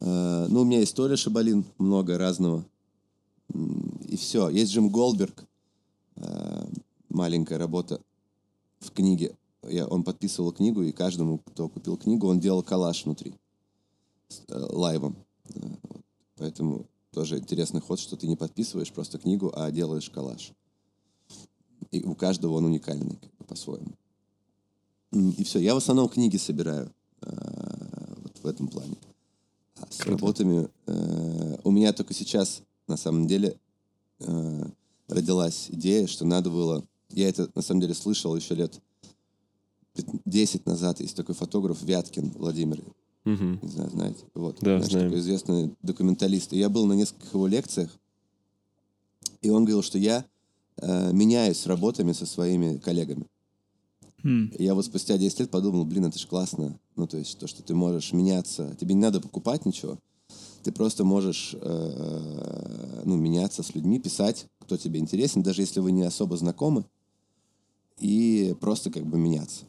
ну, 0.00 0.62
у 0.62 0.64
меня 0.64 0.84
Толя 0.86 1.16
Шабалин, 1.16 1.64
много 1.78 2.18
разного. 2.18 2.64
И 4.08 4.16
все. 4.16 4.48
Есть 4.48 4.72
Джим 4.72 4.88
Голдберг, 4.88 5.46
Э, 6.16 6.64
маленькая 7.08 7.58
работа 7.58 8.00
в 8.80 8.90
книге. 8.90 9.36
Я, 9.62 9.86
он 9.86 10.02
подписывал 10.02 10.52
книгу, 10.52 10.82
и 10.82 10.92
каждому, 10.92 11.38
кто 11.38 11.68
купил 11.68 11.96
книгу, 11.96 12.26
он 12.28 12.40
делал 12.40 12.62
коллаж 12.62 13.04
внутри 13.04 13.34
э, 14.48 14.66
лайвом. 14.70 15.16
Э. 15.54 15.60
Поэтому 16.36 16.86
тоже 17.12 17.38
интересный 17.38 17.80
ход, 17.80 18.00
что 18.00 18.16
ты 18.16 18.26
не 18.26 18.36
подписываешь 18.36 18.92
просто 18.92 19.18
книгу, 19.18 19.52
а 19.54 19.70
делаешь 19.70 20.10
коллаж. 20.10 20.52
И 21.90 22.02
у 22.02 22.14
каждого 22.14 22.54
он 22.54 22.64
уникальный 22.64 23.16
как 23.16 23.30
бы, 23.38 23.44
по-своему. 23.44 23.92
И 25.12 25.44
все. 25.44 25.58
Я 25.58 25.74
в 25.74 25.76
основном 25.78 26.08
книги 26.08 26.38
собираю 26.38 26.90
э, 27.20 28.14
вот 28.16 28.38
в 28.42 28.46
этом 28.46 28.66
плане. 28.66 28.96
А 29.76 29.86
с 29.90 29.98
Круто. 29.98 30.12
работами 30.12 30.68
э, 30.86 31.56
у 31.64 31.70
меня 31.70 31.92
только 31.92 32.14
сейчас, 32.14 32.62
на 32.88 32.96
самом 32.96 33.26
деле, 33.26 33.58
э, 34.20 34.64
родилась 35.08 35.68
идея, 35.70 36.06
что 36.06 36.24
надо 36.24 36.50
было... 36.50 36.82
Я 37.10 37.28
это, 37.28 37.50
на 37.54 37.60
самом 37.60 37.82
деле, 37.82 37.92
слышал 37.92 38.34
еще 38.34 38.54
лет 38.54 38.80
10 40.24 40.64
назад. 40.64 41.00
Есть 41.00 41.16
такой 41.16 41.34
фотограф 41.34 41.82
Вяткин 41.82 42.30
Владимир. 42.30 42.82
Угу. 43.24 43.58
Не 43.62 43.68
знаю, 43.68 43.90
знаете. 43.90 44.24
Вот. 44.34 44.58
Да, 44.60 44.78
Знаешь, 44.78 44.90
знаем. 44.92 45.08
такой 45.08 45.20
известный 45.20 45.74
документалист. 45.82 46.52
И 46.52 46.58
я 46.58 46.68
был 46.68 46.86
на 46.86 46.94
нескольких 46.94 47.32
его 47.34 47.46
лекциях, 47.46 47.90
и 49.40 49.50
он 49.50 49.64
говорил, 49.64 49.82
что 49.82 49.98
я 49.98 50.24
э, 50.78 51.12
меняюсь 51.12 51.66
работами 51.66 52.12
со 52.12 52.26
своими 52.26 52.78
коллегами. 52.78 53.26
Mm. 54.24 54.54
Я 54.58 54.74
вот 54.74 54.84
спустя 54.84 55.18
10 55.18 55.40
лет 55.40 55.50
подумал, 55.50 55.84
блин, 55.84 56.06
это 56.06 56.18
же 56.18 56.26
классно. 56.26 56.78
Ну, 56.96 57.06
то 57.06 57.18
есть 57.18 57.38
то, 57.38 57.46
что 57.46 57.62
ты 57.62 57.74
можешь 57.74 58.12
меняться. 58.12 58.76
Тебе 58.80 58.94
не 58.94 59.00
надо 59.00 59.20
покупать 59.20 59.66
ничего. 59.66 59.98
Ты 60.62 60.70
просто 60.70 61.04
можешь 61.04 61.56
э, 61.60 63.02
ну, 63.04 63.16
меняться 63.16 63.62
с 63.62 63.74
людьми, 63.74 63.98
писать 63.98 64.46
кто 64.60 64.76
тебе 64.76 65.00
интересен, 65.00 65.42
даже 65.42 65.62
если 65.62 65.80
вы 65.80 65.92
не 65.92 66.02
особо 66.02 66.36
знакомы, 66.36 66.84
и 67.98 68.54
просто 68.60 68.90
как 68.90 69.04
бы 69.04 69.18
меняться 69.18 69.66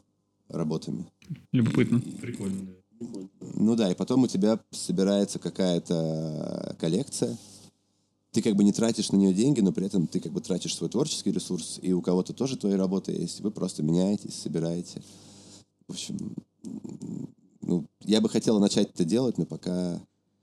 работами. 0.48 1.06
Любопытно. 1.52 1.98
И, 1.98 2.10
Прикольно. 2.12 2.68
Ну 3.00 3.76
да, 3.76 3.90
и 3.90 3.94
потом 3.94 4.24
у 4.24 4.26
тебя 4.26 4.58
собирается 4.70 5.38
какая-то 5.38 6.76
коллекция. 6.78 7.36
Ты 8.32 8.42
как 8.42 8.56
бы 8.56 8.64
не 8.64 8.72
тратишь 8.72 9.12
на 9.12 9.16
нее 9.16 9.32
деньги, 9.32 9.60
но 9.60 9.72
при 9.72 9.86
этом 9.86 10.06
ты 10.06 10.18
как 10.20 10.32
бы 10.32 10.40
тратишь 10.40 10.74
свой 10.74 10.90
творческий 10.90 11.30
ресурс, 11.30 11.78
и 11.82 11.92
у 11.92 12.02
кого-то 12.02 12.32
тоже 12.32 12.56
твои 12.56 12.74
работы 12.74 13.12
есть. 13.12 13.40
Вы 13.40 13.50
просто 13.50 13.82
меняетесь, 13.82 14.34
собираете. 14.34 15.02
В 15.86 15.92
общем, 15.92 16.34
ну, 17.60 17.86
я 18.00 18.20
бы 18.20 18.28
хотел 18.28 18.58
начать 18.58 18.90
это 18.90 19.04
делать, 19.04 19.38
но 19.38 19.46
пока 19.46 20.00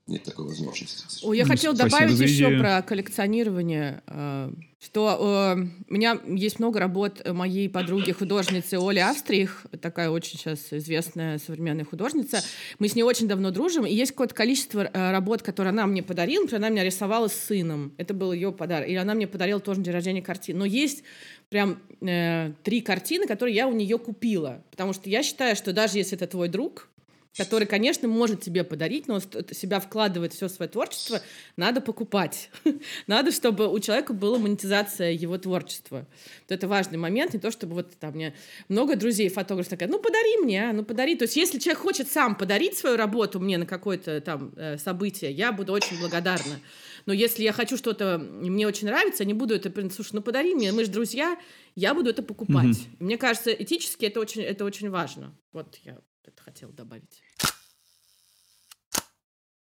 нет 0.08 0.24
такой 0.24 0.46
возможности. 0.46 1.24
О, 1.24 1.32
я 1.32 1.44
ну, 1.44 1.50
хотела 1.50 1.74
добавить 1.76 2.18
еще 2.18 2.58
про 2.58 2.82
коллекционирование, 2.82 4.02
э, 4.08 4.50
что 4.80 5.54
э, 5.56 5.66
у 5.88 5.94
меня 5.94 6.20
есть 6.26 6.58
много 6.58 6.80
работ 6.80 7.22
моей 7.24 7.68
подруги 7.68 8.10
художницы 8.10 8.78
Оли 8.80 8.98
Австрих, 8.98 9.64
такая 9.80 10.10
очень 10.10 10.38
сейчас 10.38 10.72
известная 10.72 11.38
современная 11.38 11.84
художница. 11.84 12.42
Мы 12.80 12.88
с 12.88 12.96
ней 12.96 13.04
очень 13.04 13.28
давно 13.28 13.52
дружим, 13.52 13.86
и 13.86 13.94
есть 13.94 14.10
какое-то 14.10 14.34
количество 14.34 14.80
э, 14.80 15.12
работ, 15.12 15.42
которые 15.42 15.70
она 15.70 15.86
мне 15.86 16.02
подарила. 16.02 16.42
Например, 16.42 16.62
она 16.62 16.68
меня 16.70 16.84
рисовала 16.84 17.28
с 17.28 17.34
сыном, 17.34 17.94
это 17.96 18.12
был 18.12 18.32
ее 18.32 18.50
подарок, 18.50 18.88
и 18.88 18.96
она 18.96 19.14
мне 19.14 19.28
подарила 19.28 19.60
тоже 19.60 19.80
на 19.80 19.84
день 19.84 19.94
рождения 19.94 20.22
картину. 20.22 20.60
Но 20.60 20.64
есть 20.64 21.04
прям 21.48 21.78
э, 22.00 22.52
три 22.64 22.80
картины, 22.80 23.28
которые 23.28 23.54
я 23.54 23.68
у 23.68 23.72
нее 23.72 23.98
купила, 23.98 24.64
потому 24.72 24.94
что 24.94 25.08
я 25.08 25.22
считаю, 25.22 25.54
что 25.54 25.72
даже 25.72 25.98
если 25.98 26.16
это 26.16 26.26
твой 26.26 26.48
друг, 26.48 26.88
который, 27.36 27.66
конечно, 27.66 28.08
может 28.08 28.42
тебе 28.42 28.62
подарить, 28.62 29.08
но 29.08 29.20
себя 29.20 29.80
вкладывает 29.80 30.34
все 30.34 30.48
свое 30.48 30.70
творчество, 30.70 31.22
надо 31.56 31.80
покупать. 31.80 32.50
надо, 33.06 33.32
чтобы 33.32 33.72
у 33.72 33.78
человека 33.80 34.12
была 34.12 34.38
монетизация 34.38 35.12
его 35.12 35.38
творчества. 35.38 36.06
Вот 36.42 36.52
это 36.52 36.68
важный 36.68 36.98
момент, 36.98 37.32
не 37.32 37.40
то, 37.40 37.50
чтобы 37.50 37.74
вот 37.74 37.90
там 37.98 38.12
мне 38.14 38.34
много 38.68 38.96
друзей 38.96 39.30
фотографов 39.30 39.70
такая, 39.70 39.88
ну 39.88 39.98
подари 39.98 40.36
мне, 40.38 40.68
а, 40.68 40.72
ну 40.72 40.84
подари. 40.84 41.16
То 41.16 41.24
есть 41.24 41.36
если 41.36 41.58
человек 41.58 41.82
хочет 41.82 42.08
сам 42.08 42.34
подарить 42.34 42.76
свою 42.76 42.96
работу 42.96 43.40
мне 43.40 43.56
на 43.56 43.66
какое-то 43.66 44.20
там 44.20 44.52
э, 44.56 44.76
событие, 44.76 45.32
я 45.32 45.52
буду 45.52 45.72
очень 45.72 45.98
благодарна. 45.98 46.60
Но 47.06 47.12
если 47.12 47.42
я 47.42 47.52
хочу 47.52 47.76
что-то, 47.76 48.18
мне 48.18 48.66
очень 48.66 48.86
нравится, 48.86 49.22
я 49.22 49.26
не 49.26 49.34
буду 49.34 49.54
это, 49.54 49.72
слушай, 49.90 50.10
ну 50.12 50.22
подари 50.22 50.54
мне, 50.54 50.70
мы 50.72 50.84
же 50.84 50.90
друзья, 50.90 51.38
я 51.74 51.94
буду 51.94 52.10
это 52.10 52.22
покупать. 52.22 52.66
Mm-hmm. 52.66 52.96
Мне 53.00 53.16
кажется, 53.16 53.50
этически 53.50 54.04
это 54.04 54.20
очень, 54.20 54.42
это 54.42 54.64
очень 54.64 54.90
важно. 54.90 55.34
Вот 55.52 55.76
я 55.84 55.98
это 56.26 56.42
хотел 56.42 56.70
добавить. 56.70 57.22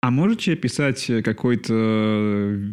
А 0.02 0.10
можете 0.10 0.54
описать 0.54 1.06
какой-то 1.22 1.74
э, 1.74 2.72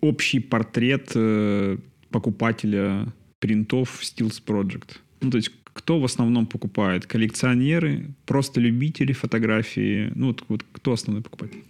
общий 0.00 0.40
портрет 0.40 1.12
э, 1.14 1.78
покупателя 2.10 3.12
принтов 3.38 4.00
Steels 4.02 4.42
Project? 4.44 4.98
Ну, 5.20 5.30
то 5.30 5.36
есть 5.36 5.52
кто 5.62 6.00
в 6.00 6.04
основном 6.04 6.46
покупает? 6.46 7.06
Коллекционеры, 7.06 8.14
просто 8.26 8.60
любители 8.60 9.12
фотографии? 9.12 10.10
Ну, 10.14 10.28
вот, 10.28 10.44
вот 10.48 10.64
кто 10.72 10.92
основной 10.92 11.22
покупатель? 11.22 11.62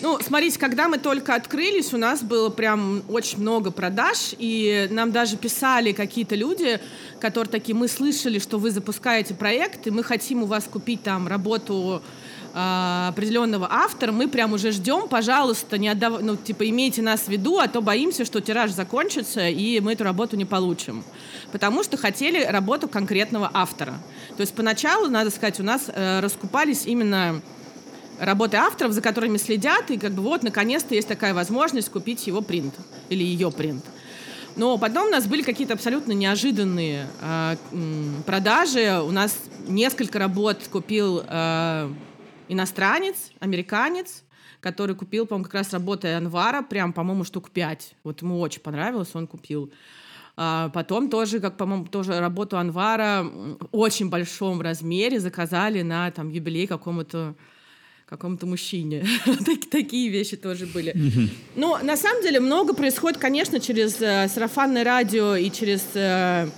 Ну, 0.00 0.18
смотрите, 0.20 0.58
когда 0.58 0.88
мы 0.88 0.98
только 0.98 1.34
открылись, 1.34 1.94
у 1.94 1.98
нас 1.98 2.22
было 2.22 2.50
прям 2.50 3.02
очень 3.08 3.38
много 3.38 3.70
продаж, 3.70 4.34
и 4.38 4.88
нам 4.90 5.12
даже 5.12 5.36
писали 5.36 5.92
какие-то 5.92 6.34
люди, 6.34 6.80
которые 7.20 7.50
такие, 7.50 7.74
мы 7.74 7.86
слышали, 7.88 8.38
что 8.38 8.58
вы 8.58 8.70
запускаете 8.70 9.34
проект, 9.34 9.86
и 9.86 9.90
мы 9.90 10.02
хотим 10.02 10.42
у 10.42 10.46
вас 10.46 10.64
купить 10.64 11.02
там 11.02 11.28
работу 11.28 12.02
э, 12.54 13.06
определенного 13.08 13.68
автора, 13.70 14.10
мы 14.10 14.28
прям 14.28 14.52
уже 14.52 14.72
ждем, 14.72 15.08
пожалуйста, 15.08 15.78
не 15.78 15.88
отдав... 15.88 16.20
ну, 16.20 16.36
типа, 16.36 16.68
имейте 16.68 17.00
нас 17.00 17.22
в 17.22 17.28
виду, 17.28 17.58
а 17.58 17.68
то 17.68 17.80
боимся, 17.80 18.24
что 18.24 18.40
тираж 18.40 18.72
закончится, 18.72 19.48
и 19.48 19.78
мы 19.78 19.92
эту 19.92 20.02
работу 20.02 20.36
не 20.36 20.44
получим. 20.44 21.04
Потому 21.52 21.84
что 21.84 21.96
хотели 21.96 22.42
работу 22.42 22.88
конкретного 22.88 23.48
автора. 23.54 23.94
То 24.36 24.40
есть 24.40 24.54
поначалу, 24.54 25.08
надо 25.08 25.30
сказать, 25.30 25.60
у 25.60 25.62
нас 25.62 25.84
э, 25.86 26.18
раскупались 26.20 26.84
именно 26.84 27.40
работы 28.18 28.56
авторов, 28.56 28.92
за 28.92 29.00
которыми 29.00 29.36
следят, 29.36 29.90
и 29.90 29.98
как 29.98 30.12
бы 30.12 30.22
вот, 30.22 30.42
наконец-то 30.42 30.94
есть 30.94 31.08
такая 31.08 31.34
возможность 31.34 31.90
купить 31.90 32.26
его 32.26 32.42
принт 32.42 32.74
или 33.08 33.22
ее 33.22 33.50
принт. 33.50 33.84
Но 34.56 34.78
потом 34.78 35.08
у 35.08 35.10
нас 35.10 35.26
были 35.26 35.42
какие-то 35.42 35.74
абсолютно 35.74 36.12
неожиданные 36.12 37.08
э, 37.20 37.56
продажи. 38.24 39.00
У 39.02 39.10
нас 39.10 39.36
несколько 39.66 40.20
работ 40.20 40.58
купил 40.70 41.24
э, 41.26 41.92
иностранец, 42.48 43.32
американец, 43.40 44.22
который 44.60 44.94
купил, 44.94 45.26
по-моему, 45.26 45.44
как 45.44 45.54
раз 45.54 45.72
работы 45.72 46.14
Анвара, 46.14 46.62
прям, 46.62 46.92
по-моему, 46.92 47.24
штук 47.24 47.50
пять. 47.50 47.96
Вот 48.04 48.22
ему 48.22 48.38
очень 48.38 48.60
понравилось, 48.60 49.10
он 49.14 49.26
купил. 49.26 49.72
А 50.36 50.68
потом 50.70 51.10
тоже, 51.10 51.40
как, 51.40 51.56
по-моему, 51.56 51.86
тоже 51.86 52.18
работу 52.18 52.56
Анвара 52.56 53.24
в 53.24 53.58
очень 53.72 54.08
большом 54.08 54.60
размере 54.60 55.20
заказали 55.20 55.82
на 55.82 56.10
там 56.10 56.28
юбилей 56.28 56.66
какому-то 56.66 57.34
какому-то 58.16 58.46
мужчине. 58.46 59.04
Такие 59.70 60.08
вещи 60.08 60.36
тоже 60.36 60.66
были. 60.66 60.94
Ну, 61.56 61.76
на 61.82 61.96
самом 61.96 62.22
деле, 62.22 62.40
много 62.40 62.74
происходит, 62.74 63.18
конечно, 63.18 63.60
через 63.60 64.00
э, 64.00 64.28
сарафанное 64.28 64.84
радио 64.84 65.36
и 65.36 65.50
через 65.50 65.82
э, 65.94 66.48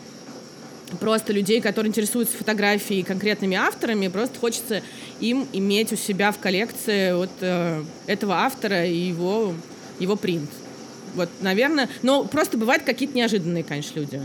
просто 1.00 1.32
людей, 1.32 1.60
которые 1.60 1.88
интересуются 1.90 2.36
фотографией 2.36 3.02
конкретными 3.02 3.56
авторами. 3.56 4.08
Просто 4.08 4.38
хочется 4.38 4.82
им 5.20 5.46
иметь 5.52 5.92
у 5.92 5.96
себя 5.96 6.30
в 6.32 6.38
коллекции 6.38 7.12
вот 7.12 7.30
э, 7.40 7.82
этого 8.06 8.34
автора 8.34 8.84
и 8.84 8.96
его, 8.96 9.54
его 9.98 10.16
принт. 10.16 10.50
Вот, 11.14 11.30
наверное, 11.40 11.88
но 12.02 12.24
просто 12.24 12.58
бывают 12.58 12.82
какие-то 12.82 13.16
неожиданные, 13.16 13.64
конечно, 13.64 13.98
люди. 13.98 14.20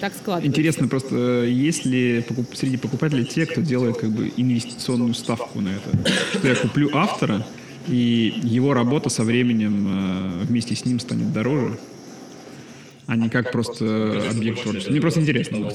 Так 0.00 0.12
складывается. 0.14 0.48
Интересно 0.48 0.88
просто, 0.88 1.44
есть 1.44 1.84
ли 1.84 2.24
среди 2.54 2.76
покупателей 2.76 3.24
те, 3.24 3.46
кто 3.46 3.60
делает 3.60 3.96
как 3.96 4.10
бы 4.10 4.32
инвестиционную 4.36 5.14
ставку 5.14 5.60
на 5.60 5.68
это? 5.68 6.12
Что 6.38 6.48
я 6.48 6.54
куплю 6.56 6.90
автора, 6.92 7.46
и 7.88 8.34
его 8.42 8.74
работа 8.74 9.08
со 9.08 9.24
временем 9.24 10.40
э, 10.42 10.44
вместе 10.44 10.74
с 10.76 10.84
ним 10.84 11.00
станет 11.00 11.32
дороже, 11.32 11.78
а 13.06 13.16
не 13.16 13.28
как 13.28 13.50
просто 13.50 14.22
объект 14.30 14.62
творчества. 14.62 14.90
Мне 14.90 15.00
просто 15.00 15.20
интересно. 15.20 15.70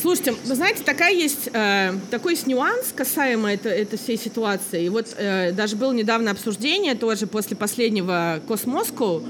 Слушайте, 0.00 0.34
вы 0.46 0.54
знаете, 0.54 0.82
такая 0.82 1.12
есть, 1.12 1.50
э, 1.52 1.92
такой 2.10 2.32
есть 2.32 2.46
нюанс 2.46 2.92
касаемо 2.94 3.52
это, 3.52 3.68
этой 3.68 3.98
всей 3.98 4.16
ситуации. 4.16 4.84
И 4.86 4.88
вот 4.88 5.14
э, 5.16 5.52
даже 5.52 5.76
было 5.76 5.92
недавно 5.92 6.30
обсуждение 6.30 6.94
тоже 6.94 7.26
после 7.26 7.56
последнего 7.56 8.40
Космоску, 8.48 9.22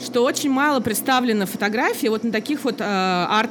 что 0.00 0.22
очень 0.22 0.50
мало 0.50 0.80
представлено 0.80 1.46
фотографий 1.46 2.08
вот 2.08 2.24
на 2.24 2.32
таких 2.32 2.64
вот 2.64 2.80
э, 2.80 2.84
арт, 2.84 3.50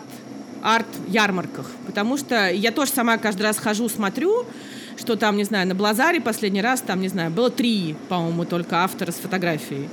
арт-ярмарках. 0.64 1.70
Потому 1.86 2.18
что 2.18 2.50
я 2.50 2.72
тоже 2.72 2.92
сама 2.92 3.18
каждый 3.18 3.44
раз 3.44 3.58
хожу, 3.58 3.90
смотрю, 3.90 4.46
что 4.98 5.16
там, 5.16 5.38
не 5.38 5.44
знаю, 5.44 5.68
на 5.68 5.76
Блазаре 5.76 6.22
последний 6.22 6.62
раз, 6.62 6.82
там, 6.82 7.02
не 7.02 7.08
знаю, 7.08 7.32
было 7.32 7.50
три, 7.50 7.96
по-моему, 8.10 8.46
только 8.46 8.84
автора 8.84 9.12
с 9.12 9.16
фотографией. 9.16 9.90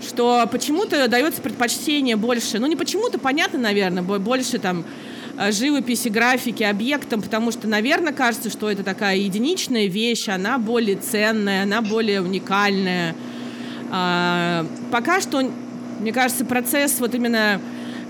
Что 0.00 0.48
почему-то 0.50 1.08
дается 1.08 1.42
предпочтение 1.42 2.16
больше, 2.16 2.58
ну 2.58 2.66
не 2.66 2.76
почему-то, 2.76 3.18
понятно, 3.18 3.58
наверное, 3.58 4.02
бо- 4.02 4.20
больше 4.20 4.58
там 4.58 4.84
э, 5.36 5.50
живописи, 5.50 6.08
графики, 6.08 6.62
объектам, 6.62 7.20
потому 7.20 7.50
что, 7.50 7.66
наверное, 7.66 8.12
кажется, 8.12 8.48
что 8.48 8.70
это 8.70 8.84
такая 8.84 9.16
единичная 9.16 9.86
вещь, 9.86 10.28
она 10.28 10.58
более 10.58 10.96
ценная, 10.96 11.64
она 11.64 11.82
более 11.82 12.22
уникальная. 12.22 13.16
А, 13.90 14.66
пока 14.92 15.20
что, 15.20 15.50
мне 16.00 16.12
кажется, 16.12 16.44
процесс 16.44 17.00
вот 17.00 17.14
именно 17.14 17.60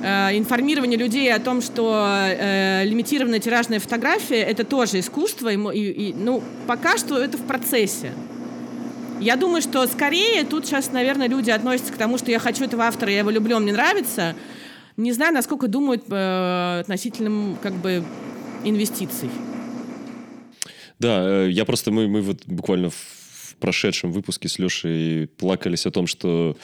э, 0.03 0.37
информирования 0.39 0.99
людей 0.99 1.33
о 1.33 1.39
том, 1.41 1.61
что 1.63 2.05
э, 2.07 2.85
лимитированная 2.85 3.39
тиражная 3.41 3.81
фотография 3.81 4.43
это 4.43 4.65
тоже 4.65 5.01
искусство, 5.01 5.49
и, 5.53 5.57
и- 5.79 6.11
и, 6.11 6.15
ну, 6.15 6.43
пока 6.67 6.97
что 6.99 7.19
это 7.19 7.37
в 7.39 7.43
процессе. 7.47 8.13
Я 9.21 9.35
думаю, 9.37 9.63
что 9.63 9.85
скорее 9.89 10.45
тут 10.45 10.67
сейчас, 10.67 10.93
наверное, 10.93 11.29
люди 11.29 11.51
относятся 11.51 11.93
к 11.93 11.97
тому, 11.97 12.19
что 12.19 12.31
я 12.31 12.39
хочу 12.39 12.65
этого 12.65 12.85
автора, 12.85 13.11
я 13.11 13.19
его 13.19 13.31
люблю, 13.31 13.59
мне 13.59 13.73
нравится. 13.73 14.37
Не 14.97 15.13
знаю, 15.13 15.35
насколько 15.35 15.67
думают 15.69 16.05
э, 16.09 16.81
относительно 16.81 17.57
как 17.63 17.73
бы 17.75 18.05
инвестиций. 18.65 19.31
Да, 20.99 21.21
э, 21.47 21.49
я 21.51 21.65
просто, 21.65 21.91
мы, 21.91 22.09
мы 22.09 22.21
вот 22.23 22.43
буквально 22.47 22.91
в 22.91 23.57
прошедшем 23.61 24.13
выпуске 24.13 24.49
с 24.49 24.59
Лешей 24.59 25.27
плакались 25.27 25.87
о 25.87 25.91
том, 25.91 26.07
что 26.07 26.57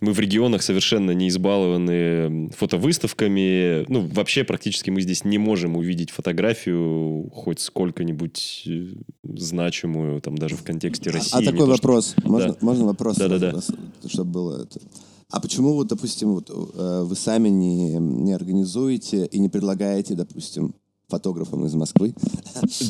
мы 0.00 0.12
в 0.12 0.20
регионах 0.20 0.62
совершенно 0.62 1.12
не 1.12 1.28
избалованы 1.28 2.50
фотовыставками. 2.50 3.84
Ну, 3.90 4.06
вообще 4.08 4.44
практически 4.44 4.90
мы 4.90 5.00
здесь 5.00 5.24
не 5.24 5.38
можем 5.38 5.76
увидеть 5.76 6.10
фотографию 6.10 7.30
хоть 7.32 7.60
сколько-нибудь 7.60 8.64
э, 8.66 8.86
значимую, 9.24 10.20
там 10.20 10.36
даже 10.36 10.56
в 10.56 10.62
контексте 10.62 11.10
России. 11.10 11.30
А 11.34 11.40
не 11.40 11.46
такой 11.46 11.60
то, 11.60 11.64
что- 11.64 11.72
вопрос. 11.72 12.14
Можно, 12.24 12.48
Да. 12.52 12.56
можно 12.60 12.84
вопрос? 12.86 13.16
Да-да-да. 13.16 13.60
Чтобы 14.06 14.30
было 14.30 14.62
это. 14.64 14.80
А 15.30 15.40
почему 15.40 15.72
вот, 15.72 15.88
допустим, 15.88 16.34
вот, 16.34 16.50
э, 16.50 17.02
вы 17.04 17.16
сами 17.16 17.48
не, 17.48 17.94
не 17.98 18.32
организуете 18.32 19.26
и 19.26 19.38
не 19.38 19.48
предлагаете, 19.48 20.14
допустим, 20.14 20.74
фотографам 21.08 21.64
из 21.66 21.74
Москвы 21.74 22.14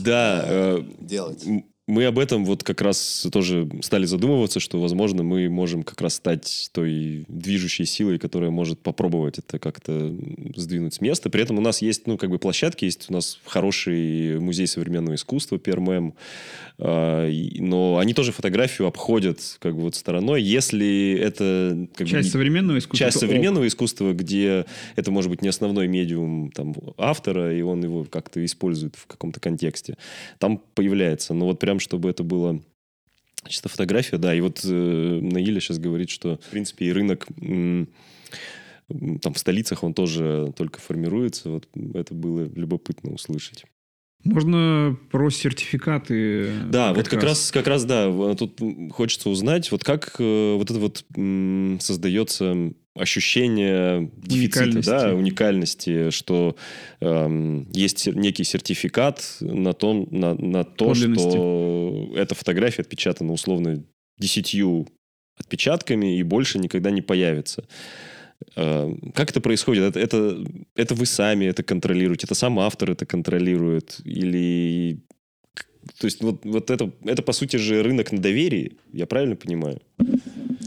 Да, 0.03 0.45
э, 0.47 0.83
делать? 1.01 1.45
Мы 1.87 2.05
об 2.07 2.19
этом 2.19 2.45
вот 2.45 2.65
как 2.65 2.81
раз 2.81 3.29
тоже 3.31 3.69
стали 3.81 4.07
задумываться, 4.07 4.59
что, 4.59 4.81
возможно, 4.81 5.23
мы 5.23 5.49
можем 5.49 5.85
как 5.85 6.01
раз 6.01 6.15
стать 6.15 6.69
той 6.73 7.25
движущей 7.29 7.85
силой, 7.85 8.19
которая 8.19 8.51
может 8.51 8.81
попробовать 8.81 9.39
это 9.39 9.61
как-то 9.61 10.13
сдвинуть 10.57 10.95
с 10.95 11.01
места. 11.01 11.31
При 11.31 11.43
этом 11.43 11.59
у 11.59 11.61
нас 11.61 11.83
есть, 11.83 12.09
ну, 12.09 12.19
как 12.19 12.31
бы 12.31 12.41
площадки, 12.41 12.87
есть 12.87 13.09
у 13.09 13.13
нас 13.13 13.39
хороший 13.45 14.41
музей 14.41 14.67
современного 14.67 15.15
искусства, 15.15 15.59
ПРММ, 15.59 16.09
и- 16.09 16.13
но 16.79 17.99
они 17.99 18.13
тоже 18.13 18.33
фотографию 18.33 18.87
обходят 18.87 19.41
как 19.61 19.75
бы 19.75 19.83
вот 19.83 19.95
стороной, 19.95 20.43
если 20.43 21.19
это... 21.19 21.89
Как 21.95 22.07
бы, 22.07 22.11
Часть 22.11 22.27
не- 22.27 22.31
современного 22.33 22.79
искусства. 22.79 22.99
часть 23.07 23.19
то 23.19 23.25
ок. 23.25 23.31
современного 23.31 23.67
искусства, 23.67 24.13
где 24.13 24.67
это 24.95 25.11
может 25.11 25.31
быть 25.31 25.41
не 25.43 25.49
основной 25.49 25.89
медиум 25.89 26.51
там, 26.53 26.75
автора, 26.99 27.57
и 27.57 27.63
он 27.63 27.83
его 27.83 28.05
как-то 28.05 28.45
использует 28.45 28.95
в 28.97 29.07
каком-то 29.07 29.41
контексте. 29.41 29.97
Там 30.39 30.59
появляется. 30.75 31.33
Но 31.33 31.47
вот 31.47 31.59
прям, 31.59 31.81
чтобы 31.81 32.11
это 32.11 32.23
было 32.23 32.61
чисто 33.49 33.69
фотография, 33.71 34.19
да. 34.19 34.35
И 34.35 34.41
вот 34.41 34.61
э, 34.65 34.69
Наиля 34.69 35.61
сейчас 35.61 35.79
говорит, 35.79 36.11
что, 36.11 36.37
в 36.47 36.51
принципе, 36.51 36.87
и 36.87 36.93
рынок 36.93 37.27
м, 37.41 37.89
там 39.23 39.33
в 39.33 39.39
столицах 39.39 39.83
он 39.83 39.95
тоже 39.95 40.53
только 40.57 40.81
формируется. 40.81 41.49
Вот 41.51 41.69
это 41.95 42.13
было 42.15 42.43
любопытно 42.55 43.13
услышать. 43.13 43.65
Можно 44.27 44.97
про 45.11 45.31
сертификаты. 45.31 46.51
Да, 46.71 46.93
вот 46.93 47.09
как 47.09 47.23
раз, 47.23 47.51
как 47.51 47.67
раз, 47.67 47.85
да, 47.85 48.11
тут 48.35 48.61
хочется 48.93 49.31
узнать, 49.31 49.71
вот 49.71 49.85
как 49.85 50.17
э, 50.19 50.55
вот 50.57 50.71
это 50.71 50.79
вот 50.81 51.05
м, 51.17 51.79
создается 51.81 52.73
ощущение 52.95 54.11
дефицита, 54.17 54.65
Уникальности. 54.65 54.91
да, 54.91 55.15
уникальности, 55.15 56.11
что 56.11 56.57
эм, 57.01 57.71
есть 57.73 58.07
некий 58.07 58.45
сертификат 58.45 59.37
на, 59.41 59.73
том, 59.75 60.09
на, 60.11 60.35
на 60.35 60.65
то, 60.65 60.95
что 60.95 62.13
эта 62.17 62.35
фотография 62.35 62.83
отпечатана 62.83 63.33
условно 63.33 63.85
десятью 64.19 64.87
отпечатками 65.39 66.19
и 66.19 66.23
больше 66.23 66.59
никогда 66.59 66.91
не 66.91 67.03
появится. 67.03 67.67
Э, 68.57 68.95
Как 69.15 69.31
это 69.31 69.41
происходит? 69.41 69.85
Это, 69.85 70.01
это, 70.01 70.45
это 70.75 70.95
вы 70.95 71.07
сами 71.07 71.47
это 71.47 71.63
контролируете? 71.63 72.27
Это 72.27 72.35
сам 72.35 72.59
автор 72.59 72.91
это 72.91 73.07
контролирует? 73.07 74.01
Или... 74.05 75.03
То 75.99 76.07
есть 76.07 76.23
вот, 76.23 76.45
вот 76.45 76.71
это, 76.71 76.91
это, 77.05 77.23
по 77.23 77.33
сути 77.33 77.57
же, 77.57 77.83
рынок 77.83 78.13
на 78.13 78.19
доверии, 78.19 78.77
я 78.93 79.07
правильно 79.07 79.37
понимаю? 79.37 79.81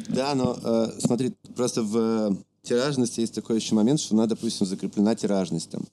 Да, 0.08 0.34
но 0.34 0.58
э, 0.64 1.00
смотри, 1.00 1.34
просто 1.56 1.84
в 1.84 1.98
э, 1.98 2.36
тиражности 2.64 3.22
есть 3.22 3.36
такой 3.36 3.58
еще 3.58 3.76
момент, 3.76 4.00
что 4.00 4.16
она, 4.16 4.28
допустим, 4.28 4.66
закреплена 4.66 5.16
тиражность. 5.16 5.72
Там, 5.72 5.84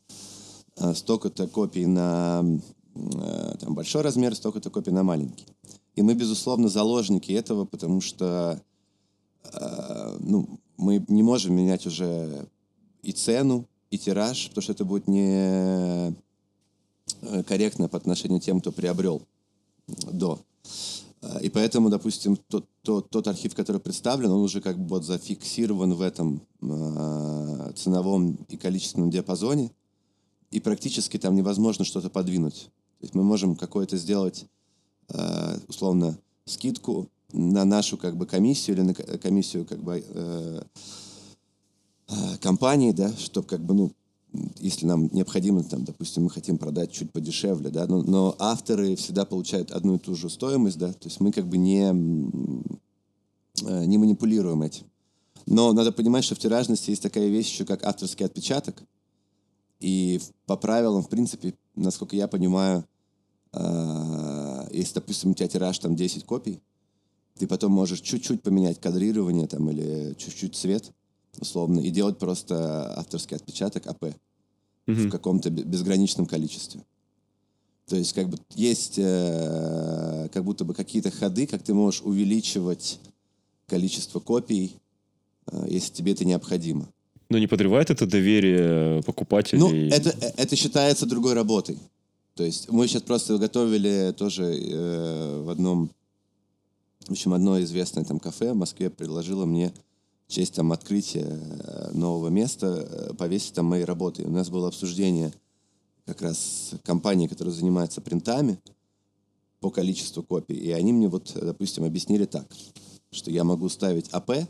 э, 0.79 0.95
столько-то 0.95 1.49
копий 1.49 1.87
на 1.87 2.45
э, 2.95 3.55
там, 3.61 3.75
большой 3.75 4.03
размер, 4.03 4.35
столько-то 4.35 4.71
копий 4.71 4.93
на 4.93 5.03
маленький. 5.03 5.47
И 5.97 6.03
мы, 6.03 6.15
безусловно, 6.15 6.69
заложники 6.69 7.33
этого, 7.33 7.65
потому 7.65 8.01
что 8.01 8.63
э, 9.53 10.17
ну, 10.21 10.61
мы 10.77 11.05
не 11.09 11.23
можем 11.23 11.55
менять 11.55 11.87
уже 11.87 12.47
и 13.03 13.13
цену, 13.13 13.67
и 13.91 13.99
тираж, 13.99 14.49
потому 14.49 14.63
что 14.63 14.73
это 14.73 14.85
будет 14.85 15.09
не 15.09 16.15
э, 17.23 17.43
корректно 17.45 17.89
по 17.89 17.97
отношению 17.97 18.41
к 18.41 18.45
тем, 18.45 18.61
кто 18.61 18.73
приобрел 18.73 19.23
до. 19.87 20.41
А, 21.23 21.39
И 21.39 21.49
поэтому, 21.49 21.89
допустим, 21.89 22.37
тот, 22.49 22.67
тот, 22.83 23.11
тот 23.11 23.29
архив, 23.29 23.55
который 23.55 23.81
представлен, 23.81 24.31
он 24.31 24.43
уже 24.43 24.61
как 24.61 24.79
бы 24.79 24.89
вот 24.89 25.05
зафиксирован 25.05 25.95
в 25.95 26.01
этом 26.01 26.43
э, 26.61 27.73
ценовом 27.77 28.39
и 28.49 28.57
количественном 28.57 29.11
диапазоне, 29.11 29.71
и 30.51 30.61
практически 30.61 31.19
там 31.19 31.35
невозможно 31.35 31.85
что-то 31.85 32.11
подвинуть. 32.11 32.71
То 32.99 33.05
есть 33.05 33.15
мы 33.15 33.23
можем 33.23 33.57
какое-то 33.57 33.97
сделать, 33.97 34.47
э, 35.09 35.59
условно, 35.69 36.19
скидку 36.45 37.09
на 37.33 37.65
нашу 37.65 37.97
как 37.97 38.17
бы 38.17 38.27
комиссию 38.27 38.77
или 38.77 38.83
на 38.83 38.95
ко- 38.95 39.19
комиссию 39.19 39.65
как 39.67 39.83
бы 39.83 40.05
э, 40.07 40.63
э, 42.09 42.37
компании, 42.41 42.93
да, 42.93 43.13
чтобы 43.17 43.47
как 43.47 43.61
бы, 43.61 43.75
ну, 43.75 43.93
если 44.59 44.87
нам 44.87 45.09
необходимо, 45.13 45.63
там, 45.65 45.85
допустим, 45.85 46.25
мы 46.25 46.31
хотим 46.31 46.59
продать 46.59 46.93
чуть 46.93 47.13
подешевле, 47.13 47.71
да, 47.71 47.87
но, 47.87 48.03
но 48.03 48.37
авторы 48.39 48.97
всегда 48.97 49.25
получают 49.25 49.71
одну 49.71 49.97
и 49.97 49.99
ту 49.99 50.15
же 50.15 50.31
стоимость, 50.31 50.79
да, 50.79 50.93
то 50.93 51.09
есть 51.09 51.21
мы 51.21 51.33
как 51.33 51.47
бы 51.47 51.57
не, 51.57 51.89
э, 51.89 53.85
не 53.85 53.99
манипулируем 53.99 54.63
этим. 54.63 54.87
Но 55.47 55.73
надо 55.73 55.93
понимать, 55.93 56.25
что 56.25 56.35
в 56.35 56.39
тиражности 56.39 56.91
есть 56.91 57.03
такая 57.03 57.29
вещь 57.29 57.51
еще, 57.51 57.65
как 57.65 57.85
авторский 57.85 58.27
отпечаток. 58.27 58.83
И 59.79 60.21
по 60.47 60.57
правилам, 60.57 61.03
в 61.03 61.09
принципе, 61.09 61.55
насколько 61.77 62.17
я 62.17 62.27
понимаю, 62.27 62.85
э, 63.53 64.69
если, 64.73 64.95
допустим, 64.95 65.31
у 65.31 65.35
тебя 65.35 65.49
тираж 65.49 65.79
там 65.79 65.95
10 65.95 66.25
копий, 66.25 66.61
ты 67.39 67.47
потом 67.47 67.73
можешь 67.73 68.01
чуть-чуть 68.01 68.43
поменять 68.43 68.81
кадрирование 68.81 69.47
там 69.47 69.71
или 69.71 70.15
чуть-чуть 70.19 70.55
цвет, 70.55 70.91
условно, 71.39 71.81
и 71.81 71.91
делать 71.91 72.19
просто 72.19 72.95
авторский 72.99 73.37
отпечаток 73.37 73.87
АП 73.87 74.15
в 74.87 74.91
Мгм. 74.91 75.11
каком-то 75.11 75.51
бе- 75.51 75.65
безграничном 75.65 76.27
количестве. 76.27 76.81
То 77.87 77.97
есть 77.97 78.13
как 78.15 78.29
бы 78.29 78.39
есть 78.55 78.95
э, 78.99 80.29
как 80.33 80.45
будто 80.45 80.65
бы 80.65 80.75
какие-то 80.75 81.11
ходы, 81.11 81.47
как 81.47 81.63
ты 81.63 81.75
можешь 81.75 82.03
увеличивать 82.03 82.99
количество 83.69 84.19
копий, 84.21 84.77
э, 85.51 85.67
если 85.69 85.93
тебе 85.93 86.13
это 86.13 86.25
необходимо. 86.25 86.89
Но 87.29 87.39
не 87.39 87.47
подрывает 87.49 87.91
это 87.91 88.07
доверие 88.07 89.03
покупателей? 89.03 89.61
Ну, 89.61 89.73
это, 89.73 90.11
это 90.37 90.57
считается 90.57 91.07
другой 91.07 91.35
работой. 91.35 91.79
То 92.35 92.45
есть 92.45 92.71
мы 92.71 92.87
сейчас 92.87 93.03
просто 93.03 93.39
готовили 93.39 94.15
тоже 94.17 94.45
э, 94.45 95.43
в 95.43 95.51
одном, 95.51 95.91
в 97.07 97.11
общем, 97.13 97.33
одно 97.35 97.61
известное 97.63 98.05
там 98.05 98.19
кафе 98.19 98.53
в 98.53 98.57
Москве 98.57 98.91
предложило 98.91 99.47
мне 99.47 99.73
в 100.27 100.33
честь 100.33 100.55
там 100.55 100.73
открытия 100.73 101.27
э, 101.29 101.91
нового 101.93 102.29
места 102.29 102.67
э, 102.67 103.15
повесить 103.15 103.55
там 103.55 103.67
мои 103.67 103.83
работы. 103.83 104.25
У 104.25 104.31
нас 104.31 104.51
было 104.51 104.69
обсуждение 104.69 105.33
как 106.05 106.23
раз 106.23 106.73
компании, 106.85 107.27
которая 107.27 107.55
занимается 107.55 108.01
принтами 108.01 108.59
по 109.61 109.71
количеству 109.71 110.23
копий. 110.23 110.55
И 110.55 110.71
они 110.73 110.93
мне 110.93 111.09
вот, 111.09 111.33
допустим, 111.41 111.85
объяснили 111.85 112.25
так, 112.25 112.47
что 113.11 113.31
я 113.31 113.45
могу 113.45 113.69
ставить 113.69 114.09
АП, 114.11 114.31
uh-huh. 114.31 114.47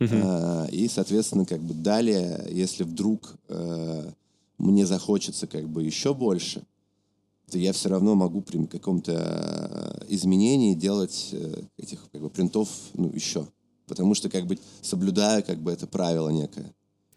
э, 0.00 0.70
и, 0.70 0.88
соответственно, 0.88 1.46
как 1.46 1.60
бы 1.60 1.74
далее, 1.74 2.46
если 2.50 2.84
вдруг 2.84 3.36
э, 3.48 4.10
мне 4.58 4.86
захочется 4.86 5.46
как 5.46 5.68
бы 5.68 5.82
еще 5.82 6.14
больше, 6.14 6.62
то 7.50 7.58
я 7.58 7.72
все 7.72 7.88
равно 7.88 8.14
могу 8.14 8.42
при 8.42 8.64
каком-то 8.66 9.12
э, 9.12 10.04
изменении 10.08 10.74
делать 10.74 11.30
э, 11.32 11.62
этих 11.76 12.10
как 12.10 12.20
бы, 12.20 12.30
принтов 12.30 12.68
ну, 12.94 13.10
еще. 13.12 13.46
Потому 13.86 14.14
что 14.14 14.28
как 14.28 14.46
бы 14.46 14.58
соблюдаю 14.82 15.44
как 15.44 15.60
бы 15.60 15.72
это 15.72 15.86
правило 15.86 16.28
некое. 16.28 16.74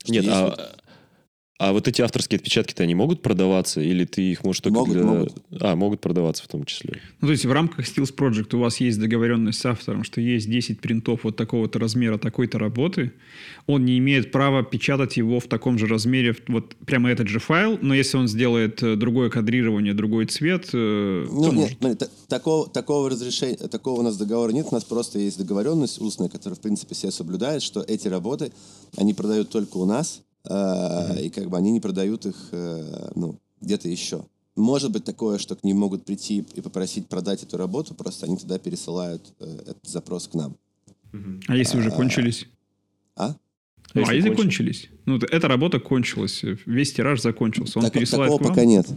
Нет, 0.08 0.26
а. 0.28 0.76
А 1.60 1.74
вот 1.74 1.90
эти 1.90 2.02
авторские 2.02 2.38
отпечатки-то 2.38 2.84
они 2.84 2.96
могут 2.96 3.22
продаваться? 3.22 3.82
Или 3.82 4.06
ты 4.06 4.22
их 4.22 4.46
можешь 4.46 4.62
только 4.62 4.80
могут, 4.80 4.94
для... 4.94 5.04
Могут. 5.04 5.34
А, 5.60 5.76
могут 5.76 6.00
продаваться 6.00 6.42
в 6.44 6.48
том 6.48 6.64
числе. 6.64 7.02
Ну, 7.20 7.28
то 7.28 7.34
есть 7.34 7.46
в 7.46 7.52
рамках 7.52 7.86
Steels 7.86 8.16
Project 8.16 8.56
у 8.56 8.60
вас 8.60 8.78
есть 8.78 8.98
договоренность 8.98 9.60
с 9.60 9.66
автором, 9.66 10.06
что 10.06 10.22
есть 10.22 10.50
10 10.50 10.80
принтов 10.80 11.26
вот 11.26 11.36
такого-то 11.36 11.78
размера, 11.78 12.18
такой-то 12.18 12.60
работы, 12.60 13.12
он 13.68 13.84
не 13.84 13.98
имеет 13.98 14.32
права 14.32 14.64
печатать 14.64 15.18
его 15.18 15.42
в 15.42 15.48
таком 15.48 15.78
же 15.78 15.86
размере, 15.88 16.34
вот 16.48 16.78
прямо 16.86 17.12
этот 17.12 17.28
же 17.28 17.40
файл, 17.40 17.78
но 17.82 17.94
если 17.94 18.16
он 18.16 18.30
сделает 18.30 18.82
э, 18.82 18.96
другое 18.96 19.30
кадрирование, 19.30 19.94
другой 19.94 20.28
цвет, 20.28 20.70
э, 20.72 21.26
ну, 21.30 21.44
то 21.44 21.50
нет, 21.50 21.56
может. 21.58 21.78
Смотри, 21.80 22.08
такого, 22.30 22.70
такого 22.70 23.10
разрешения, 23.10 23.58
такого 23.58 24.00
у 24.00 24.04
нас 24.04 24.16
договора 24.16 24.52
нет, 24.52 24.68
у 24.72 24.76
нас 24.76 24.86
просто 24.86 25.20
есть 25.20 25.38
договоренность 25.38 26.00
устная, 26.00 26.30
которая, 26.30 26.56
в 26.56 26.62
принципе, 26.62 26.96
все 26.96 27.12
соблюдает, 27.12 27.62
что 27.62 27.82
эти 27.82 28.08
работы, 28.08 28.54
они 28.96 29.14
продают 29.14 29.50
только 29.50 29.76
у 29.76 29.86
нас, 29.86 30.22
mm-hmm. 30.46 31.22
и 31.22 31.30
как 31.30 31.50
бы 31.50 31.58
они 31.58 31.72
не 31.72 31.80
продают 31.80 32.26
их, 32.26 32.36
э, 32.52 33.12
ну, 33.16 33.40
где-то 33.62 33.90
еще. 33.90 34.26
Может 34.56 34.92
быть 34.92 35.04
такое, 35.06 35.38
что 35.38 35.56
к 35.56 35.64
ним 35.64 35.78
могут 35.78 36.06
прийти 36.06 36.46
и 36.54 36.62
попросить 36.62 37.08
продать 37.08 37.44
эту 37.44 37.58
работу, 37.58 37.94
просто 37.94 38.26
они 38.26 38.38
тогда 38.38 38.58
пересылают 38.60 39.34
э, 39.40 39.60
этот 39.62 39.88
запрос 39.88 40.28
к 40.28 40.34
нам. 40.34 40.56
А 41.48 41.56
если 41.56 41.78
уже 41.78 41.92
кончились? 41.92 42.46
А? 43.16 43.36
Ну, 43.94 44.04
а 44.06 44.14
если 44.14 44.34
кончились? 44.34 44.90
Ну, 45.06 45.18
эта 45.18 45.48
работа 45.48 45.80
кончилась, 45.80 46.44
весь 46.66 46.94
тираж 46.94 47.22
закончился. 47.22 47.80
Он 47.80 47.86
Так- 47.86 47.94
пересылает 47.94 48.32
такого 48.32 48.44
к 48.44 48.48
вам? 48.48 48.56
пока 48.56 48.66
нет. 48.66 48.88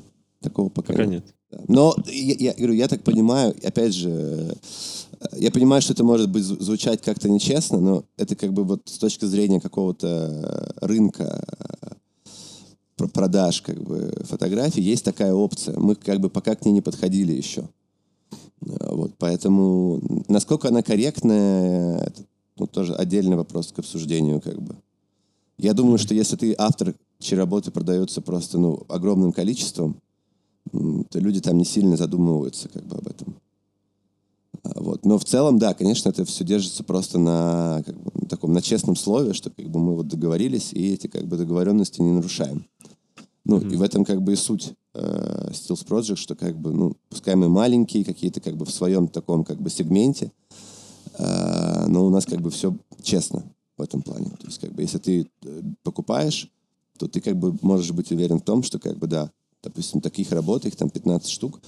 Такого 0.40 0.68
пока, 0.68 0.92
Пока 0.92 1.06
нет. 1.06 1.24
нет. 1.52 1.68
Но 1.68 1.94
я, 2.06 2.34
я 2.38 2.54
говорю, 2.54 2.72
я 2.74 2.88
так 2.88 3.04
понимаю, 3.04 3.54
опять 3.62 3.94
же, 3.94 4.10
э, 4.10 4.52
я 5.32 5.50
понимаю, 5.50 5.82
что 5.82 5.92
это 5.92 6.04
может 6.04 6.30
быть 6.30 6.44
зву- 6.44 6.60
звучать 6.62 7.02
как-то 7.02 7.28
нечестно, 7.28 7.80
но 7.80 8.04
это 8.16 8.36
как 8.36 8.52
бы 8.52 8.64
вот 8.64 8.82
с 8.86 8.98
точки 8.98 9.24
зрения 9.24 9.60
какого-то 9.60 10.06
э, 10.80 10.86
рынка 10.86 11.44
э, 11.82 11.88
про- 12.96 13.08
продаж 13.08 13.62
как 13.62 13.82
бы 13.82 14.12
фотографий 14.24 14.82
есть 14.82 15.04
такая 15.04 15.32
опция. 15.32 15.78
Мы 15.78 15.94
как 15.94 16.20
бы 16.20 16.30
пока 16.30 16.54
к 16.54 16.64
ней 16.64 16.72
не 16.72 16.80
подходили 16.80 17.32
еще. 17.32 17.68
Э, 18.66 18.94
Вот, 18.94 19.12
поэтому 19.18 20.00
насколько 20.28 20.68
она 20.68 20.82
корректная, 20.82 21.98
это 21.98 22.22
ну, 22.58 22.66
тоже 22.66 22.94
отдельный 22.94 23.36
вопрос 23.36 23.72
к 23.72 23.78
обсуждению 23.78 24.40
как 24.40 24.60
бы. 24.60 24.76
Я 25.58 25.74
думаю, 25.74 25.98
что 25.98 26.14
если 26.14 26.36
ты 26.36 26.54
автор, 26.58 26.94
чьи 27.18 27.36
работы 27.36 27.70
продаются 27.70 28.20
просто 28.20 28.58
ну, 28.58 28.82
огромным 28.88 29.32
количеством, 29.32 29.96
то 31.10 31.18
люди 31.18 31.40
там 31.40 31.58
не 31.58 31.64
сильно 31.64 31.96
задумываются 31.96 32.68
как 32.68 32.84
бы 32.84 32.96
об 32.96 33.06
этом. 33.08 33.34
А, 34.64 34.80
Вот. 34.80 35.04
Но 35.04 35.18
в 35.18 35.24
целом, 35.24 35.58
да, 35.58 35.74
конечно, 35.74 36.08
это 36.08 36.24
все 36.24 36.44
держится 36.44 36.84
просто 36.84 37.18
на, 37.18 37.82
как 37.84 38.00
бы, 38.00 38.10
на 38.14 38.28
таком 38.28 38.52
на 38.52 38.62
честном 38.62 38.96
слове, 38.96 39.32
что 39.32 39.50
как 39.50 39.68
бы 39.68 39.80
мы 39.80 39.96
вот 39.96 40.08
договорились, 40.08 40.72
и 40.72 40.92
эти 40.92 41.06
как 41.06 41.26
бы 41.26 41.36
договоренности 41.36 42.00
не 42.00 42.12
нарушаем. 42.12 42.66
Ну, 43.44 43.60
и 43.60 43.76
в 43.76 43.82
этом 43.82 44.04
как 44.04 44.22
бы 44.22 44.34
и 44.34 44.36
суть 44.36 44.72
э, 44.94 45.50
Steels 45.50 45.84
Project, 45.86 46.16
что 46.16 46.36
как 46.36 46.56
бы, 46.56 46.72
ну, 46.72 46.96
пускай 47.08 47.34
мы 47.34 47.48
маленькие, 47.48 48.04
какие-то 48.04 48.40
как 48.40 48.56
бы 48.56 48.64
в 48.64 48.70
своем 48.70 49.08
таком 49.08 49.44
как 49.44 49.60
бы 49.60 49.68
сегменте, 49.68 50.30
э, 51.18 51.86
но 51.88 52.06
у 52.06 52.10
нас 52.10 52.24
как 52.24 52.40
бы 52.40 52.50
все 52.50 52.76
честно 53.02 53.42
в 53.76 53.82
этом 53.82 54.02
плане. 54.02 54.30
То 54.38 54.46
есть 54.46 54.60
как 54.60 54.72
бы 54.72 54.82
если 54.82 54.98
ты 54.98 55.28
э, 55.44 55.62
покупаешь, 55.82 56.48
то 56.98 57.08
ты 57.08 57.20
как 57.20 57.36
бы 57.36 57.58
можешь 57.62 57.90
быть 57.90 58.12
уверен 58.12 58.38
в 58.38 58.44
том, 58.44 58.62
что 58.62 58.78
как 58.78 58.96
бы 58.96 59.08
да, 59.08 59.32
допустим, 59.60 60.00
таких 60.00 60.30
работ, 60.30 60.64
их 60.64 60.76
там 60.76 60.88
15 60.88 61.28
штук, 61.28 61.60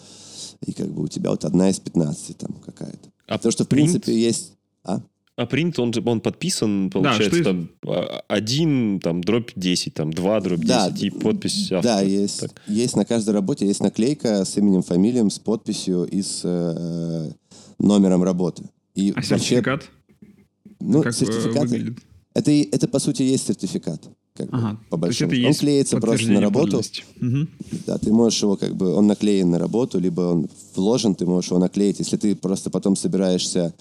и 0.66 0.72
как 0.72 0.88
бы 0.92 1.02
у 1.04 1.08
тебя 1.08 1.30
вот 1.30 1.44
одна 1.44 1.70
из 1.70 1.78
15 1.80 2.36
там 2.38 2.52
какая-то. 2.64 3.10
А 3.26 3.38
То, 3.38 3.50
что 3.50 3.64
в 3.64 3.68
принт- 3.68 3.92
принципе 3.92 4.18
есть... 4.18 4.52
А? 4.84 5.00
А 5.36 5.46
принт, 5.46 5.78
он, 5.80 5.92
он 6.06 6.20
подписан, 6.20 6.90
получается, 6.90 7.24
что 7.28 7.36
из- 7.38 7.44
там, 7.44 7.70
а, 7.86 8.22
один, 8.28 9.00
там, 9.00 9.22
дробь 9.22 9.50
10, 9.56 9.92
там, 9.94 10.12
два, 10.12 10.40
дробь 10.40 10.60
10, 10.60 10.68
Да, 10.68 10.92
и 10.96 11.10
подпись 11.10 11.72
автора. 11.72 11.82
Да, 11.82 12.00
есть, 12.02 12.40
Так. 12.40 12.62
есть 12.68 12.94
на 12.96 13.04
каждой 13.04 13.30
работе 13.30 13.66
есть 13.66 13.80
наклейка 13.80 14.44
с 14.44 14.56
именем, 14.56 14.82
фамилием, 14.82 15.30
с 15.30 15.38
подписью 15.40 16.04
и 16.04 16.22
с 16.22 16.42
э, 16.44 17.32
номером 17.80 18.22
работы. 18.22 18.68
И 18.94 19.12
А 19.16 19.22
сертификат? 19.22 19.90
ну, 20.78 21.02
как 21.02 21.12
э, 21.12 21.16
сертификат, 21.16 21.68
выглядит? 21.68 21.98
это, 22.34 22.52
это 22.52 22.86
по 22.86 23.00
сути 23.00 23.22
есть 23.22 23.46
сертификат. 23.46 24.08
Как 24.37 24.51
бы, 24.51 24.57
Ага. 24.59 24.80
по 24.91 24.99
То 24.99 25.07
есть 25.07 25.20
большому 25.20 25.30
это 25.30 25.37
счету. 25.37 25.49
Он 25.49 25.55
клеится 25.55 26.01
просто 26.01 26.32
на 26.32 26.41
работу. 26.41 26.80
Мгм. 27.20 27.49
Да, 27.87 27.99
ты 27.99 28.12
можешь 28.12 28.43
его 28.43 28.57
как 28.57 28.74
бы, 28.74 28.93
он 28.93 29.07
наклеен 29.07 29.49
на 29.51 29.59
работу, 29.61 30.01
либо 30.01 30.22
он 30.22 30.49
вложен, 30.74 31.14
ты 31.14 31.24
можешь 31.24 31.51
его 31.51 31.61
наклеить. 31.61 32.01
Если 32.01 32.16
ты 32.16 32.35
просто 32.35 32.68
потом 32.68 32.97
собираешься 32.97 33.72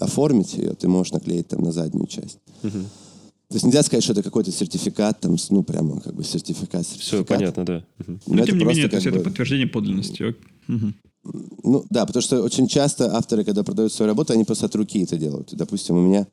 оформить 0.00 0.54
ее, 0.54 0.70
ты 0.74 0.88
можешь 0.88 1.12
наклеить 1.12 1.46
там 1.46 1.62
на 1.62 1.70
заднюю 1.70 2.08
часть. 2.08 2.38
То 2.62 3.56
есть 3.56 3.64
нельзя 3.66 3.84
сказать, 3.84 4.02
что 4.02 4.14
это 4.14 4.24
какой-то 4.24 4.50
сертификат, 4.50 5.20
там, 5.20 5.36
ну, 5.50 5.62
прямо 5.62 6.00
как 6.00 6.14
бы 6.16 6.24
сертификат, 6.24 6.84
Все 6.86 6.94
сертификат. 6.98 7.26
понятно, 7.28 7.64
да. 7.64 7.84
Мгм. 7.98 8.20
Но, 8.26 8.34
это 8.38 8.46
тем 8.46 8.58
не 8.58 8.64
менее, 8.64 8.88
то 8.88 8.96
есть 8.96 9.06
это 9.06 9.18
бы- 9.18 9.24
подтверждение 9.24 9.68
подлинности. 9.68 10.34
Ну, 10.66 11.84
да, 11.88 12.04
потому 12.04 12.20
что 12.22 12.42
очень 12.42 12.66
часто 12.66 13.14
авторы, 13.16 13.44
когда 13.44 13.62
продают 13.62 13.92
свою 13.92 14.08
работу, 14.08 14.32
они 14.32 14.44
просто 14.44 14.66
от 14.66 14.74
руки 14.74 15.02
это 15.04 15.16
делают. 15.16 15.54
Допустим, 15.54 15.96
у 15.96 16.00
меня 16.02 16.26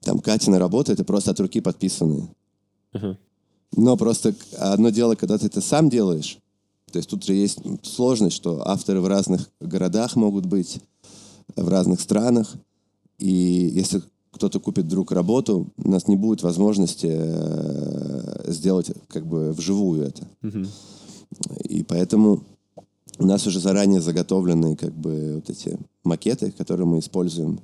там 0.00 0.20
Катина 0.20 0.58
работа, 0.58 0.92
это 0.92 1.04
просто 1.04 1.32
от 1.32 1.40
руки 1.40 1.60
подписанные. 1.60 2.28
Но 3.76 3.96
просто 3.96 4.34
одно 4.58 4.90
дело, 4.90 5.14
когда 5.14 5.38
ты 5.38 5.46
это 5.46 5.60
сам 5.60 5.90
делаешь, 5.90 6.38
то 6.90 6.98
есть 6.98 7.10
тут 7.10 7.24
же 7.24 7.34
есть 7.34 7.58
сложность, 7.82 8.36
что 8.36 8.66
авторы 8.66 9.00
в 9.00 9.06
разных 9.06 9.50
городах 9.60 10.16
могут 10.16 10.46
быть, 10.46 10.80
в 11.54 11.68
разных 11.68 12.00
странах, 12.00 12.54
и 13.18 13.70
если 13.74 14.02
кто-то 14.30 14.60
купит 14.60 14.84
вдруг 14.84 15.12
работу, 15.12 15.72
у 15.78 15.90
нас 15.90 16.08
не 16.08 16.16
будет 16.16 16.42
возможности 16.42 17.08
э, 17.10 18.52
сделать 18.52 18.92
как 19.08 19.26
бы 19.26 19.52
вживую 19.52 20.02
это. 20.02 20.26
И 21.64 21.82
поэтому 21.82 22.42
у 23.18 23.26
нас 23.26 23.46
уже 23.46 23.60
заранее 23.60 24.00
заготовлены 24.00 24.76
как 24.76 24.92
бы 24.92 25.36
вот 25.36 25.48
эти 25.48 25.78
макеты, 26.04 26.50
которые 26.50 26.86
мы 26.86 26.98
используем 26.98 27.60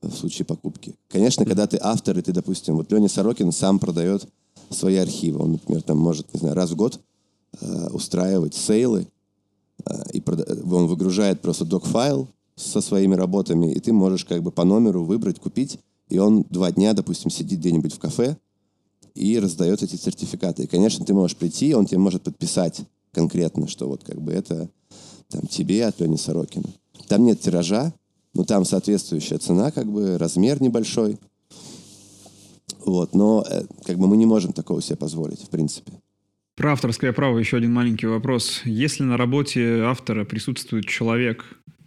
в 0.00 0.12
случае 0.12 0.46
покупки. 0.46 0.94
Конечно, 1.08 1.44
когда 1.44 1.66
ты 1.66 1.78
автор, 1.80 2.16
и 2.18 2.22
ты, 2.22 2.32
допустим, 2.32 2.76
вот 2.76 2.92
Леня 2.92 3.08
Сорокин 3.08 3.50
сам 3.50 3.78
продает 3.78 4.28
свои 4.74 4.96
архивы. 4.96 5.40
Он, 5.42 5.52
например, 5.52 5.82
там 5.82 5.98
может, 5.98 6.32
не 6.34 6.40
знаю, 6.40 6.54
раз 6.54 6.70
в 6.70 6.76
год 6.76 7.00
э, 7.60 7.88
устраивать 7.90 8.54
сейлы, 8.54 9.06
э, 9.84 9.92
и 10.12 10.20
прода- 10.20 10.60
он 10.62 10.86
выгружает 10.86 11.40
просто 11.40 11.64
док-файл 11.64 12.28
со 12.56 12.80
своими 12.80 13.14
работами, 13.14 13.72
и 13.72 13.80
ты 13.80 13.92
можешь 13.92 14.24
как 14.24 14.42
бы 14.42 14.50
по 14.50 14.64
номеру 14.64 15.04
выбрать, 15.04 15.40
купить, 15.40 15.78
и 16.08 16.18
он 16.18 16.44
два 16.50 16.70
дня, 16.70 16.92
допустим, 16.92 17.30
сидит 17.30 17.60
где-нибудь 17.60 17.94
в 17.94 17.98
кафе 17.98 18.36
и 19.14 19.38
раздает 19.38 19.82
эти 19.82 19.96
сертификаты. 19.96 20.64
И, 20.64 20.66
конечно, 20.66 21.04
ты 21.04 21.14
можешь 21.14 21.36
прийти, 21.36 21.74
он 21.74 21.86
тебе 21.86 21.98
может 21.98 22.22
подписать 22.22 22.82
конкретно, 23.12 23.68
что 23.68 23.88
вот 23.88 24.04
как 24.04 24.20
бы 24.20 24.32
это 24.32 24.68
там 25.28 25.46
тебе 25.46 25.86
от 25.86 26.00
Лени 26.00 26.16
Сорокина. 26.16 26.68
Там 27.08 27.24
нет 27.24 27.40
тиража, 27.40 27.92
но 28.34 28.44
там 28.44 28.64
соответствующая 28.64 29.38
цена, 29.38 29.70
как 29.70 29.90
бы 29.90 30.18
размер 30.18 30.60
небольшой. 30.60 31.18
Вот, 32.84 33.14
но 33.14 33.44
э, 33.48 33.62
как 33.84 33.98
бы 33.98 34.06
мы 34.06 34.16
не 34.16 34.26
можем 34.26 34.52
такого 34.52 34.82
себе 34.82 34.96
позволить, 34.96 35.42
в 35.42 35.50
принципе. 35.50 35.92
Про 36.56 36.72
авторское 36.72 37.12
право 37.12 37.38
еще 37.38 37.56
один 37.56 37.72
маленький 37.72 38.06
вопрос. 38.06 38.62
Если 38.64 39.02
на 39.02 39.16
работе 39.16 39.82
автора 39.82 40.24
присутствует 40.24 40.86
человек, 40.86 41.44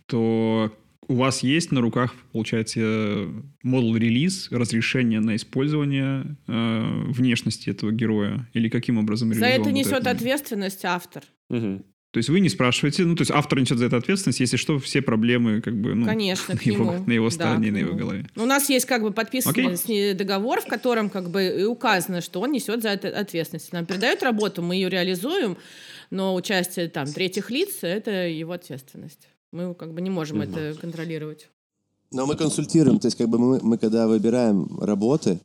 то 0.08 0.72
у 1.08 1.16
вас 1.16 1.42
есть 1.42 1.72
на 1.72 1.80
руках, 1.80 2.14
получается, 2.34 3.30
модул 3.64 3.96
релиз, 3.96 4.52
разрешение 4.52 5.22
на 5.22 5.36
использование 5.38 6.38
э, 6.48 7.04
внешности 7.12 7.70
этого 7.70 7.92
героя? 7.92 8.50
Или 8.54 8.68
каким 8.68 8.98
образом 8.98 9.34
За 9.34 9.46
это 9.46 9.72
несет 9.72 10.06
ответственность 10.06 10.84
автор. 10.84 11.24
Мгм. 11.50 11.86
То 12.18 12.20
есть 12.20 12.30
вы 12.30 12.40
не 12.40 12.50
спрашиваете, 12.50 13.06
ну, 13.06 13.14
то 13.16 13.22
есть 13.22 13.30
автор 13.30 13.60
несет 13.60 13.78
за 13.78 13.86
это 13.86 13.98
ответственность, 13.98 14.40
если 14.40 14.58
что, 14.58 14.80
все 14.80 15.04
проблемы 15.04 15.62
как 15.62 15.80
бы, 15.80 15.94
ну, 15.94 16.08
Конечно, 16.08 16.56
на, 16.56 16.60
его, 16.68 16.94
нему. 16.94 17.04
на 17.06 17.12
его 17.12 17.26
Да, 17.28 17.32
стороне, 17.32 17.70
к 17.70 17.74
на 17.74 17.78
его 17.78 17.94
голове. 17.96 18.26
У 18.36 18.46
нас 18.46 18.68
есть 18.72 18.88
как 18.88 19.04
бы 19.04 19.12
подписанный 19.12 19.66
Окей. 19.66 19.78
с 19.78 19.88
ней 19.88 20.14
договор, 20.16 20.62
в 20.62 20.66
котором 20.66 21.12
как 21.12 21.30
бы 21.30 21.46
и 21.46 21.64
указано, 21.64 22.22
что 22.22 22.42
он 22.42 22.54
несет 22.54 22.82
за 22.82 22.90
это 22.90 23.10
ответственность. 23.10 23.72
Нам 23.72 23.86
передают 23.86 24.24
работу, 24.24 24.64
мы 24.64 24.74
ее 24.74 24.90
реализуем, 24.90 25.58
но 26.10 26.34
участие 26.34 26.90
там 26.90 27.06
третьих 27.06 27.52
лиц— 27.52 27.78
это 27.84 28.28
его 28.28 28.54
ответственность. 28.54 29.28
Мы 29.52 29.76
как 29.76 29.94
бы 29.94 30.02
не 30.02 30.10
можем 30.10 30.42
это 30.42 30.74
контролировать. 30.82 31.50
Но 32.12 32.26
мы 32.26 32.36
консультируем, 32.36 32.98
то 32.98 33.10
есть 33.10 33.18
как 33.20 33.30
бы 33.30 33.38
мы, 33.38 33.60
мы 33.62 33.78
когда 33.78 34.08
выбираем 34.08 34.80
работы, 34.80 35.40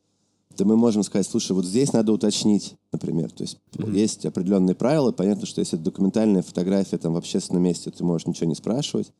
то 0.56 0.64
мы 0.64 0.76
можем 0.76 1.02
сказать, 1.02 1.26
слушай, 1.26 1.52
вот 1.52 1.64
здесь 1.64 1.92
надо 1.92 2.12
уточнить, 2.12 2.74
например. 2.92 3.30
То 3.30 3.44
есть 3.44 3.58
есть 3.92 4.26
определенные 4.26 4.74
правила. 4.74 5.12
Понятно, 5.12 5.46
что 5.46 5.60
если 5.60 5.78
это 5.78 5.84
документальная 5.84 6.42
фотография 6.42 6.98
там 6.98 7.14
в 7.14 7.16
общественном 7.16 7.62
месте, 7.62 7.90
ты 7.90 8.04
можешь 8.04 8.26
ничего 8.26 8.48
не 8.48 8.54
спрашивать. 8.54 9.12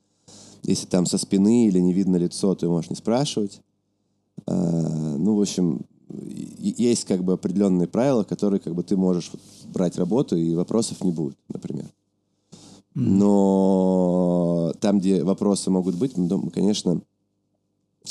Если 0.63 0.87
там 0.87 1.07
со 1.07 1.19
спины 1.19 1.67
или 1.67 1.81
не 1.81 1.93
видно 1.93 2.17
лицо, 2.17 2.55
ты 2.55 2.69
можешь 2.69 2.91
не 2.91 2.97
спрашивать. 2.97 3.61
А, 4.47 5.17
ну, 5.19 5.37
в 5.37 5.41
общем, 5.41 5.83
есть 6.09 7.05
как 7.05 7.25
бы 7.25 7.33
определенные 7.33 7.89
правила, 7.89 8.23
которые 8.25 8.61
как 8.61 8.75
бы 8.75 8.83
ты 8.83 8.97
можешь 8.97 9.31
вот 9.33 9.41
брать 9.73 9.97
работу, 9.97 10.37
и 10.37 10.55
вопросов 10.55 11.03
не 11.03 11.11
будет, 11.11 11.37
например. 11.49 11.87
Но 12.95 14.73
там, 14.81 14.99
где 14.99 15.25
вопросы 15.25 15.71
могут 15.71 15.97
быть, 15.97 16.17
мы, 16.17 16.29
дум- 16.29 16.51
конечно, 16.51 17.01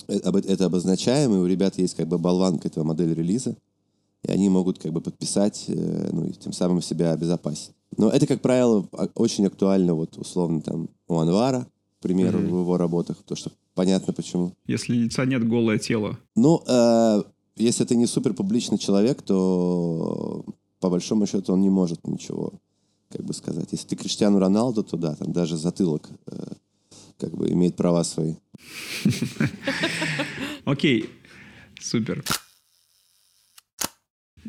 это 0.08 0.66
обозначаем, 0.66 1.34
и 1.34 1.38
у 1.38 1.46
ребят 1.46 1.78
есть 1.78 1.96
как 1.96 2.08
бы 2.08 2.18
болванка 2.18 2.68
этого 2.68 2.84
модели 2.84 3.14
релиза, 3.14 3.56
и 4.24 4.32
они 4.32 4.50
могут 4.50 4.80
как 4.80 4.94
бы 4.94 5.02
подписать, 5.02 5.66
э, 5.68 6.10
ну 6.12 6.26
и 6.26 6.32
тем 6.34 6.54
самым 6.54 6.82
себя 6.82 7.12
обезопасить. 7.12 7.72
Но 7.98 8.10
это, 8.10 8.28
как 8.28 8.42
правило, 8.42 8.88
а- 8.94 9.10
очень 9.16 9.46
актуально 9.46 9.94
вот 9.94 10.18
условно 10.18 10.62
там 10.62 10.90
у 11.08 11.18
Анвара, 11.18 11.68
к 12.00 12.04
примеру, 12.04 12.40
в 12.40 12.46
его 12.46 12.78
работах, 12.78 13.18
потому 13.18 13.38
что 13.38 13.52
понятно 13.76 14.14
почему. 14.14 14.54
Если 14.68 14.94
лица 14.96 15.26
нет, 15.26 15.48
голое 15.48 15.78
тело. 15.78 16.18
Ну, 16.36 16.64
э, 16.68 17.24
если 17.58 17.84
ты 17.84 17.96
не 17.96 18.08
супер 18.08 18.34
публичный 18.34 18.78
человек, 18.78 19.22
то 19.22 20.46
по 20.80 20.90
большому 20.90 21.28
счету 21.28 21.54
он 21.54 21.62
не 21.62 21.70
может 21.70 22.08
ничего 22.08 22.54
как 23.10 23.26
бы 23.26 23.34
сказать. 23.34 23.68
Если 23.72 23.88
ты 23.88 23.96
Криштиану 23.96 24.40
Роналду, 24.40 24.84
то 24.84 24.98
да, 24.98 25.16
там 25.16 25.32
даже 25.34 25.58
затылок 25.58 26.10
э, 26.28 26.54
как 27.22 27.38
бы 27.38 27.50
имеет 27.50 27.76
права 27.78 28.04
свои. 28.04 28.36
Окей, 30.66 31.10
супер. 31.80 32.24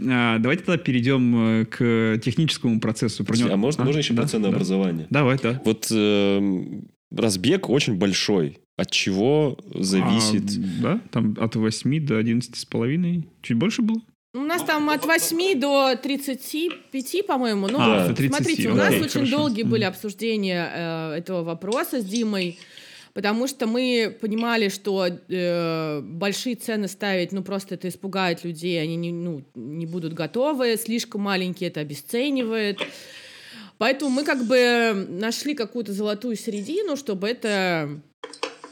А, 0.08 0.38
давайте 0.38 0.64
тогда 0.64 0.82
перейдем 0.82 1.60
э, 1.60 1.64
к 1.66 2.18
техническому 2.24 2.80
процессу. 2.80 3.24
Про 3.24 3.36
него- 3.36 3.52
а 3.52 3.56
можно, 3.56 3.84
можно 3.84 3.98
еще 3.98 4.14
да, 4.14 4.22
про 4.22 4.24
да. 4.24 4.28
ценообразование? 4.30 5.06
Давай, 5.10 5.38
да. 5.42 5.60
Вот 5.64 5.88
эм, 5.90 6.88
разбег 7.10 7.68
очень 7.68 7.96
большой. 7.96 8.58
От 8.78 8.90
чего 8.90 9.58
зависит? 9.74 10.44
А, 10.80 10.82
да, 10.82 11.00
там 11.10 11.36
от 11.38 11.56
8 11.56 12.06
до 12.06 12.16
11 12.16 12.56
с 12.56 12.64
половиной. 12.64 13.28
Чуть 13.42 13.58
больше 13.58 13.82
было? 13.82 14.00
У 14.34 14.40
нас 14.40 14.62
там 14.62 14.88
от 14.88 15.04
8 15.04 15.60
до 15.60 15.94
35, 15.94 17.26
по-моему. 17.26 17.68
Ну, 17.68 17.78
А, 17.78 17.98
вот 17.98 18.08
до 18.08 18.14
30, 18.14 18.34
смотрите, 18.34 18.68
у 18.70 18.74
нас 18.74 18.88
окей, 18.88 19.02
очень 19.02 19.12
хорошо. 19.12 19.36
долгие 19.36 19.62
были 19.64 19.84
обсуждения 19.84 20.70
э, 20.72 21.12
этого 21.18 21.42
вопроса 21.42 22.00
с 22.00 22.04
Димой, 22.04 22.58
потому 23.12 23.46
что 23.46 23.66
мы 23.66 24.16
понимали, 24.22 24.70
что 24.70 25.06
э, 25.06 26.00
большие 26.00 26.56
цены 26.56 26.88
ставить, 26.88 27.32
ну, 27.32 27.42
просто 27.42 27.74
это 27.74 27.88
испугает 27.88 28.42
людей, 28.42 28.80
они 28.82 28.96
не, 28.96 29.12
ну, 29.12 29.44
не 29.54 29.84
будут 29.84 30.14
готовы, 30.14 30.78
слишком 30.78 31.20
маленькие 31.20 31.68
это 31.68 31.80
обесценивает. 31.80 32.80
Поэтому 33.76 34.10
мы 34.10 34.24
как 34.24 34.46
бы 34.46 35.08
нашли 35.10 35.54
какую-то 35.54 35.92
золотую 35.92 36.36
середину, 36.36 36.96
чтобы 36.96 37.28
это 37.28 38.00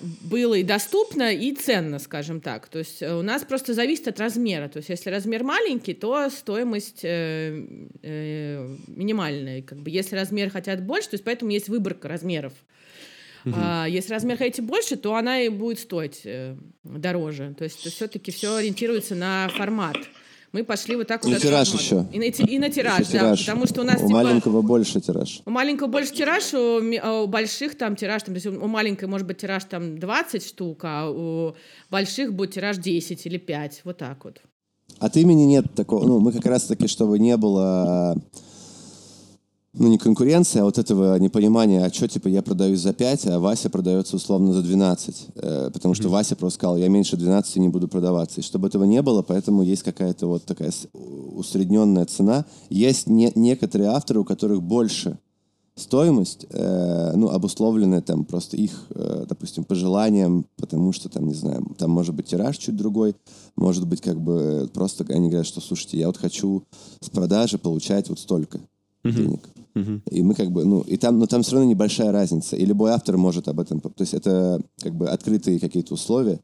было 0.00 0.54
и 0.54 0.62
доступно, 0.62 1.32
и 1.32 1.52
ценно, 1.52 1.98
скажем 1.98 2.40
так. 2.40 2.68
То 2.68 2.78
есть 2.78 3.02
э, 3.02 3.14
у 3.14 3.22
нас 3.22 3.44
просто 3.44 3.74
зависит 3.74 4.08
от 4.08 4.18
размера. 4.20 4.68
То 4.68 4.78
есть 4.78 4.88
если 4.88 5.10
размер 5.10 5.44
маленький, 5.44 5.94
то 5.94 6.28
стоимость 6.30 7.04
э, 7.04 7.64
э, 8.02 8.76
минимальная. 8.86 9.62
Как 9.62 9.78
бы 9.78 9.90
если 9.90 10.16
размер 10.16 10.50
хотят 10.50 10.82
больше, 10.82 11.10
то 11.10 11.14
есть 11.14 11.24
поэтому 11.24 11.50
есть 11.50 11.68
выборка 11.68 12.08
размеров. 12.08 12.52
А, 13.46 13.86
если 13.88 14.12
размер 14.12 14.36
хотите 14.36 14.62
больше, 14.62 14.96
то 14.96 15.14
она 15.14 15.40
и 15.40 15.48
будет 15.48 15.78
стоить 15.78 16.22
э, 16.24 16.56
дороже. 16.84 17.54
То 17.56 17.64
есть 17.64 17.78
все-таки 17.78 18.30
все 18.30 18.56
ориентируется 18.56 19.14
на 19.14 19.48
формат. 19.48 19.96
Мы 20.52 20.64
пошли 20.64 20.96
вот 20.96 21.06
так 21.06 21.24
вот. 21.24 21.32
на 21.32 21.38
тираж 21.38 21.72
еще. 21.72 22.06
И 22.12 22.18
на, 22.18 22.24
и 22.24 22.58
на 22.58 22.70
тираж, 22.70 23.00
Еще 23.00 23.12
да. 23.12 23.18
тираж. 23.18 23.40
Потому 23.46 23.66
что 23.66 23.80
у 23.82 23.84
нас 23.84 23.96
у 24.02 24.06
типа, 24.06 24.10
маленького 24.10 24.62
больше 24.62 25.00
тираж. 25.00 25.42
у 25.46 25.50
маленького 25.50 25.86
больше 25.86 26.12
тираж, 26.12 26.52
у, 26.54 26.80
а 27.02 27.22
у 27.22 27.26
больших 27.28 27.78
там 27.78 27.94
тираж, 27.94 28.22
там, 28.22 28.34
то 28.34 28.40
есть 28.40 28.46
у 28.46 28.66
маленькой 28.66 29.06
может 29.06 29.26
быть 29.28 29.38
тираж 29.38 29.64
там 29.64 29.98
20 29.98 30.44
штук, 30.44 30.80
а 30.82 31.08
у 31.08 31.54
больших 31.88 32.34
будет 32.34 32.54
тираж 32.54 32.78
10 32.78 33.26
или 33.26 33.38
5, 33.38 33.82
вот 33.84 33.98
так 33.98 34.24
вот. 34.24 34.40
От 34.98 35.16
имени 35.16 35.44
нет 35.44 35.66
такого. 35.74 36.04
Ну, 36.04 36.18
мы 36.18 36.32
как 36.32 36.46
раз-таки, 36.46 36.88
чтобы 36.88 37.20
не 37.20 37.36
было 37.36 38.16
ну, 39.72 39.86
не 39.88 39.98
конкуренция, 39.98 40.62
а 40.62 40.64
вот 40.64 40.78
этого 40.78 41.16
непонимания, 41.18 41.84
а 41.84 41.92
что, 41.92 42.08
типа, 42.08 42.26
я 42.28 42.42
продаюсь 42.42 42.80
за 42.80 42.92
5, 42.92 43.26
а 43.26 43.38
Вася 43.38 43.70
продается 43.70 44.16
условно 44.16 44.52
за 44.52 44.62
12. 44.62 45.26
Э, 45.36 45.70
потому 45.72 45.94
что 45.94 46.08
Вася 46.08 46.34
просто 46.34 46.58
сказал, 46.58 46.76
я 46.76 46.88
меньше 46.88 47.16
12 47.16 47.56
не 47.56 47.68
буду 47.68 47.86
продаваться. 47.86 48.40
И 48.40 48.42
чтобы 48.42 48.66
этого 48.66 48.82
не 48.82 49.00
было, 49.00 49.22
поэтому 49.22 49.62
есть 49.62 49.84
какая-то 49.84 50.26
вот 50.26 50.44
такая 50.44 50.72
усредненная 50.92 52.04
цена. 52.06 52.46
Есть 52.68 53.06
не- 53.06 53.32
некоторые 53.36 53.90
авторы, 53.90 54.20
у 54.20 54.24
которых 54.24 54.60
больше 54.60 55.18
стоимость, 55.76 56.46
э, 56.50 57.12
ну, 57.14 57.30
обусловленная 57.30 58.00
там 58.00 58.24
просто 58.24 58.56
их, 58.56 58.86
э, 58.90 59.24
допустим, 59.28 59.62
пожеланием, 59.62 60.46
потому 60.56 60.92
что 60.92 61.08
там, 61.08 61.28
не 61.28 61.34
знаю, 61.34 61.64
там 61.78 61.90
может 61.90 62.14
быть 62.14 62.26
тираж 62.26 62.58
чуть 62.58 62.76
другой, 62.76 63.14
может 63.54 63.86
быть 63.86 64.00
как 64.00 64.20
бы 64.20 64.68
просто 64.74 65.04
они 65.08 65.28
говорят, 65.28 65.46
что, 65.46 65.60
слушайте, 65.60 65.98
я 65.98 66.08
вот 66.08 66.16
хочу 66.16 66.64
с 67.00 67.08
продажи 67.08 67.56
получать 67.56 68.08
вот 68.08 68.18
столько 68.18 68.60
денег. 69.04 69.48
И 70.10 70.22
мы 70.22 70.34
как 70.34 70.50
бы, 70.50 70.64
ну, 70.64 70.80
и 70.80 70.96
там, 70.96 71.18
но 71.18 71.26
там 71.26 71.42
все 71.42 71.52
равно 71.56 71.70
небольшая 71.70 72.10
разница. 72.12 72.56
И 72.56 72.64
любой 72.66 72.90
автор 72.90 73.16
может 73.16 73.48
об 73.48 73.60
этом, 73.60 73.80
то 73.80 73.92
есть 73.98 74.14
это 74.14 74.60
как 74.80 74.94
бы 74.94 75.08
открытые 75.08 75.60
какие-то 75.60 75.94
условия. 75.94 76.40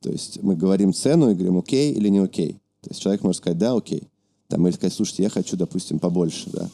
То 0.00 0.10
есть 0.10 0.42
мы 0.42 0.54
говорим 0.54 0.92
цену 0.92 1.30
и 1.30 1.34
говорим, 1.34 1.58
окей 1.58 1.92
или 1.92 2.08
не 2.08 2.18
окей. 2.18 2.52
То 2.82 2.90
есть 2.90 3.00
человек 3.00 3.22
может 3.24 3.38
сказать, 3.42 3.58
да, 3.58 3.74
окей. 3.74 4.02
Там, 4.48 4.66
или 4.66 4.74
сказать, 4.74 4.92
слушайте, 4.94 5.22
я 5.24 5.28
хочу, 5.30 5.56
допустим, 5.56 5.98
побольше, 5.98 6.50
да. 6.50 6.68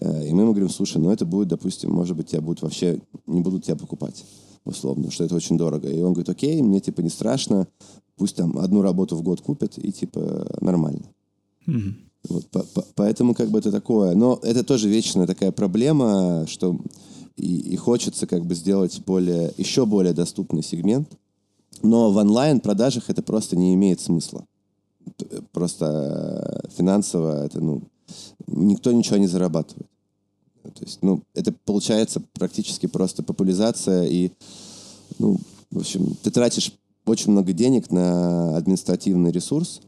Э, 0.00 0.26
И 0.28 0.32
мы 0.32 0.42
ему 0.42 0.52
говорим, 0.52 0.68
слушай, 0.68 0.98
ну 0.98 1.10
это 1.10 1.24
будет, 1.24 1.48
допустим, 1.48 1.90
может 1.92 2.16
быть, 2.16 2.28
тебя 2.28 2.40
будут 2.40 2.62
вообще, 2.62 3.00
не 3.26 3.40
будут 3.40 3.64
тебя 3.64 3.76
покупать, 3.76 4.24
условно, 4.64 5.10
что 5.10 5.24
это 5.24 5.34
очень 5.36 5.56
дорого. 5.56 5.88
И 5.88 6.00
он 6.00 6.12
говорит, 6.12 6.28
окей, 6.28 6.60
мне 6.62 6.80
типа 6.80 7.02
не 7.02 7.08
страшно, 7.10 7.68
пусть 8.16 8.36
там 8.36 8.58
одну 8.58 8.82
работу 8.82 9.16
в 9.16 9.22
год 9.22 9.40
купят, 9.40 9.78
и 9.78 9.92
типа 9.92 10.46
нормально. 10.60 11.04
Мгм. 11.66 11.96
Вот, 12.28 12.46
по- 12.48 12.62
по- 12.62 12.86
поэтому 12.94 13.34
как 13.34 13.50
бы 13.50 13.58
это 13.58 13.70
такое. 13.70 14.14
Но 14.14 14.38
это 14.42 14.64
тоже 14.64 14.88
вечная 14.88 15.26
такая 15.26 15.52
проблема, 15.52 16.46
что 16.48 16.78
и, 17.36 17.56
и 17.56 17.76
хочется 17.76 18.26
как 18.26 18.44
бы 18.44 18.54
сделать 18.54 19.02
более, 19.04 19.52
еще 19.56 19.86
более 19.86 20.14
доступный 20.14 20.62
сегмент. 20.62 21.08
Но 21.82 22.10
в 22.10 22.16
онлайн-продажах 22.16 23.10
это 23.10 23.22
просто 23.22 23.56
не 23.56 23.74
имеет 23.74 24.00
смысла. 24.00 24.46
Просто 25.52 26.62
э, 26.64 26.68
финансово 26.76 27.44
это, 27.44 27.60
ну, 27.60 27.82
никто 28.46 28.92
ничего 28.92 29.16
не 29.18 29.26
зарабатывает. 29.26 29.86
То 30.62 30.84
есть, 30.84 31.00
ну, 31.02 31.22
это 31.34 31.52
получается 31.66 32.22
практически 32.32 32.86
просто 32.86 33.22
популяризация 33.22 34.04
и, 34.04 34.30
ну, 35.18 35.38
в 35.70 35.78
общем, 35.78 36.16
ты 36.22 36.30
тратишь 36.30 36.72
очень 37.04 37.32
много 37.32 37.52
денег 37.52 37.90
на 37.90 38.56
административный 38.56 39.30
ресурс, 39.30 39.82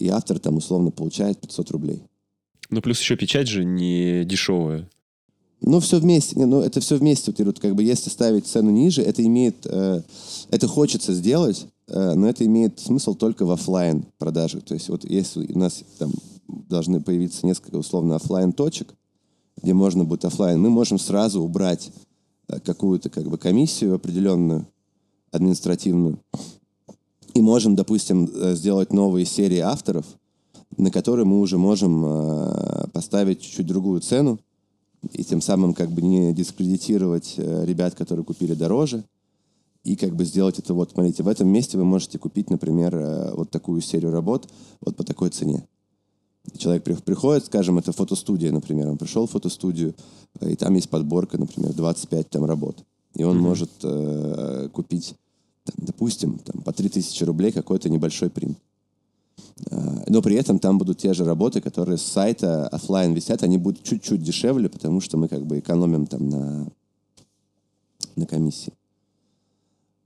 и 0.00 0.08
автор 0.08 0.38
там 0.38 0.56
условно 0.56 0.90
получает 0.90 1.38
500 1.40 1.70
рублей. 1.70 2.02
Ну, 2.70 2.80
плюс 2.80 3.00
еще 3.00 3.16
печать 3.16 3.48
же 3.48 3.64
не 3.64 4.24
дешевая. 4.24 4.88
Ну, 5.60 5.80
все 5.80 5.98
вместе, 6.00 6.36
не, 6.36 6.46
ну, 6.46 6.62
это 6.62 6.80
все 6.80 6.96
вместе 6.96 7.30
утилирует. 7.30 7.60
Как 7.60 7.74
бы 7.74 7.82
если 7.82 8.08
ставить 8.08 8.46
цену 8.46 8.70
ниже, 8.70 9.02
это 9.02 9.24
имеет, 9.24 9.66
э, 9.66 10.02
это 10.50 10.66
хочется 10.66 11.12
сделать, 11.12 11.66
э, 11.88 12.14
но 12.14 12.28
это 12.28 12.46
имеет 12.46 12.80
смысл 12.80 13.14
только 13.14 13.44
в 13.44 13.50
оффлайн 13.50 14.06
продажах. 14.18 14.64
То 14.64 14.74
есть 14.74 14.88
вот 14.88 15.04
если 15.04 15.52
у 15.52 15.58
нас 15.58 15.84
там 15.98 16.12
должны 16.46 17.02
появиться 17.02 17.44
несколько 17.44 17.76
условно 17.76 18.16
оффлайн 18.16 18.52
точек, 18.52 18.94
где 19.62 19.74
можно 19.74 20.04
будет 20.04 20.24
оффлайн, 20.24 20.58
мы 20.58 20.70
можем 20.70 20.98
сразу 20.98 21.42
убрать 21.42 21.90
э, 22.48 22.58
какую-то 22.60 23.10
как 23.10 23.28
бы 23.28 23.36
комиссию 23.36 23.96
определенную, 23.96 24.66
административную, 25.30 26.18
и 27.34 27.40
можем, 27.40 27.74
допустим, 27.74 28.30
э, 28.32 28.54
сделать 28.54 28.92
новые 28.92 29.26
серии 29.26 29.58
авторов, 29.58 30.06
на 30.76 30.90
которые 30.90 31.26
мы 31.26 31.40
уже 31.40 31.58
можем 31.58 32.04
э, 32.04 32.88
поставить 32.92 33.40
чуть-чуть 33.40 33.66
другую 33.66 34.00
цену, 34.00 34.38
и 35.12 35.24
тем 35.24 35.40
самым 35.40 35.74
как 35.74 35.90
бы 35.90 36.02
не 36.02 36.32
дискредитировать 36.32 37.34
э, 37.36 37.64
ребят, 37.64 37.94
которые 37.94 38.24
купили 38.24 38.54
дороже, 38.54 39.04
и 39.82 39.96
как 39.96 40.14
бы 40.14 40.24
сделать 40.24 40.58
это 40.58 40.74
вот, 40.74 40.90
смотрите, 40.92 41.22
в 41.22 41.28
этом 41.28 41.48
месте 41.48 41.78
вы 41.78 41.84
можете 41.84 42.18
купить, 42.18 42.50
например, 42.50 42.94
э, 42.94 43.34
вот 43.34 43.50
такую 43.50 43.80
серию 43.80 44.12
работ 44.12 44.48
вот 44.80 44.96
по 44.96 45.04
такой 45.04 45.30
цене. 45.30 45.66
Человек 46.56 46.84
приходит, 46.84 47.46
скажем, 47.46 47.78
это 47.78 47.92
фотостудия, 47.92 48.50
например, 48.50 48.88
он 48.88 48.98
пришел 48.98 49.26
в 49.26 49.30
фотостудию, 49.30 49.94
и 50.40 50.56
там 50.56 50.74
есть 50.74 50.88
подборка, 50.88 51.38
например, 51.38 51.72
25 51.74 52.30
там 52.30 52.44
работ. 52.44 52.78
И 53.14 53.24
он 53.24 53.38
mm-hmm. 53.38 53.40
может 53.40 53.70
э, 53.82 54.68
купить, 54.72 55.14
допустим, 55.76 56.38
там, 56.38 56.62
по 56.62 56.72
3000 56.72 57.24
рублей 57.24 57.52
какой-то 57.52 57.88
небольшой 57.88 58.30
принт. 58.30 58.58
Э, 59.70 60.04
но 60.08 60.22
при 60.22 60.36
этом 60.36 60.58
там 60.58 60.78
будут 60.78 60.98
те 60.98 61.14
же 61.14 61.24
работы, 61.24 61.60
которые 61.60 61.98
с 61.98 62.02
сайта 62.02 62.68
офлайн 62.68 63.12
висят, 63.14 63.42
они 63.42 63.58
будут 63.58 63.82
чуть-чуть 63.82 64.22
дешевле, 64.22 64.68
потому 64.68 65.00
что 65.00 65.16
мы 65.16 65.28
как 65.28 65.46
бы 65.46 65.58
экономим 65.58 66.06
там 66.06 66.28
на, 66.28 66.68
на 68.16 68.26
комиссии. 68.26 68.72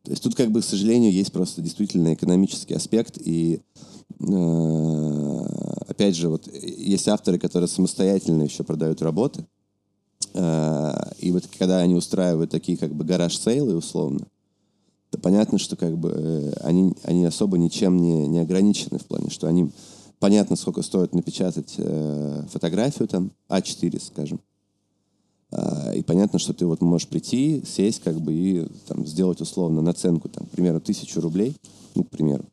То 0.05 0.11
есть 0.11 0.23
тут 0.23 0.35
как 0.35 0.51
бы, 0.51 0.61
к 0.61 0.65
сожалению, 0.65 1.13
есть 1.13 1.33
просто 1.33 1.63
действительно 1.63 2.13
экономический 2.13 2.75
аспект, 2.75 3.17
и 3.19 3.63
э, 4.21 5.47
опять 5.89 6.15
же, 6.15 6.29
вот 6.29 6.47
есть 6.53 7.09
авторы, 7.09 7.39
которые 7.39 7.69
самостоятельно 7.69 8.43
еще 8.43 8.65
продают 8.65 9.01
работы, 9.01 9.47
э, 10.35 10.93
и 11.19 11.31
вот 11.33 11.47
когда 11.59 11.79
они 11.79 11.95
устраивают 11.95 12.51
такие 12.51 12.77
как 12.77 12.95
бы 12.95 13.05
гараж-сейлы 13.05 13.75
условно, 13.77 14.27
то 15.15 15.21
понятно, 15.21 15.59
что 15.59 15.77
как 15.77 15.97
бы 15.97 16.13
э, 16.13 16.53
они, 16.63 16.93
они 17.05 17.25
особо 17.25 17.57
ничем 17.57 17.99
не, 17.99 18.27
не 18.27 18.41
ограничены 18.41 18.99
в 18.99 19.05
плане, 19.05 19.31
что 19.31 19.47
они 19.47 19.71
понятно, 20.19 20.57
сколько 20.57 20.83
стоит 20.83 21.15
напечатать 21.15 21.75
э, 21.79 22.43
фотографию 22.51 23.07
там 23.07 23.31
А4, 23.49 24.03
скажем, 24.03 24.41
э, 25.53 25.99
и 25.99 26.03
понятно, 26.03 26.41
что 26.41 26.53
ты 26.53 26.67
вот 26.67 26.81
можешь 26.81 27.07
прийти, 27.07 27.63
сесть 27.65 28.03
как 28.03 28.21
бы 28.21 28.33
и 28.33 28.67
там 28.89 29.07
сделать 29.07 29.41
условно 29.41 29.83
наценку 29.83 30.29
там, 30.29 30.47
к 30.47 30.51
примеру, 30.51 30.81
тысячу 30.81 31.21
рублей, 31.21 31.55
ну, 31.95 32.03
к 32.03 32.11
примеру, 32.11 32.45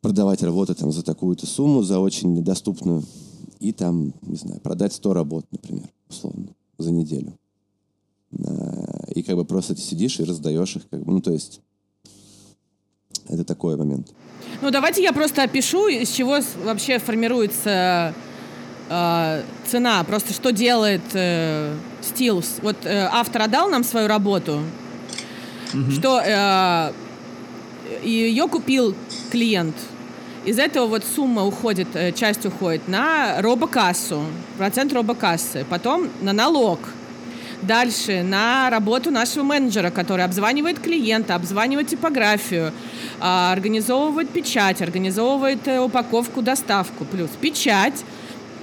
продавать 0.00 0.42
работы 0.42 0.74
там 0.74 0.90
за 0.90 1.04
такую-то 1.04 1.46
сумму, 1.46 1.84
за 1.84 2.00
очень 2.00 2.34
недоступную, 2.34 3.04
и 3.60 3.70
там, 3.70 4.12
не 4.22 4.36
знаю, 4.36 4.60
продать 4.60 4.92
100 4.92 5.14
работ, 5.14 5.46
например, 5.52 5.88
условно, 6.10 6.48
за 6.78 6.90
неделю. 6.90 7.32
Э, 8.32 8.97
и 9.18 9.22
как 9.22 9.36
бы 9.36 9.44
просто 9.44 9.74
ты 9.74 9.80
сидишь 9.80 10.20
и 10.20 10.24
раздаешь 10.24 10.76
их, 10.76 10.88
как 10.88 11.04
бы, 11.04 11.12
ну, 11.12 11.20
то 11.20 11.32
есть 11.32 11.60
это 13.28 13.44
такой 13.44 13.76
момент. 13.76 14.08
Ну, 14.62 14.70
давайте 14.70 15.02
я 15.02 15.12
просто 15.12 15.42
опишу, 15.42 15.88
из 15.88 16.10
чего 16.10 16.38
вообще 16.64 16.98
формируется 16.98 18.14
э, 18.88 19.42
цена, 19.66 20.04
просто 20.04 20.32
что 20.32 20.52
делает 20.52 21.02
э, 21.14 21.74
Steels. 22.00 22.46
Вот 22.62 22.76
э, 22.84 23.08
автор 23.10 23.42
отдал 23.42 23.68
нам 23.68 23.82
свою 23.82 24.06
работу, 24.06 24.60
угу. 25.74 25.90
что 25.90 26.20
э, 26.24 26.92
ее 28.04 28.46
купил 28.48 28.94
клиент. 29.32 29.74
Из 30.44 30.58
этого 30.58 30.86
вот 30.86 31.02
сумма 31.04 31.44
уходит, 31.44 31.88
э, 31.94 32.12
часть 32.12 32.46
уходит 32.46 32.86
на 32.86 33.42
робокассу, 33.42 34.22
процент 34.56 34.92
робокассы, 34.92 35.66
потом 35.68 36.08
на 36.22 36.32
налог– 36.32 36.78
Дальше 37.62 38.22
на 38.22 38.70
работу 38.70 39.10
нашего 39.10 39.42
менеджера, 39.42 39.90
который 39.90 40.24
обзванивает 40.24 40.78
клиента, 40.78 41.34
обзванивает 41.34 41.88
типографию, 41.88 42.72
а, 43.20 43.52
организовывает 43.52 44.30
печать, 44.30 44.80
организовывает 44.80 45.66
э, 45.66 45.80
упаковку, 45.80 46.40
доставку. 46.40 47.04
Плюс 47.04 47.30
печать, 47.40 48.04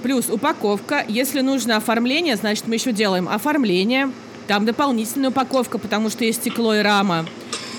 плюс 0.02 0.30
упаковка. 0.30 1.04
Если 1.08 1.42
нужно 1.42 1.76
оформление, 1.76 2.36
значит, 2.36 2.66
мы 2.68 2.76
еще 2.76 2.92
делаем 2.92 3.28
оформление. 3.28 4.10
Там 4.46 4.64
дополнительная 4.64 5.28
упаковка, 5.28 5.76
потому 5.76 6.08
что 6.08 6.24
есть 6.24 6.40
стекло 6.40 6.74
и 6.74 6.80
рама. 6.80 7.26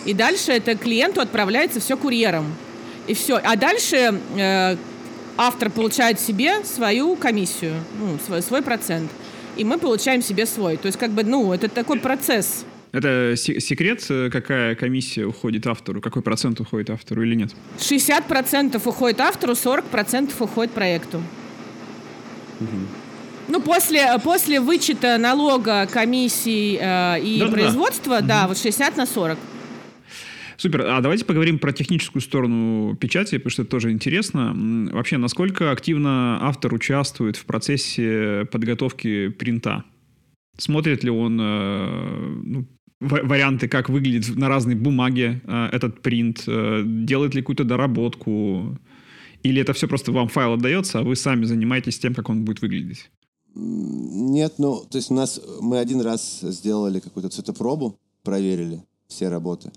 И 0.06 0.14
дальше 0.14 0.52
это 0.52 0.76
клиенту 0.76 1.22
отправляется 1.22 1.80
все 1.80 1.98
курьером. 1.98 2.54
И 3.08 3.16
все. 3.16 3.38
А 3.44 3.56
дальше 3.56 4.20
э, 4.38 4.78
автор 5.36 5.72
получает 5.72 6.20
себе 6.20 6.64
свою 6.64 7.16
комиссию, 7.16 7.74
ну, 8.00 8.20
свой, 8.24 8.44
свой 8.44 8.62
процент 8.62 9.10
и 9.58 9.64
мы 9.64 9.78
получаем 9.78 10.22
себе 10.22 10.46
свой. 10.46 10.78
То 10.78 10.86
есть, 10.88 10.98
как 10.98 11.12
бы, 11.12 11.24
ну, 11.24 11.54
это 11.54 11.68
такой 11.68 12.00
процесс. 12.00 12.66
Это 12.92 13.36
секрет, 13.36 14.06
э, 14.10 14.30
какая 14.32 14.76
комиссия 14.76 15.26
уходит 15.26 15.68
автору, 15.68 16.02
какой 16.02 16.22
процент 16.22 16.60
уходит 16.60 16.90
автору 16.90 17.24
или 17.24 17.36
нет? 17.36 17.52
60% 17.80 18.82
уходит 18.86 19.20
автору, 19.20 19.54
40% 19.54 20.34
уходит 20.40 20.72
проекту. 20.72 21.22
Угу. 22.60 22.70
Ну, 23.50 23.62
после, 23.62 24.08
после 24.24 24.60
вычета 24.60 25.18
налога, 25.18 25.88
комиссий 25.92 26.78
э, 26.82 27.20
и 27.22 27.40
да, 27.40 27.48
производства, 27.48 28.22
да, 28.22 28.28
да 28.28 28.40
угу. 28.42 28.50
вот 28.50 28.58
60 28.58 28.98
на 28.98 29.06
40. 29.06 29.38
Супер. 30.58 30.82
А 30.88 31.02
давайте 31.02 31.24
поговорим 31.24 31.60
про 31.60 31.72
техническую 31.72 32.22
сторону 32.22 32.96
печати, 32.96 33.38
потому 33.38 33.52
что 33.52 33.62
это 33.62 33.72
тоже 33.72 33.92
интересно. 33.92 34.54
Вообще, 34.92 35.18
насколько 35.18 35.72
активно 35.72 36.40
автор 36.42 36.74
участвует 36.74 37.36
в 37.36 37.46
процессе 37.46 38.48
подготовки 38.52 39.30
принта? 39.30 39.84
Смотрит 40.58 41.04
ли 41.04 41.12
он 41.12 41.40
э, 41.40 42.42
ну, 42.44 42.66
варианты, 43.00 43.68
как 43.68 43.90
выглядит 43.90 44.36
на 44.36 44.50
разной 44.50 44.74
бумаге 44.74 45.42
э, 45.46 45.70
этот 45.72 46.02
принт? 46.02 46.44
Э, 46.48 46.82
делает 46.84 47.36
ли 47.36 47.42
какую-то 47.42 47.64
доработку? 47.64 48.80
Или 49.44 49.62
это 49.62 49.74
все 49.74 49.88
просто 49.88 50.12
вам 50.12 50.28
файл 50.28 50.54
отдается, 50.54 51.00
а 51.00 51.04
вы 51.04 51.16
сами 51.16 51.46
занимаетесь 51.46 52.00
тем, 52.00 52.16
как 52.16 52.30
он 52.30 52.44
будет 52.44 52.64
выглядеть? 52.64 53.12
Нет, 53.54 54.56
ну, 54.58 54.84
то 54.90 54.98
есть 54.98 55.12
у 55.12 55.14
нас 55.14 55.40
мы 55.62 55.78
один 55.78 56.02
раз 56.02 56.40
сделали 56.42 57.00
какую-то 57.00 57.30
цветопробу, 57.30 58.00
проверили 58.24 58.84
все 59.08 59.30
работы. 59.30 59.72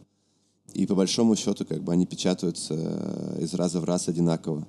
И 0.75 0.87
по 0.87 0.95
большому 0.95 1.37
счету, 1.37 1.65
как 1.65 1.83
бы 1.83 1.93
они 1.93 2.07
печатаются 2.07 2.75
э, 2.75 3.43
из 3.43 3.55
раза 3.55 3.81
в 3.81 3.85
раз 3.85 4.09
одинаково. 4.09 4.67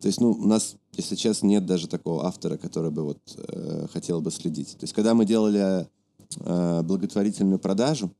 То 0.00 0.06
есть, 0.06 0.20
ну, 0.20 0.30
у 0.30 0.46
нас, 0.46 0.76
если 0.92 1.16
честно, 1.16 1.46
нет 1.48 1.66
даже 1.66 1.88
такого 1.88 2.26
автора, 2.26 2.56
который 2.56 2.90
бы 2.90 3.02
вот 3.02 3.18
э, 3.36 3.86
хотел 3.92 4.20
бы 4.20 4.30
следить. 4.30 4.72
То 4.72 4.84
есть, 4.84 4.94
когда 4.94 5.14
мы 5.14 5.24
делали 5.24 5.88
э, 6.36 6.82
благотворительную 6.82 7.58
продажу, 7.58 8.12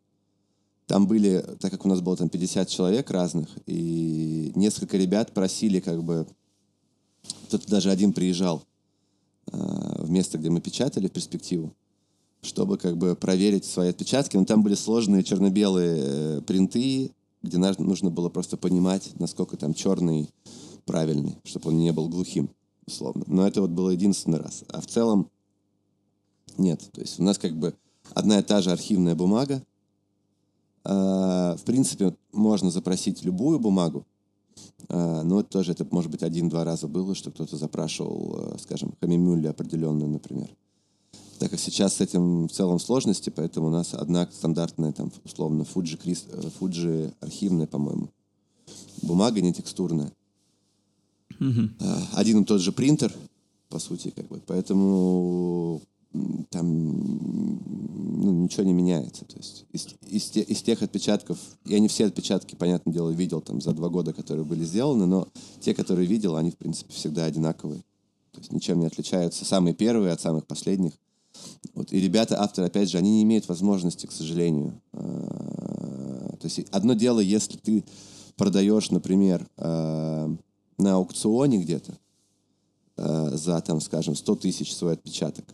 там 0.87 1.07
были, 1.07 1.45
так 1.61 1.71
как 1.71 1.85
у 1.85 1.89
нас 1.89 2.01
было 2.01 2.17
там 2.17 2.29
50 2.29 2.69
человек 2.69 3.11
разных, 3.11 3.49
и 3.67 4.53
несколько 4.55 4.97
ребят 4.97 5.33
просили 5.33 5.81
как 5.81 6.03
бы, 6.03 6.27
кто-то 7.47 7.69
даже 7.69 7.91
один 7.91 8.13
приезжал 8.13 8.65
э, 9.53 10.03
в 10.03 10.11
место, 10.11 10.39
где 10.39 10.51
мы 10.51 10.61
печатали 10.61 11.07
в 11.07 11.13
перспективу, 11.13 11.77
чтобы 12.43 12.78
как 12.78 12.97
бы 12.97 13.16
проверить 13.16 13.64
свои 13.64 13.91
отпечатки. 13.91 14.36
Но 14.36 14.45
там 14.45 14.62
были 14.62 14.74
сложные 14.74 15.24
черно-белые 15.24 15.97
э, 15.99 16.41
принты, 16.43 17.12
где 17.43 17.59
нужно 17.59 18.11
было 18.11 18.28
просто 18.28 18.57
понимать, 18.57 19.12
насколько 19.18 19.57
там 19.57 19.74
черный 19.74 20.30
правильный, 20.84 21.39
чтобы 21.45 21.68
он 21.68 21.78
не 21.78 21.93
был 21.93 22.09
глухим, 22.09 22.51
условно. 22.86 23.24
Но 23.26 23.47
это 23.47 23.61
вот 23.61 23.70
было 23.70 23.91
единственный 23.91 24.39
раз. 24.39 24.64
А 24.68 24.80
в 24.80 24.86
целом 24.86 25.30
нет. 26.57 26.89
То 26.93 27.01
есть 27.01 27.20
у 27.20 27.22
нас 27.22 27.39
как 27.39 27.57
бы 27.57 27.74
одна 28.14 28.39
и 28.39 28.43
та 28.43 28.62
же 28.62 28.70
архивная 28.70 29.14
бумага. 29.14 29.62
А, 30.84 31.57
в 31.57 31.62
принципе, 31.64 32.16
можно 32.32 32.70
запросить 32.70 33.22
любую 33.22 33.59
бумагу, 33.59 34.07
а, 34.89 35.22
но 35.22 35.43
тоже, 35.43 35.72
это 35.72 35.86
может 35.91 36.11
быть 36.11 36.22
один-два 36.22 36.64
раза 36.64 36.89
было, 36.89 37.14
что 37.14 37.30
кто-то 37.30 37.57
запрашивал, 37.57 38.55
э, 38.55 38.59
скажем, 38.59 38.95
хамимюлли 39.01 39.49
определенную, 39.49 40.09
например 40.09 40.49
так 41.39 41.51
как 41.51 41.61
сейчас 41.61 41.95
с 41.95 42.01
этим 42.01 42.49
в 42.49 42.53
целом 42.53 42.78
сложности, 42.78 43.30
поэтому 43.30 43.68
у 43.68 43.70
нас 43.70 43.95
одна 43.95 44.28
стандартная, 44.30 44.93
там, 44.93 45.12
условно, 45.24 45.62
Fuji, 45.62 45.97
Крис, 45.97 46.26
Fuji 46.61 47.14
архивная, 47.20 47.66
по-моему. 47.66 48.11
Бумага 49.03 49.41
не 49.41 49.53
текстурная. 49.53 50.12
Угу. 51.41 51.70
Один 52.14 52.43
и 52.43 52.45
тот 52.45 52.61
же 52.61 52.72
принтер, 52.72 53.12
по 53.68 53.78
сути, 53.78 54.11
как 54.11 54.26
бы. 54.28 54.43
Поэтому 54.47 55.80
там 56.51 56.66
ну, 58.22 58.32
ничего 58.43 58.64
не 58.64 58.72
меняется. 58.72 59.24
То 59.24 59.36
есть 59.36 59.66
из, 59.72 59.86
из, 60.09 60.30
те, 60.30 60.41
из 60.41 60.62
тех 60.62 60.82
отпечатков, 60.82 61.39
я 61.64 61.78
не 61.78 61.89
все 61.89 62.07
отпечатки, 62.07 62.55
понятное 62.55 62.93
дело, 62.93 63.11
видел 63.11 63.41
там 63.41 63.61
за 63.61 63.72
два 63.72 63.89
года, 63.89 64.12
которые 64.12 64.45
были 64.45 64.64
сделаны, 64.64 65.07
но 65.07 65.28
те, 65.61 65.74
которые 65.74 66.07
видел, 66.07 66.36
они, 66.36 66.51
в 66.51 66.57
принципе, 66.57 66.93
всегда 66.93 67.24
одинаковые. 67.24 67.82
То 68.32 68.41
есть 68.41 68.53
ничем 68.53 68.80
не 68.80 68.86
отличаются. 68.86 69.45
Самые 69.45 69.74
первые 69.74 70.12
от 70.12 70.20
самых 70.20 70.47
последних. 70.47 70.93
Вот, 71.74 71.93
и 71.93 72.01
ребята, 72.01 72.41
авторы, 72.41 72.66
опять 72.66 72.91
же, 72.91 72.99
они 72.99 73.11
не 73.11 73.22
имеют 73.22 73.49
возможности, 73.49 74.07
к 74.07 74.12
сожалению. 74.12 74.80
А, 74.93 76.36
то 76.41 76.45
есть 76.45 76.61
одно 76.70 76.95
дело, 76.95 77.20
если 77.20 77.57
ты 77.57 77.84
продаешь, 78.36 78.91
например, 78.91 79.49
а, 79.57 80.34
на 80.76 80.95
аукционе 80.95 81.59
где-то 81.59 81.99
а, 82.97 83.30
за, 83.36 83.61
там, 83.61 83.80
скажем, 83.80 84.14
100 84.14 84.36
тысяч 84.36 84.74
свой 84.74 84.95
отпечаток, 84.95 85.45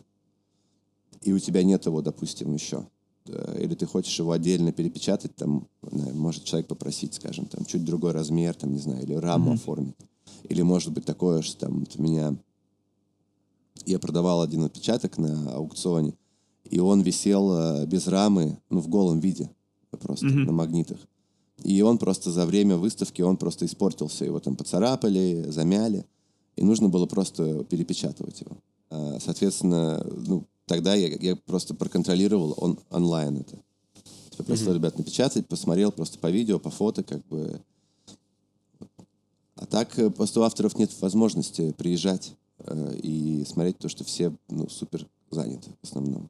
и 1.21 1.33
у 1.33 1.39
тебя 1.39 1.63
нет 1.63 1.85
его, 1.85 2.01
допустим, 2.01 2.53
еще, 2.53 2.87
или 3.25 3.73
ты 3.73 3.87
хочешь 3.87 4.17
его 4.19 4.31
отдельно 4.31 4.71
перепечатать, 4.71 5.35
там, 5.35 5.67
может 5.81 6.43
человек 6.43 6.67
попросить, 6.67 7.15
скажем, 7.15 7.45
там, 7.47 7.65
чуть 7.65 7.83
другой 7.83 8.11
размер, 8.11 8.53
там, 8.53 8.71
не 8.71 8.79
знаю, 8.79 9.03
или 9.03 9.15
раму 9.15 9.51
mm-hmm. 9.51 9.55
оформить. 9.55 9.95
Или 10.49 10.61
может 10.61 10.91
быть 10.91 11.05
такое, 11.05 11.41
что 11.41 11.65
там 11.65 11.79
вот 11.79 11.95
у 11.97 12.01
меня 12.03 12.35
я 13.85 13.99
продавал 13.99 14.41
один 14.41 14.63
отпечаток 14.63 15.17
на 15.17 15.53
аукционе, 15.53 16.13
и 16.69 16.79
он 16.79 17.01
висел 17.01 17.51
э, 17.53 17.85
без 17.85 18.07
рамы, 18.07 18.57
ну, 18.69 18.79
в 18.79 18.87
голом 18.87 19.19
виде, 19.19 19.49
просто 19.99 20.25
mm-hmm. 20.25 20.45
на 20.45 20.51
магнитах. 20.51 20.97
И 21.63 21.81
он 21.81 21.97
просто 21.97 22.31
за 22.31 22.45
время 22.45 22.77
выставки, 22.77 23.21
он 23.21 23.37
просто 23.37 23.65
испортился. 23.65 24.25
Его 24.25 24.39
там 24.39 24.55
поцарапали, 24.55 25.45
замяли. 25.49 26.05
и 26.55 26.63
нужно 26.63 26.89
было 26.89 27.05
просто 27.05 27.63
перепечатывать 27.65 28.41
его. 28.41 28.57
А, 28.89 29.19
соответственно, 29.19 30.05
ну, 30.27 30.45
тогда 30.65 30.95
я, 30.95 31.07
я 31.07 31.35
просто 31.35 31.73
проконтролировал 31.73 32.53
он, 32.57 32.79
онлайн 32.89 33.37
это. 33.37 33.57
Типа 34.31 34.43
просто, 34.43 34.69
mm-hmm. 34.69 34.73
ребят, 34.75 34.97
напечатать, 34.97 35.47
посмотрел 35.47 35.91
просто 35.91 36.19
по 36.19 36.29
видео, 36.29 36.59
по 36.59 36.69
фото, 36.69 37.03
как 37.03 37.25
бы. 37.27 37.61
А 39.55 39.65
так 39.65 39.97
э, 39.97 40.09
просто 40.09 40.41
у 40.41 40.43
авторов 40.43 40.77
нет 40.77 40.91
возможности 41.01 41.71
приезжать 41.71 42.33
и 43.01 43.43
смотреть 43.45 43.77
то, 43.77 43.89
что 43.89 44.03
все 44.03 44.33
ну, 44.49 44.69
супер 44.69 45.05
заняты 45.29 45.71
в 45.81 45.83
основном. 45.85 46.29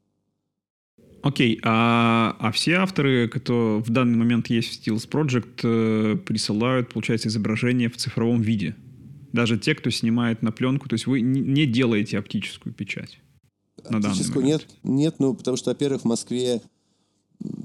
Окей, 1.22 1.58
а, 1.64 2.36
а 2.38 2.52
все 2.52 2.74
авторы, 2.74 3.28
кто 3.28 3.82
в 3.84 3.90
данный 3.90 4.16
момент 4.16 4.48
есть 4.48 4.86
в 4.86 4.88
Steels 4.88 5.08
Project, 5.08 5.60
э, 5.64 6.16
присылают, 6.18 6.92
получается, 6.92 7.28
изображение 7.28 7.88
в 7.88 7.96
цифровом 7.96 8.42
виде? 8.42 8.76
Даже 9.32 9.58
те, 9.58 9.74
кто 9.74 9.90
снимает 9.90 10.42
на 10.42 10.52
пленку, 10.52 10.88
то 10.88 10.94
есть 10.94 11.06
вы 11.06 11.20
не 11.20 11.66
делаете 11.66 12.18
оптическую 12.18 12.72
печать? 12.72 13.18
Оптическую 13.84 14.44
нет, 14.44 14.66
нет, 14.82 15.16
ну 15.18 15.34
потому 15.34 15.56
что, 15.56 15.70
во-первых, 15.70 16.02
в 16.02 16.04
Москве 16.06 16.60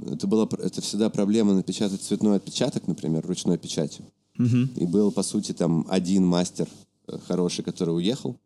это 0.07 0.28
было, 0.28 0.49
это 0.59 0.82
всегда 0.82 1.09
проблема 1.09 1.53
напечатать 1.53 2.01
цветной 2.01 2.38
отпечаток, 2.38 2.88
например, 2.88 3.26
ручной 3.26 3.57
печатью. 3.57 4.05
Угу. 4.38 4.57
И 4.76 4.86
был, 4.86 5.12
по 5.12 5.24
сути, 5.24 5.51
там 5.51 5.86
один 5.89 6.26
мастер 6.26 6.68
э, 7.07 7.18
хороший, 7.28 7.64
который 7.64 7.95
уехал. 7.95 8.38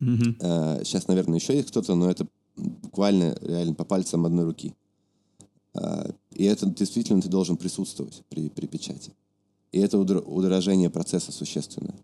Угу. 0.00 0.84
Сейчас, 0.84 1.08
наверное, 1.08 1.38
еще 1.38 1.54
есть 1.54 1.68
кто-то, 1.68 1.94
но 1.94 2.10
это 2.10 2.26
буквально 2.56 3.36
реально 3.40 3.74
по 3.74 3.84
пальцам 3.84 4.26
одной 4.26 4.44
руки. 4.44 4.74
А, 5.74 6.10
и 6.32 6.44
это 6.44 6.66
действительно 6.66 7.22
ты 7.22 7.28
должен 7.28 7.56
присутствовать 7.56 8.22
при, 8.28 8.48
при 8.48 8.66
печати. 8.66 9.12
И 9.72 9.78
это 9.78 9.98
удорожение 9.98 10.90
процесса 10.90 11.32
существенное. 11.32 11.94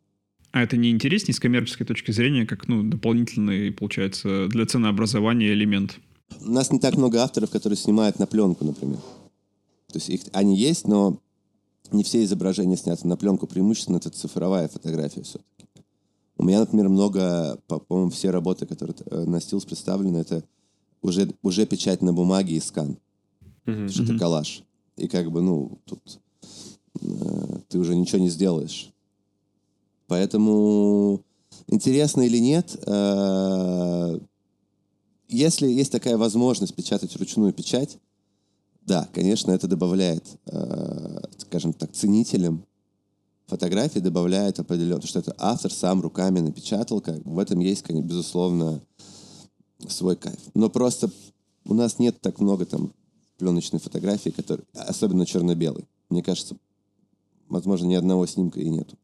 А 0.52 0.62
это 0.62 0.76
не 0.76 0.90
интереснее 0.90 1.34
с 1.34 1.40
коммерческой 1.40 1.84
точки 1.84 2.12
зрения, 2.12 2.46
как 2.46 2.68
ну, 2.68 2.82
дополнительный, 2.82 3.72
получается, 3.72 4.46
для 4.48 4.66
ценообразования 4.66 5.52
элемент? 5.52 5.98
У 6.40 6.50
нас 6.50 6.70
не 6.70 6.78
так 6.78 6.96
много 6.96 7.22
авторов, 7.22 7.50
которые 7.50 7.76
снимают 7.76 8.18
на 8.18 8.26
пленку, 8.26 8.64
например. 8.64 8.98
То 9.88 9.98
есть 9.98 10.08
их, 10.10 10.20
они 10.32 10.56
есть, 10.56 10.86
но 10.86 11.18
не 11.90 12.04
все 12.04 12.22
изображения 12.24 12.76
сняты 12.76 13.06
на 13.08 13.16
пленку. 13.16 13.46
Преимущественно 13.46 13.96
это 13.96 14.10
цифровая 14.10 14.68
фотография 14.68 15.22
все-таки. 15.22 15.53
У 16.36 16.44
меня, 16.44 16.60
например, 16.60 16.88
много, 16.88 17.58
по-моему, 17.66 18.10
все 18.10 18.30
работы, 18.30 18.66
которые 18.66 18.96
э, 19.06 19.24
на 19.24 19.36
Steels 19.36 19.66
представлены, 19.66 20.18
это 20.18 20.44
уже, 21.00 21.30
уже 21.42 21.66
печать 21.66 22.02
на 22.02 22.12
бумаге 22.12 22.56
и 22.56 22.60
скан. 22.60 22.98
Mm-hmm. 23.66 23.88
Что 23.88 24.02
это 24.02 24.18
коллаж. 24.18 24.64
И 24.96 25.08
как 25.08 25.30
бы, 25.30 25.42
ну, 25.42 25.78
тут 25.84 26.20
э, 27.00 27.58
ты 27.68 27.78
уже 27.78 27.94
ничего 27.94 28.18
не 28.18 28.30
сделаешь. 28.30 28.90
Поэтому 30.06 31.22
интересно 31.68 32.22
или 32.22 32.38
нет, 32.38 32.76
э, 32.86 34.18
если 35.28 35.68
есть 35.68 35.92
такая 35.92 36.16
возможность 36.16 36.74
печатать 36.74 37.16
ручную 37.16 37.52
печать, 37.52 37.98
да, 38.82 39.08
конечно, 39.12 39.50
это 39.52 39.66
добавляет, 39.66 40.24
э, 40.46 41.20
скажем 41.38 41.72
так, 41.72 41.92
ценителям 41.92 42.64
фотографии 43.46 43.98
добавляет 43.98 44.58
определенно, 44.58 45.06
что 45.06 45.18
это 45.18 45.34
автор 45.38 45.72
сам 45.72 46.00
руками 46.00 46.40
напечатал, 46.40 47.00
как 47.00 47.24
в 47.24 47.38
этом 47.38 47.60
есть, 47.60 47.82
конечно, 47.82 48.06
безусловно, 48.06 48.82
свой 49.88 50.16
кайф. 50.16 50.38
Но 50.54 50.70
просто 50.70 51.10
у 51.64 51.74
нас 51.74 51.98
нет 51.98 52.20
так 52.20 52.40
много 52.40 52.64
там 52.66 52.92
пленочной 53.38 53.80
фотографии, 53.80 54.30
которые, 54.30 54.64
особенно 54.72 55.26
черно-белой. 55.26 55.84
Мне 56.08 56.22
кажется, 56.22 56.56
возможно, 57.48 57.86
ни 57.86 57.94
одного 57.94 58.26
снимка 58.26 58.60
и 58.60 58.68
нету. 58.68 58.96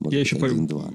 Может 0.00 0.14
Я 0.14 0.20
еще 0.20 0.36
один-два. 0.36 0.84
По, 0.84 0.92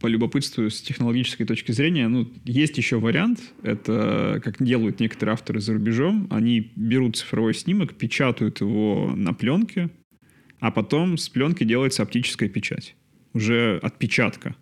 полюбопытствую 0.00 0.70
с 0.70 0.80
технологической 0.80 1.46
точки 1.46 1.72
зрения. 1.72 2.08
Ну, 2.08 2.28
есть 2.44 2.76
еще 2.76 2.98
вариант. 2.98 3.40
Это 3.62 4.40
как 4.42 4.62
делают 4.62 5.00
некоторые 5.00 5.34
авторы 5.34 5.60
за 5.60 5.74
рубежом. 5.74 6.26
Они 6.30 6.72
берут 6.76 7.16
цифровой 7.16 7.54
снимок, 7.54 7.94
печатают 7.94 8.60
его 8.60 9.12
на 9.14 9.34
пленке, 9.34 9.90
а 10.60 10.70
потом 10.70 11.16
с 11.18 11.28
пленки 11.28 11.64
делается 11.64 12.02
оптическая 12.02 12.48
печать. 12.48 12.96
Уже 13.34 13.78
отпечатка. 13.82 14.56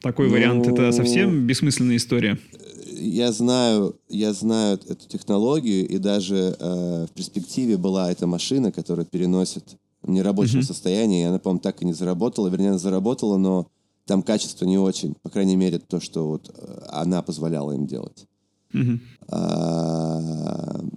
Такой 0.00 0.28
ну, 0.28 0.32
вариант 0.32 0.66
это 0.66 0.92
совсем 0.92 1.46
бессмысленная 1.46 1.96
история. 1.96 2.38
Я 2.92 3.32
знаю, 3.32 3.96
я 4.08 4.32
знаю 4.32 4.78
эту 4.88 5.08
технологию, 5.08 5.86
и 5.88 5.98
даже 5.98 6.56
э, 6.58 7.06
в 7.06 7.10
перспективе 7.14 7.76
была 7.76 8.10
эта 8.10 8.26
машина, 8.26 8.72
которая 8.72 9.06
переносит 9.06 9.76
в 10.02 10.10
нерабочем 10.10 10.60
mm-hmm. 10.60 10.64
состоянии, 10.64 11.22
и 11.22 11.24
она, 11.24 11.38
по-моему, 11.38 11.60
так 11.60 11.82
и 11.82 11.84
не 11.84 11.92
заработала. 11.92 12.48
Вернее, 12.48 12.70
она 12.70 12.78
заработала, 12.78 13.36
но 13.36 13.68
там 14.06 14.22
качество 14.22 14.64
не 14.64 14.78
очень. 14.78 15.14
По 15.22 15.30
крайней 15.30 15.56
мере, 15.56 15.78
то, 15.78 16.00
что 16.00 16.26
вот 16.26 16.50
э, 16.54 16.78
она 16.88 17.22
позволяла 17.22 17.72
им 17.72 17.86
делать. 17.86 18.26
Mm-hmm. 18.72 19.00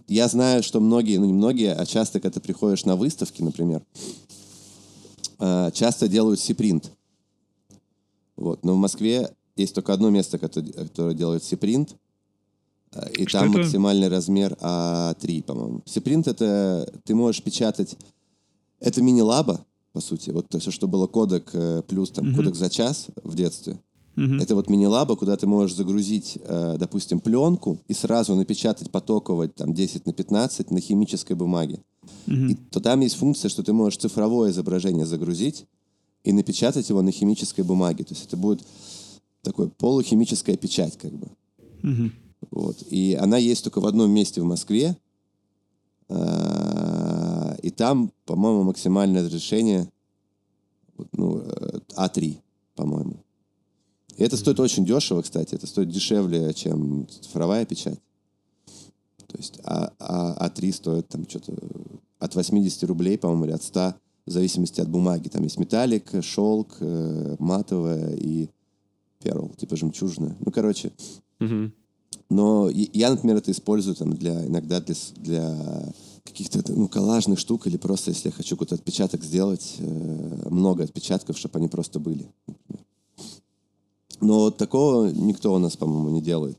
Я 0.08 0.28
знаю, 0.28 0.64
что 0.64 0.80
многие, 0.80 1.18
ну 1.18 1.26
не 1.26 1.34
многие, 1.34 1.74
а 1.74 1.86
часто, 1.86 2.20
когда 2.20 2.36
ты 2.36 2.40
приходишь 2.40 2.86
на 2.86 2.96
выставки, 2.96 3.42
например, 3.42 3.84
а, 5.40 5.72
часто 5.72 6.08
делают 6.08 6.40
сипринт. 6.40 6.92
Вот. 8.36 8.64
Но 8.64 8.74
в 8.74 8.78
Москве 8.78 9.32
есть 9.56 9.76
только 9.76 9.94
одно 9.94 10.10
место, 10.10 10.38
которое, 10.38 11.14
делает 11.14 11.44
сипринт. 11.44 11.96
А, 12.92 13.08
и 13.10 13.26
что 13.26 13.40
там 13.40 13.52
это? 13.52 13.60
максимальный 13.60 14.08
размер 14.08 14.54
А3, 14.62 15.44
по-моему. 15.44 15.82
Сипринт 15.86 16.28
это 16.28 16.92
ты 17.06 17.16
можешь 17.16 17.42
печатать 17.42 17.98
это 18.80 19.02
мини-лаба, 19.02 19.66
по 19.94 20.02
сути. 20.02 20.32
Вот 20.32 20.50
то, 20.50 20.60
все, 20.60 20.72
что 20.72 20.88
было 20.88 21.08
кодек 21.08 21.50
э, 21.54 21.84
плюс 21.88 22.12
там 22.12 22.30
угу. 22.30 22.38
кодек 22.38 22.56
за 22.56 22.70
час 22.70 23.08
в 23.24 23.36
детстве. 23.36 23.80
Угу. 24.16 24.36
Это 24.36 24.56
вот 24.56 24.70
мини-лаба, 24.70 25.16
куда 25.16 25.36
ты 25.38 25.48
можешь 25.48 25.76
загрузить, 25.76 26.38
э, 26.44 26.76
допустим, 26.78 27.20
пленку 27.20 27.80
и 27.88 27.94
сразу 27.94 28.36
напечатать 28.36 28.92
потоково 28.92 29.48
там 29.48 29.74
10 29.74 30.06
на 30.06 30.14
15 30.14 30.72
на 30.72 30.80
химической 30.80 31.34
бумаге. 31.34 31.80
Угу. 32.28 32.36
И 32.36 32.56
то 32.56 32.80
там 32.80 33.02
есть 33.02 33.16
функция, 33.16 33.50
что 33.50 33.64
ты 33.64 33.74
можешь 33.74 33.98
цифровое 33.98 34.52
изображение 34.52 35.06
загрузить 35.06 35.66
и 36.24 36.32
напечатать 36.32 36.90
его 36.90 37.02
на 37.02 37.12
химической 37.12 37.62
бумаге. 37.62 38.04
То 38.04 38.14
есть 38.14 38.28
это 38.28 38.38
будет 38.38 38.62
такой 39.42 39.70
полухимическая 39.70 40.58
печать, 40.58 40.98
как 40.98 41.12
бы. 41.12 41.28
Угу. 41.84 42.12
Вот. 42.52 42.84
И 42.90 43.18
она 43.20 43.38
есть 43.38 43.64
только 43.64 43.80
в 43.80 43.88
одном 43.88 44.12
месте 44.12 44.42
в 44.42 44.46
Москве. 44.46 44.96
А, 46.10 47.58
и 47.64 47.72
там, 47.72 48.12
по-моему, 48.26 48.64
максимальное 48.64 49.24
разрешение 49.24 49.90
ну, 51.14 51.44
А3, 51.96 52.38
по-моему. 52.76 53.23
И 54.18 54.24
это 54.24 54.38
стоит 54.38 54.60
очень 54.60 54.86
дешево, 54.86 55.22
кстати. 55.22 55.56
Это 55.56 55.68
стоит 55.68 55.90
дешевле, 55.90 56.54
чем 56.54 57.08
цифровая 57.08 57.66
печать. 57.66 58.00
То 59.28 59.38
есть 59.38 59.60
А, 59.64 59.92
а, 60.00 60.48
А3 60.48 60.74
стоит 60.74 61.08
там 61.08 61.28
что-то 61.28 61.54
от 62.20 62.36
80 62.36 62.84
рублей, 62.84 63.18
по-моему, 63.18 63.46
или 63.46 63.52
от 63.52 63.64
100, 63.64 63.96
в 64.26 64.32
зависимости 64.32 64.80
от 64.80 64.90
бумаги. 64.90 65.28
Там 65.28 65.44
есть 65.44 65.60
металлик, 65.60 66.12
шелк, 66.22 66.78
э, 66.80 67.36
матовая 67.40 68.16
и 68.16 68.50
перл, 69.22 69.50
типа 69.58 69.76
жемчужная. 69.76 70.38
Ну, 70.40 70.52
короче. 70.52 70.92
Угу. 71.40 71.72
Но 72.30 72.70
я, 72.70 73.10
например, 73.10 73.38
это 73.38 73.52
использую 73.52 73.96
там 73.96 74.14
для, 74.14 74.46
иногда 74.46 74.80
для, 74.80 74.96
для 75.18 75.94
каких-то 76.24 76.64
ну, 76.72 76.88
коллажных 76.88 77.40
штук 77.40 77.68
или 77.68 77.78
просто, 77.78 78.12
если 78.12 78.30
я 78.30 78.34
хочу 78.34 78.56
какой-то 78.56 78.76
отпечаток 78.76 79.24
сделать, 79.24 79.76
э, 79.80 80.50
много 80.50 80.84
отпечатков, 80.84 81.38
чтобы 81.38 81.60
они 81.60 81.68
просто 81.68 82.00
были. 82.00 82.32
Например. 82.48 82.83
Но 84.24 84.40
вот 84.40 84.58
такого 84.58 85.10
никто 85.12 85.54
у 85.54 85.60
нас, 85.60 85.76
по-моему, 85.78 86.10
не 86.10 86.22
делает. 86.22 86.58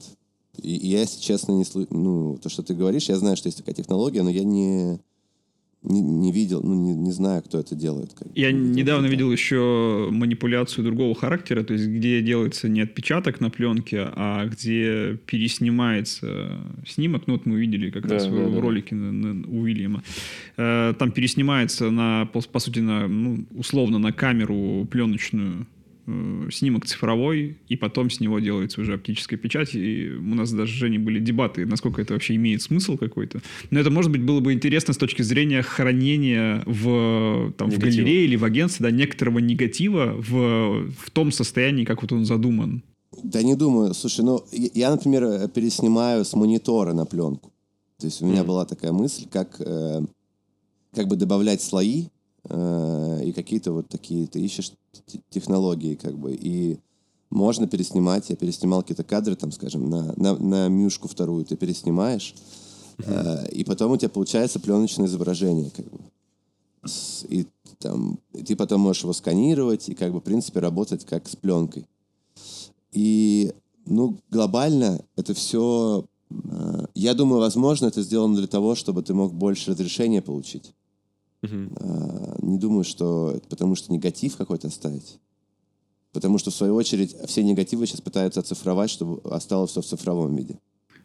И, 0.63 0.77
и 0.77 0.89
я, 0.89 1.01
если 1.01 1.21
честно, 1.21 1.53
не 1.53 1.65
слышу... 1.65 1.89
Ну, 1.91 2.39
то, 2.43 2.49
что 2.49 2.63
ты 2.63 2.75
говоришь, 2.75 3.09
я 3.09 3.17
знаю, 3.17 3.37
что 3.37 3.49
есть 3.49 3.59
такая 3.59 3.75
технология, 3.75 4.23
но 4.23 4.31
я 4.31 4.45
не 4.45 5.01
не, 5.85 6.01
не 6.01 6.33
видел, 6.33 6.63
ну, 6.63 6.75
не, 6.75 6.95
не 6.95 7.13
знаю, 7.13 7.43
кто 7.43 7.61
это 7.61 7.75
делает. 7.75 8.15
Как, 8.15 8.29
Я 8.35 8.51
видел, 8.51 8.75
недавно 8.75 9.07
видел 9.07 9.31
еще 9.31 10.09
манипуляцию 10.11 10.85
другого 10.85 11.15
характера, 11.15 11.63
то 11.63 11.75
есть 11.75 11.87
где 11.87 12.23
делается 12.23 12.69
не 12.69 12.81
отпечаток 12.81 13.41
на 13.41 13.51
пленке, 13.51 14.09
а 14.15 14.47
где 14.47 15.19
переснимается 15.27 16.59
снимок. 16.87 17.25
Ну, 17.27 17.35
вот 17.35 17.45
мы 17.45 17.61
видели 17.61 17.91
как 17.91 18.07
да, 18.07 18.15
раз 18.15 18.25
да, 18.25 18.31
в 18.31 18.55
да. 18.55 18.61
ролике 18.61 18.95
на, 18.95 19.13
на, 19.13 19.47
у 19.47 19.61
Уильяма. 19.61 20.03
Э, 20.57 20.95
там 20.99 21.13
переснимается 21.13 21.91
на, 21.91 22.27
по, 22.33 22.41
по 22.41 22.61
сути, 22.61 22.79
на, 22.79 23.07
ну, 23.07 23.45
условно 23.55 23.99
на 23.99 24.13
камеру 24.13 24.89
пленочную 24.91 25.67
снимок 26.51 26.87
цифровой, 26.87 27.59
и 27.69 27.77
потом 27.77 28.11
с 28.11 28.21
него 28.21 28.39
делается 28.39 28.81
уже 28.81 28.95
оптическая 28.95 29.39
печать. 29.39 29.75
И 29.75 30.11
у 30.11 30.35
нас 30.35 30.53
даже 30.53 30.73
с 30.73 30.77
Женей 30.77 30.99
были 30.99 31.21
дебаты, 31.21 31.67
насколько 31.67 32.03
это 32.03 32.15
вообще 32.15 32.35
имеет 32.37 32.63
смысл 32.63 32.97
какой-то. 32.97 33.41
Но 33.71 33.81
это, 33.81 33.91
может 33.91 34.11
быть, 34.11 34.23
было 34.23 34.41
бы 34.41 34.53
интересно 34.53 34.95
с 34.95 34.97
точки 34.99 35.23
зрения 35.23 35.63
хранения 35.63 36.63
в, 36.67 37.53
там, 37.57 37.71
в 37.71 37.79
галерее 37.79 38.25
или 38.25 38.37
в 38.37 38.45
агентстве 38.45 38.85
да, 38.85 38.91
некоторого 38.91 39.39
негатива 39.39 40.15
в, 40.17 40.91
в 40.91 41.11
том 41.13 41.33
состоянии, 41.33 41.85
как 41.85 42.03
вот 42.03 42.13
он 42.13 42.25
задуман. 42.25 42.83
Да 43.23 43.43
не 43.43 43.55
думаю. 43.55 43.95
Слушай, 43.95 44.25
ну, 44.25 44.45
я, 44.53 44.91
например, 44.91 45.49
переснимаю 45.49 46.25
с 46.25 46.35
монитора 46.35 46.93
на 46.93 47.07
пленку. 47.07 47.53
То 47.99 48.07
есть 48.07 48.23
у 48.23 48.27
меня 48.27 48.43
mm. 48.43 48.47
была 48.47 48.65
такая 48.67 48.93
мысль, 48.93 49.27
как, 49.31 49.61
э, 49.61 50.01
как 50.93 51.07
бы 51.07 51.17
добавлять 51.17 51.63
слои 51.63 52.03
э, 52.03 52.07
э, 52.07 52.14
и 52.49 53.33
какие-то 53.35 53.73
вот 53.73 53.89
такие, 53.89 54.27
ты 54.27 54.41
ищешь 54.41 54.73
технологии, 55.31 55.95
как 55.95 56.19
бы, 56.19 56.35
и 56.35 56.79
можно 57.35 57.67
переснимать. 57.67 58.31
Я 58.31 58.37
переснимал 58.37 58.83
какие-то 58.83 59.05
кадры, 59.05 59.37
там, 59.37 59.53
скажем, 59.53 59.91
на, 59.91 60.15
на, 60.17 60.39
на 60.39 60.69
мюшку 60.69 61.09
вторую 61.09 61.45
ты 61.45 61.57
переснимаешь, 61.57 62.35
э, 62.99 63.49
и 63.51 63.65
потом 63.65 63.93
у 63.93 63.97
тебя 63.97 64.09
получается 64.09 64.61
пленочное 64.61 65.07
изображение, 65.07 65.71
как 65.71 65.87
бы. 65.91 65.99
И 67.29 67.47
там, 67.79 68.19
и 68.33 68.43
ты 68.43 68.57
потом 68.57 68.83
можешь 68.83 69.03
его 69.03 69.13
сканировать 69.13 69.89
и, 69.89 69.95
как 69.95 70.13
бы, 70.13 70.21
в 70.21 70.23
принципе, 70.23 70.61
работать 70.61 71.05
как 71.05 71.29
с 71.29 71.35
пленкой. 71.35 71.87
И, 72.93 73.53
ну, 73.85 74.17
глобально 74.31 75.05
это 75.17 75.35
все... 75.35 76.05
Э, 76.31 76.87
я 76.95 77.15
думаю, 77.15 77.41
возможно, 77.41 77.87
это 77.87 78.03
сделано 78.03 78.37
для 78.37 78.47
того, 78.47 78.75
чтобы 78.75 79.03
ты 79.03 79.13
мог 79.13 79.35
больше 79.35 79.73
разрешения 79.73 80.23
получить. 80.23 80.74
Uh-huh. 81.45 82.47
Не 82.47 82.59
думаю, 82.59 82.85
что 82.85 83.33
это 83.37 83.49
потому, 83.49 83.75
что 83.75 83.93
негатив 83.93 84.37
какой-то 84.37 84.69
оставить. 84.69 85.19
Потому 86.13 86.39
что, 86.39 86.51
в 86.51 86.55
свою 86.55 86.75
очередь, 86.77 87.17
все 87.27 87.43
негативы 87.43 87.87
сейчас 87.87 88.01
пытаются 88.01 88.41
оцифровать, 88.41 88.89
чтобы 88.91 89.21
осталось 89.31 89.73
все 89.73 89.83
в 89.83 89.87
цифровом 89.87 90.37
виде. 90.37 90.59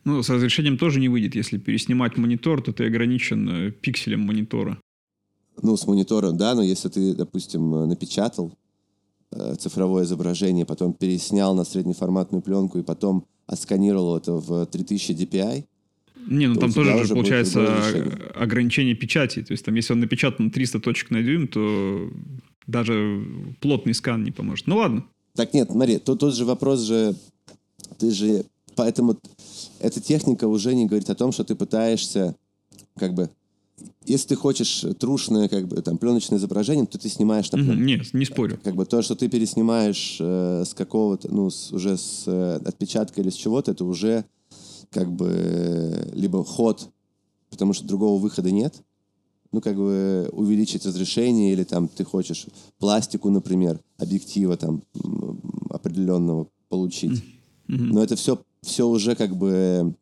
Ну, 0.06 0.22
с 0.24 0.30
разрешением 0.30 0.78
тоже 0.78 1.00
не 1.00 1.10
выйдет. 1.10 1.36
Если 1.36 1.58
переснимать 1.58 2.18
монитор, 2.18 2.62
то 2.62 2.72
ты 2.72 2.86
ограничен 2.86 3.50
э, 3.50 3.72
пикселем 3.72 4.22
монитора. 4.22 4.80
Ну, 5.62 5.76
с 5.76 5.88
монитором, 5.88 6.38
да, 6.38 6.56
но 6.56 6.62
если 6.62 6.90
ты, 6.90 7.16
допустим, 7.16 7.76
э, 7.76 7.86
напечатал 7.86 8.54
э, 9.32 9.56
цифровое 9.56 10.04
изображение, 10.04 10.66
потом 10.66 10.94
переснял 10.94 11.54
на 11.54 11.66
среднеформатную 11.66 12.42
пленку 12.42 12.80
и 12.80 12.84
потом 12.84 13.26
отсканировал 13.46 14.16
это 14.16 14.34
в 14.34 14.66
3000 14.68 15.12
DPI, 15.12 15.66
не, 16.28 16.48
ну 16.48 16.56
там 16.56 16.72
тоже 16.72 17.06
же 17.06 17.14
получается 17.14 18.04
ограничение 18.36 18.96
печати. 18.96 19.42
То 19.42 19.54
есть 19.54 19.66
там, 19.66 19.76
если 19.76 19.94
он 19.94 20.00
напечатан 20.00 20.52
300 20.52 20.80
точек 20.80 21.12
на 21.12 21.22
дюйм, 21.22 21.48
то 21.48 22.10
даже 22.68 23.26
плотный 23.60 23.94
скан 23.94 24.24
не 24.24 24.32
поможет. 24.32 24.68
Ну 24.68 24.78
ладно. 24.78 25.06
Так 25.36 25.54
нет, 25.54 25.70
смотри, 25.72 25.98
тут 25.98 26.20
тот 26.20 26.36
же 26.36 26.46
вопрос 26.46 26.82
же, 26.82 27.16
ты 27.98 28.12
же, 28.12 28.46
поэтому 28.76 29.18
эта 29.80 30.02
техника 30.02 30.48
уже 30.48 30.76
не 30.76 30.86
говорит 30.86 31.10
о 31.10 31.16
том, 31.16 31.32
что 31.32 31.44
ты 31.44 31.56
пытаешься, 31.56 32.36
как 32.98 33.14
бы, 33.14 33.30
если 34.06 34.30
ты 34.30 34.36
хочешь 34.36 34.84
трушное, 35.00 35.48
как 35.48 35.68
бы, 35.68 35.82
там, 35.82 35.98
пленочное 35.98 36.38
изображение, 36.38 36.86
то 36.86 36.98
ты 36.98 37.08
снимаешь 37.10 37.52
на 37.52 37.60
пленку. 37.60 37.82
Нет, 37.82 38.14
не 38.14 38.26
спорю. 38.26 38.60
Как 38.64 38.76
бы 38.76 38.86
то, 38.86 39.02
что 39.02 39.16
ты 39.16 39.30
переснимаешь 39.30 40.18
э, 40.20 40.64
с 40.66 40.74
какого-то, 40.74 41.34
ну, 41.34 41.50
с, 41.50 41.72
уже 41.72 41.98
с 41.98 42.24
э, 42.28 42.60
отпечатка 42.66 43.22
или 43.22 43.30
с 43.30 43.36
чего-то, 43.36 43.72
это 43.72 43.86
уже 43.86 44.26
как 44.90 45.12
бы 45.12 46.10
либо 46.14 46.44
ход, 46.44 46.90
потому 47.50 47.74
что 47.74 47.86
другого 47.86 48.20
выхода 48.20 48.52
нет, 48.52 48.82
ну, 49.52 49.62
как 49.62 49.76
бы 49.76 50.30
увеличить 50.32 50.86
разрешение, 50.86 51.54
или 51.54 51.64
там 51.64 51.88
ты 51.88 52.04
хочешь 52.04 52.46
пластику, 52.78 53.30
например, 53.30 53.80
объектива 53.98 54.58
там 54.58 54.84
определенного 55.70 56.48
получить. 56.70 57.24
Mm-hmm. 57.68 57.90
Но 57.94 58.04
это 58.04 58.16
все, 58.16 58.42
все 58.62 58.88
уже 58.88 59.16
как 59.16 59.36
бы... 59.36 59.96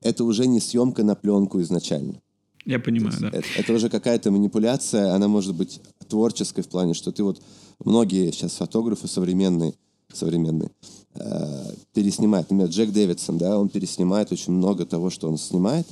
Это 0.00 0.24
уже 0.24 0.46
не 0.46 0.60
съемка 0.60 1.02
на 1.02 1.14
пленку 1.14 1.60
изначально. 1.60 2.20
Я 2.66 2.78
понимаю, 2.78 3.14
да. 3.20 3.28
Это, 3.28 3.46
это 3.56 3.72
уже 3.72 3.90
какая-то 3.90 4.30
манипуляция, 4.30 5.14
она 5.14 5.28
может 5.28 5.54
быть 5.54 5.80
творческой 6.08 6.62
в 6.62 6.68
плане, 6.68 6.94
что 6.94 7.12
ты 7.12 7.22
вот... 7.22 7.42
Многие 7.84 8.30
сейчас 8.30 8.52
фотографы 8.52 9.08
современные, 9.08 9.74
современные 10.12 10.70
э, 11.14 11.64
переснимают. 11.92 12.50
Например, 12.50 12.68
Джек 12.68 12.90
Дэвидсон, 12.90 13.38
да, 13.38 13.58
он 13.58 13.68
переснимает 13.68 14.32
очень 14.32 14.52
много 14.52 14.86
того, 14.86 15.10
что 15.10 15.28
он 15.28 15.38
снимает, 15.38 15.86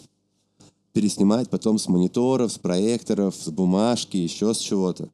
переснимает 0.93 1.51
потом 1.51 1.79
с 1.79 1.89
мониторов, 1.89 2.53
с 2.53 2.59
проекторов, 2.59 3.35
с 3.35 3.49
бумажки, 3.51 4.17
еще 4.17 4.53
с 4.55 4.59
чего-то. 4.59 5.09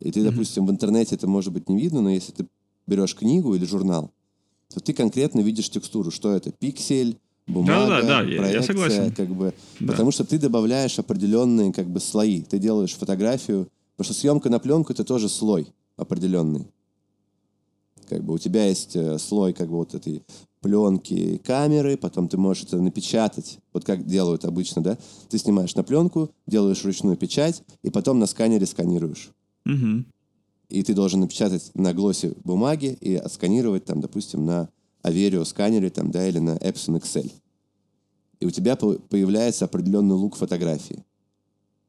И 0.00 0.10
ты, 0.10 0.20
mm-hmm. 0.20 0.30
допустим, 0.30 0.66
в 0.66 0.70
интернете 0.70 1.14
это 1.14 1.26
может 1.26 1.52
быть 1.52 1.68
не 1.68 1.78
видно, 1.78 2.02
но 2.02 2.10
если 2.10 2.32
ты 2.32 2.46
берешь 2.86 3.14
книгу 3.14 3.54
или 3.54 3.64
журнал, 3.64 4.10
то 4.72 4.80
ты 4.80 4.92
конкретно 4.92 5.40
видишь 5.40 5.70
текстуру, 5.70 6.10
что 6.10 6.32
это 6.34 6.50
пиксель, 6.50 7.16
бумага, 7.46 7.86
да, 7.86 8.02
да, 8.02 8.06
да, 8.06 8.18
проекция, 8.18 8.52
я 8.52 8.62
согласен. 8.62 9.12
как 9.12 9.28
бы, 9.28 9.54
да. 9.80 9.92
потому 9.92 10.10
что 10.10 10.24
ты 10.24 10.38
добавляешь 10.38 10.98
определенные 10.98 11.72
как 11.72 11.88
бы 11.88 12.00
слои. 12.00 12.42
Ты 12.42 12.58
делаешь 12.58 12.94
фотографию, 12.94 13.68
потому 13.96 14.12
что 14.12 14.20
съемка 14.20 14.50
на 14.50 14.58
пленку 14.58 14.92
это 14.92 15.04
тоже 15.04 15.28
слой 15.28 15.68
определенный. 15.96 16.66
Как 18.08 18.22
бы 18.22 18.34
у 18.34 18.38
тебя 18.38 18.66
есть 18.66 18.96
э, 18.96 19.18
слой 19.18 19.52
как 19.52 19.68
бы 19.68 19.76
вот 19.76 19.94
этой 19.94 20.22
пленки 20.60 21.36
камеры, 21.44 21.96
потом 21.96 22.28
ты 22.28 22.38
можешь 22.38 22.64
это 22.64 22.80
напечатать, 22.80 23.58
вот 23.74 23.84
как 23.84 24.06
делают 24.06 24.46
обычно, 24.46 24.82
да? 24.82 24.98
Ты 25.28 25.36
снимаешь 25.36 25.74
на 25.74 25.82
пленку, 25.82 26.30
делаешь 26.46 26.84
ручную 26.84 27.18
печать, 27.18 27.62
и 27.82 27.90
потом 27.90 28.18
на 28.18 28.26
сканере 28.26 28.64
сканируешь. 28.64 29.30
Угу. 29.66 30.04
И 30.70 30.82
ты 30.82 30.94
должен 30.94 31.20
напечатать 31.20 31.70
на 31.74 31.92
глоссе 31.92 32.32
бумаги 32.44 32.96
и 33.00 33.14
отсканировать 33.14 33.84
там, 33.84 34.00
допустим, 34.00 34.46
на 34.46 34.70
Averio 35.02 35.44
сканере 35.44 35.90
там, 35.90 36.10
да, 36.10 36.26
или 36.26 36.38
на 36.38 36.56
Epson 36.56 36.98
Excel. 36.98 37.30
И 38.40 38.46
у 38.46 38.50
тебя 38.50 38.76
появляется 38.76 39.66
определенный 39.66 40.14
лук 40.14 40.36
фотографии. 40.36 41.04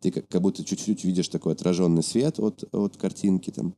Ты 0.01 0.11
как, 0.11 0.27
как 0.27 0.41
будто 0.41 0.63
чуть-чуть 0.63 1.03
видишь 1.03 1.29
такой 1.29 1.53
отраженный 1.53 2.03
свет 2.03 2.39
от, 2.39 2.63
от 2.73 2.97
картинки 2.97 3.51
там. 3.51 3.73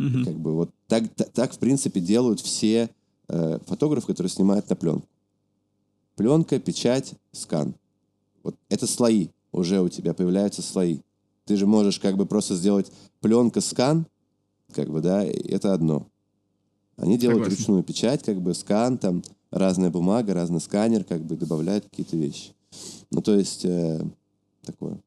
Угу. 0.00 0.24
Как 0.24 0.34
бы 0.34 0.54
вот 0.54 0.70
так, 0.88 1.08
так, 1.14 1.28
так, 1.30 1.52
в 1.52 1.58
принципе, 1.58 2.00
делают 2.00 2.40
все 2.40 2.88
э, 3.28 3.58
фотографы, 3.66 4.06
которые 4.06 4.30
снимают 4.30 4.68
на 4.70 4.76
пленку. 4.76 5.06
Пленка, 6.16 6.58
печать, 6.58 7.14
скан. 7.32 7.74
Вот 8.42 8.56
это 8.68 8.86
слои. 8.86 9.28
Уже 9.52 9.80
у 9.80 9.88
тебя 9.88 10.14
появляются 10.14 10.62
слои. 10.62 11.00
Ты 11.44 11.56
же 11.56 11.66
можешь 11.66 11.98
как 11.98 12.16
бы 12.16 12.24
просто 12.24 12.54
сделать 12.54 12.90
пленка-скан, 13.20 14.06
как 14.72 14.88
бы, 14.88 15.00
да, 15.00 15.24
это 15.24 15.74
одно. 15.74 16.06
Они 16.96 17.18
делают 17.18 17.44
Согласен. 17.44 17.58
ручную 17.58 17.82
печать, 17.82 18.22
как 18.22 18.40
бы 18.40 18.54
скан, 18.54 18.98
там 18.98 19.22
разная 19.50 19.90
бумага, 19.90 20.32
разный 20.32 20.60
сканер, 20.60 21.04
как 21.04 21.22
бы 21.22 21.36
добавляют 21.36 21.84
какие-то 21.84 22.16
вещи. 22.16 22.52
Ну, 23.10 23.20
то 23.20 23.34
есть, 23.34 23.64
э, 23.64 24.02
такое. 24.62 24.98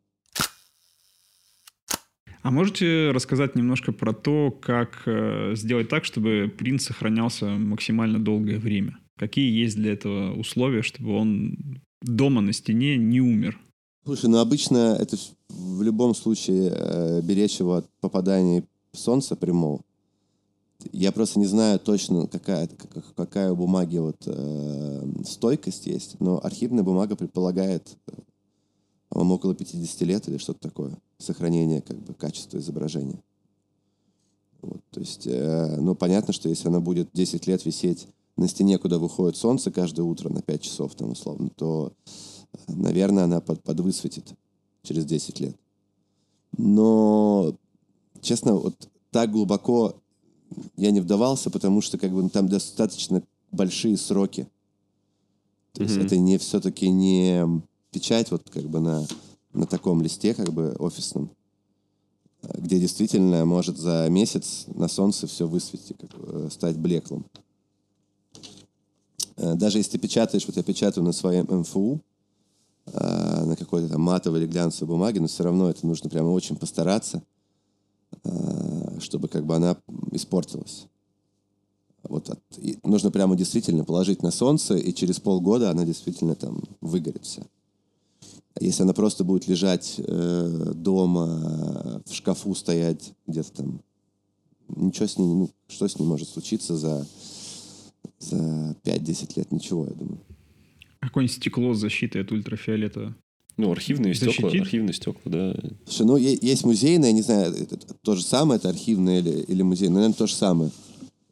А 2.43 2.51
можете 2.51 3.11
рассказать 3.11 3.55
немножко 3.55 3.93
про 3.93 4.11
то, 4.11 4.51
как 4.51 5.03
э, 5.05 5.53
сделать 5.55 5.87
так, 5.87 6.03
чтобы 6.03 6.53
принт 6.55 6.81
сохранялся 6.81 7.45
максимально 7.45 8.19
долгое 8.19 8.59
время? 8.59 8.97
Какие 9.17 9.49
есть 9.49 9.77
для 9.77 9.93
этого 9.93 10.37
условия, 10.37 10.81
чтобы 10.81 11.15
он 11.15 11.81
дома 12.01 12.41
на 12.41 12.51
стене 12.51 12.97
не 12.97 13.21
умер? 13.21 13.57
Слушай, 14.03 14.29
ну 14.29 14.39
обычно 14.39 14.97
это 14.99 15.15
в 15.47 15.81
любом 15.83 16.13
случае 16.13 16.73
э, 16.75 17.21
беречь 17.21 17.59
его 17.59 17.75
от 17.75 17.89
попадания 18.01 18.65
солнца 18.91 19.37
прямого. 19.37 19.81
Я 20.91 21.13
просто 21.13 21.39
не 21.39 21.45
знаю 21.45 21.79
точно, 21.79 22.27
какая, 22.27 22.69
какая 23.15 23.51
у 23.51 23.55
бумаги 23.55 23.99
вот, 23.99 24.21
э, 24.25 25.05
стойкость 25.25 25.87
есть, 25.87 26.19
но 26.19 26.43
архивная 26.43 26.83
бумага 26.83 27.15
предполагает 27.15 27.95
э, 29.13 29.19
по-моему, 29.19 29.35
около 29.35 29.55
50 29.55 30.01
лет 30.01 30.27
или 30.27 30.37
что-то 30.37 30.59
такое, 30.59 30.97
сохранение 31.17 31.81
как 31.81 31.97
бы 31.99 32.13
качества 32.13 32.57
изображения. 32.57 33.21
Вот, 34.61 34.81
то 34.91 34.99
есть, 34.99 35.27
э, 35.27 35.77
ну, 35.79 35.93
понятно, 35.93 36.33
что 36.33 36.49
если 36.49 36.67
она 36.69 36.79
будет 36.79 37.09
10 37.13 37.47
лет 37.47 37.65
висеть 37.65 38.07
на 38.37 38.47
стене, 38.47 38.77
куда 38.77 38.97
выходит 38.97 39.37
солнце 39.37 39.71
каждое 39.71 40.03
утро 40.03 40.29
на 40.29 40.41
5 40.41 40.61
часов, 40.61 40.95
там, 40.95 41.11
условно, 41.11 41.49
то, 41.55 41.93
наверное, 42.67 43.25
она 43.25 43.41
под, 43.41 43.61
подвысветит 43.61 44.33
через 44.83 45.05
10 45.05 45.39
лет. 45.41 45.55
Но, 46.57 47.55
честно, 48.21 48.55
вот 48.55 48.89
так 49.11 49.31
глубоко 49.31 49.95
я 50.77 50.91
не 50.91 51.01
вдавался, 51.01 51.49
потому 51.49 51.81
что 51.81 51.97
как 51.97 52.11
бы 52.11 52.23
ну, 52.23 52.29
там 52.29 52.47
достаточно 52.47 53.23
большие 53.51 53.97
сроки. 53.97 54.47
То 55.73 55.81
mm-hmm. 55.81 55.85
есть 55.85 55.97
это 55.97 56.17
не 56.17 56.37
все-таки 56.37 56.89
не 56.89 57.61
печать 57.93 58.31
вот 58.31 58.49
как 58.49 58.63
бы 58.63 58.79
на, 58.79 59.05
на 59.53 59.65
таком 59.65 60.01
листе 60.01 60.33
как 60.33 60.51
бы 60.51 60.75
офисном, 60.79 61.29
где 62.41 62.79
действительно 62.79 63.45
может 63.45 63.77
за 63.77 64.07
месяц 64.09 64.65
на 64.67 64.87
солнце 64.87 65.27
все 65.27 65.47
высветить, 65.47 65.95
как 65.97 66.09
бы, 66.19 66.49
стать 66.51 66.77
блеклым. 66.77 67.25
Э, 69.37 69.55
даже 69.55 69.77
если 69.77 69.91
ты 69.91 69.99
печатаешь, 69.99 70.45
вот 70.45 70.57
я 70.57 70.63
печатаю 70.63 71.05
на 71.05 71.13
своем 71.13 71.45
МФУ, 71.49 72.01
э, 72.87 73.45
на 73.45 73.55
какой-то 73.55 73.89
там 73.89 74.01
матовой 74.01 74.39
или 74.39 74.47
глянцевой 74.47 74.95
бумаге, 74.95 75.21
но 75.21 75.27
все 75.27 75.43
равно 75.43 75.69
это 75.69 75.85
нужно 75.87 76.09
прямо 76.09 76.29
очень 76.29 76.55
постараться, 76.55 77.23
э, 78.23 78.99
чтобы 78.99 79.27
как 79.27 79.45
бы 79.45 79.55
она 79.55 79.77
испортилась. 80.11 80.87
Вот 82.03 82.29
от, 82.29 82.39
нужно 82.83 83.11
прямо 83.11 83.35
действительно 83.37 83.85
положить 83.85 84.23
на 84.23 84.31
солнце, 84.31 84.75
и 84.75 84.93
через 84.93 85.19
полгода 85.19 85.71
она 85.71 85.85
действительно 85.85 86.35
там 86.35 86.61
выгорит 86.81 87.23
вся. 87.23 87.43
Если 88.59 88.83
она 88.83 88.93
просто 88.93 89.23
будет 89.23 89.47
лежать 89.47 89.95
э, 89.97 90.71
дома, 90.75 92.01
в 92.05 92.13
шкафу 92.13 92.53
стоять 92.55 93.13
где-то 93.27 93.51
там, 93.53 93.81
ничего 94.69 95.07
с 95.07 95.17
ней, 95.17 95.25
ну, 95.27 95.49
что 95.67 95.87
с 95.87 95.97
ней 95.97 96.05
может 96.05 96.29
случиться 96.29 96.77
за, 96.77 97.07
за 98.19 98.75
5-10 98.83 99.33
лет? 99.37 99.51
Ничего, 99.51 99.85
я 99.85 99.93
думаю. 99.93 100.19
Какое-нибудь 100.99 101.35
стекло 101.35 101.73
с 101.73 101.79
защитой 101.79 102.21
от 102.21 102.31
ультрафиолета 102.31 103.15
Ну, 103.57 103.71
архивные 103.71 104.13
стекла, 104.13 104.33
Защитит? 104.49 104.61
архивные 104.61 104.93
стекла, 104.93 105.21
да. 105.25 105.55
Слушай, 105.85 106.05
ну, 106.05 106.17
есть 106.17 106.63
музейные, 106.63 107.09
я 107.09 107.13
не 107.13 107.21
знаю, 107.23 107.53
это 107.53 107.77
то 108.01 108.15
же 108.15 108.23
самое, 108.23 108.57
это 108.57 108.69
архивное 108.69 109.19
или, 109.19 109.31
или 109.41 109.61
музейное, 109.63 109.95
наверное, 109.95 110.15
то 110.15 110.27
же 110.27 110.35
самое. 110.35 110.71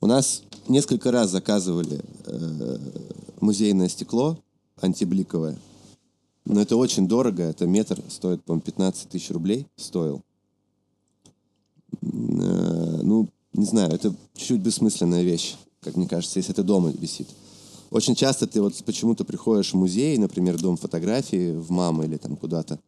У 0.02 0.07
нас 0.07 0.43
несколько 0.68 1.11
раз 1.11 1.30
заказывали 1.30 2.02
э, 2.26 2.77
музейное 3.39 3.88
стекло 3.88 4.39
антибликовое, 4.81 5.57
но 6.46 6.62
это 6.62 6.76
очень 6.76 7.08
дорого, 7.08 7.44
это 7.44 7.66
метр 7.66 8.02
стоит, 8.10 8.44
по-моему, 8.44 8.64
15 8.64 9.10
тысяч 9.10 9.30
рублей 9.32 9.68
стоил. 9.76 10.22
Э, 12.02 13.00
ну, 13.04 13.30
не 13.54 13.66
знаю, 13.66 13.92
это 13.92 14.14
чуть-чуть 14.36 14.62
бессмысленная 14.62 15.24
вещь, 15.24 15.56
как 15.82 15.96
мне 15.96 16.08
кажется, 16.08 16.40
если 16.40 16.54
это 16.54 16.64
дома 16.64 16.90
висит. 16.90 17.28
Очень 17.92 18.16
часто 18.16 18.48
ты 18.48 18.62
вот 18.62 18.76
почему-то 18.86 19.26
приходишь 19.26 19.74
в 19.74 19.78
музей, 19.78 20.18
например, 20.18 20.60
дом 20.60 20.78
фотографии 20.78 21.56
в 21.56 21.72
мамы 21.72 22.06
или 22.06 22.18
там 22.18 22.38
куда-то, 22.38 22.80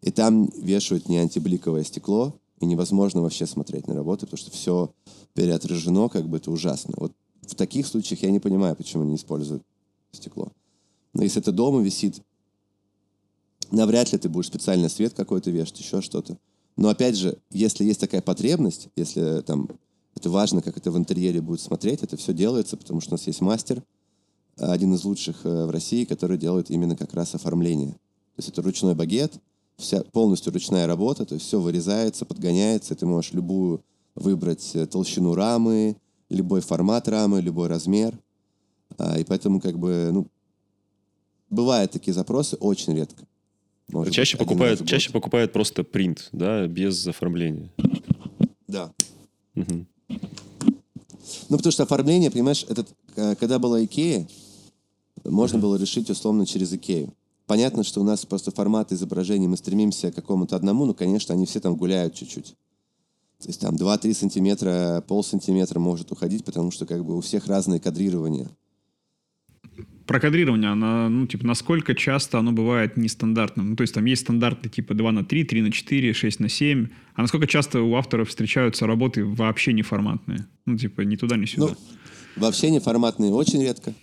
и 0.00 0.10
там 0.10 0.46
вешают 0.56 1.08
не 1.08 1.18
антибликовое 1.18 1.82
стекло, 1.82 2.34
и 2.60 2.66
невозможно 2.66 3.20
вообще 3.20 3.46
смотреть 3.46 3.88
на 3.88 3.94
работу, 3.94 4.26
потому 4.26 4.38
что 4.38 4.50
все 4.50 4.90
переотражено, 5.34 6.08
как 6.08 6.28
бы 6.28 6.36
это 6.36 6.50
ужасно. 6.50 6.94
Вот 6.96 7.12
в 7.42 7.54
таких 7.54 7.86
случаях 7.86 8.22
я 8.22 8.30
не 8.30 8.38
понимаю, 8.40 8.76
почему 8.76 9.04
не 9.04 9.16
используют 9.16 9.62
стекло. 10.12 10.52
Но 11.12 11.22
если 11.22 11.40
это 11.40 11.52
дома 11.52 11.82
висит, 11.82 12.22
навряд 13.74 14.12
ли 14.12 14.18
ты 14.18 14.28
будешь 14.28 14.46
специальный 14.46 14.90
свет 14.90 15.14
какой-то 15.14 15.50
вешать, 15.50 15.80
еще 15.80 16.00
что-то. 16.00 16.38
Но 16.76 16.88
опять 16.88 17.16
же, 17.16 17.38
если 17.50 17.84
есть 17.84 18.00
такая 18.00 18.20
потребность, 18.20 18.88
если 18.96 19.42
там 19.42 19.68
это 20.16 20.30
важно, 20.30 20.62
как 20.62 20.76
это 20.76 20.90
в 20.90 20.98
интерьере 20.98 21.40
будет 21.40 21.60
смотреть, 21.60 22.02
это 22.02 22.16
все 22.16 22.32
делается, 22.32 22.76
потому 22.76 23.00
что 23.00 23.10
у 23.10 23.14
нас 23.14 23.26
есть 23.26 23.40
мастер, 23.40 23.82
один 24.56 24.94
из 24.94 25.04
лучших 25.04 25.44
э, 25.44 25.66
в 25.66 25.70
России, 25.70 26.04
который 26.04 26.38
делает 26.38 26.70
именно 26.70 26.96
как 26.96 27.12
раз 27.14 27.34
оформление. 27.34 27.92
То 27.92 28.38
есть 28.38 28.48
это 28.48 28.62
ручной 28.62 28.94
багет, 28.94 29.34
вся 29.76 30.02
полностью 30.12 30.52
ручная 30.52 30.86
работа, 30.86 31.24
то 31.24 31.34
есть 31.34 31.46
все 31.46 31.60
вырезается, 31.60 32.24
подгоняется, 32.24 32.94
ты 32.94 33.06
можешь 33.06 33.32
любую 33.32 33.82
выбрать 34.14 34.70
э, 34.74 34.86
толщину 34.86 35.34
рамы, 35.34 35.96
любой 36.28 36.60
формат 36.60 37.08
рамы, 37.08 37.40
любой 37.40 37.68
размер. 37.68 38.16
А, 38.96 39.18
и 39.18 39.24
поэтому 39.24 39.60
как 39.60 39.78
бы, 39.78 40.10
ну, 40.12 40.28
бывают 41.50 41.90
такие 41.90 42.14
запросы, 42.14 42.56
очень 42.56 42.94
редко. 42.94 43.26
Может 43.88 44.14
чаще, 44.14 44.36
быть, 44.36 44.46
покупают, 44.46 44.86
чаще 44.86 45.12
покупают 45.12 45.52
просто 45.52 45.84
принт, 45.84 46.28
да, 46.32 46.66
без 46.66 47.06
оформления. 47.06 47.70
Да. 48.66 48.92
Мгм. 49.54 49.86
Ну, 51.48 51.56
потому 51.56 51.72
что 51.72 51.82
оформление, 51.84 52.30
понимаешь, 52.30 52.64
этот, 52.68 52.88
э, 53.16 53.34
когда 53.36 53.58
была 53.58 53.84
Икея, 53.84 54.26
можно 55.24 55.58
было 55.58 55.76
решить 55.76 56.10
условно 56.10 56.46
через 56.46 56.72
Икею. 56.72 57.12
Понятно, 57.46 57.84
что 57.84 58.00
у 58.00 58.04
нас 58.04 58.24
просто 58.24 58.50
формат 58.50 58.92
изображений, 58.92 59.46
мы 59.46 59.56
стремимся 59.56 60.10
к 60.10 60.14
какому-то 60.14 60.56
одному, 60.56 60.86
но, 60.86 60.94
конечно, 60.94 61.34
они 61.34 61.46
все 61.46 61.60
там 61.60 61.76
гуляют 61.76 62.14
чуть-чуть. 62.14 62.54
То 63.40 63.48
есть 63.48 63.60
там 63.60 63.76
2-3 63.76 64.14
сантиметра, 64.14 65.04
пол 65.06 65.22
сантиметра 65.22 65.78
может 65.78 66.10
уходить, 66.10 66.44
потому 66.44 66.70
что 66.70 66.86
как 66.86 67.04
бы 67.04 67.16
у 67.16 67.20
всех 67.20 67.46
разные 67.46 67.80
кадрирования. 67.80 68.50
Про 70.06 70.20
кадрирование, 70.20 70.70
она, 70.70 71.08
ну, 71.08 71.26
типа, 71.26 71.46
насколько 71.46 71.94
часто 71.94 72.38
оно 72.38 72.52
бывает 72.52 72.96
нестандартным? 72.96 73.70
Ну, 73.70 73.76
то 73.76 73.82
есть 73.82 73.94
там 73.94 74.04
есть 74.04 74.22
стандарты 74.22 74.68
типа 74.68 74.92
2 74.94 75.12
на 75.12 75.24
3, 75.24 75.44
3 75.44 75.62
на 75.62 75.72
4, 75.72 76.12
6 76.12 76.40
на 76.40 76.48
7. 76.48 76.88
А 77.14 77.22
насколько 77.22 77.46
часто 77.46 77.80
у 77.80 77.94
авторов 77.94 78.28
встречаются 78.28 78.86
работы 78.86 79.24
вообще 79.24 79.72
неформатные? 79.72 80.46
Ну, 80.66 80.76
типа, 80.76 81.02
ни 81.02 81.16
туда, 81.16 81.36
ни 81.36 81.46
сюда. 81.46 81.68
Ну, 81.68 81.76
вообще 82.36 82.70
неформатные 82.70 83.32
очень 83.32 83.62
редко. 83.62 83.94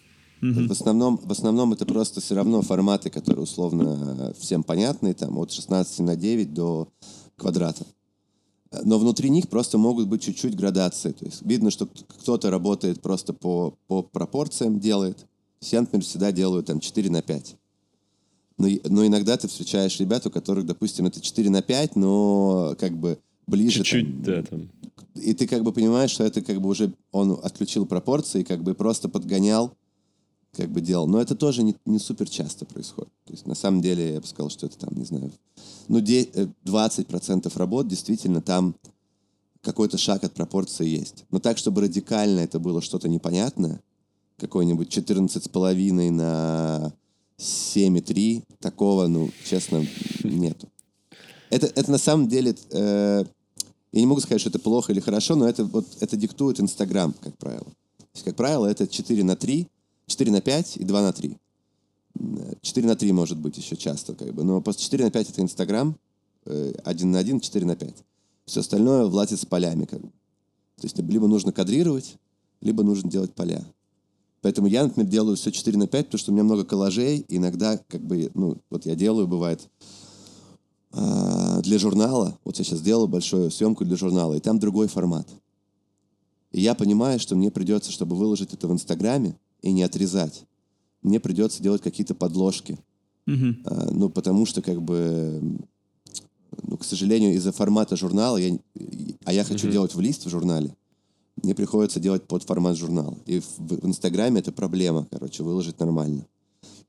В, 0.42 0.72
основном, 0.72 1.18
в 1.18 1.32
основном 1.32 1.74
это 1.74 1.86
просто 1.86 2.20
все 2.20 2.34
равно 2.34 2.64
форматы, 2.64 3.12
которые 3.12 3.44
условно 3.44 4.34
всем 4.40 4.64
понятны, 4.64 5.14
там 5.14 5.38
от 5.38 5.52
16 5.52 6.00
на 6.00 6.16
9 6.16 6.52
до 6.52 6.90
квадрата. 7.38 7.86
Но 8.84 8.98
внутри 8.98 9.30
них 9.30 9.50
просто 9.50 9.78
могут 9.78 10.08
быть 10.08 10.24
чуть-чуть 10.24 10.56
градации. 10.56 11.12
То 11.12 11.26
есть 11.26 11.44
видно, 11.46 11.70
что 11.70 11.86
кто-то 11.86 12.50
работает 12.50 13.02
просто 13.02 13.34
по, 13.34 13.78
по 13.88 14.02
пропорциям, 14.02 14.80
делает. 14.80 15.28
Например, 15.72 16.04
всегда 16.04 16.32
делаю 16.32 16.64
там 16.64 16.80
4 16.80 17.10
на 17.10 17.22
5. 17.22 17.56
Но, 18.58 18.68
но 18.86 19.06
иногда 19.06 19.38
ты 19.38 19.48
встречаешь 19.48 20.00
ребят, 20.00 20.26
у 20.26 20.32
которых, 20.32 20.66
допустим, 20.66 21.06
это 21.06 21.22
4 21.22 21.50
на 21.50 21.62
5, 21.62 21.96
но 21.96 22.76
как 22.80 22.98
бы 22.98 23.20
ближе. 23.48 23.80
Чуть-чуть, 23.80 24.22
да, 24.24 24.44
там. 24.44 24.70
и 25.16 25.34
ты 25.34 25.48
как 25.48 25.64
бы 25.64 25.72
понимаешь, 25.72 26.12
что 26.12 26.24
это 26.24 26.42
как 26.42 26.62
бы 26.62 26.70
уже 26.70 26.94
он 27.12 27.40
отключил 27.44 27.86
пропорции, 27.86 28.44
как 28.44 28.64
бы 28.64 28.74
просто 28.74 29.10
подгонял, 29.10 29.74
как 30.54 30.70
бы 30.70 30.82
делал. 30.82 31.08
Но 31.08 31.22
это 31.22 31.36
тоже 31.36 31.64
не, 31.64 31.76
не 31.86 32.00
супер 32.00 32.30
часто 32.30 32.66
происходит. 32.66 33.12
То 33.26 33.34
есть 33.34 33.46
на 33.48 33.56
самом 33.56 33.82
деле 33.82 34.14
я 34.16 34.22
бы 34.22 34.28
сказал, 34.28 34.50
что 34.50 34.66
это 34.66 34.78
там, 34.78 34.90
не 34.98 35.06
знаю, 35.06 35.32
ну 35.88 36.02
де- 36.02 36.30
э, 36.34 36.48
20% 36.66 37.52
работ 37.58 37.88
действительно 37.88 38.42
там 38.42 38.76
какой-то 39.62 39.98
шаг 39.98 40.24
от 40.24 40.34
пропорции 40.34 40.88
есть. 40.88 41.26
Но 41.30 41.40
так, 41.40 41.58
чтобы 41.58 41.82
радикально 41.82 42.40
это 42.40 42.60
было 42.60 42.82
что-то 42.82 43.08
непонятное, 43.08 43.82
какой-нибудь 44.42 44.96
14,5 44.96 46.12
на 46.12 46.94
7,3, 47.38 48.44
такого, 48.60 49.08
ну, 49.08 49.30
честно, 49.46 49.86
нету. 50.24 50.68
Это, 51.50 51.68
это 51.68 51.92
на 51.92 51.98
самом 51.98 52.28
деле, 52.28 52.56
э, 52.72 53.24
я 53.92 54.00
не 54.00 54.06
могу 54.08 54.20
сказать, 54.22 54.42
что 54.42 54.50
это 54.50 54.60
плохо 54.60 54.92
или 54.92 55.00
хорошо, 55.00 55.36
но 55.36 55.48
это, 55.48 55.64
вот, 55.66 55.86
это 56.00 56.18
диктует 56.18 56.60
Инстаграм, 56.60 57.14
как 57.14 57.38
правило. 57.38 57.66
То 57.98 58.16
есть, 58.16 58.26
как 58.26 58.36
правило, 58.36 58.66
это 58.66 58.88
4 58.88 59.24
на 59.24 59.36
3, 59.36 59.68
4 60.08 60.32
на 60.32 60.42
5 60.42 60.78
и 60.78 60.84
2 60.84 61.02
на 61.02 61.14
3. 61.14 61.38
М, 62.20 62.40
4 62.62 62.88
на 62.88 62.96
3 62.96 63.12
может 63.12 63.38
быть 63.38 63.58
еще 63.58 63.76
часто, 63.76 64.16
как 64.16 64.34
бы. 64.34 64.44
Но 64.44 64.62
после 64.62 64.84
4 64.84 65.06
на 65.06 65.12
5 65.12 65.30
это 65.30 65.42
Инстаграм, 65.42 65.96
э, 66.46 66.74
1 66.84 67.12
на 67.12 67.20
1, 67.20 67.40
4 67.40 67.66
на 67.66 67.76
5. 67.76 67.96
Все 68.46 68.62
остальное 68.62 69.06
влазит 69.06 69.40
с 69.40 69.46
полями, 69.46 69.86
как 69.86 70.02
бы. 70.02 70.08
То 70.78 70.88
есть 70.88 70.98
либо 70.98 71.28
нужно 71.28 71.52
кадрировать, 71.52 72.16
либо 72.62 72.84
нужно 72.84 73.10
делать 73.10 73.34
поля. 73.34 73.64
Поэтому 74.42 74.68
я, 74.68 74.84
например, 74.84 75.10
делаю 75.10 75.38
все 75.38 75.52
4 75.52 75.78
на 75.78 75.88
5, 75.88 76.06
потому 76.08 76.20
что 76.20 76.32
у 76.32 76.34
меня 76.34 76.44
много 76.44 76.66
коллажей. 76.66 77.26
Иногда, 77.28 77.78
как 77.88 78.02
бы, 78.02 78.32
ну, 78.34 78.58
вот 78.70 78.86
я 78.86 78.96
делаю, 78.96 79.28
бывает, 79.28 79.70
а, 80.92 81.62
для 81.62 81.78
журнала. 81.78 82.38
Вот 82.44 82.58
я 82.58 82.66
сейчас 82.66 82.82
делаю 82.82 83.08
большую 83.08 83.52
съемку 83.52 83.86
для 83.86 83.96
журнала, 83.96 84.34
и 84.34 84.40
там 84.40 84.60
другой 84.60 84.88
формат. 84.88 85.28
И 86.52 86.62
я 86.62 86.76
понимаю, 86.76 87.20
что 87.20 87.36
мне 87.36 87.52
придется, 87.52 87.92
чтобы 87.92 88.16
выложить 88.16 88.54
это 88.54 88.68
в 88.68 88.72
Инстаграме 88.72 89.38
и 89.62 89.72
не 89.72 89.84
отрезать, 89.84 90.44
мне 91.02 91.20
придется 91.20 91.64
делать 91.64 91.82
какие-то 91.82 92.16
подложки. 92.16 92.78
Мгм. 93.26 93.62
А, 93.66 93.90
Ну, 93.92 94.10
потому 94.10 94.46
что, 94.46 94.62
как 94.62 94.82
бы, 94.82 95.60
ну, 96.64 96.78
к 96.78 96.84
сожалению, 96.84 97.36
из-за 97.36 97.52
формата 97.52 97.96
журнала, 97.96 98.38
я, 98.38 98.58
а 99.24 99.34
я 99.34 99.44
хочу 99.44 99.70
делать 99.72 99.96
в 99.96 100.02
лист 100.02 100.26
в 100.26 100.30
журнале, 100.30 100.76
мне 101.38 101.56
приходится 101.56 102.00
делать 102.00 102.28
под 102.28 102.44
формат 102.44 102.78
журнала. 102.78 103.18
И 103.26 103.40
в, 103.40 103.58
в 103.58 103.86
Инстаграме 103.86 104.40
это 104.40 104.52
проблема, 104.52 105.08
короче, 105.10 105.44
выложить 105.44 105.80
нормально. 105.80 106.26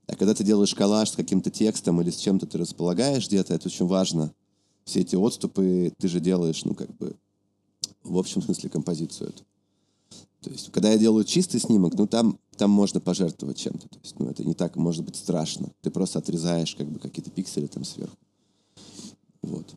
А 0.07 0.15
когда 0.15 0.33
ты 0.33 0.43
делаешь 0.43 0.75
коллаж 0.75 1.09
с 1.09 1.15
каким-то 1.15 1.49
текстом 1.49 2.01
или 2.01 2.09
с 2.09 2.17
чем-то 2.17 2.45
ты 2.45 2.57
располагаешь 2.57 3.27
где-то, 3.27 3.53
это 3.53 3.67
очень 3.67 3.87
важно. 3.87 4.33
Все 4.85 5.01
эти 5.01 5.15
отступы 5.15 5.93
ты 5.97 6.07
же 6.07 6.19
делаешь, 6.19 6.65
ну, 6.65 6.75
как 6.75 6.93
бы, 6.97 7.15
в 8.03 8.17
общем 8.17 8.41
смысле 8.41 8.69
композицию 8.69 9.29
эту. 9.29 9.43
То 10.41 10.49
есть, 10.49 10.71
когда 10.73 10.91
я 10.91 10.97
делаю 10.97 11.23
чистый 11.23 11.59
снимок, 11.59 11.93
ну, 11.93 12.05
там, 12.05 12.37
там 12.57 12.69
можно 12.69 12.99
пожертвовать 12.99 13.57
чем-то. 13.57 13.87
То 13.87 13.99
есть, 14.03 14.19
ну, 14.19 14.27
это 14.27 14.43
не 14.43 14.53
так, 14.53 14.75
может 14.75 15.05
быть, 15.05 15.15
страшно. 15.15 15.71
Ты 15.81 15.89
просто 15.89 16.19
отрезаешь, 16.19 16.75
как 16.75 16.87
бы, 16.87 16.99
какие-то 16.99 17.31
пиксели 17.31 17.67
там 17.67 17.85
сверху. 17.85 18.17
Вот. 19.41 19.73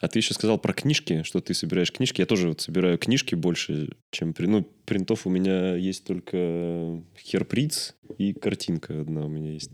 А 0.00 0.08
ты 0.08 0.20
еще 0.20 0.34
сказал 0.34 0.58
про 0.58 0.72
книжки, 0.72 1.22
что 1.24 1.40
ты 1.40 1.54
собираешь 1.54 1.92
книжки. 1.92 2.20
Я 2.20 2.26
тоже 2.26 2.48
вот 2.50 2.60
собираю 2.60 2.98
книжки 2.98 3.34
больше, 3.34 3.90
чем... 4.10 4.32
при- 4.32 4.46
Ну, 4.46 4.64
принтов 4.84 5.26
у 5.26 5.30
меня 5.30 5.74
есть 5.74 6.04
только 6.04 7.02
Херприц 7.18 7.94
и 8.16 8.32
картинка 8.32 9.00
одна 9.00 9.24
у 9.24 9.28
меня 9.28 9.52
есть. 9.52 9.70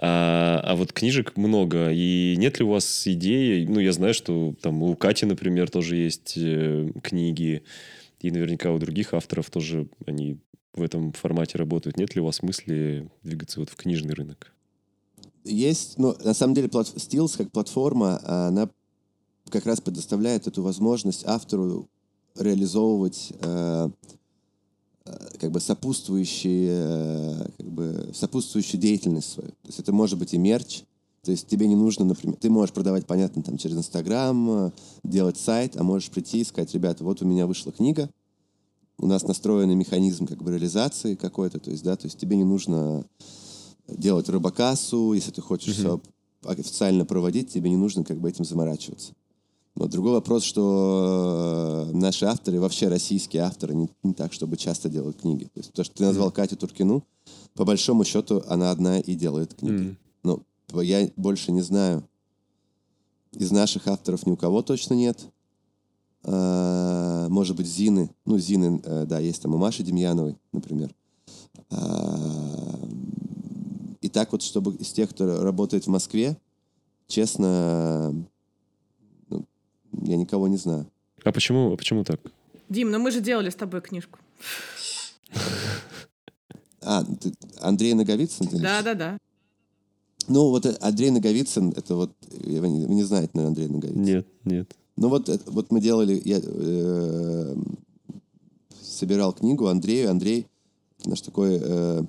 А, 0.00 0.60
а 0.62 0.76
вот 0.76 0.92
книжек 0.92 1.36
много. 1.36 1.90
И 1.92 2.34
нет 2.38 2.58
ли 2.58 2.64
у 2.64 2.70
вас 2.70 3.06
идеи... 3.06 3.64
Ну, 3.66 3.80
я 3.80 3.92
знаю, 3.92 4.14
что 4.14 4.54
там 4.60 4.82
у 4.82 4.94
Кати, 4.94 5.26
например, 5.26 5.70
тоже 5.70 5.96
есть 5.96 6.34
э, 6.36 6.90
книги. 7.02 7.64
И 8.20 8.30
наверняка 8.30 8.72
у 8.72 8.78
других 8.78 9.12
авторов 9.12 9.50
тоже 9.50 9.88
они 10.06 10.38
в 10.72 10.82
этом 10.82 11.12
формате 11.12 11.58
работают. 11.58 11.96
Нет 11.96 12.14
ли 12.14 12.20
у 12.20 12.26
вас 12.26 12.42
мысли 12.42 13.10
двигаться 13.22 13.58
вот 13.60 13.70
в 13.70 13.76
книжный 13.76 14.14
рынок? 14.14 14.52
Есть, 15.44 15.98
ну, 15.98 16.14
на 16.22 16.34
самом 16.34 16.54
деле, 16.54 16.68
плат- 16.68 16.94
Steels 16.96 17.36
как 17.36 17.52
платформа, 17.52 18.20
она 18.48 18.68
как 19.50 19.66
раз 19.66 19.80
предоставляет 19.80 20.46
эту 20.46 20.62
возможность 20.62 21.24
автору 21.26 21.88
реализовывать 22.34 23.32
э, 23.40 23.90
э, 25.04 25.28
как 25.40 25.50
бы 25.50 25.60
сопутствующие, 25.60 26.70
э, 26.72 27.48
как 27.56 27.66
бы 27.66 28.10
сопутствующую 28.14 28.80
деятельность 28.80 29.32
свою. 29.32 29.50
То 29.50 29.68
есть 29.68 29.78
это 29.78 29.92
может 29.92 30.18
быть 30.18 30.34
и 30.34 30.38
мерч, 30.38 30.82
то 31.22 31.32
есть 31.32 31.48
тебе 31.48 31.66
не 31.66 31.74
нужно, 31.74 32.04
например, 32.04 32.36
ты 32.38 32.48
можешь 32.50 32.72
продавать, 32.72 33.04
понятно, 33.06 33.42
там 33.42 33.58
через 33.58 33.76
Инстаграм, 33.76 34.50
э, 34.50 34.70
делать 35.02 35.36
сайт, 35.36 35.76
а 35.76 35.82
можешь 35.82 36.10
прийти 36.10 36.40
и 36.40 36.44
сказать, 36.44 36.72
ребята, 36.74 37.04
вот 37.04 37.22
у 37.22 37.26
меня 37.26 37.46
вышла 37.46 37.72
книга, 37.72 38.10
у 38.98 39.06
нас 39.06 39.24
настроенный 39.24 39.74
механизм 39.74 40.26
как 40.26 40.42
бы 40.42 40.52
реализации 40.52 41.14
какой-то, 41.14 41.58
то 41.58 41.70
есть, 41.70 41.82
да, 41.82 41.96
то 41.96 42.06
есть 42.06 42.18
тебе 42.18 42.36
не 42.36 42.44
нужно 42.44 43.04
делать 43.88 44.28
рыбакассу, 44.28 45.12
если 45.12 45.30
ты 45.30 45.40
хочешь 45.40 45.74
все 45.74 46.00
официально 46.44 47.04
проводить, 47.04 47.52
тебе 47.52 47.70
не 47.70 47.76
нужно 47.76 48.04
как 48.04 48.18
бы 48.18 48.28
этим 48.28 48.44
заморачиваться. 48.44 49.12
Но 49.76 49.86
другой 49.88 50.12
вопрос, 50.12 50.42
что 50.42 51.86
э, 51.90 51.96
наши 51.96 52.24
авторы, 52.24 52.58
вообще 52.60 52.88
российские 52.88 53.42
авторы, 53.42 53.74
не, 53.74 53.90
не 54.02 54.14
так, 54.14 54.32
чтобы 54.32 54.56
часто 54.56 54.88
делают 54.88 55.20
книги. 55.20 55.44
То 55.44 55.60
есть 55.60 55.72
то, 55.72 55.84
что 55.84 55.94
ты 55.94 56.04
назвал 56.04 56.30
Катю 56.30 56.56
Туркину, 56.56 57.04
по 57.54 57.64
большому 57.66 58.04
счету 58.04 58.42
она 58.48 58.70
одна 58.70 58.98
и 58.98 59.14
делает 59.14 59.54
книги. 59.54 59.72
Мгм. 59.72 59.96
Ну, 60.22 60.80
я 60.80 61.10
больше 61.16 61.52
не 61.52 61.60
знаю. 61.60 62.02
Из 63.32 63.50
наших 63.50 63.86
авторов 63.86 64.26
ни 64.26 64.30
у 64.30 64.36
кого 64.36 64.62
точно 64.62 64.94
нет. 64.94 65.26
А, 66.24 67.28
Может 67.28 67.54
быть, 67.56 67.66
Зины. 67.66 68.10
Ну, 68.24 68.38
Зины, 68.38 68.80
э, 68.82 69.04
да, 69.06 69.18
есть 69.18 69.42
там 69.42 69.54
у 69.54 69.58
Маши 69.58 69.82
Демьяновой, 69.82 70.36
например. 70.52 70.94
А, 71.70 72.78
И 74.00 74.08
так 74.08 74.32
вот, 74.32 74.40
чтобы 74.40 74.74
из 74.76 74.90
тех, 74.92 75.10
кто 75.10 75.42
работает 75.42 75.84
в 75.84 75.90
Москве, 75.90 76.38
честно, 77.08 78.14
я 80.02 80.16
никого 80.16 80.48
не 80.48 80.56
знаю. 80.56 80.86
А 81.24 81.32
почему, 81.32 81.72
а 81.72 81.76
почему 81.76 82.04
так? 82.04 82.20
Дим, 82.68 82.90
ну 82.90 82.98
мы 82.98 83.10
же 83.10 83.20
делали 83.20 83.50
с 83.50 83.54
тобой 83.54 83.80
книжку. 83.80 84.18
А, 86.82 87.04
ты- 87.04 87.32
Андрей 87.60 87.94
Наговицын? 87.94 88.46
ты 88.46 88.58
Да, 88.58 88.82
да, 88.82 88.94
да. 88.94 89.18
Ну, 90.28 90.50
вот 90.50 90.66
э, 90.66 90.76
Андрей 90.80 91.10
Наговицын, 91.10 91.70
это 91.76 91.94
вот, 91.96 92.12
э, 92.30 92.60
вы 92.60 92.68
не, 92.68 92.86
вы 92.86 92.94
не 92.94 93.02
знаете, 93.04 93.30
наверное, 93.34 93.48
Андрей 93.50 93.68
Наговицын. 93.68 94.02
Нет, 94.02 94.26
нет. 94.44 94.76
Ну 94.96 95.08
вот, 95.08 95.28
это- 95.28 95.50
вот 95.50 95.70
мы 95.72 95.80
делали, 95.80 96.20
я 96.24 96.40
э, 96.42 97.56
собирал 98.82 99.32
книгу 99.32 99.66
Андрею. 99.66 100.10
Андрей 100.10 100.46
наш 101.04 101.20
такой, 101.22 101.58
э, 101.60 102.02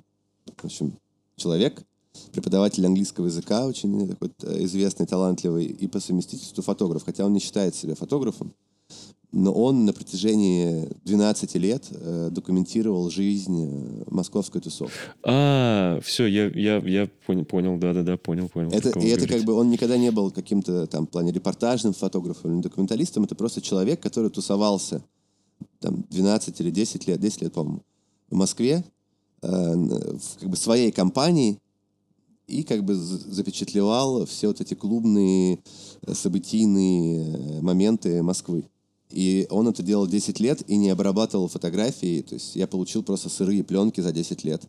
в 0.57 0.65
общем, 0.65 0.93
человек, 1.35 1.83
преподаватель 2.31 2.85
английского 2.85 3.25
языка, 3.25 3.65
очень 3.65 4.07
такой 4.07 4.31
э, 4.43 4.63
известный, 4.63 5.05
талантливый, 5.05 5.65
и 5.65 5.87
по 5.87 5.99
совместительству 5.99 6.63
фотограф, 6.63 7.03
хотя 7.05 7.25
он 7.25 7.33
не 7.33 7.39
считает 7.39 7.75
себя 7.75 7.95
фотографом. 7.95 8.53
Но 9.33 9.51
он 9.51 9.85
на 9.85 9.91
протяжении 9.91 10.87
12 11.03 11.55
лет 11.55 11.83
э, 11.91 12.29
документировал 12.31 13.09
жизнь 13.09 13.65
э, 13.65 14.03
московской 14.09 14.61
тусовки. 14.61 14.95
А, 15.23 15.99
все, 16.01 16.25
я, 16.25 16.47
я, 16.47 16.77
я 16.77 17.09
понял, 17.25 17.43
понял, 17.43 17.77
да-да-да, 17.77 18.15
понял, 18.15 18.47
понял. 18.47 18.71
Это, 18.71 18.97
и 18.99 19.07
это 19.07 19.27
как 19.27 19.43
бы 19.43 19.53
он 19.53 19.69
никогда 19.69 19.97
не 19.97 20.11
был 20.11 20.31
каким-то 20.31 20.87
там 20.87 21.07
в 21.07 21.09
плане 21.09 21.33
репортажным 21.33 21.93
фотографом 21.93 22.55
или 22.55 22.61
документалистом. 22.61 23.25
Это 23.25 23.35
просто 23.35 23.61
человек, 23.61 23.99
который 23.99 24.29
тусовался 24.29 25.03
там 25.79 26.05
12 26.09 26.61
или 26.61 26.71
10 26.71 27.07
лет, 27.07 27.19
10 27.19 27.41
лет, 27.41 27.53
по-моему, 27.53 27.83
в 28.29 28.35
Москве, 28.35 28.83
э, 29.41 29.47
в 29.47 30.39
как 30.39 30.49
бы 30.49 30.55
своей 30.55 30.91
компании 30.91 31.59
и 32.47 32.63
как 32.63 32.83
бы 32.83 32.95
запечатлевал 32.95 34.25
все 34.25 34.47
вот 34.47 34.61
эти 34.61 34.73
клубные, 34.73 35.59
э, 36.05 36.13
событийные 36.13 37.25
э, 37.35 37.61
моменты 37.61 38.23
Москвы. 38.23 38.63
И 39.09 39.47
он 39.49 39.67
это 39.67 39.83
делал 39.83 40.07
10 40.07 40.39
лет 40.39 40.63
и 40.67 40.77
не 40.77 40.89
обрабатывал 40.89 41.47
фотографии. 41.49 42.21
То 42.21 42.35
есть 42.35 42.55
я 42.55 42.67
получил 42.67 43.03
просто 43.03 43.29
сырые 43.29 43.63
пленки 43.63 44.01
за 44.01 44.11
10 44.11 44.43
лет. 44.43 44.61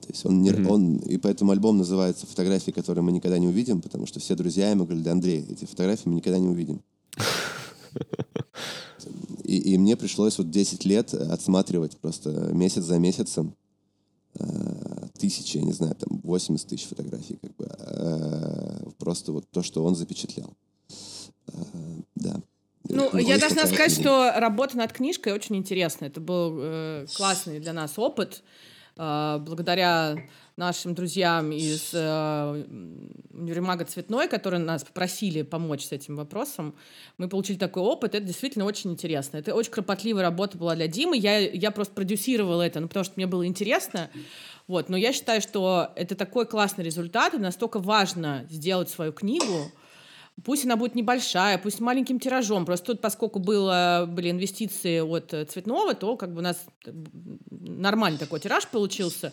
То 0.00 0.08
есть 0.08 0.24
он, 0.26 0.42
не, 0.42 0.50
Мгм. 0.50 0.70
он, 0.70 0.96
и 0.98 1.16
поэтому 1.16 1.52
альбом 1.52 1.78
называется 1.78 2.26
«Фотографии, 2.26 2.70
которые 2.70 3.02
мы 3.02 3.12
никогда 3.12 3.38
не 3.38 3.46
увидим», 3.48 3.80
потому 3.80 4.06
что 4.06 4.20
все 4.20 4.34
друзья 4.34 4.70
ему 4.70 4.84
говорили, 4.84 5.04
да, 5.04 5.12
Андрей, 5.12 5.44
эти 5.48 5.64
фотографии 5.64 6.08
мы 6.08 6.16
никогда 6.16 6.38
не 6.38 6.48
увидим. 6.48 6.82
И, 9.44 9.58
и 9.58 9.78
мне 9.78 9.96
пришлось 9.96 10.38
вот 10.38 10.50
10 10.50 10.84
лет 10.84 11.14
отсматривать 11.14 11.96
просто 11.98 12.50
месяц 12.52 12.82
за 12.82 12.98
месяцем 12.98 13.54
тысячи, 15.18 15.56
я 15.58 15.62
не 15.62 15.72
знаю, 15.72 15.94
там 15.94 16.20
80 16.22 16.68
тысяч 16.68 16.86
фотографий, 16.86 17.38
как 17.40 17.54
бы, 17.56 17.66
э, 17.78 18.90
просто 18.98 19.32
вот 19.32 19.44
то, 19.50 19.62
что 19.62 19.84
он 19.84 19.94
запечатлял. 19.94 20.52
Э, 21.48 21.52
да. 22.14 22.40
Ну, 22.88 23.10
Ну, 23.12 23.18
я 23.18 23.38
должна 23.38 23.66
сказать, 23.66 23.94
книга. 23.94 24.30
что 24.30 24.32
работа 24.40 24.76
над 24.76 24.92
книжкой 24.92 25.32
очень 25.32 25.56
интересная. 25.56 26.08
Это 26.08 26.20
был 26.20 26.56
э, 26.58 27.06
классный 27.16 27.58
для 27.60 27.72
нас 27.72 27.98
опыт. 27.98 28.42
Э, 28.96 29.38
благодаря 29.40 30.16
нашим 30.56 30.94
друзьям 30.94 31.52
из 31.52 31.90
э, 31.92 32.64
универмага 33.30 33.84
«Цветной», 33.84 34.26
которые 34.26 34.60
нас 34.60 34.84
попросили 34.84 35.42
помочь 35.42 35.84
с 35.84 35.92
этим 35.92 36.16
вопросом, 36.16 36.74
мы 37.18 37.28
получили 37.28 37.58
такой 37.58 37.82
опыт. 37.82 38.14
Это 38.14 38.24
действительно 38.26 38.64
очень 38.64 38.92
интересно. 38.92 39.36
Это 39.36 39.54
очень 39.54 39.70
кропотливая 39.70 40.22
работа 40.22 40.56
была 40.56 40.74
для 40.74 40.88
Димы. 40.88 41.18
Я, 41.18 41.38
я 41.38 41.70
просто 41.70 41.92
продюсировала 41.92 42.62
это, 42.62 42.80
ну, 42.80 42.88
потому 42.88 43.04
что 43.04 43.14
мне 43.16 43.26
было 43.26 43.46
интересно. 43.46 44.10
Вот. 44.66 44.88
Но 44.88 44.96
я 44.96 45.12
считаю, 45.12 45.42
что 45.42 45.92
это 45.94 46.14
такой 46.14 46.46
классный 46.46 46.84
результат, 46.84 47.34
и 47.34 47.38
настолько 47.38 47.78
важно 47.78 48.46
сделать 48.50 48.88
свою 48.88 49.12
книгу, 49.12 49.70
Пусть 50.44 50.66
она 50.66 50.76
будет 50.76 50.94
небольшая, 50.94 51.56
пусть 51.56 51.80
маленьким 51.80 52.20
тиражом. 52.20 52.66
Просто 52.66 52.88
тут, 52.88 53.00
поскольку 53.00 53.38
было, 53.38 54.04
были 54.06 54.30
инвестиции 54.30 55.00
от 55.00 55.32
э, 55.32 55.46
Цветного, 55.46 55.94
то 55.94 56.14
как 56.18 56.34
бы 56.34 56.40
у 56.40 56.42
нас 56.42 56.62
нормальный 57.50 58.18
такой 58.18 58.38
тираж 58.38 58.68
получился. 58.68 59.32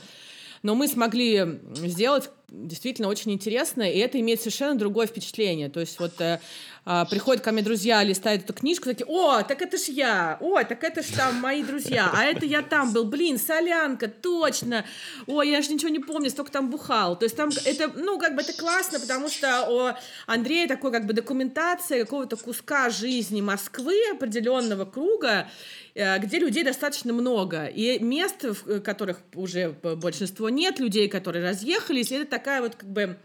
Но 0.63 0.75
мы 0.75 0.87
смогли 0.87 1.59
сделать 1.73 2.31
действительно 2.53 3.07
очень 3.07 3.31
интересно, 3.31 3.81
и 3.81 3.97
это 3.97 4.19
имеет 4.19 4.39
совершенно 4.39 4.75
другое 4.75 5.07
впечатление. 5.07 5.69
То 5.69 5.79
есть 5.79 5.99
вот 5.99 6.21
э, 6.21 6.39
а, 6.85 7.05
приходят 7.05 7.41
ко 7.41 7.53
мне 7.53 7.63
друзья, 7.63 8.03
листают 8.03 8.43
эту 8.43 8.53
книжку, 8.53 8.85
такие, 8.89 9.05
о, 9.07 9.41
так 9.43 9.61
это 9.61 9.77
ж 9.77 9.83
я, 9.83 10.37
о, 10.41 10.61
так 10.63 10.83
это 10.83 11.01
ж 11.01 11.05
там 11.15 11.35
мои 11.35 11.63
друзья, 11.63 12.11
а 12.13 12.25
это 12.25 12.45
я 12.45 12.61
там 12.61 12.91
был, 12.91 13.05
блин, 13.05 13.39
солянка, 13.39 14.09
точно, 14.09 14.85
ой, 15.25 15.49
я 15.49 15.61
же 15.61 15.71
ничего 15.71 15.89
не 15.89 15.99
помню, 15.99 16.29
столько 16.29 16.51
там 16.51 16.69
бухал. 16.69 17.17
То 17.17 17.23
есть 17.23 17.37
там 17.37 17.51
это, 17.65 17.89
ну, 17.95 18.19
как 18.19 18.35
бы 18.35 18.41
это 18.41 18.51
классно, 18.51 18.99
потому 18.99 19.29
что 19.29 19.65
у 19.69 20.31
Андрея 20.31 20.67
такой 20.67 20.91
как 20.91 21.05
бы 21.05 21.13
документация 21.13 22.03
какого-то 22.03 22.35
куска 22.35 22.89
жизни 22.89 23.39
Москвы, 23.39 23.95
определенного 24.11 24.83
круга, 24.83 25.49
э, 25.95 26.19
где 26.19 26.37
людей 26.37 26.65
достаточно 26.65 27.13
много, 27.13 27.65
и 27.65 27.97
мест, 28.03 28.43
в 28.43 28.81
которых 28.81 29.19
уже 29.35 29.69
большинство 29.71 30.49
нет, 30.49 30.79
людей, 30.79 31.07
которые 31.07 31.45
разъехались, 31.45 32.11
это 32.11 32.25
такая 32.43 32.61
вот 32.61 32.75
как 32.75 32.89
бы 32.89 33.17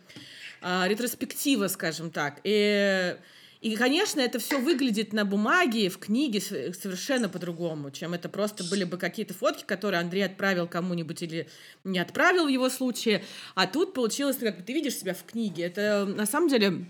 а, 0.62 0.86
ретроспектива, 0.86 1.66
скажем 1.66 2.12
так. 2.12 2.40
И, 2.44 3.16
и, 3.60 3.74
конечно, 3.74 4.20
это 4.20 4.38
все 4.38 4.60
выглядит 4.60 5.12
на 5.12 5.24
бумаге, 5.24 5.88
в 5.88 5.98
книге 5.98 6.40
совершенно 6.40 7.28
по-другому, 7.28 7.90
чем 7.90 8.14
это 8.14 8.28
просто 8.28 8.62
были 8.62 8.84
бы 8.84 8.96
какие-то 8.96 9.34
фотки, 9.34 9.64
которые 9.64 10.00
Андрей 10.00 10.22
отправил 10.22 10.68
кому-нибудь 10.68 11.20
или 11.22 11.48
не 11.82 11.98
отправил 11.98 12.44
в 12.44 12.48
его 12.48 12.68
случае. 12.68 13.24
А 13.56 13.66
тут 13.66 13.92
получилось, 13.92 14.36
как 14.36 14.58
бы 14.58 14.62
ты 14.62 14.72
видишь 14.72 14.94
себя 14.94 15.14
в 15.14 15.24
книге. 15.24 15.64
Это 15.64 16.06
на 16.06 16.24
самом 16.24 16.48
деле, 16.48 16.86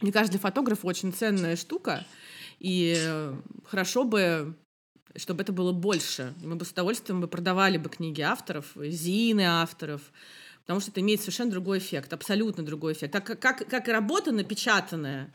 мне 0.00 0.10
кажется, 0.10 0.32
для 0.32 0.40
фотографа 0.40 0.86
очень 0.86 1.12
ценная 1.12 1.56
штука. 1.56 2.06
И 2.60 2.96
хорошо 3.66 4.04
бы 4.04 4.56
чтобы 5.16 5.42
это 5.42 5.52
было 5.52 5.72
больше. 5.72 6.34
Мы 6.42 6.56
бы 6.56 6.64
с 6.64 6.70
удовольствием 6.70 7.20
бы 7.20 7.28
продавали 7.28 7.78
бы 7.78 7.88
книги 7.88 8.20
авторов, 8.20 8.66
зины 8.76 9.42
авторов, 9.42 10.02
потому 10.68 10.82
что 10.82 10.90
это 10.90 11.00
имеет 11.00 11.22
совершенно 11.22 11.50
другой 11.50 11.78
эффект, 11.78 12.12
абсолютно 12.12 12.62
другой 12.62 12.92
эффект. 12.92 13.14
Так 13.14 13.24
как, 13.24 13.40
как, 13.40 13.66
как 13.66 13.88
и 13.88 13.90
работа 13.90 14.32
напечатанная 14.32 15.32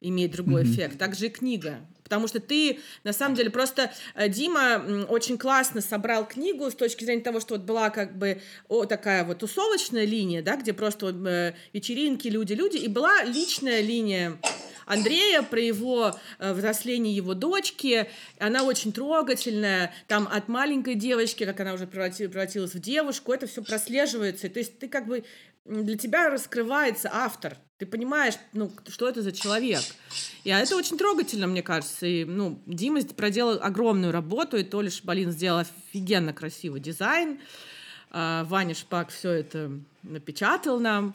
имеет 0.00 0.30
другой 0.30 0.62
эффект, 0.62 0.96
так 0.96 1.14
же 1.14 1.26
и 1.26 1.28
книга. 1.28 1.80
Потому 2.10 2.26
что 2.26 2.40
ты, 2.40 2.80
на 3.04 3.12
самом 3.12 3.36
деле, 3.36 3.50
просто 3.50 3.92
э, 4.16 4.28
Дима 4.28 5.06
очень 5.08 5.38
классно 5.38 5.80
собрал 5.80 6.26
книгу 6.26 6.68
с 6.68 6.74
точки 6.74 7.04
зрения 7.04 7.22
того, 7.22 7.38
что 7.38 7.54
вот 7.54 7.62
была 7.62 7.90
как 7.90 8.18
бы 8.18 8.42
о, 8.68 8.84
такая 8.84 9.24
вот 9.24 9.38
тусовочная 9.38 10.04
линия, 10.04 10.42
да, 10.42 10.56
где 10.56 10.72
просто 10.72 11.06
вот, 11.06 11.24
э, 11.24 11.54
вечеринки, 11.72 12.26
люди, 12.26 12.54
люди, 12.54 12.78
и 12.78 12.88
была 12.88 13.22
личная 13.22 13.80
линия 13.80 14.36
Андрея 14.86 15.42
про 15.42 15.60
его 15.60 16.18
э, 16.40 16.52
взросление 16.52 17.14
его 17.14 17.34
дочки. 17.34 18.10
Она 18.40 18.64
очень 18.64 18.92
трогательная. 18.92 19.94
Там 20.08 20.28
от 20.28 20.48
маленькой 20.48 20.96
девочки, 20.96 21.46
как 21.46 21.60
она 21.60 21.74
уже 21.74 21.84
преврати- 21.84 22.26
превратилась 22.26 22.74
в 22.74 22.80
девушку, 22.80 23.32
это 23.32 23.46
все 23.46 23.62
прослеживается. 23.62 24.48
То 24.48 24.58
есть 24.58 24.80
ты 24.80 24.88
как 24.88 25.06
бы 25.06 25.22
для 25.64 25.96
тебя 25.96 26.28
раскрывается 26.28 27.08
автор. 27.12 27.56
Ты 27.78 27.86
понимаешь, 27.86 28.34
ну, 28.52 28.70
что 28.88 29.08
это 29.08 29.22
за 29.22 29.32
человек. 29.32 29.80
И 30.44 30.50
а 30.50 30.58
это 30.58 30.76
очень 30.76 30.98
трогательно, 30.98 31.46
мне 31.46 31.62
кажется. 31.62 31.99
И, 32.02 32.24
ну, 32.24 32.60
Дима 32.66 33.02
проделал 33.02 33.58
огромную 33.62 34.12
работу, 34.12 34.56
и 34.56 34.62
Толя 34.62 34.90
Шабалин 34.90 35.30
сделал 35.30 35.60
офигенно 35.60 36.32
красивый 36.32 36.80
дизайн. 36.80 37.40
А, 38.10 38.44
Ваня 38.44 38.74
Шпак 38.74 39.10
все 39.10 39.30
это 39.30 39.70
напечатал 40.02 40.80
нам. 40.80 41.14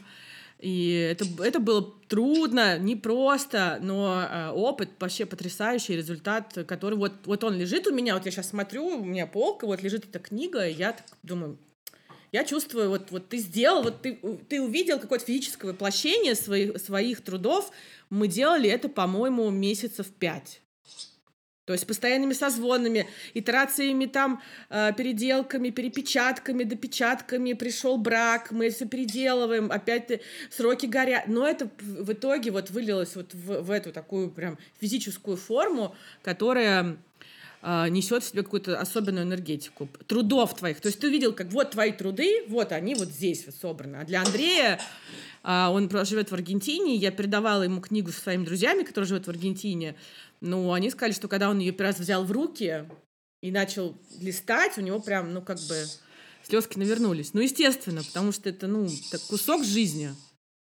И 0.60 0.92
это, 1.12 1.26
это 1.44 1.60
было 1.60 1.94
трудно, 2.08 2.80
непросто, 2.80 3.78
но 3.82 4.22
э, 4.22 4.50
опыт 4.52 4.90
вообще 5.00 5.26
потрясающий, 5.26 5.98
результат, 5.98 6.58
который 6.66 6.98
вот, 6.98 7.12
вот 7.26 7.44
он 7.44 7.58
лежит 7.58 7.88
у 7.88 7.94
меня, 7.94 8.16
вот 8.16 8.26
я 8.26 8.32
сейчас 8.32 8.50
смотрю, 8.50 8.86
у 8.88 9.04
меня 9.04 9.28
полка, 9.28 9.68
вот 9.68 9.84
лежит 9.84 10.06
эта 10.08 10.18
книга, 10.18 10.66
и 10.66 10.74
я 10.74 10.94
так 10.94 11.06
думаю, 11.24 11.58
я 12.32 12.46
чувствую, 12.46 12.90
вот, 12.90 13.12
вот 13.12 13.30
ты 13.30 13.38
сделал, 13.38 13.84
вот 13.84 14.02
ты, 14.02 14.18
ты 14.50 14.62
увидел 14.62 14.98
какое-то 14.98 15.26
физическое 15.26 15.72
воплощение 15.72 16.36
своих, 16.36 16.80
своих 16.80 17.22
трудов, 17.22 17.72
мы 18.10 18.28
делали 18.28 18.70
это, 18.70 18.88
по-моему, 18.88 19.50
месяцев 19.50 20.08
пять. 20.08 20.62
То 21.66 21.74
есть 21.74 21.88
постоянными 21.88 22.34
созвонами, 22.34 23.08
итерациями 23.34 24.06
там, 24.06 24.42
э, 24.70 24.94
переделками, 24.96 25.72
перепечатками, 25.72 26.64
допечатками, 26.64 27.54
пришел 27.54 27.98
брак, 27.98 28.52
мы 28.52 28.70
все 28.70 28.86
переделываем, 28.86 29.72
опять 29.72 30.22
сроки 30.52 30.86
горят. 30.86 31.28
Но 31.28 31.48
это 31.48 31.70
в 31.80 32.14
итоге 32.14 32.52
вот 32.52 32.70
вылилось 32.70 33.16
вот 33.16 33.34
в, 33.34 33.64
в 33.64 33.72
эту 33.72 33.92
такую 33.92 34.30
прям 34.30 34.60
физическую 34.80 35.38
форму, 35.38 35.96
которая 36.22 36.98
э, 37.64 37.90
несет 37.90 38.24
в 38.24 38.28
себе 38.28 38.44
какую-то 38.44 38.80
особенную 38.80 39.26
энергетику. 39.26 39.90
Трудов 40.06 40.56
твоих. 40.56 40.80
То 40.82 40.90
есть 40.90 41.00
ты 41.00 41.08
увидел, 41.08 41.34
как 41.34 41.48
вот 41.48 41.72
твои 41.72 41.92
труды, 41.92 42.44
вот 42.48 42.74
они 42.74 42.94
вот 42.94 43.08
здесь 43.08 43.44
вот 43.48 43.56
собраны. 43.56 43.96
А 43.96 44.04
для 44.04 44.22
Андрея 44.22 44.80
э, 45.44 45.68
он 45.68 45.90
живет 46.06 46.30
в 46.30 46.34
Аргентине, 46.36 46.96
я 46.96 47.10
передавала 47.10 47.64
ему 47.64 47.82
книгу 47.82 48.12
со 48.12 48.22
своими 48.22 48.46
друзьями, 48.46 48.84
которые 48.84 49.08
живут 49.08 49.26
в 49.26 49.30
Аргентине, 49.30 49.96
ну, 50.46 50.72
они 50.72 50.90
сказали, 50.90 51.14
что 51.14 51.28
когда 51.28 51.50
он 51.50 51.60
ее 51.60 51.72
первый 51.72 51.88
раз 51.88 52.00
взял 52.00 52.24
в 52.24 52.32
руки 52.32 52.86
и 53.42 53.52
начал 53.52 53.98
листать, 54.22 54.78
у 54.78 54.82
него 54.82 55.00
прям, 55.00 55.34
ну, 55.34 55.42
как 55.42 55.58
бы 55.58 55.76
слезки 56.44 56.78
навернулись. 56.78 57.34
Ну, 57.34 57.42
естественно, 57.42 58.04
потому 58.04 58.32
что 58.32 58.50
это, 58.50 58.68
ну, 58.68 58.88
так 59.12 59.22
кусок 59.22 59.66
жизни. 59.66 60.12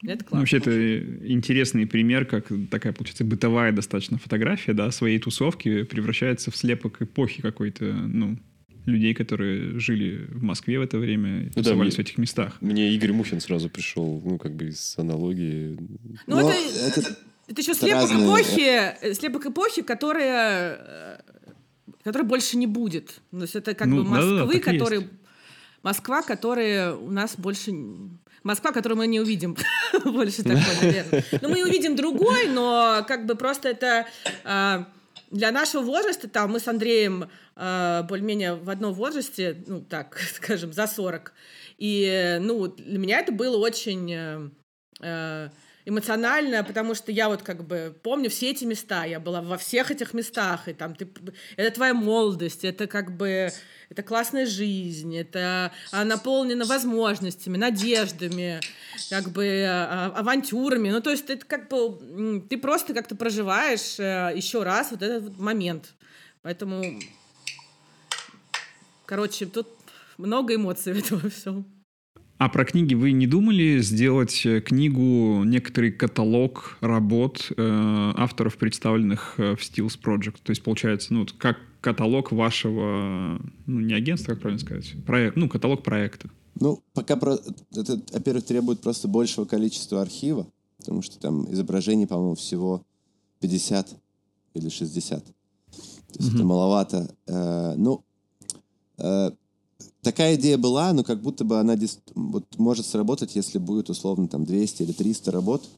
Это 0.05 0.25
классно. 0.25 0.37
Ну, 0.37 0.41
вообще, 0.41 0.57
это 0.59 1.27
интересный 1.27 1.87
пример, 1.87 2.27
как 2.27 2.49
такая, 2.71 2.93
получается, 2.93 3.25
бытовая 3.25 3.73
достаточно 3.73 4.19
фотография, 4.19 4.75
да, 4.75 4.91
своей 4.91 5.19
тусовки 5.19 5.85
превращается 5.85 6.51
в 6.51 6.57
слепок 6.57 7.01
эпохи 7.01 7.41
какой-то, 7.41 7.85
ну, 7.85 8.37
людей, 8.85 9.15
которые 9.15 9.79
жили 9.79 10.27
в 10.29 10.43
Москве 10.43 10.79
в 10.81 10.83
это 10.83 10.99
время, 10.99 11.45
ну, 11.55 11.63
тусовались 11.63 11.95
да, 11.95 12.03
в 12.03 12.07
этих 12.07 12.19
местах. 12.19 12.59
Мне 12.61 12.93
Игорь 12.95 13.13
Мухин 13.13 13.41
сразу 13.41 13.71
пришел, 13.71 14.21
ну, 14.25 14.39
как 14.39 14.55
бы 14.55 14.67
из 14.67 14.95
аналогии. 14.99 15.79
Ну, 16.27 16.41
Но 16.41 16.51
это... 16.51 17.01
это 17.01 17.19
это 17.53 17.61
еще 17.61 17.75
слепок 17.75 18.11
разные... 18.11 18.25
эпохи, 18.25 18.97
э, 19.01 19.15
слепок 19.15 19.47
эпохи, 19.47 19.83
которая, 19.83 20.79
э, 20.79 21.19
которая 22.03 22.27
больше 22.27 22.57
не 22.57 22.67
будет. 22.67 23.21
То 23.31 23.43
есть 23.43 23.55
это 23.55 23.75
как 23.75 23.87
ну, 23.89 24.03
бы 24.03 24.05
Москвы, 24.09 24.55
да, 24.55 24.73
да, 24.73 24.73
которые... 24.73 25.09
Москва, 25.83 26.23
которая 26.23 26.95
у 26.95 27.11
нас 27.11 27.37
больше... 27.37 27.73
Москва, 28.43 28.73
которую 28.73 28.99
мы 28.99 29.07
не 29.07 29.21
увидим 29.21 29.57
больше 30.05 30.43
такой, 30.43 30.63
наверное. 30.81 31.25
Ну, 31.43 31.49
мы 31.49 31.63
увидим 31.63 31.95
другой, 31.95 32.49
но 32.49 33.05
как 33.07 33.27
бы 33.27 33.35
просто 33.35 33.69
это... 33.69 34.07
Э, 34.45 34.85
для 35.31 35.51
нашего 35.51 35.83
возраста, 35.83 36.29
там, 36.29 36.53
мы 36.53 36.61
с 36.61 36.69
Андреем 36.69 37.31
более-менее 37.57 38.55
в 38.57 38.69
одном 38.69 38.93
возрасте, 38.93 39.63
ну, 39.67 39.81
так, 39.81 40.19
скажем, 40.35 40.75
за 40.75 40.87
40. 40.87 41.33
И, 41.79 42.39
ну, 42.41 42.69
для 42.69 42.99
меня 42.99 43.21
это 43.21 43.33
было 43.33 43.57
очень 43.57 44.53
эмоционально, 45.85 46.63
потому 46.65 46.95
что 46.95 47.11
я 47.11 47.29
вот 47.29 47.43
как 47.43 47.65
бы 47.67 47.97
помню 48.03 48.31
все 48.31 48.51
эти 48.51 48.65
места, 48.65 49.05
я 49.05 49.19
была 49.19 49.43
во 49.43 49.57
всех 49.59 49.91
этих 49.91 50.15
местах, 50.15 50.69
и 50.69 50.73
там 50.73 50.95
ты, 50.95 51.09
это 51.57 51.75
твоя 51.75 51.95
молодость, 51.95 52.65
это 52.65 52.87
как 52.87 53.17
бы, 53.17 53.51
это 53.89 54.03
классная 54.03 54.47
жизнь, 54.47 55.17
это 55.17 55.73
она 55.91 56.17
наполнена 56.17 56.65
возможностями, 56.65 57.57
надеждами, 57.57 58.61
как 59.11 59.31
бы 59.31 59.65
а, 59.67 60.13
авантюрами, 60.17 60.91
ну 60.91 61.01
то 61.01 61.11
есть 61.11 61.29
это 61.29 61.45
как 61.45 61.69
бы, 61.69 62.43
ты 62.49 62.59
просто 62.59 62.95
как-то 62.95 63.17
проживаешь 63.17 63.99
э, 63.99 64.33
еще 64.35 64.63
раз 64.63 64.93
вот 64.93 65.03
этот 65.03 65.39
момент, 65.39 65.95
поэтому, 66.43 67.01
короче, 69.05 69.47
тут 69.47 69.69
много 70.17 70.55
эмоций 70.55 70.93
в 70.93 70.99
этом 70.99 71.29
всем. 71.31 71.82
А 72.43 72.49
про 72.49 72.65
книги 72.65 72.95
вы 72.95 73.13
не 73.13 73.29
думали 73.29 73.81
сделать 73.83 74.45
э, 74.45 74.61
книгу, 74.61 75.45
некоторый 75.45 75.93
каталог 75.93 76.77
работ 76.81 77.53
э, 77.57 78.13
авторов, 78.17 78.57
представленных 78.57 79.35
э, 79.39 79.55
в 79.55 79.61
Steels 79.61 79.97
Project? 79.97 80.39
То 80.43 80.51
есть, 80.51 80.61
получается, 80.65 81.15
ну, 81.15 81.25
как 81.39 81.59
каталог 81.81 82.33
вашего, 82.33 83.41
ну, 83.67 83.81
не 83.81 83.95
агентства, 83.95 84.33
как 84.33 84.41
правильно 84.41 84.61
сказать, 84.61 84.93
проект, 85.07 85.37
ну, 85.37 85.49
каталог 85.49 85.85
проекта. 85.85 86.31
Ну, 86.57 86.83
пока 86.95 87.15
про... 87.15 87.39
это, 87.77 88.03
во-первых, 88.13 88.45
требует 88.45 88.81
просто 88.81 89.07
большего 89.07 89.45
количества 89.45 90.03
архива, 90.03 90.49
потому 90.79 91.03
что 91.03 91.21
там 91.21 91.49
изображений, 91.53 92.09
по-моему, 92.09 92.35
всего 92.35 92.85
50 93.39 93.89
или 94.55 94.69
60. 94.69 95.25
То 95.25 95.33
есть 96.19 96.29
mm-hmm. 96.29 96.35
это 96.35 96.45
маловато. 96.45 97.15
Э, 97.29 97.75
ну, 97.77 98.05
э, 98.99 99.31
такая 100.03 100.35
идея 100.35 100.59
была, 100.59 100.93
но 100.93 101.05
как 101.05 101.21
будто 101.21 101.45
бы 101.45 101.59
она 101.59 101.77
вот, 102.15 102.45
может 102.59 102.87
сработать, 102.87 103.37
если 103.37 103.59
будет 103.59 103.91
условно 103.91 104.29
там 104.29 104.45
200 104.45 104.83
или 104.83 104.93
300 104.93 105.31
работ. 105.31 105.69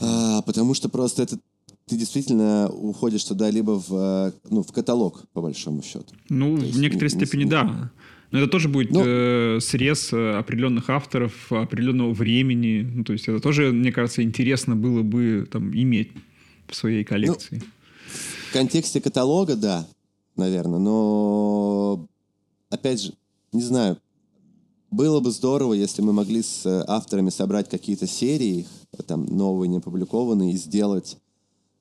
А, 0.00 0.42
потому 0.42 0.74
что 0.74 0.88
просто 0.88 1.22
это 1.22 1.38
ты 1.86 1.96
действительно 1.96 2.70
уходишь 2.70 3.24
туда 3.24 3.50
либо 3.50 3.72
в, 3.72 4.32
ну, 4.48 4.62
в 4.62 4.72
каталог, 4.72 5.24
по 5.32 5.42
большому 5.42 5.82
счету. 5.82 6.14
Ну, 6.28 6.56
То 6.56 6.64
в 6.64 6.78
некоторой 6.78 7.10
не, 7.10 7.16
степени, 7.16 7.44
не, 7.44 7.50
да. 7.50 7.90
Но 8.30 8.38
это 8.38 8.48
тоже 8.48 8.68
будет 8.68 8.92
ну, 8.92 9.02
э, 9.04 9.58
срез 9.60 10.12
э, 10.12 10.36
определенных 10.38 10.88
авторов, 10.88 11.52
определенного 11.52 12.14
времени. 12.14 12.88
Ну, 12.94 13.04
то 13.04 13.12
есть 13.12 13.28
это 13.28 13.40
тоже, 13.40 13.72
мне 13.72 13.92
кажется, 13.92 14.22
интересно 14.22 14.74
было 14.74 15.02
бы 15.02 15.46
там 15.50 15.74
иметь 15.74 16.12
в 16.68 16.74
своей 16.74 17.04
коллекции. 17.04 17.60
Ну, 17.60 18.16
в 18.48 18.52
контексте 18.52 19.00
каталога, 19.00 19.56
да, 19.56 19.86
наверное. 20.36 20.78
Но 20.78 22.08
опять 22.72 23.00
же, 23.00 23.14
не 23.52 23.62
знаю, 23.62 23.98
было 24.90 25.20
бы 25.20 25.30
здорово, 25.30 25.74
если 25.74 26.02
мы 26.02 26.12
могли 26.12 26.42
с 26.42 26.66
э, 26.66 26.84
авторами 26.86 27.30
собрать 27.30 27.68
какие-то 27.68 28.06
серии, 28.06 28.66
там, 29.06 29.24
новые, 29.26 29.68
не 29.68 29.78
опубликованные, 29.78 30.52
и 30.52 30.56
сделать 30.56 31.18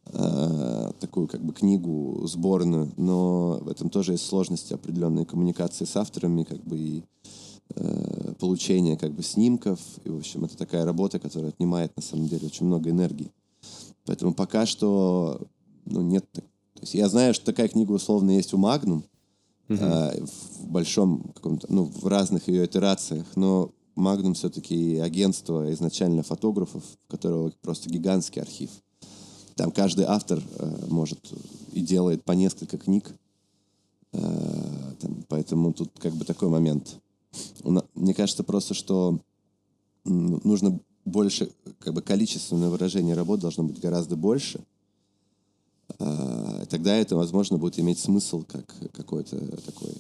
э, 0.06 0.92
такую 1.00 1.28
как 1.28 1.44
бы 1.44 1.54
книгу 1.54 2.26
сборную, 2.28 2.92
но 2.98 3.60
в 3.62 3.70
этом 3.70 3.90
тоже 3.90 4.14
есть 4.14 4.26
сложности 4.26 4.74
определенной 4.74 5.26
коммуникации 5.26 5.86
с 5.86 5.96
авторами, 5.98 6.44
как 6.44 6.64
бы 6.64 6.78
и 6.78 7.04
э, 7.76 8.34
получение 8.40 8.98
как 8.98 9.14
бы 9.14 9.24
снимков, 9.24 9.80
и, 10.04 10.10
в 10.10 10.18
общем, 10.18 10.46
это 10.46 10.58
такая 10.58 10.86
работа, 10.86 11.20
которая 11.20 11.50
отнимает, 11.50 11.96
на 11.96 12.02
самом 12.02 12.28
деле, 12.28 12.48
очень 12.48 12.66
много 12.66 12.90
энергии. 12.90 13.32
Поэтому 14.06 14.34
пока 14.34 14.66
что, 14.66 15.42
ну, 15.86 16.02
нет... 16.02 16.26
То 16.32 16.42
я 16.98 17.10
знаю, 17.10 17.34
что 17.36 17.46
такая 17.46 17.68
книга 17.68 17.92
условно 17.92 18.32
есть 18.32 18.54
у 18.54 18.58
Magnum, 18.58 19.04
uh 19.74 20.28
в 20.62 20.68
большом 20.72 21.32
каком-то, 21.36 21.68
ну, 21.70 21.84
в 21.84 22.08
разных 22.08 22.48
ее 22.48 22.66
итерациях, 22.66 23.26
но 23.36 23.72
Magnum 23.98 24.34
все-таки 24.34 25.00
агентство 25.00 25.72
изначально 25.74 26.24
фотографов, 26.24 26.84
у 27.08 27.12
которого 27.12 27.52
просто 27.62 27.90
гигантский 27.90 28.42
архив. 28.42 28.70
Там 29.56 29.72
каждый 29.72 30.06
автор 30.06 30.40
э, 30.40 30.86
может 30.90 31.20
и 31.74 31.82
делает 31.82 32.24
по 32.24 32.32
несколько 32.32 32.78
книг, 32.78 33.12
э, 34.14 34.94
там, 35.00 35.24
поэтому 35.28 35.74
тут 35.74 35.92
как 36.00 36.14
бы 36.14 36.26
такой 36.26 36.50
момент. 36.50 36.98
Мне 37.96 38.14
кажется 38.14 38.44
просто, 38.44 38.74
что 38.74 39.20
нужно 40.04 40.80
больше, 41.06 41.52
как 41.80 41.94
бы 41.94 42.02
количественное 42.02 42.70
выражение 42.70 43.16
работ 43.16 43.40
должно 43.40 43.64
быть 43.64 43.80
гораздо 43.80 44.16
больше, 44.16 44.62
тогда 46.70 46.96
это, 46.96 47.16
возможно, 47.16 47.58
будет 47.58 47.80
иметь 47.80 48.00
смысл 48.00 48.44
как 48.44 48.66
какой-то 48.94 49.38
такой 49.62 49.96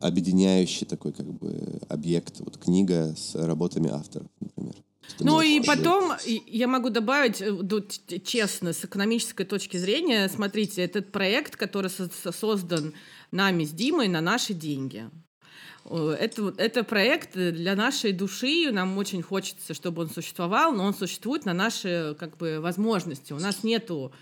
объединяющий 0.00 0.86
такой 0.86 1.12
как 1.12 1.26
бы 1.26 1.80
объект, 1.88 2.40
вот 2.40 2.58
книга 2.58 3.14
с 3.16 3.34
работами 3.34 3.90
авторов, 3.90 4.28
например. 4.40 4.74
Ну 5.20 5.40
и 5.40 5.60
потом 5.60 6.12
я 6.24 6.68
могу 6.68 6.90
добавить, 6.90 7.40
э, 7.40 8.20
честно, 8.24 8.72
с 8.72 8.84
экономической 8.84 9.44
точки 9.44 9.76
зрения, 9.76 10.28
смотрите, 10.28 10.82
этот 10.82 11.12
проект, 11.12 11.56
который 11.56 11.90
создан 11.90 12.94
нами 13.30 13.64
с 13.64 13.70
Димой 13.70 14.08
на 14.08 14.20
наши 14.20 14.54
деньги. 14.54 15.10
Это, 15.84 16.54
это 16.58 16.84
проект 16.84 17.34
для 17.34 17.74
нашей 17.74 18.12
души, 18.12 18.70
нам 18.70 18.96
очень 18.98 19.22
хочется, 19.22 19.74
чтобы 19.74 20.02
он 20.02 20.10
существовал, 20.10 20.72
но 20.72 20.84
он 20.84 20.94
существует 20.94 21.44
на 21.44 21.54
наши 21.54 22.16
как 22.18 22.36
бы, 22.36 22.60
возможности. 22.60 23.32
У 23.32 23.38
нас 23.38 23.64
нету 23.64 24.12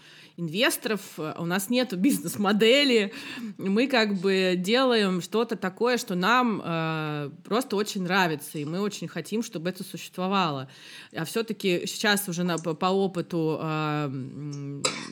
инвесторов, 0.40 1.00
у 1.18 1.44
нас 1.44 1.68
нету 1.68 1.96
бизнес-модели, 1.96 3.12
мы 3.58 3.86
как 3.86 4.14
бы 4.14 4.54
делаем 4.56 5.20
что-то 5.20 5.56
такое, 5.56 5.98
что 5.98 6.14
нам 6.14 6.62
э, 6.64 7.30
просто 7.44 7.76
очень 7.76 8.04
нравится, 8.04 8.58
и 8.58 8.64
мы 8.64 8.80
очень 8.80 9.06
хотим, 9.06 9.42
чтобы 9.42 9.68
это 9.68 9.84
существовало. 9.84 10.68
А 11.14 11.24
все-таки 11.24 11.86
сейчас 11.86 12.28
уже 12.28 12.42
на, 12.42 12.56
по, 12.56 12.74
по 12.74 12.86
опыту 12.86 13.58
э, 13.60 14.08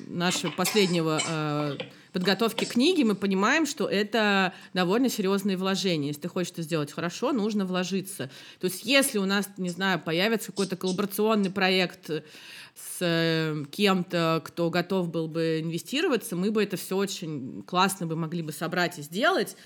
нашего 0.07 0.51
последнего 0.53 1.21
э, 1.29 1.77
подготовки 2.19 2.65
книги 2.65 3.05
мы 3.05 3.15
понимаем, 3.15 3.65
что 3.65 3.87
это 3.87 4.53
довольно 4.75 5.09
серьезные 5.09 5.57
вложения. 5.57 6.09
Если 6.09 6.23
ты 6.23 6.29
хочешь 6.29 6.51
это 6.51 6.63
сделать 6.63 6.91
хорошо, 6.91 7.31
нужно 7.31 7.65
вложиться. 7.65 8.29
То 8.59 8.67
есть 8.67 8.85
если 8.85 9.19
у 9.19 9.25
нас, 9.25 9.49
не 9.57 9.69
знаю, 9.69 10.01
появится 10.01 10.49
какой-то 10.49 10.75
коллаборационный 10.75 11.53
проект 11.53 12.11
с 12.11 12.99
э, 12.99 13.65
кем-то, 13.71 14.43
кто 14.45 14.69
готов 14.69 15.11
был 15.11 15.29
бы 15.29 15.61
инвестироваться, 15.61 16.35
мы 16.35 16.51
бы 16.51 16.61
это 16.61 16.77
все 16.77 16.97
очень 16.97 17.63
классно 17.63 18.09
бы 18.09 18.17
могли 18.17 18.43
бы 18.43 18.51
собрать 18.51 18.99
и 18.99 19.03
сделать, 19.03 19.57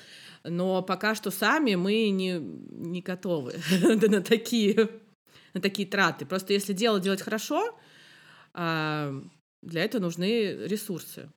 но 0.45 0.83
пока 0.83 1.15
что 1.15 1.31
сами 1.31 1.75
мы 1.75 2.11
не, 2.11 2.35
не 2.35 3.01
готовы 3.01 3.55
на 3.81 4.21
такие, 4.21 4.91
на 5.55 5.63
такие 5.63 5.89
траты. 5.89 6.27
Просто 6.27 6.53
если 6.53 6.75
дело 6.75 7.01
делать 7.01 7.23
хорошо, 7.23 7.75
а, 8.53 9.11
для 9.63 9.85
этого 9.85 10.03
нужны 10.03 10.67
ресурсы. 10.67 11.31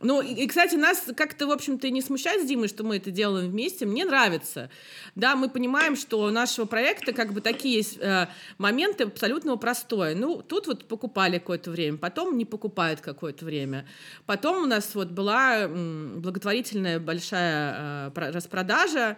Ну, 0.00 0.20
и, 0.20 0.46
кстати, 0.48 0.74
нас 0.74 1.04
как-то, 1.16 1.46
в 1.46 1.52
общем-то, 1.52 1.88
не 1.88 2.02
смущает 2.02 2.42
с 2.42 2.46
Димой, 2.46 2.66
что 2.66 2.82
мы 2.82 2.96
это 2.96 3.12
делаем 3.12 3.48
вместе. 3.50 3.86
Мне 3.86 4.04
нравится. 4.04 4.68
Да, 5.14 5.36
мы 5.36 5.48
понимаем, 5.48 5.94
что 5.94 6.20
у 6.20 6.30
нашего 6.30 6.66
проекта 6.66 7.12
как 7.12 7.32
бы 7.32 7.40
такие 7.40 7.76
есть 7.76 7.98
э, 8.00 8.26
моменты 8.58 9.04
абсолютного 9.04 9.56
простоя. 9.56 10.16
Ну, 10.16 10.42
тут 10.42 10.66
вот 10.66 10.88
покупали 10.88 11.38
какое-то 11.38 11.70
время, 11.70 11.96
потом 11.96 12.36
не 12.36 12.44
покупают 12.44 13.00
какое-то 13.00 13.44
время. 13.44 13.86
Потом 14.26 14.64
у 14.64 14.66
нас 14.66 14.96
вот 14.96 15.10
была 15.10 15.68
благотворительная 15.68 16.98
большая 16.98 18.10
э, 18.10 18.30
распродажа, 18.32 19.16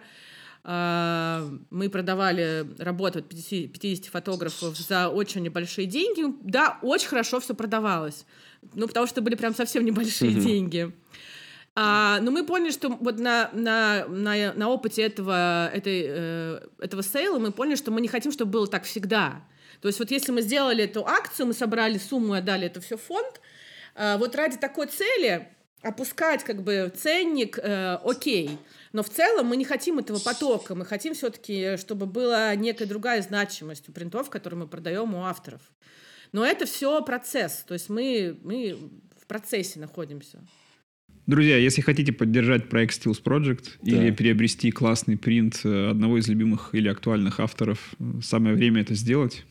э, 0.63 1.49
мы 1.71 1.89
продавали 1.89 2.67
работу 2.77 3.23
50, 3.23 3.73
50 3.73 4.05
фотографов 4.05 4.77
за 4.77 5.09
очень 5.09 5.41
небольшие 5.41 5.87
деньги. 5.87 6.35
Да, 6.43 6.77
очень 6.83 7.07
хорошо 7.07 7.39
все 7.39 7.55
продавалось. 7.55 8.27
Ну, 8.73 8.87
потому 8.87 9.07
что 9.07 9.21
были 9.21 9.35
прям 9.35 9.55
совсем 9.55 9.85
небольшие 9.85 10.31
mm-hmm. 10.31 10.41
деньги. 10.41 10.91
А, 11.79 12.19
но 12.21 12.31
мы 12.31 12.43
поняли, 12.43 12.71
что 12.71 12.89
вот 12.89 13.19
на, 13.19 13.51
на, 13.53 14.07
на, 14.07 14.53
на 14.53 14.69
опыте 14.69 15.03
этого, 15.03 15.69
этой, 15.71 16.05
э, 16.07 16.59
этого 16.79 17.03
сейла 17.03 17.37
мы 17.37 17.51
поняли, 17.51 17.75
что 17.75 17.91
мы 17.91 18.01
не 18.01 18.07
хотим, 18.07 18.31
чтобы 18.31 18.51
было 18.51 18.67
так 18.67 18.83
всегда. 18.85 19.43
То 19.81 19.87
есть 19.87 19.99
вот 19.99 20.09
если 20.09 20.31
мы 20.31 20.41
сделали 20.41 20.85
эту 20.85 21.05
акцию, 21.05 21.45
мы 21.45 21.53
собрали 21.53 21.99
сумму 21.99 22.33
и 22.33 22.39
отдали 22.39 22.65
это 22.65 22.81
все 22.81 22.97
в 22.97 23.03
фонд, 23.03 23.41
э, 23.93 24.17
вот 24.17 24.35
ради 24.35 24.57
такой 24.57 24.87
цели 24.87 25.49
опускать 25.83 26.43
как 26.43 26.63
бы 26.63 26.91
ценник, 26.95 27.59
э, 27.59 27.99
окей. 28.03 28.57
Но 28.91 29.03
в 29.03 29.09
целом 29.09 29.45
мы 29.45 29.55
не 29.55 29.65
хотим 29.65 29.99
этого 29.99 30.17
потока, 30.17 30.73
мы 30.73 30.83
хотим 30.83 31.13
все-таки, 31.13 31.77
чтобы 31.77 32.07
была 32.07 32.55
некая 32.55 32.87
другая 32.87 33.21
значимость 33.21 33.87
у 33.87 33.91
принтов, 33.91 34.31
которые 34.31 34.61
мы 34.61 34.67
продаем 34.67 35.13
у 35.13 35.25
авторов. 35.25 35.61
Но 36.31 36.45
это 36.45 36.65
все 36.65 37.01
процесс, 37.03 37.63
то 37.67 37.73
есть 37.73 37.89
мы, 37.89 38.37
мы 38.43 38.77
в 39.19 39.27
процессе 39.27 39.79
находимся. 39.79 40.39
Друзья, 41.25 41.57
если 41.57 41.81
хотите 41.81 42.13
поддержать 42.13 42.69
проект 42.69 42.97
Steels 42.97 43.21
Project 43.21 43.71
да. 43.81 43.91
или 43.91 44.11
приобрести 44.11 44.71
классный 44.71 45.17
принт 45.17 45.65
одного 45.65 46.17
из 46.17 46.27
любимых 46.29 46.73
или 46.73 46.87
актуальных 46.87 47.41
авторов, 47.41 47.95
самое 48.21 48.55
время 48.55 48.81
это 48.81 48.95
сделать. 48.95 49.45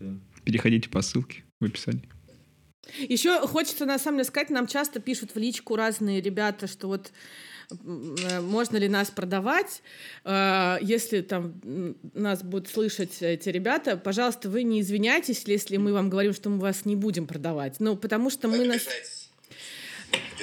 Да. 0.00 0.16
Переходите 0.44 0.88
по 0.88 1.00
ссылке 1.00 1.44
в 1.60 1.64
описании. 1.64 2.08
Еще 2.98 3.46
хочется 3.46 3.86
на 3.86 3.98
самом 4.00 4.18
деле 4.18 4.24
сказать, 4.24 4.50
нам 4.50 4.66
часто 4.66 4.98
пишут 4.98 5.34
в 5.34 5.38
личку 5.38 5.76
разные 5.76 6.20
ребята, 6.20 6.66
что 6.66 6.88
вот 6.88 7.12
можно 7.82 8.76
ли 8.76 8.88
нас 8.88 9.10
продавать. 9.10 9.82
Э, 10.24 10.78
если 10.80 11.20
там 11.20 11.54
нас 12.14 12.42
будут 12.42 12.68
слышать 12.68 13.20
эти 13.20 13.48
ребята, 13.48 13.96
пожалуйста, 13.96 14.48
вы 14.48 14.62
не 14.62 14.80
извиняйтесь, 14.80 15.42
если 15.46 15.76
мы 15.76 15.92
вам 15.92 16.10
говорим, 16.10 16.32
что 16.32 16.50
мы 16.50 16.58
вас 16.58 16.84
не 16.84 16.96
будем 16.96 17.26
продавать. 17.26 17.76
Ну, 17.80 17.96
потому 17.96 18.30
что 18.30 18.48
мы... 18.48 18.64
Нас... 18.64 18.86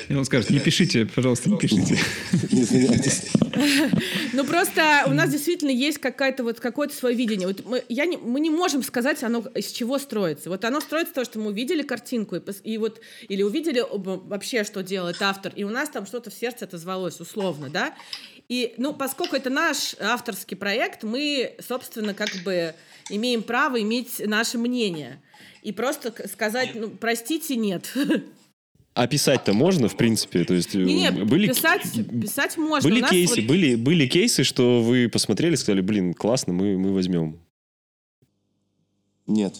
И 0.07 0.13
он 0.13 0.23
скажет, 0.25 0.49
не 0.49 0.59
пишите, 0.59 1.05
пожалуйста, 1.05 1.49
не 1.49 1.57
пишите. 1.57 1.97
Ну, 4.33 4.43
просто 4.43 5.03
у 5.07 5.11
нас 5.11 5.31
действительно 5.31 5.71
есть 5.71 5.97
какое-то 5.97 6.43
вот 6.43 6.59
какое-то 6.59 6.95
свое 6.95 7.15
видение. 7.15 7.47
Вот 7.47 7.65
мы, 7.65 7.83
я 7.89 8.05
не, 8.05 8.17
мы 8.17 8.39
не 8.39 8.49
можем 8.49 8.83
сказать, 8.83 9.23
оно 9.23 9.39
из 9.55 9.71
чего 9.71 9.97
строится. 9.97 10.49
Вот 10.49 10.63
оно 10.63 10.79
строится 10.79 11.13
то, 11.13 11.25
что 11.25 11.39
мы 11.39 11.47
увидели 11.47 11.81
картинку, 11.81 12.35
и, 12.35 12.41
и 12.63 12.77
вот, 12.77 13.01
или 13.27 13.41
увидели 13.41 13.83
вообще, 13.89 14.63
что 14.63 14.83
делает 14.83 15.21
автор, 15.21 15.51
и 15.55 15.63
у 15.63 15.69
нас 15.69 15.89
там 15.89 16.05
что-то 16.05 16.29
в 16.29 16.33
сердце 16.33 16.65
отозвалось, 16.65 17.19
условно, 17.19 17.69
да? 17.69 17.93
И, 18.47 18.75
ну, 18.77 18.93
поскольку 18.93 19.35
это 19.35 19.49
наш 19.49 19.95
авторский 19.99 20.55
проект, 20.55 21.03
мы, 21.03 21.55
собственно, 21.59 22.13
как 22.13 22.29
бы 22.45 22.75
имеем 23.09 23.43
право 23.43 23.81
иметь 23.81 24.21
наше 24.25 24.57
мнение. 24.57 25.21
И 25.63 25.73
просто 25.73 26.13
сказать, 26.29 26.71
ну, 26.75 26.89
простите, 26.89 27.55
нет. 27.55 27.91
А 28.97 29.05
писать-то 29.05 29.53
можно, 29.53 29.89
в 29.89 29.95
принципе? 29.95 30.43
То 30.43 30.55
есть, 30.55 30.73
не, 30.73 31.01
не, 31.01 31.11
были, 31.11 31.49
писать, 31.49 31.83
писать 32.19 32.57
можно. 32.57 32.89
Были 32.89 33.01
кейсы, 33.01 33.41
вот... 33.41 33.45
были, 33.45 33.75
были 33.75 34.07
кейсы, 34.07 34.43
что 34.43 34.81
вы 34.81 35.07
посмотрели, 35.07 35.53
сказали, 35.53 35.81
блин, 35.81 36.15
классно, 36.15 36.51
мы, 36.51 36.79
мы 36.79 36.91
возьмем. 36.91 37.37
Нет. 39.27 39.55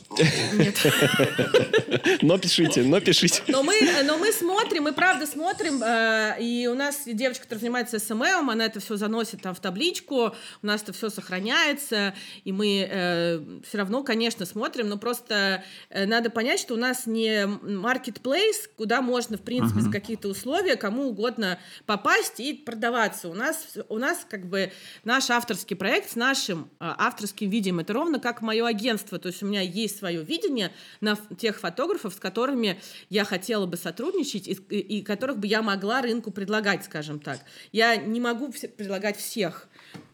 Нет. 0.54 0.78
Но 2.22 2.38
пишите, 2.38 2.84
но 2.84 3.02
пишите. 3.02 3.44
Но 3.48 3.64
мы, 3.64 3.76
но 4.06 4.18
мы 4.18 4.32
смотрим, 4.32 4.84
мы 4.84 4.94
правда 4.94 5.28
смотрим, 5.28 5.84
э, 5.84 6.38
и 6.40 6.68
у 6.68 6.76
нас 6.76 7.04
девочка, 7.06 7.44
которая 7.44 7.60
занимается 7.62 8.00
СММ, 8.00 8.50
она 8.50 8.66
это 8.66 8.80
все 8.80 8.96
заносит 8.96 9.42
там 9.42 9.54
в 9.54 9.60
табличку, 9.60 10.34
у 10.62 10.66
нас 10.66 10.84
это 10.84 10.94
все 10.94 11.10
сохраняется, 11.10 12.14
и 12.46 12.52
мы 12.52 12.88
э, 12.90 13.40
все 13.68 13.78
равно, 13.78 14.04
конечно, 14.04 14.46
смотрим, 14.46 14.88
но 14.88 14.98
просто 14.98 15.64
э, 15.90 16.06
надо 16.06 16.30
понять, 16.30 16.60
что 16.60 16.74
у 16.76 16.78
нас 16.78 17.06
не 17.06 17.44
маркетплейс, 17.44 18.70
куда 18.78 19.02
можно, 19.02 19.38
в 19.38 19.42
принципе, 19.42 19.80
uh-huh. 19.80 19.84
за 19.84 19.92
какие-то 19.92 20.30
условия 20.30 20.78
кому 20.78 21.10
угодно 21.10 21.60
попасть 21.86 22.40
и 22.40 22.54
продаваться. 22.54 23.28
У 23.28 23.34
нас, 23.34 23.78
у 23.90 23.98
нас 23.98 24.26
как 24.30 24.48
бы 24.48 24.72
наш 25.04 25.30
авторский 25.30 25.76
проект 25.76 26.12
с 26.12 26.16
нашим 26.16 26.70
э, 26.80 26.86
авторским 26.98 27.50
видео, 27.50 27.80
это 27.82 27.94
ровно 27.94 28.20
как 28.20 28.42
мое 28.42 28.66
агентство, 28.66 29.20
то 29.20 29.28
есть 29.28 29.44
у 29.44 29.46
меня 29.46 29.57
меня 29.58 29.70
есть 29.70 29.98
свое 29.98 30.24
видение 30.24 30.72
на 31.02 31.18
тех 31.38 31.60
фотографов, 31.60 32.14
с 32.14 32.18
которыми 32.18 32.80
я 33.10 33.26
хотела 33.26 33.66
бы 33.66 33.78
сотрудничать 33.78 34.48
и, 34.48 34.54
и, 34.54 35.02
которых 35.02 35.38
бы 35.38 35.48
я 35.48 35.62
могла 35.62 36.02
рынку 36.02 36.32
предлагать, 36.32 36.86
скажем 36.86 37.20
так. 37.20 37.40
Я 37.72 37.96
не 37.96 38.20
могу 38.20 38.52
предлагать 38.78 39.18
всех. 39.18 39.68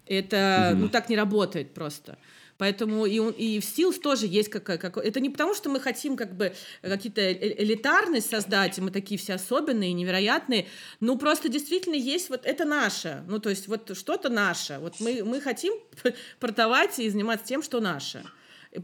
Это, 0.06 0.72
угу. 0.74 0.82
ну, 0.84 0.90
так 0.90 1.10
не 1.10 1.16
работает 1.16 1.74
просто. 1.74 2.18
Поэтому 2.58 3.06
и, 3.06 3.16
и 3.16 3.60
в 3.60 3.64
Steels 3.64 4.00
тоже 4.00 4.28
есть 4.28 4.50
какая 4.50 4.78
как, 4.78 4.98
это 4.98 5.20
не 5.20 5.30
потому, 5.30 5.56
что 5.56 5.70
мы 5.70 5.80
хотим 5.80 6.16
как 6.16 6.36
бы 6.36 6.54
какие-то 6.82 7.22
э, 7.22 7.64
элитарность 7.64 8.30
создать, 8.30 8.78
и 8.78 8.82
мы 8.82 8.92
такие 8.92 9.20
все 9.20 9.34
особенные, 9.34 9.92
невероятные, 9.94 10.68
ну 11.00 11.18
просто 11.18 11.50
действительно 11.50 11.96
есть 11.96 12.30
вот 12.30 12.46
это 12.46 12.64
наше, 12.64 13.24
ну 13.28 13.40
то 13.40 13.50
есть 13.50 13.68
вот 13.68 13.98
что-то 13.98 14.30
наше, 14.30 14.78
вот 14.80 15.00
мы, 15.00 15.24
мы 15.24 15.42
хотим 15.42 15.74
продавать 16.40 17.00
и 17.00 17.10
заниматься 17.10 17.48
тем, 17.48 17.64
что 17.64 17.80
наше. 17.80 18.24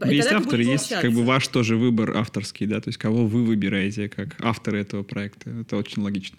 Есть 0.04 0.32
автор, 0.32 0.60
есть 0.60 0.90
как 0.90 1.12
бы 1.12 1.24
ваш 1.24 1.48
тоже 1.48 1.76
выбор 1.76 2.16
авторский, 2.16 2.66
да, 2.66 2.80
то 2.80 2.88
есть 2.88 2.98
кого 2.98 3.26
вы 3.26 3.44
выбираете 3.44 4.08
как 4.08 4.36
авторы 4.40 4.80
этого 4.80 5.02
проекта. 5.02 5.50
Это 5.50 5.76
очень 5.76 6.02
логично. 6.02 6.38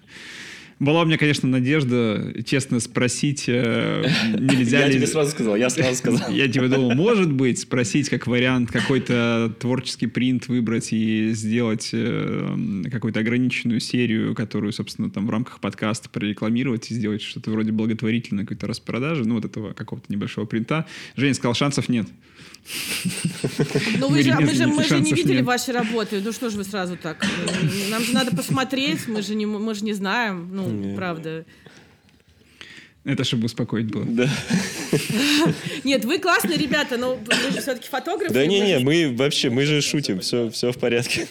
Была 0.81 1.03
у 1.03 1.05
меня, 1.05 1.19
конечно, 1.19 1.47
надежда, 1.47 2.33
честно, 2.43 2.79
спросить, 2.79 3.43
э, 3.47 4.03
нельзя 4.33 4.87
ли... 4.87 4.93
Я 4.93 4.97
тебе 4.97 5.05
сразу 5.05 5.29
сказал, 5.29 5.55
я 5.55 5.69
сразу 5.69 5.95
сказал. 5.95 6.31
Я 6.31 6.47
тебе 6.47 6.69
думал, 6.69 6.95
может 6.95 7.31
быть, 7.31 7.59
спросить 7.59 8.09
как 8.09 8.25
вариант 8.25 8.71
какой-то 8.71 9.53
творческий 9.59 10.07
принт 10.07 10.47
выбрать 10.47 10.91
и 10.91 11.33
сделать 11.33 11.91
э, 11.93 12.83
какую-то 12.89 13.19
ограниченную 13.19 13.79
серию, 13.79 14.33
которую, 14.33 14.73
собственно, 14.73 15.11
там 15.11 15.27
в 15.27 15.29
рамках 15.29 15.59
подкаста 15.59 16.09
прорекламировать 16.09 16.89
и 16.89 16.95
сделать 16.95 17.21
что-то 17.21 17.51
вроде 17.51 17.71
благотворительной 17.71 18.45
какой-то 18.45 18.65
распродажи, 18.65 19.23
ну, 19.23 19.35
вот 19.35 19.45
этого 19.45 19.73
какого-то 19.73 20.11
небольшого 20.11 20.47
принта. 20.47 20.87
Женя 21.15 21.35
сказал, 21.35 21.53
шансов 21.53 21.89
нет. 21.89 22.07
Ну, 23.97 24.09
вы 24.09 24.23
же, 24.23 24.33
мы 24.33 24.53
же, 24.53 24.67
мы 24.67 24.83
же 24.83 24.99
не 24.99 25.13
видели 25.13 25.37
нет. 25.37 25.45
ваши 25.45 25.71
работы. 25.71 26.21
Ну, 26.23 26.31
что 26.31 26.49
же 26.49 26.57
вы 26.57 26.63
сразу 26.63 26.95
так? 26.95 27.25
Нам 27.89 28.03
же 28.03 28.13
надо 28.13 28.35
посмотреть, 28.35 29.07
мы 29.07 29.21
же 29.21 29.35
не, 29.35 29.45
мы 29.45 29.73
же 29.73 29.83
не 29.83 29.93
знаем. 29.93 30.49
Ну, 30.51 30.69
нет. 30.69 30.95
правда. 30.95 31.45
Это 33.03 33.23
чтобы 33.23 33.45
успокоить 33.45 33.87
было. 33.87 34.05
Да. 34.05 34.29
Нет, 35.83 36.05
вы 36.05 36.19
классные 36.19 36.57
ребята, 36.57 36.97
но 36.97 37.15
вы 37.15 37.51
же 37.51 37.59
все-таки 37.59 37.89
фотографы. 37.89 38.31
Да 38.31 38.45
не-не, 38.45 38.77
мы 38.77 39.15
вообще, 39.15 39.49
мы 39.49 39.65
же 39.65 39.81
шутим, 39.81 40.19
все, 40.19 40.51
все 40.51 40.71
в 40.71 40.77
порядке. 40.77 41.27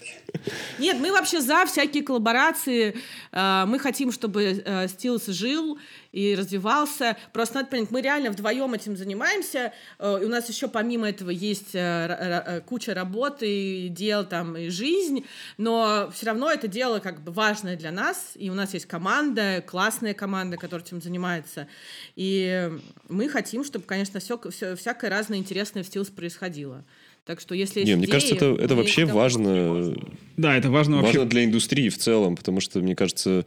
Нет, 0.80 0.96
мы 0.98 1.12
вообще 1.12 1.40
за 1.40 1.66
всякие 1.66 2.02
коллаборации. 2.02 2.96
А, 3.30 3.66
мы 3.66 3.78
хотим, 3.78 4.10
чтобы 4.10 4.64
Стилс 4.88 5.28
э, 5.28 5.32
жил, 5.32 5.78
и 6.12 6.34
развивался. 6.34 7.16
Просто 7.32 7.56
надо 7.56 7.68
понять, 7.68 7.90
мы 7.90 8.00
реально 8.00 8.30
вдвоем 8.30 8.74
этим 8.74 8.96
занимаемся. 8.96 9.72
Э, 9.98 10.18
и 10.20 10.24
у 10.24 10.28
нас 10.28 10.48
еще 10.48 10.68
помимо 10.68 11.08
этого 11.08 11.30
есть 11.30 11.74
э, 11.74 11.78
э, 11.78 12.60
куча 12.62 12.94
работы, 12.94 13.88
дел 13.88 14.24
там 14.24 14.56
и 14.56 14.68
жизнь, 14.68 15.24
но 15.56 16.10
все 16.14 16.26
равно 16.26 16.50
это 16.50 16.68
дело 16.68 16.98
как 16.98 17.22
бы 17.22 17.32
важное 17.32 17.76
для 17.76 17.92
нас, 17.92 18.32
и 18.34 18.50
у 18.50 18.54
нас 18.54 18.74
есть 18.74 18.86
команда, 18.86 19.62
классная 19.66 20.14
команда, 20.14 20.56
которая 20.56 20.84
этим 20.84 21.00
занимается. 21.00 21.68
И 22.16 22.70
мы 23.08 23.28
хотим, 23.28 23.64
чтобы, 23.64 23.84
конечно, 23.84 24.20
все, 24.20 24.40
все, 24.50 24.74
всякое 24.76 25.10
разное 25.10 25.38
интересное 25.38 25.82
в 25.82 25.86
Стилс 25.86 26.08
происходило. 26.08 26.84
Так 27.26 27.38
что 27.38 27.54
если 27.54 27.84
Не, 27.84 27.94
мне 27.94 28.06
идеи, 28.06 28.12
кажется, 28.12 28.34
это, 28.34 28.46
это 28.60 28.74
вообще 28.74 29.04
важно. 29.04 29.94
Да, 30.36 30.56
это 30.56 30.70
важно, 30.70 30.96
важно 30.96 31.20
вообще. 31.20 31.24
для 31.26 31.44
индустрии 31.44 31.88
в 31.88 31.98
целом, 31.98 32.34
потому 32.34 32.60
что, 32.60 32.80
мне 32.80 32.96
кажется, 32.96 33.44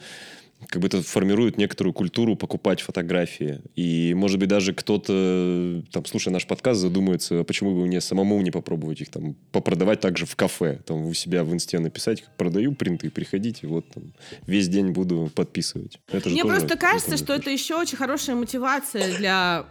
как 0.70 0.82
бы 0.82 0.88
это 0.88 1.02
формирует 1.02 1.58
некоторую 1.58 1.94
культуру 1.94 2.36
покупать 2.36 2.82
фотографии. 2.82 3.62
И, 3.76 4.14
может 4.16 4.40
быть, 4.40 4.50
даже 4.50 4.74
кто-то, 4.74 5.84
там, 5.92 6.06
слушая 6.06 6.34
наш 6.34 6.48
подкаст, 6.48 6.82
задумается, 6.82 7.40
а 7.40 7.44
почему 7.44 7.74
бы 7.74 7.86
мне 7.86 8.02
самому 8.02 8.42
не 8.42 8.52
попробовать 8.52 9.02
их 9.02 9.10
там 9.10 9.36
попродавать 9.52 10.00
также 10.00 10.26
в 10.26 10.36
кафе. 10.36 10.80
Там 10.86 11.06
у 11.06 11.14
себя 11.14 11.44
в 11.44 11.54
инсте 11.54 11.80
написать, 11.80 12.24
продаю 12.38 12.74
принты, 12.74 13.10
приходите, 13.10 13.68
вот 13.68 13.90
там 13.90 14.14
весь 14.48 14.68
день 14.68 14.92
буду 14.92 15.32
подписывать. 15.34 16.00
Это 16.08 16.30
мне 16.30 16.44
просто 16.44 16.78
кажется, 16.78 17.18
что 17.18 17.34
это 17.34 17.50
еще 17.50 17.76
очень 17.76 17.98
хорошая 17.98 18.36
мотивация 18.36 19.18
для 19.18 19.66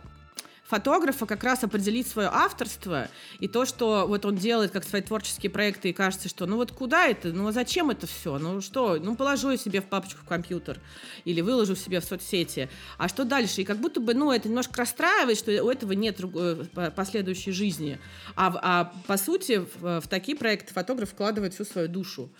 фотографа 0.72 1.26
как 1.26 1.44
раз 1.44 1.62
определить 1.62 2.06
свое 2.06 2.30
авторство 2.32 3.08
и 3.40 3.46
то, 3.46 3.66
что 3.66 4.06
вот 4.08 4.24
он 4.24 4.36
делает 4.36 4.70
как 4.70 4.84
свои 4.84 5.02
творческие 5.02 5.50
проекты, 5.50 5.90
и 5.90 5.92
кажется, 5.92 6.30
что 6.30 6.46
ну 6.46 6.56
вот 6.56 6.72
куда 6.72 7.08
это, 7.08 7.28
ну 7.28 7.46
а 7.46 7.52
зачем 7.52 7.90
это 7.90 8.06
все, 8.06 8.38
ну 8.38 8.62
что, 8.62 8.96
ну 8.98 9.14
положу 9.14 9.50
я 9.50 9.58
себе 9.58 9.82
в 9.82 9.84
папочку 9.84 10.22
в 10.22 10.26
компьютер 10.26 10.80
или 11.26 11.42
выложу 11.42 11.76
себе 11.76 12.00
в 12.00 12.04
соцсети, 12.06 12.70
а 12.96 13.08
что 13.08 13.24
дальше? 13.24 13.60
И 13.60 13.64
как 13.66 13.80
будто 13.80 14.00
бы, 14.00 14.14
ну 14.14 14.32
это 14.32 14.48
немножко 14.48 14.78
расстраивает, 14.78 15.36
что 15.36 15.52
у 15.62 15.68
этого 15.68 15.92
нет 15.92 16.18
э, 16.22 16.90
последующей 16.96 17.52
жизни, 17.52 17.98
а, 18.34 18.58
а 18.62 18.92
по 19.06 19.18
сути 19.18 19.66
в, 19.78 20.00
в 20.00 20.08
такие 20.08 20.38
проекты 20.38 20.72
фотограф 20.72 21.10
вкладывает 21.10 21.52
всю 21.52 21.66
свою 21.66 21.88
душу. 21.88 22.30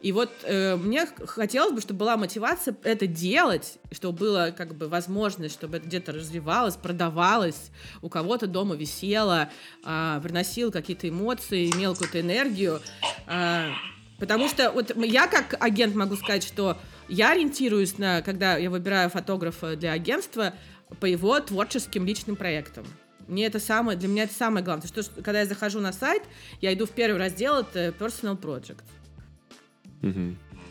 И 0.00 0.12
вот 0.12 0.30
э, 0.42 0.76
мне 0.76 1.06
хотелось 1.26 1.72
бы, 1.72 1.80
чтобы 1.80 2.00
была 2.00 2.16
мотивация 2.16 2.76
это 2.82 3.06
делать, 3.06 3.78
чтобы 3.92 4.18
было 4.18 4.54
как 4.56 4.74
бы 4.74 4.88
возможность, 4.88 5.54
чтобы 5.54 5.78
это 5.78 5.86
где-то 5.86 6.12
развивалось, 6.12 6.76
продавалось, 6.76 7.70
у 8.02 8.08
кого-то 8.08 8.46
дома 8.46 8.76
висело, 8.76 9.48
э, 9.84 10.20
приносило 10.22 10.70
какие-то 10.70 11.08
эмоции, 11.08 11.70
имел 11.70 11.94
какую-то 11.94 12.20
энергию. 12.20 12.80
Э, 13.26 13.70
потому 14.18 14.48
что 14.48 14.70
вот 14.70 14.94
я 14.96 15.26
как 15.26 15.56
агент 15.60 15.94
могу 15.94 16.16
сказать, 16.16 16.44
что 16.44 16.76
я 17.08 17.30
ориентируюсь 17.30 17.98
на, 17.98 18.20
когда 18.20 18.58
я 18.58 18.68
выбираю 18.68 19.08
фотографа 19.08 19.76
для 19.76 19.92
агентства, 19.92 20.52
по 21.00 21.06
его 21.06 21.40
творческим 21.40 22.06
личным 22.06 22.36
проектам. 22.36 22.86
Мне 23.26 23.46
это 23.46 23.58
самое, 23.58 23.98
для 23.98 24.08
меня 24.08 24.24
это 24.24 24.34
самое 24.34 24.64
главное. 24.64 24.86
Что, 24.86 25.02
когда 25.16 25.40
я 25.40 25.46
захожу 25.46 25.80
на 25.80 25.92
сайт, 25.92 26.22
я 26.60 26.72
иду 26.72 26.86
в 26.86 26.90
первый 26.90 27.18
раздел, 27.18 27.56
это 27.56 27.88
Personal 27.98 28.40
Project. 28.40 28.84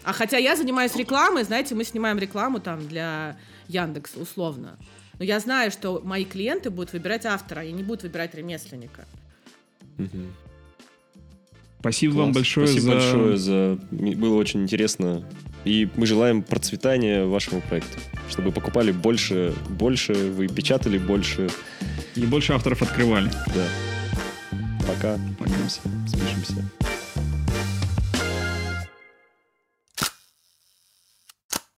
А 0.04 0.14
хотя 0.14 0.38
я 0.38 0.56
занимаюсь 0.56 0.96
рекламой, 0.96 1.44
знаете, 1.44 1.74
мы 1.74 1.84
снимаем 1.84 2.20
рекламу 2.20 2.60
там 2.60 2.88
для 2.88 3.38
Яндекса, 3.68 4.20
условно. 4.20 4.78
Но 5.18 5.26
я 5.26 5.40
знаю, 5.40 5.72
что 5.72 6.02
мои 6.04 6.26
клиенты 6.26 6.70
будут 6.70 6.94
выбирать 6.94 7.26
автора, 7.26 7.64
и 7.64 7.72
не 7.72 7.84
будут 7.84 8.04
выбирать 8.04 8.36
ремесленника. 8.36 9.06
Спасибо 11.80 12.14
Класс. 12.14 12.26
вам 12.26 12.34
большое 12.34 12.68
Спасибо 12.68 12.86
за... 12.86 12.92
большое 12.92 13.38
за... 13.38 13.80
Было 13.92 14.36
очень 14.36 14.64
интересно. 14.64 15.24
И 15.66 15.88
мы 15.96 16.06
желаем 16.06 16.44
процветания 16.44 17.26
вашему 17.26 17.62
проекту. 17.62 18.00
Чтобы 18.30 18.52
покупали 18.52 18.92
больше, 18.92 19.54
больше, 19.70 20.14
вы 20.14 20.48
печатали 20.48 20.98
больше. 20.98 21.50
И 22.16 22.26
больше 22.26 22.54
авторов 22.54 22.82
открывали. 22.82 23.32
Да. 23.56 23.68
Пока. 24.88 25.20
Пока. 25.40 25.70
Спишемся. 26.08 26.64